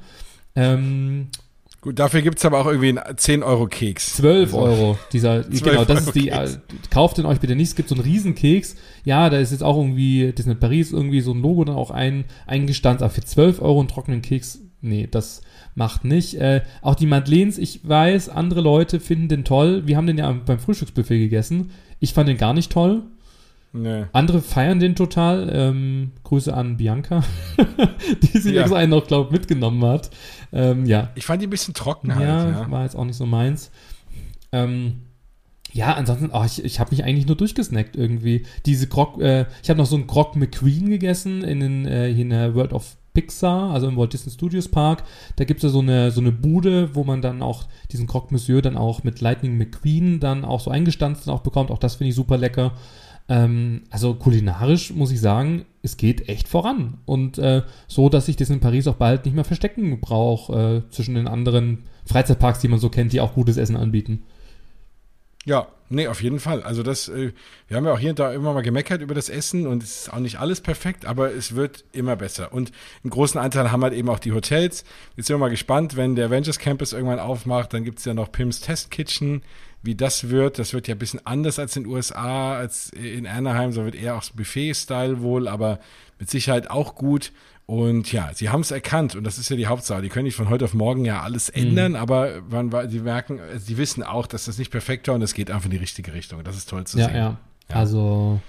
Ähm, 0.57 1.29
Gut, 1.87 2.01
dafür 2.01 2.21
gibt's 2.21 2.45
aber 2.45 2.59
auch 2.59 2.67
irgendwie 2.67 2.99
einen 2.99 3.17
10 3.17 3.45
Euro 3.45 3.69
Keks. 3.69 4.17
12 4.17 4.53
also, 4.53 4.59
Euro. 4.59 4.99
Dieser, 5.13 5.45
genau, 5.45 5.85
das 5.85 6.05
ist 6.05 6.17
die, 6.17 6.31
Keks. 6.31 6.59
kauft 6.91 7.17
den 7.17 7.27
euch 7.27 7.39
bitte 7.39 7.55
nicht. 7.55 7.69
Es 7.69 7.77
gibt 7.77 7.89
so 7.89 7.95
einen 7.95 8.03
riesen 8.03 8.35
Keks. 8.35 8.75
Ja, 9.05 9.31
da 9.31 9.39
ist 9.39 9.53
jetzt 9.53 9.63
auch 9.63 9.77
irgendwie 9.77 10.33
Disney 10.33 10.57
Paris 10.57 10.91
irgendwie 10.91 11.21
so 11.21 11.31
ein 11.31 11.41
Logo 11.41 11.65
dann 11.65 11.77
auch 11.77 11.93
ein, 11.93 12.25
eingestanzt. 12.49 13.05
Aber 13.05 13.13
für 13.13 13.23
12 13.23 13.63
Euro 13.63 13.79
einen 13.79 13.87
trockenen 13.87 14.21
Keks, 14.21 14.59
nee, 14.81 15.07
das 15.09 15.43
macht 15.77 16.05
nicht. 16.05 16.35
Äh, 16.41 16.63
auch 16.83 16.97
die 16.97 17.07
Madeleines, 17.07 17.57
ich 17.57 17.89
weiß, 17.89 18.31
andere 18.31 18.63
Leute 18.63 18.99
finden 18.99 19.29
den 19.29 19.45
toll. 19.45 19.87
Wir 19.87 19.97
haben 19.97 20.09
den 20.09 20.19
ja 20.19 20.33
beim 20.33 20.59
Frühstücksbuffet 20.59 21.21
gegessen. 21.21 21.71
Ich 22.01 22.15
fand 22.15 22.29
den 22.29 22.37
gar 22.37 22.53
nicht 22.53 22.73
toll. 22.73 23.05
Nee. 23.77 24.05
Andere 24.13 24.41
feiern 24.41 24.81
den 24.81 24.95
total. 24.95 25.51
Ähm, 25.53 26.13
Grüße 26.25 26.53
an 26.53 26.77
Bianca, 26.77 27.23
die 28.23 28.39
sich 28.39 28.55
ja. 28.55 28.63
extra 28.63 28.79
einen 28.79 28.91
noch, 28.91 29.07
glaube 29.07 29.33
mitgenommen 29.33 29.85
hat. 29.85 30.11
Ähm, 30.53 30.87
ja. 30.87 31.11
Ich 31.15 31.27
fand 31.27 31.43
die 31.43 31.47
ein 31.47 31.51
bisschen 31.51 31.75
trocken 31.75 32.15
halt. 32.15 32.27
Ja, 32.27 32.51
ja. 32.51 32.71
war 32.71 32.85
jetzt 32.85 32.97
auch 32.97 33.05
nicht 33.05 33.17
so 33.17 33.27
meins. 33.27 33.71
Ähm, 34.53 35.03
ja, 35.73 35.93
ansonsten, 35.93 36.31
oh, 36.33 36.45
ich, 36.45 36.65
ich 36.65 36.81
habe 36.81 36.91
mich 36.91 37.05
eigentlich 37.05 37.27
nur 37.27 37.37
durchgesnackt 37.37 37.97
irgendwie. 37.97 38.47
Diese 38.65 38.87
Grog, 38.87 39.21
äh, 39.21 39.47
ich 39.63 39.69
habe 39.69 39.79
noch 39.79 39.87
so 39.87 39.97
einen 39.97 40.07
Grog 40.07 40.35
McQueen 40.35 40.89
gegessen 40.89 41.45
in, 41.45 41.61
den, 41.61 41.87
äh, 41.87 42.09
in 42.09 42.31
der 42.31 42.55
World 42.55 42.73
of 42.73 42.97
Pixar, 43.17 43.73
also 43.73 43.89
im 43.89 43.97
Walt 43.97 44.13
Disney 44.13 44.33
Studios 44.33 44.69
Park. 44.69 45.05
Da 45.37 45.45
gibt 45.45 45.59
es 45.59 45.65
ja 45.65 45.69
so 45.71 45.81
eine, 45.81 46.11
so 46.11 46.21
eine 46.21 46.33
Bude, 46.33 46.95
wo 46.95 47.03
man 47.03 47.23
dann 47.23 47.43
auch 47.43 47.65
diesen 47.91 48.07
Croque 48.07 48.31
Monsieur 48.31 48.63
dann 48.63 48.77
auch 48.77 49.05
mit 49.05 49.21
Lightning 49.21 49.57
McQueen 49.57 50.21
dann 50.21 50.45
auch 50.45 50.61
so 50.61 50.71
eingestanzt 50.71 51.29
auch 51.29 51.41
bekommt. 51.41 51.71
Auch 51.71 51.79
das 51.79 51.97
finde 51.97 52.11
ich 52.11 52.15
super 52.15 52.37
lecker. 52.37 52.73
Ähm, 53.29 53.83
also 53.91 54.15
kulinarisch 54.15 54.93
muss 54.93 55.11
ich 55.11 55.21
sagen, 55.21 55.67
es 55.83 55.97
geht 55.97 56.29
echt 56.29 56.49
voran. 56.49 56.99
Und 57.07 57.39
äh, 57.39 57.63
so, 57.89 58.09
dass 58.09 58.29
ich 58.29 58.37
das 58.37 58.51
in 58.51 58.61
Paris 58.61 58.87
auch 58.87 58.95
bald 58.95 59.25
nicht 59.25 59.35
mehr 59.35 59.45
verstecken 59.45 60.01
brauche 60.01 60.85
äh, 60.87 60.91
zwischen 60.91 61.15
den 61.15 61.29
anderen 61.29 61.85
Freizeitparks, 62.07 62.61
die 62.61 62.69
man 62.69 62.79
so 62.79 62.89
kennt, 62.89 63.13
die 63.13 63.21
auch 63.21 63.35
gutes 63.35 63.57
Essen 63.57 63.77
anbieten. 63.77 64.23
Ja, 65.45 65.69
nee, 65.89 66.09
auf 66.09 66.23
jeden 66.23 66.41
Fall. 66.41 66.65
Also 66.65 66.83
das, 66.83 67.09
äh, 67.09 67.33
wir 67.69 67.77
haben 67.77 67.85
ja 67.85 67.93
auch 67.93 68.01
hier 68.01 68.11
und 68.11 68.19
da 68.19 68.33
immer 68.33 68.53
mal 68.53 68.63
gemeckert 68.63 69.01
über 69.01 69.15
das 69.15 69.29
Essen 69.29 69.69
und 69.69 69.83
es 69.83 70.03
ist 70.03 70.13
auch 70.13 70.19
nicht 70.19 70.41
alles 70.41 70.61
perfekt, 70.61 71.07
aber 71.07 71.33
es 71.33 71.55
wird 71.55 71.85
immer 71.93 72.17
besser. 72.17 72.53
Und 72.53 72.73
einen 73.05 73.11
großen 73.11 73.41
Anteil 73.41 73.71
haben 73.71 73.83
halt 73.85 73.95
eben 73.95 74.09
auch 74.09 74.19
die 74.19 74.33
Hotels. 74.33 74.85
Jetzt 75.17 75.27
sind 75.27 75.35
wir 75.35 75.39
mal 75.39 75.49
gespannt, 75.49 75.97
wenn 75.97 76.17
der 76.17 76.27
Avengers 76.27 76.59
Campus 76.59 76.93
irgendwann 76.93 77.21
aufmacht, 77.21 77.73
dann 77.73 77.85
gibt 77.85 78.01
es 78.01 78.05
ja 78.05 78.15
noch 78.15 78.33
Pims 78.33 78.61
Test 78.61 78.91
Kitchen 78.91 79.43
wie 79.87 79.95
das 79.95 80.29
wird. 80.29 80.59
Das 80.59 80.73
wird 80.73 80.89
ja 80.89 80.95
ein 80.95 80.99
bisschen 80.99 81.25
anders 81.25 81.59
als 81.59 81.77
in 81.77 81.85
den 81.85 81.93
USA, 81.93 82.57
als 82.57 82.91
in 82.91 83.27
Anaheim, 83.27 83.73
so 83.73 83.85
wird 83.85 83.95
eher 83.95 84.17
auch 84.17 84.25
Buffet-Style 84.31 85.23
wohl, 85.23 85.49
aber 85.49 85.79
mit 86.19 86.29
Sicherheit 86.29 86.71
auch 86.71 86.95
gut. 86.95 87.33
Und 87.67 88.13
ja, 88.13 88.31
sie 88.33 88.51
haben 88.51 88.61
es 88.61 88.71
erkannt 88.71 89.17
und 89.17 89.25
das 89.25 89.39
ist 89.39 89.49
ja 89.49 89.57
die 89.57 89.67
Hauptsache. 89.67 90.01
Die 90.01 90.09
können 90.09 90.27
nicht 90.27 90.37
von 90.37 90.51
heute 90.51 90.65
auf 90.65 90.75
morgen 90.75 91.05
ja 91.05 91.23
alles 91.23 91.53
mhm. 91.53 91.63
ändern, 91.63 91.93
mhm. 91.93 91.97
aber 91.97 92.43
man, 92.49 92.71
sie 92.89 93.01
merken, 93.01 93.41
sie 93.57 93.77
wissen 93.77 94.05
auch, 94.05 94.27
dass 94.29 94.45
das 94.45 94.59
nicht 94.59 94.71
perfekt 94.71 95.09
war 95.09 95.17
und 95.17 95.23
es 95.23 95.35
geht 95.35 95.51
einfach 95.51 95.65
in 95.65 95.73
die 95.73 95.77
richtige 95.77 96.13
Richtung. 96.13 96.45
Das 96.45 96.57
ist 96.57 96.69
toll 96.69 96.87
zu 96.87 96.99
ja, 96.99 97.07
sehen. 97.07 97.17
Ja, 97.17 97.37
ja. 97.69 97.77
Also, 97.77 98.41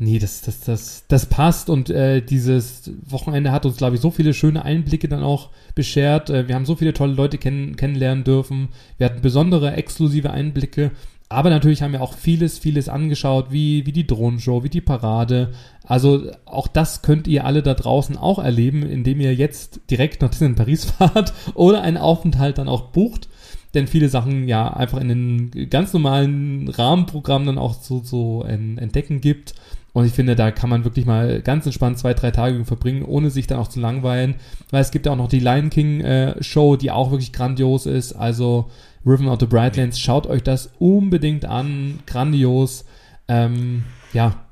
nee, 0.00 0.18
das, 0.18 0.40
das, 0.40 0.60
das, 0.60 1.04
das 1.06 1.26
passt 1.26 1.70
und 1.70 1.90
äh, 1.90 2.20
dieses 2.20 2.90
Wochenende 3.06 3.52
hat 3.52 3.64
uns, 3.64 3.76
glaube 3.76 3.94
ich, 3.94 4.02
so 4.02 4.10
viele 4.10 4.34
schöne 4.34 4.64
Einblicke 4.64 5.06
dann 5.06 5.22
auch 5.22 5.50
beschert. 5.76 6.28
Äh, 6.28 6.48
wir 6.48 6.56
haben 6.56 6.66
so 6.66 6.74
viele 6.74 6.92
tolle 6.92 7.12
Leute 7.12 7.38
kenn 7.38 7.76
kennenlernen 7.76 8.24
dürfen. 8.24 8.70
Wir 8.98 9.06
hatten 9.06 9.22
besondere, 9.22 9.74
exklusive 9.74 10.30
Einblicke 10.30 10.90
aber 11.32 11.48
natürlich 11.48 11.80
haben 11.80 11.92
wir 11.92 12.02
auch 12.02 12.14
vieles, 12.14 12.58
vieles 12.58 12.88
angeschaut, 12.88 13.52
wie, 13.52 13.86
wie 13.86 13.92
die 13.92 14.06
Drohnenshow, 14.06 14.64
wie 14.64 14.68
die 14.68 14.80
Parade. 14.80 15.52
Also 15.84 16.32
auch 16.44 16.66
das 16.66 17.02
könnt 17.02 17.28
ihr 17.28 17.46
alle 17.46 17.62
da 17.62 17.74
draußen 17.74 18.16
auch 18.16 18.40
erleben, 18.40 18.82
indem 18.82 19.20
ihr 19.20 19.32
jetzt 19.32 19.80
direkt 19.90 20.22
nach 20.22 20.30
Disneyland 20.30 20.58
Paris 20.58 20.84
fahrt 20.98 21.32
oder 21.54 21.82
einen 21.82 21.98
Aufenthalt 21.98 22.58
dann 22.58 22.68
auch 22.68 22.88
bucht. 22.88 23.28
Denn 23.74 23.86
viele 23.86 24.08
Sachen 24.08 24.48
ja 24.48 24.72
einfach 24.74 25.00
in 25.00 25.06
den 25.06 25.70
ganz 25.70 25.92
normalen 25.92 26.66
Rahmenprogrammen 26.68 27.46
dann 27.46 27.58
auch 27.58 27.74
so, 27.74 28.02
so 28.02 28.42
entdecken 28.42 29.20
gibt. 29.20 29.54
Und 29.92 30.06
ich 30.06 30.12
finde, 30.12 30.36
da 30.36 30.50
kann 30.50 30.70
man 30.70 30.84
wirklich 30.84 31.06
mal 31.06 31.42
ganz 31.42 31.66
entspannt 31.66 31.98
zwei, 31.98 32.14
drei 32.14 32.30
Tage 32.30 32.64
verbringen, 32.64 33.04
ohne 33.04 33.30
sich 33.30 33.46
dann 33.46 33.58
auch 33.58 33.68
zu 33.68 33.80
langweilen. 33.80 34.36
Weil 34.70 34.82
es 34.82 34.90
gibt 34.90 35.06
ja 35.06 35.12
auch 35.12 35.16
noch 35.16 35.28
die 35.28 35.40
Lion 35.40 35.70
King 35.70 36.00
äh, 36.00 36.42
Show, 36.42 36.76
die 36.76 36.90
auch 36.90 37.10
wirklich 37.10 37.32
grandios 37.32 37.86
ist. 37.86 38.12
Also 38.12 38.70
Riven 39.04 39.28
of 39.28 39.40
the 39.40 39.46
Brightlands. 39.46 39.98
Schaut 39.98 40.26
euch 40.26 40.42
das 40.42 40.70
unbedingt 40.78 41.44
an. 41.44 42.00
Grandios. 42.06 42.84
Ähm, 43.26 43.84
ja. 44.12 44.44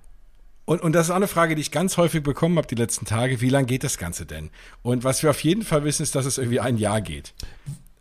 Und, 0.64 0.82
und 0.82 0.92
das 0.92 1.06
ist 1.06 1.10
auch 1.10 1.16
eine 1.16 1.28
Frage, 1.28 1.54
die 1.54 1.62
ich 1.62 1.70
ganz 1.70 1.96
häufig 1.96 2.22
bekommen 2.22 2.58
habe 2.58 2.66
die 2.66 2.74
letzten 2.74 3.06
Tage. 3.06 3.40
Wie 3.40 3.48
lange 3.48 3.66
geht 3.66 3.84
das 3.84 3.96
Ganze 3.96 4.26
denn? 4.26 4.50
Und 4.82 5.04
was 5.04 5.22
wir 5.22 5.30
auf 5.30 5.42
jeden 5.42 5.62
Fall 5.62 5.84
wissen, 5.84 6.02
ist, 6.02 6.14
dass 6.14 6.26
es 6.26 6.36
irgendwie 6.36 6.60
ein 6.60 6.76
Jahr 6.76 7.00
geht. 7.00 7.32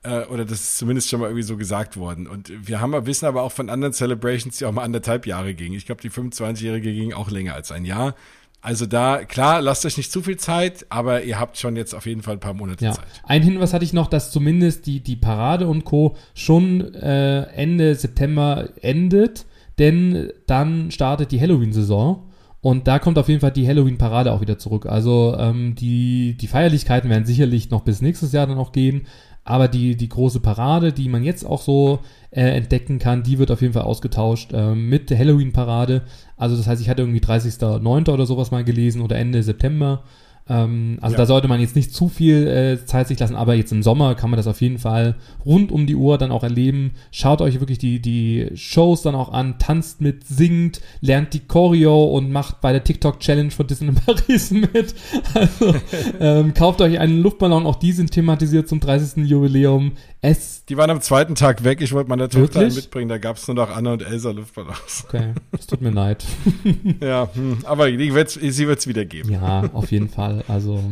Äh, 0.07 0.25
oder 0.27 0.45
das 0.45 0.61
ist 0.61 0.77
zumindest 0.77 1.09
schon 1.09 1.19
mal 1.19 1.27
irgendwie 1.27 1.43
so 1.43 1.57
gesagt 1.57 1.97
worden. 1.97 2.27
Und 2.27 2.51
wir 2.65 2.79
haben, 2.79 3.05
wissen 3.05 3.25
aber 3.25 3.41
auch 3.41 3.51
von 3.51 3.69
anderen 3.69 3.93
Celebrations, 3.93 4.57
die 4.57 4.65
auch 4.65 4.71
mal 4.71 4.83
anderthalb 4.83 5.27
Jahre 5.27 5.53
gingen. 5.53 5.75
Ich 5.75 5.85
glaube, 5.85 6.01
die 6.01 6.09
25-Jährige 6.09 6.93
ging 6.93 7.13
auch 7.13 7.29
länger 7.29 7.55
als 7.55 7.71
ein 7.71 7.83
Jahr. 7.83 8.15
Also 8.61 8.85
da, 8.85 9.23
klar, 9.23 9.61
lasst 9.61 9.85
euch 9.85 9.97
nicht 9.97 10.11
zu 10.11 10.21
viel 10.21 10.37
Zeit, 10.37 10.85
aber 10.89 11.23
ihr 11.23 11.39
habt 11.39 11.57
schon 11.57 11.75
jetzt 11.75 11.93
auf 11.93 12.05
jeden 12.05 12.23
Fall 12.23 12.33
ein 12.33 12.39
paar 12.39 12.53
Monate 12.53 12.85
ja. 12.85 12.91
Zeit. 12.93 13.05
Ein 13.23 13.43
Hinweis 13.43 13.73
hatte 13.73 13.85
ich 13.85 13.93
noch, 13.93 14.07
dass 14.07 14.31
zumindest 14.31 14.85
die, 14.87 15.01
die 15.01 15.15
Parade 15.15 15.67
und 15.67 15.85
Co. 15.85 16.15
schon 16.33 16.93
äh, 16.95 17.43
Ende 17.53 17.93
September 17.93 18.69
endet, 18.81 19.45
denn 19.77 20.31
dann 20.47 20.89
startet 20.89 21.31
die 21.31 21.39
Halloween-Saison. 21.39 22.23
Und 22.61 22.87
da 22.87 22.99
kommt 22.99 23.19
auf 23.19 23.29
jeden 23.29 23.39
Fall 23.39 23.51
die 23.51 23.67
Halloween-Parade 23.67 24.31
auch 24.33 24.41
wieder 24.41 24.57
zurück. 24.57 24.87
Also 24.87 25.35
ähm, 25.37 25.75
die, 25.75 26.35
die 26.35 26.47
Feierlichkeiten 26.47 27.09
werden 27.09 27.25
sicherlich 27.25 27.69
noch 27.69 27.81
bis 27.81 28.01
nächstes 28.01 28.31
Jahr 28.31 28.47
dann 28.47 28.57
auch 28.57 28.71
gehen. 28.71 29.05
Aber 29.47 29.69
die, 29.69 29.95
die 29.95 30.09
große 30.09 30.41
Parade, 30.41 30.91
die 30.91 31.07
man 31.07 31.23
jetzt 31.23 31.45
auch 31.45 31.61
so 31.61 31.99
äh, 32.31 32.41
entdecken 32.41 32.99
kann, 32.99 33.23
die 33.23 33.39
wird 33.39 33.49
auf 33.49 33.61
jeden 33.61 33.73
Fall 33.73 33.83
ausgetauscht 33.83 34.51
äh, 34.51 34.75
mit 34.75 35.09
der 35.09 35.17
Halloween-Parade. 35.17 36.01
Also 36.35 36.57
das 36.57 36.67
heißt, 36.67 36.81
ich 36.81 36.89
hatte 36.89 37.03
irgendwie 37.03 37.21
30.09. 37.21 38.11
oder 38.11 38.25
sowas 38.25 38.51
mal 38.51 38.65
gelesen 38.65 39.01
oder 39.01 39.15
Ende 39.15 39.41
September. 39.43 40.03
Ähm, 40.49 40.97
also 41.01 41.13
ja. 41.13 41.17
da 41.17 41.25
sollte 41.25 41.47
man 41.47 41.59
jetzt 41.59 41.75
nicht 41.75 41.93
zu 41.93 42.07
viel 42.07 42.47
äh, 42.47 42.85
Zeit 42.85 43.07
sich 43.07 43.19
lassen, 43.19 43.35
aber 43.35 43.55
jetzt 43.55 43.71
im 43.71 43.83
Sommer 43.83 44.15
kann 44.15 44.29
man 44.29 44.37
das 44.37 44.47
auf 44.47 44.61
jeden 44.61 44.79
Fall 44.79 45.15
rund 45.45 45.71
um 45.71 45.85
die 45.85 45.95
Uhr 45.95 46.17
dann 46.17 46.31
auch 46.31 46.43
erleben. 46.43 46.91
Schaut 47.11 47.41
euch 47.41 47.59
wirklich 47.59 47.77
die, 47.77 47.99
die 47.99 48.49
Shows 48.55 49.01
dann 49.01 49.15
auch 49.15 49.31
an, 49.33 49.59
tanzt 49.59 50.01
mit, 50.01 50.25
singt, 50.25 50.81
lernt 51.01 51.33
die 51.33 51.41
Choreo 51.47 52.05
und 52.05 52.31
macht 52.31 52.61
bei 52.61 52.71
der 52.71 52.83
TikTok 52.83 53.19
Challenge 53.19 53.51
von 53.51 53.67
Disney 53.67 53.91
Paris 54.05 54.51
mit. 54.51 54.95
Also 55.33 55.75
ähm, 56.19 56.53
kauft 56.53 56.81
euch 56.81 56.99
einen 56.99 57.21
Luftballon, 57.21 57.65
auch 57.65 57.75
die 57.75 57.91
sind 57.91 58.11
thematisiert 58.11 58.67
zum 58.67 58.79
30. 58.79 59.25
Jubiläum. 59.25 59.93
Es 60.27 60.57
die 60.65 60.75
waren 60.75 60.89
am 60.89 61.01
zweiten 61.01 61.35
Tag 61.35 61.63
weg. 61.63 61.79
Ich 61.81 61.93
wollte 61.93 62.09
meine 62.09 62.27
Tochter 62.27 62.59
Wirklich? 62.59 62.75
mitbringen. 62.75 63.07
Da 63.07 63.17
gab 63.17 63.37
es 63.37 63.47
nur 63.47 63.55
noch 63.55 63.73
Anna 63.73 63.93
und 63.93 64.01
Elsa 64.01 64.31
Luftballons. 64.31 65.05
Okay, 65.07 65.33
es 65.53 65.65
tut 65.65 65.81
mir 65.81 65.91
leid. 65.91 66.25
ja, 67.01 67.29
hm, 67.33 67.59
aber 67.63 67.87
wird's, 67.87 68.33
sie 68.33 68.67
wird 68.67 68.79
es 68.79 68.87
wieder 68.87 69.05
geben. 69.05 69.31
Ja, 69.31 69.69
auf 69.71 69.91
jeden 69.91 70.09
Fall. 70.09 70.43
Also. 70.49 70.83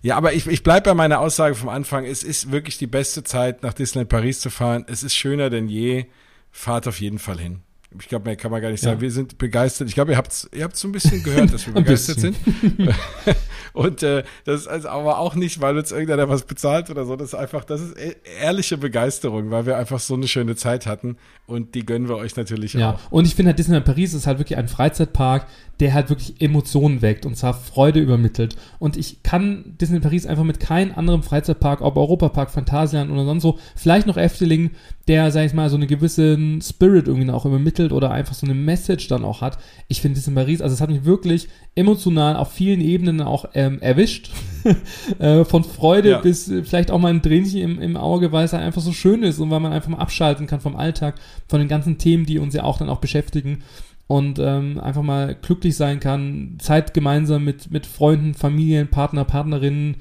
Ja, 0.00 0.16
aber 0.16 0.32
ich, 0.32 0.46
ich 0.46 0.62
bleibe 0.62 0.90
bei 0.90 0.94
meiner 0.94 1.20
Aussage 1.20 1.54
vom 1.54 1.68
Anfang. 1.68 2.06
Es 2.06 2.22
ist 2.22 2.50
wirklich 2.50 2.78
die 2.78 2.86
beste 2.86 3.24
Zeit, 3.24 3.62
nach 3.62 3.74
Disneyland 3.74 4.08
Paris 4.08 4.40
zu 4.40 4.48
fahren. 4.48 4.84
Es 4.88 5.02
ist 5.02 5.14
schöner 5.14 5.50
denn 5.50 5.68
je. 5.68 6.06
Fahrt 6.50 6.88
auf 6.88 7.00
jeden 7.00 7.18
Fall 7.18 7.38
hin. 7.38 7.60
Ich 8.00 8.08
glaube, 8.08 8.26
mehr 8.26 8.36
kann 8.36 8.50
man 8.50 8.62
gar 8.62 8.70
nicht 8.70 8.82
sagen. 8.82 8.96
Ja. 8.96 9.02
Wir 9.02 9.10
sind 9.10 9.38
begeistert. 9.38 9.88
Ich 9.88 9.94
glaube, 9.94 10.12
ihr 10.12 10.16
habt 10.16 10.48
ihr 10.52 10.64
habt 10.64 10.76
so 10.76 10.88
ein 10.88 10.92
bisschen 10.92 11.22
gehört, 11.22 11.52
dass 11.52 11.66
wir 11.66 11.74
begeistert 11.74 12.20
sind. 12.20 12.36
und 13.72 14.02
äh, 14.02 14.24
das 14.44 14.62
ist 14.62 14.66
also 14.66 14.88
aber 14.88 15.18
auch 15.18 15.34
nicht, 15.34 15.60
weil 15.60 15.76
uns 15.76 15.92
irgendeiner 15.92 16.28
was 16.28 16.44
bezahlt 16.44 16.90
oder 16.90 17.04
so. 17.04 17.16
Das 17.16 17.28
ist 17.28 17.34
einfach, 17.34 17.64
das 17.64 17.80
ist 17.80 17.98
e-, 17.98 18.16
ehrliche 18.40 18.78
Begeisterung, 18.78 19.50
weil 19.50 19.66
wir 19.66 19.76
einfach 19.76 20.00
so 20.00 20.14
eine 20.14 20.28
schöne 20.28 20.56
Zeit 20.56 20.86
hatten 20.86 21.16
und 21.46 21.74
die 21.74 21.84
gönnen 21.84 22.08
wir 22.08 22.16
euch 22.16 22.36
natürlich 22.36 22.74
ja. 22.74 22.92
auch. 22.92 23.12
Und 23.12 23.26
ich 23.26 23.34
finde, 23.34 23.50
halt, 23.50 23.58
Disneyland 23.58 23.86
Paris 23.86 24.14
ist 24.14 24.26
halt 24.26 24.38
wirklich 24.38 24.58
ein 24.58 24.68
Freizeitpark, 24.68 25.46
der 25.80 25.92
halt 25.92 26.08
wirklich 26.08 26.40
Emotionen 26.40 27.02
weckt 27.02 27.26
und 27.26 27.36
zwar 27.36 27.54
Freude 27.54 28.00
übermittelt. 28.00 28.56
Und 28.78 28.96
ich 28.96 29.22
kann 29.22 29.76
Disney 29.80 30.00
Paris 30.00 30.26
einfach 30.26 30.44
mit 30.44 30.60
keinem 30.60 30.92
anderen 30.96 31.22
Freizeitpark, 31.22 31.80
ob 31.80 31.96
Europapark, 31.96 32.50
Phantasialand 32.50 33.10
oder 33.10 33.24
sonst 33.24 33.42
so, 33.42 33.58
vielleicht 33.74 34.06
noch 34.06 34.16
Efteling, 34.16 34.70
der, 35.08 35.30
sag 35.32 35.44
ich 35.44 35.52
mal, 35.52 35.68
so 35.70 35.76
eine 35.76 35.86
gewisse 35.86 36.38
Spirit 36.62 37.08
irgendwie 37.08 37.30
auch 37.30 37.44
übermittelt 37.44 37.92
oder 37.92 38.10
einfach 38.10 38.34
so 38.34 38.46
eine 38.46 38.54
Message 38.54 39.08
dann 39.08 39.24
auch 39.24 39.40
hat. 39.40 39.58
Ich 39.88 40.00
finde 40.00 40.16
Disney 40.16 40.34
Paris, 40.34 40.60
also 40.60 40.74
es 40.74 40.80
hat 40.80 40.90
mich 40.90 41.04
wirklich 41.04 41.48
emotional 41.74 42.36
auf 42.36 42.52
vielen 42.52 42.80
Ebenen 42.80 43.20
auch 43.20 43.43
ähm, 43.54 43.80
erwischt. 43.80 44.30
äh, 45.18 45.44
von 45.44 45.62
Freude 45.62 46.10
ja. 46.10 46.18
bis 46.18 46.48
äh, 46.50 46.64
vielleicht 46.64 46.90
auch 46.90 46.98
mal 46.98 47.12
ein 47.12 47.22
Tränchen 47.22 47.60
im, 47.60 47.80
im 47.80 47.96
Auge, 47.96 48.32
weil 48.32 48.46
es 48.46 48.52
halt 48.52 48.62
einfach 48.62 48.80
so 48.80 48.92
schön 48.92 49.22
ist 49.22 49.38
und 49.38 49.50
weil 49.50 49.60
man 49.60 49.72
einfach 49.72 49.90
mal 49.90 49.98
abschalten 49.98 50.46
kann 50.46 50.60
vom 50.60 50.76
Alltag, 50.76 51.16
von 51.48 51.58
den 51.58 51.68
ganzen 51.68 51.98
Themen, 51.98 52.24
die 52.24 52.38
uns 52.38 52.54
ja 52.54 52.64
auch 52.64 52.78
dann 52.78 52.88
auch 52.88 53.00
beschäftigen 53.00 53.62
und 54.06 54.38
ähm, 54.38 54.80
einfach 54.80 55.02
mal 55.02 55.34
glücklich 55.34 55.76
sein 55.76 56.00
kann, 56.00 56.56
Zeit 56.58 56.94
gemeinsam 56.94 57.44
mit, 57.44 57.70
mit 57.70 57.86
Freunden, 57.86 58.34
Familien, 58.34 58.88
Partner, 58.88 59.24
Partnerinnen, 59.24 59.96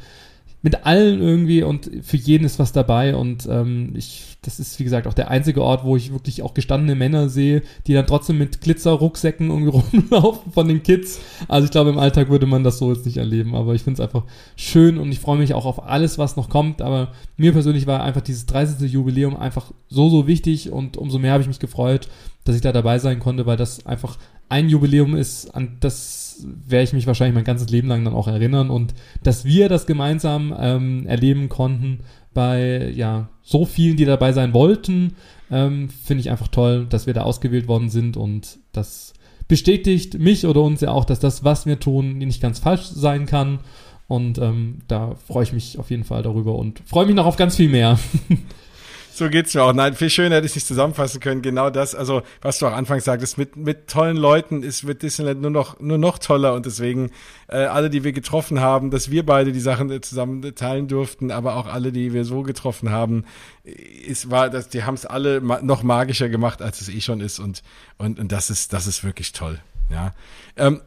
mit 0.63 0.85
allen 0.85 1.21
irgendwie 1.21 1.61
und 1.61 1.91
für 2.01 2.15
jeden 2.15 2.45
ist 2.45 2.57
was 2.57 2.71
dabei 2.71 3.17
und 3.17 3.45
ähm, 3.51 3.91
ich, 3.95 4.37
das 4.43 4.61
ist 4.61 4.79
wie 4.79 4.85
gesagt 4.85 5.07
auch 5.07 5.13
der 5.13 5.29
einzige 5.29 5.61
Ort, 5.61 5.83
wo 5.83 5.97
ich 5.97 6.13
wirklich 6.13 6.41
auch 6.41 6.53
gestandene 6.53 6.95
Männer 6.95 7.27
sehe, 7.27 7.63
die 7.85 7.93
dann 7.93 8.07
trotzdem 8.07 8.37
mit 8.37 8.61
Glitzerrucksäcken 8.61 9.49
irgendwie 9.49 9.71
rumlaufen 9.91 10.53
von 10.53 10.69
den 10.69 10.81
Kids. 10.81 11.19
Also 11.49 11.65
ich 11.65 11.71
glaube, 11.71 11.89
im 11.89 11.99
Alltag 11.99 12.29
würde 12.29 12.45
man 12.45 12.63
das 12.63 12.77
so 12.77 12.93
jetzt 12.93 13.05
nicht 13.05 13.17
erleben, 13.17 13.55
aber 13.55 13.75
ich 13.75 13.83
finde 13.83 14.01
es 14.01 14.07
einfach 14.07 14.23
schön 14.55 14.97
und 14.97 15.11
ich 15.11 15.19
freue 15.19 15.37
mich 15.37 15.53
auch 15.53 15.65
auf 15.65 15.85
alles, 15.85 16.17
was 16.17 16.37
noch 16.37 16.49
kommt. 16.49 16.81
Aber 16.81 17.11
mir 17.35 17.51
persönlich 17.51 17.85
war 17.85 18.01
einfach 18.01 18.21
dieses 18.21 18.45
30. 18.45 18.89
Jubiläum 18.89 19.35
einfach 19.35 19.73
so, 19.89 20.09
so 20.09 20.27
wichtig 20.27 20.71
und 20.71 20.95
umso 20.95 21.19
mehr 21.19 21.33
habe 21.33 21.41
ich 21.41 21.49
mich 21.49 21.59
gefreut, 21.59 22.07
dass 22.45 22.55
ich 22.55 22.61
da 22.61 22.71
dabei 22.71 22.99
sein 22.99 23.19
konnte, 23.19 23.45
weil 23.45 23.57
das 23.57 23.85
einfach 23.85 24.17
ein 24.53 24.69
Jubiläum 24.69 25.15
ist, 25.15 25.49
an 25.55 25.77
das 25.79 26.45
werde 26.67 26.83
ich 26.83 26.93
mich 26.93 27.07
wahrscheinlich 27.07 27.33
mein 27.33 27.43
ganzes 27.43 27.69
Leben 27.69 27.87
lang 27.87 28.05
dann 28.05 28.13
auch 28.13 28.27
erinnern 28.27 28.69
und 28.69 28.93
dass 29.23 29.45
wir 29.45 29.67
das 29.67 29.87
gemeinsam 29.87 30.55
ähm, 30.57 31.07
erleben 31.07 31.49
konnten 31.49 32.01
bei 32.35 32.91
ja 32.95 33.29
so 33.41 33.65
vielen, 33.65 33.97
die 33.97 34.05
dabei 34.05 34.31
sein 34.31 34.53
wollten, 34.53 35.15
ähm, 35.49 35.89
finde 35.89 36.21
ich 36.21 36.29
einfach 36.29 36.49
toll, 36.49 36.85
dass 36.87 37.07
wir 37.07 37.15
da 37.15 37.21
ausgewählt 37.21 37.67
worden 37.67 37.89
sind 37.89 38.15
und 38.15 38.59
das 38.73 39.13
bestätigt 39.47 40.19
mich 40.19 40.45
oder 40.45 40.61
uns 40.61 40.81
ja 40.81 40.91
auch, 40.91 41.05
dass 41.05 41.19
das, 41.19 41.43
was 41.43 41.65
wir 41.65 41.79
tun, 41.79 42.19
nicht 42.19 42.41
ganz 42.41 42.59
falsch 42.59 42.85
sein 42.85 43.25
kann. 43.25 43.59
Und 44.07 44.37
ähm, 44.37 44.79
da 44.87 45.15
freue 45.15 45.43
ich 45.43 45.53
mich 45.53 45.79
auf 45.79 45.89
jeden 45.89 46.03
Fall 46.03 46.21
darüber 46.21 46.55
und 46.55 46.81
freue 46.85 47.05
mich 47.07 47.15
noch 47.15 47.25
auf 47.25 47.37
ganz 47.37 47.55
viel 47.55 47.69
mehr. 47.69 47.97
So 49.15 49.29
geht's 49.29 49.53
mir 49.53 49.61
auch. 49.61 49.73
Nein, 49.73 49.93
viel 49.93 50.09
schöner 50.09 50.37
hätte 50.37 50.47
ich 50.47 50.55
nicht 50.55 50.65
zusammenfassen 50.65 51.19
können. 51.19 51.43
Genau 51.43 51.69
das, 51.69 51.93
also 51.93 52.23
was 52.41 52.57
du 52.57 52.65
auch 52.65 52.71
anfangs 52.71 53.03
sagtest, 53.03 53.37
mit, 53.37 53.55
mit 53.55 53.87
tollen 53.87 54.17
Leuten 54.17 54.63
ist 54.63 54.87
wird 54.87 55.03
Disneyland 55.03 55.39
nur 55.39 55.51
noch, 55.51 55.79
nur 55.79 55.99
noch 55.99 56.17
toller 56.17 56.55
und 56.55 56.65
deswegen 56.65 57.11
äh, 57.47 57.57
alle, 57.57 57.91
die 57.91 58.03
wir 58.03 58.11
getroffen 58.11 58.59
haben, 58.59 58.89
dass 58.89 59.11
wir 59.11 59.23
beide 59.23 59.51
die 59.51 59.59
Sachen 59.59 59.91
äh, 59.91 60.01
zusammen 60.01 60.41
teilen 60.55 60.87
durften, 60.87 61.29
aber 61.29 61.57
auch 61.57 61.67
alle, 61.67 61.91
die 61.91 62.11
wir 62.11 62.25
so 62.25 62.41
getroffen 62.41 62.89
haben, 62.89 63.25
ist 63.63 64.31
war, 64.31 64.49
dass 64.49 64.69
die 64.69 64.83
haben 64.83 64.95
es 64.95 65.05
alle 65.05 65.41
ma 65.41 65.61
noch 65.61 65.83
magischer 65.83 66.27
gemacht, 66.27 66.63
als 66.63 66.81
es 66.81 66.89
eh 66.89 66.99
schon 66.99 67.21
ist 67.21 67.37
und 67.37 67.61
und 67.99 68.19
und 68.19 68.31
das 68.31 68.49
ist 68.49 68.73
das 68.73 68.87
ist 68.87 69.03
wirklich 69.03 69.31
toll. 69.31 69.59
Ja. 69.91 70.15
Ähm, 70.57 70.81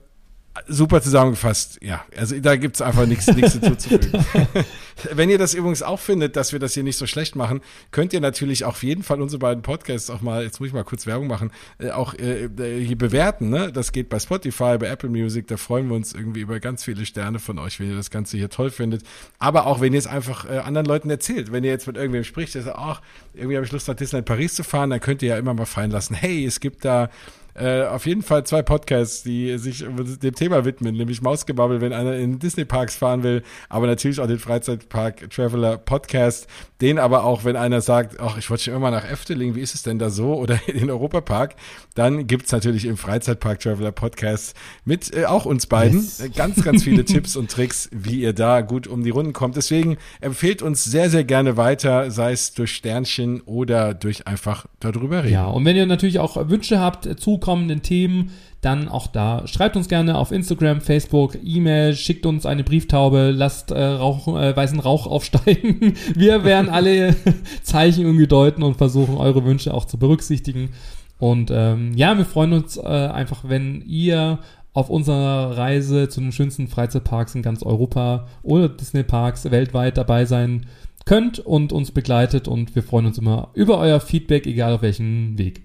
Super 0.69 1.03
zusammengefasst, 1.03 1.79
ja. 1.83 2.05
Also 2.17 2.39
da 2.41 2.57
gibt's 2.57 2.81
einfach 2.81 3.07
nichts 3.07 3.27
hinzuzufügen. 3.27 4.25
Wenn 5.13 5.29
ihr 5.29 5.39
das 5.39 5.55
übrigens 5.55 5.83
auch 5.83 6.01
findet, 6.01 6.37
dass 6.37 6.53
wir 6.53 6.59
das 6.59 6.75
hier 6.75 6.83
nicht 6.83 6.97
so 6.97 7.07
schlecht 7.07 7.37
machen, 7.37 7.61
könnt 7.91 8.13
ihr 8.13 8.21
natürlich 8.21 8.65
auf 8.65 8.83
jeden 8.83 9.03
Fall 9.03 9.21
unsere 9.21 9.39
beiden 9.39 9.63
Podcasts 9.63 10.09
auch 10.09 10.23
mal, 10.23 10.43
jetzt 10.43 10.59
muss 10.61 10.69
ich 10.69 10.73
mal 10.73 10.85
kurz 10.85 11.07
Werbung 11.07 11.27
machen, 11.27 11.51
äh, 11.79 11.91
auch 11.91 12.15
äh, 12.15 12.49
hier 12.85 12.97
bewerten. 12.97 13.51
Ne? 13.51 13.71
Das 13.73 13.93
geht 13.93 14.09
bei 14.09 14.19
Spotify, 14.19 14.79
bei 14.79 14.87
Apple 14.87 15.11
Music, 15.11 15.47
da 15.49 15.57
freuen 15.57 15.89
wir 15.89 15.97
uns 15.97 16.15
irgendwie 16.15 16.41
über 16.41 16.59
ganz 16.61 16.85
viele 16.85 17.05
Sterne 17.05 17.39
von 17.39 17.59
euch, 17.59 17.79
wenn 17.79 17.91
ihr 17.91 17.97
das 17.97 18.11
Ganze 18.11 18.37
hier 18.37 18.49
toll 18.49 18.71
findet. 18.71 19.03
Aber 19.39 19.67
auch 19.67 19.81
wenn 19.81 19.93
ihr 19.93 19.99
es 19.99 20.07
einfach 20.07 20.49
äh, 20.49 20.59
anderen 20.59 20.87
Leuten 20.87 21.11
erzählt. 21.11 21.53
Wenn 21.53 21.65
ihr 21.65 21.71
jetzt 21.71 21.87
mit 21.87 21.97
irgendwem 21.97 22.25
spricht, 22.25 22.55
der 22.55 22.63
sagt, 22.63 22.79
ach, 22.79 23.03
irgendwie 23.35 23.57
habe 23.57 23.67
ich 23.67 23.73
Lust 23.73 23.89
nach 23.89 23.95
Disneyland 23.95 24.27
Paris 24.27 24.55
zu 24.55 24.65
fahren, 24.65 24.91
dann 24.91 25.01
könnt 25.01 25.23
ihr 25.23 25.31
ja 25.31 25.39
immer 25.39 25.55
mal 25.55 25.67
fallen 25.67 25.91
lassen, 25.91 26.15
hey, 26.15 26.45
es 26.45 26.61
gibt 26.61 26.85
da 26.85 27.11
äh, 27.59 27.85
auf 27.87 28.07
jeden 28.07 28.23
Fall 28.23 28.45
zwei 28.45 28.63
Podcasts, 28.63 29.23
die 29.23 29.57
sich 29.59 29.85
dem 29.87 30.35
Thema 30.35 30.65
widmen, 30.65 30.95
nämlich 30.95 31.23
Mausgebabbel, 31.23 31.81
wenn 31.81 31.93
einer 31.93 32.17
in 32.17 32.39
Disney-Parks 32.39 32.97
fahren 32.97 33.23
will, 33.23 33.43
aber 33.69 33.87
natürlich 33.87 34.21
auch 34.21 34.27
den 34.27 34.39
Freizeitpark 34.39 35.31
Traveler 35.31 35.79
Podcast, 35.79 36.49
den 36.81 36.99
aber 36.99 37.25
auch, 37.25 37.45
wenn 37.45 37.57
einer 37.57 37.81
sagt, 37.81 38.21
ach, 38.21 38.37
ich 38.37 38.51
wollte 38.51 38.65
schon 38.65 38.75
immer 38.75 38.91
nach 38.91 39.11
Efteling, 39.11 39.55
wie 39.55 39.61
ist 39.61 39.75
es 39.75 39.83
denn 39.83 39.99
da 39.99 40.11
so? 40.11 40.35
Oder 40.47 40.61
in 40.67 40.79
den 40.79 40.91
Europapark, 40.91 41.55
dann 41.95 42.27
gibt's 42.27 42.53
natürlich 42.53 42.85
im 42.85 42.97
Freizeitpark 42.97 43.61
Traveler 43.61 43.93
Podcast 43.93 44.55
mit 44.85 45.15
äh, 45.17 45.25
auch 45.25 45.47
uns 45.47 45.67
beiden 45.67 46.01
yes. 46.01 46.21
Äh, 46.21 46.29
ganz, 46.29 46.63
ganz 46.63 46.85
viele 46.85 47.05
Tipps 47.07 47.37
und 47.37 47.51
Tricks, 47.51 47.89
wie 47.93 48.21
ihr 48.21 48.33
da 48.33 48.61
gut 48.61 48.87
um 48.87 49.03
die 49.03 49.11
Runden 49.11 49.33
kommt. 49.33 49.57
Deswegen 49.57 49.97
empfehlt 50.21 50.61
uns 50.61 50.85
sehr, 50.85 51.09
sehr 51.09 51.25
gerne 51.25 51.57
weiter, 51.57 52.11
sei 52.11 52.33
es 52.33 52.53
durch 52.53 52.75
Sternchen 52.75 53.41
oder 53.41 53.95
durch 53.95 54.27
einfach 54.27 54.67
darüber 54.81 55.25
reden. 55.25 55.33
Ja, 55.33 55.47
und 55.47 55.65
wenn 55.65 55.77
ihr 55.77 55.87
natürlich 55.87 56.19
auch 56.19 56.37
Wünsche 56.49 56.81
habt 56.81 57.19
zu 57.19 57.39
kommenden 57.47 57.83
Themen, 57.83 58.33
dann 58.61 58.89
auch 58.89 59.07
da 59.07 59.47
schreibt 59.47 59.77
uns 59.77 59.89
gerne 59.89 60.19
auf 60.19 60.33
Instagram, 60.33 60.81
Facebook, 60.81 61.39
E-Mail, 61.45 61.95
schickt 61.95 62.27
uns 62.27 62.45
eine 62.45 62.65
Brieftaube, 62.65 63.31
lasst 63.31 63.71
äh, 63.71 63.81
Rauch, 63.81 64.27
äh, 64.37 64.57
weißen 64.57 64.81
Rauch 64.81 65.07
aufsteigen. 65.07 65.95
Wir 66.15 66.43
werden 66.43 66.69
alle 66.69 67.15
Zeichen 67.63 68.05
irgendwie 68.05 68.27
deuten 68.27 68.65
und 68.65 68.77
versuchen, 68.77 69.17
eure 69.17 69.45
Wünsche 69.45 69.73
auch 69.73 69.85
zu 69.85 69.99
berücksichtigen. 69.99 70.71
Und 71.19 71.53
ähm, 71.53 71.93
ja, 71.95 72.19
wir 72.19 72.27
freuen 72.27 72.53
uns 72.53 72.77
äh, 72.77 72.83
einfach, 72.83 73.45
wenn 73.45 73.83
ihr 73.87 74.41
auf 74.75 74.91
unserer 74.91 75.57
Reise 75.57 76.11
zu 76.11 76.21
den 76.21 76.33
schönsten 76.33 76.69
Freizeitparks 76.69 77.35
in 77.35 77.41
ganz 77.43 77.63
Europa 77.63 78.27
oder 78.43 78.69
Disney-Parks 78.69 79.51
weltweit 79.51 79.97
dabei 79.97 80.27
sein 80.27 80.67
könnt 81.07 81.39
und 81.39 81.73
uns 81.73 81.93
begleitet. 81.93 82.49
Und 82.49 82.75
wir 82.75 82.83
freuen 82.83 83.07
uns 83.07 83.17
immer 83.17 83.49
über 83.55 83.79
euer 83.79 84.01
Feedback, 84.01 84.47
egal 84.47 84.75
auf 84.75 84.83
welchen 84.83 85.39
Weg. 85.39 85.63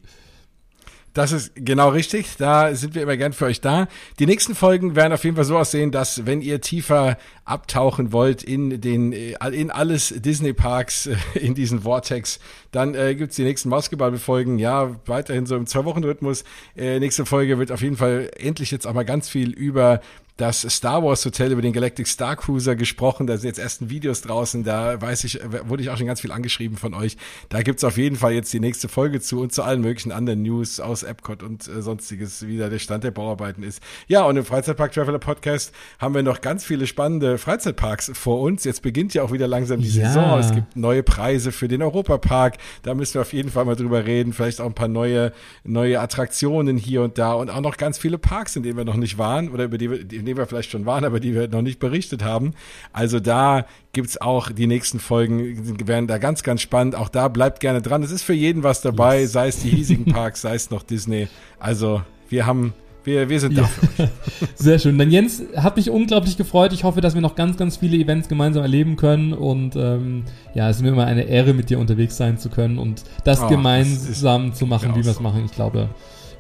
Das 1.14 1.32
ist 1.32 1.52
genau 1.56 1.90
richtig. 1.90 2.38
Da 2.38 2.74
sind 2.74 2.96
wir 2.96 3.02
immer 3.04 3.18
gern 3.18 3.34
für 3.34 3.46
euch 3.46 3.62
da. 3.62 3.88
Die 4.20 4.26
nächsten 4.26 4.56
Folgen 4.56 4.96
werden 4.96 5.14
auf 5.14 5.24
jeden 5.24 5.36
Fall 5.36 5.46
so 5.46 5.58
aussehen, 5.58 5.92
dass 5.92 6.26
wenn 6.26 6.42
ihr 6.42 6.62
tiefer 6.62 7.18
abtauchen 7.46 8.14
wollt 8.14 8.44
in 8.44 8.82
den 8.82 9.14
äh, 9.14 9.34
in 9.52 9.72
alles 9.72 10.14
Disney 10.18 10.54
Parks 10.54 11.10
in 11.34 11.56
diesen 11.56 11.82
Vortex, 11.82 12.40
dann 12.72 12.96
äh, 12.96 13.16
gibt's 13.16 13.36
die 13.36 13.44
nächsten 13.44 13.70
Mausgebabbel-Folgen. 13.70 14.60
Ja, 14.60 14.96
weiterhin 15.06 15.46
so 15.46 15.56
im 15.56 15.66
Zwei-Wochen-Rhythmus. 15.66 16.44
Äh, 16.76 17.00
nächste 17.00 17.26
Folge 17.26 17.58
wird 17.58 17.72
auf 17.72 17.82
jeden 17.82 17.98
Fall 17.98 18.30
endlich 18.38 18.72
jetzt 18.72 18.88
auch 18.88 18.94
mal 18.94 19.06
ganz 19.06 19.30
viel 19.30 19.52
über 19.52 20.02
das 20.42 20.62
Star 20.62 21.04
Wars 21.04 21.24
Hotel 21.24 21.52
über 21.52 21.62
den 21.62 21.72
Galactic 21.72 22.08
Star 22.08 22.36
Cruiser 22.36 22.76
gesprochen. 22.76 23.28
Da 23.28 23.38
sind 23.38 23.48
jetzt 23.48 23.60
ersten 23.60 23.92
Videos 23.92 24.22
draußen. 24.22 24.64
Da 24.64 25.00
weiß 25.00 25.24
ich, 25.26 25.40
wurde 25.66 25.84
ich 25.84 25.92
auch 25.92 25.98
schon 25.98 26.08
ganz 26.08 26.22
viel 26.22 26.32
angeschrieben 26.32 26.78
von 26.78 26.96
euch. 26.96 27.16
Da 27.50 27.62
gibt's 27.62 27.84
auf 27.84 27.96
jeden 27.98 28.16
Fall 28.16 28.34
jetzt 28.34 28.52
die 28.52 28.60
nächste 28.60 28.90
Folge 28.90 29.22
zu 29.22 29.40
und 29.40 29.54
zu 29.54 29.62
allen 29.62 29.82
möglichen 29.82 30.12
anderen 30.12 30.42
News 30.42 30.80
aus 30.80 31.04
Epcot 31.04 31.44
und 31.44 31.68
äh, 31.68 31.84
sonstiges, 31.84 32.48
wie 32.48 32.58
da 32.58 32.70
der 32.70 32.80
Stand 32.80 33.04
der 33.04 33.12
Bauarbeiten 33.12 33.62
ist. 33.62 33.84
Ja, 34.08 34.24
und 34.24 34.36
im 34.36 34.44
Freizeitpark 34.44 34.92
Traveler 34.92 35.20
Podcast 35.20 35.74
haben 36.00 36.16
wir 36.16 36.24
noch 36.24 36.42
ganz 36.42 36.66
viele 36.66 36.88
spannende 36.88 37.31
Freizeitparks 37.38 38.12
vor 38.14 38.42
uns. 38.42 38.64
Jetzt 38.64 38.82
beginnt 38.82 39.14
ja 39.14 39.24
auch 39.24 39.32
wieder 39.32 39.48
langsam 39.48 39.82
die 39.82 39.90
ja. 39.90 40.08
Saison. 40.08 40.40
Es 40.40 40.54
gibt 40.54 40.76
neue 40.76 41.04
Preise 41.04 41.52
für 41.52 41.68
den 41.68 41.82
Europapark. 41.82 42.58
Da 42.84 42.94
müssen 42.94 43.16
wir 43.16 43.22
auf 43.22 43.34
jeden 43.34 43.50
Fall 43.50 43.66
mal 43.66 43.76
drüber 43.76 44.06
reden. 44.06 44.34
Vielleicht 44.34 44.62
auch 44.62 44.66
ein 44.66 44.74
paar 44.74 44.88
neue, 44.88 45.32
neue 45.64 46.00
Attraktionen 46.00 46.78
hier 46.78 47.02
und 47.02 47.18
da 47.18 47.34
und 47.34 47.50
auch 47.50 47.62
noch 47.62 47.78
ganz 47.78 47.98
viele 47.98 48.18
Parks, 48.18 48.56
in 48.56 48.64
denen 48.64 48.78
wir 48.78 48.86
noch 48.86 48.96
nicht 48.96 49.18
waren 49.18 49.50
oder 49.50 49.66
über 49.66 49.78
die 49.78 49.90
wir, 49.90 50.00
in 50.02 50.26
denen 50.26 50.38
wir 50.38 50.46
vielleicht 50.46 50.72
schon 50.72 50.86
waren, 50.86 51.06
aber 51.06 51.20
die 51.20 51.34
wir 51.36 51.48
noch 51.48 51.62
nicht 51.62 51.80
berichtet 51.80 52.24
haben. 52.24 52.54
Also 52.94 53.20
da 53.20 53.66
gibt's 53.94 54.20
auch 54.20 54.52
die 54.52 54.68
nächsten 54.68 55.00
Folgen, 55.00 55.88
werden 55.88 56.08
da 56.08 56.18
ganz, 56.18 56.44
ganz 56.44 56.62
spannend. 56.62 56.96
Auch 56.96 57.10
da 57.10 57.28
bleibt 57.28 57.60
gerne 57.60 57.82
dran. 57.82 58.04
Es 58.04 58.12
ist 58.12 58.24
für 58.24 58.34
jeden 58.34 58.64
was 58.64 58.82
dabei, 58.82 59.22
yes. 59.22 59.32
sei 59.34 59.48
es 59.48 59.60
die 59.60 59.70
hiesigen 59.70 60.06
Parks, 60.06 60.42
sei 60.42 60.56
es 60.56 60.70
noch 60.70 60.84
Disney. 60.84 61.28
Also 61.60 62.02
wir 62.30 62.46
haben 62.46 62.74
wir, 63.04 63.30
wir 63.30 63.40
sind 63.40 63.58
da 63.58 63.64
für 63.64 64.04
euch. 64.04 64.10
Sehr 64.56 64.80
schön. 64.80 64.98
Dann 64.98 65.10
Jens, 65.12 65.44
hat 65.56 65.78
mich 65.78 65.90
unglaublich 65.90 66.38
gefreut. 66.38 66.74
Ich 66.74 66.84
hoffe, 66.84 67.02
dass 67.02 67.16
wir 67.16 67.22
noch 67.22 67.36
ganz, 67.36 67.58
ganz 67.58 67.78
viele 67.78 67.98
Events 67.98 68.30
gemeinsam 68.30 68.64
erleben 68.64 68.96
können. 68.96 69.34
Und 69.34 69.76
ähm, 69.76 70.24
ja, 70.54 70.70
es 70.70 70.78
ist 70.78 70.82
mir 70.84 70.90
immer 70.90 71.06
eine 71.06 71.24
Ehre, 71.24 71.54
mit 71.54 71.70
dir 71.70 71.80
unterwegs 71.80 72.18
sein 72.18 72.38
zu 72.38 72.50
können 72.50 72.78
und 72.78 73.04
das 73.24 73.42
oh, 73.42 73.48
gemeinsam 73.48 74.50
das 74.50 74.60
zu 74.60 74.66
machen, 74.66 74.96
wie 74.96 75.04
wir 75.04 75.12
es 75.12 75.20
machen. 75.20 75.44
Ich 75.46 75.52
glaube, 75.52 75.90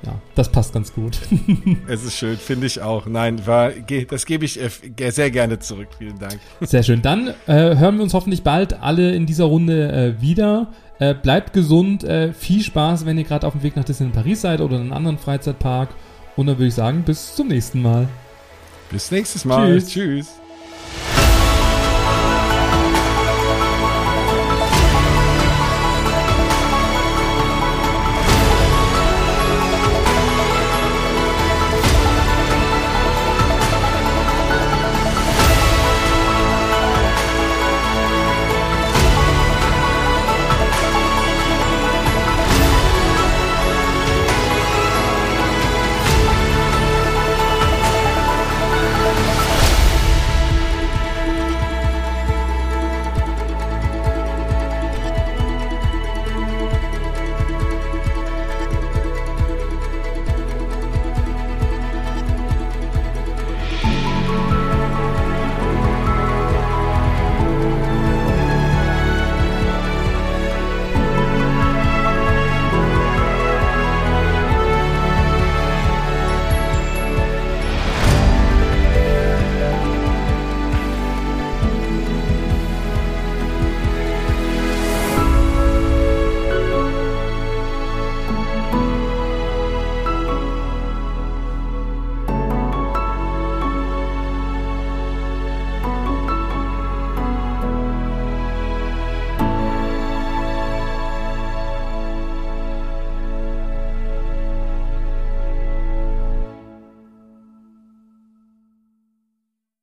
ja, 0.05 0.15
das 0.35 0.49
passt 0.49 0.73
ganz 0.73 0.93
gut. 0.93 1.19
es 1.87 2.03
ist 2.03 2.15
schön, 2.15 2.37
finde 2.37 2.67
ich 2.67 2.81
auch. 2.81 3.05
Nein, 3.05 3.45
war, 3.45 3.71
das 4.09 4.25
gebe 4.25 4.45
ich 4.45 4.59
äh, 4.59 5.11
sehr 5.11 5.31
gerne 5.31 5.59
zurück. 5.59 5.89
Vielen 5.97 6.17
Dank. 6.17 6.39
Sehr 6.61 6.83
schön. 6.83 7.01
Dann 7.01 7.29
äh, 7.47 7.75
hören 7.77 7.97
wir 7.97 8.03
uns 8.03 8.13
hoffentlich 8.13 8.43
bald 8.43 8.81
alle 8.81 9.13
in 9.13 9.25
dieser 9.25 9.45
Runde 9.45 9.91
äh, 9.91 10.21
wieder. 10.21 10.71
Äh, 10.99 11.15
bleibt 11.15 11.53
gesund, 11.53 12.03
äh, 12.03 12.33
viel 12.33 12.61
Spaß, 12.61 13.05
wenn 13.05 13.17
ihr 13.17 13.23
gerade 13.23 13.47
auf 13.47 13.53
dem 13.53 13.63
Weg 13.63 13.75
nach 13.75 13.83
Disneyland 13.83 14.15
Paris 14.15 14.41
seid 14.41 14.61
oder 14.61 14.75
in 14.75 14.83
einem 14.83 14.93
anderen 14.93 15.17
Freizeitpark. 15.17 15.89
Und 16.35 16.47
dann 16.47 16.57
würde 16.57 16.67
ich 16.67 16.75
sagen, 16.75 17.03
bis 17.03 17.35
zum 17.35 17.47
nächsten 17.47 17.81
Mal. 17.81 18.07
Bis 18.89 19.11
nächstes 19.11 19.45
Mal. 19.45 19.77
Tschüss. 19.79 19.89
Tschüss. 19.89 20.40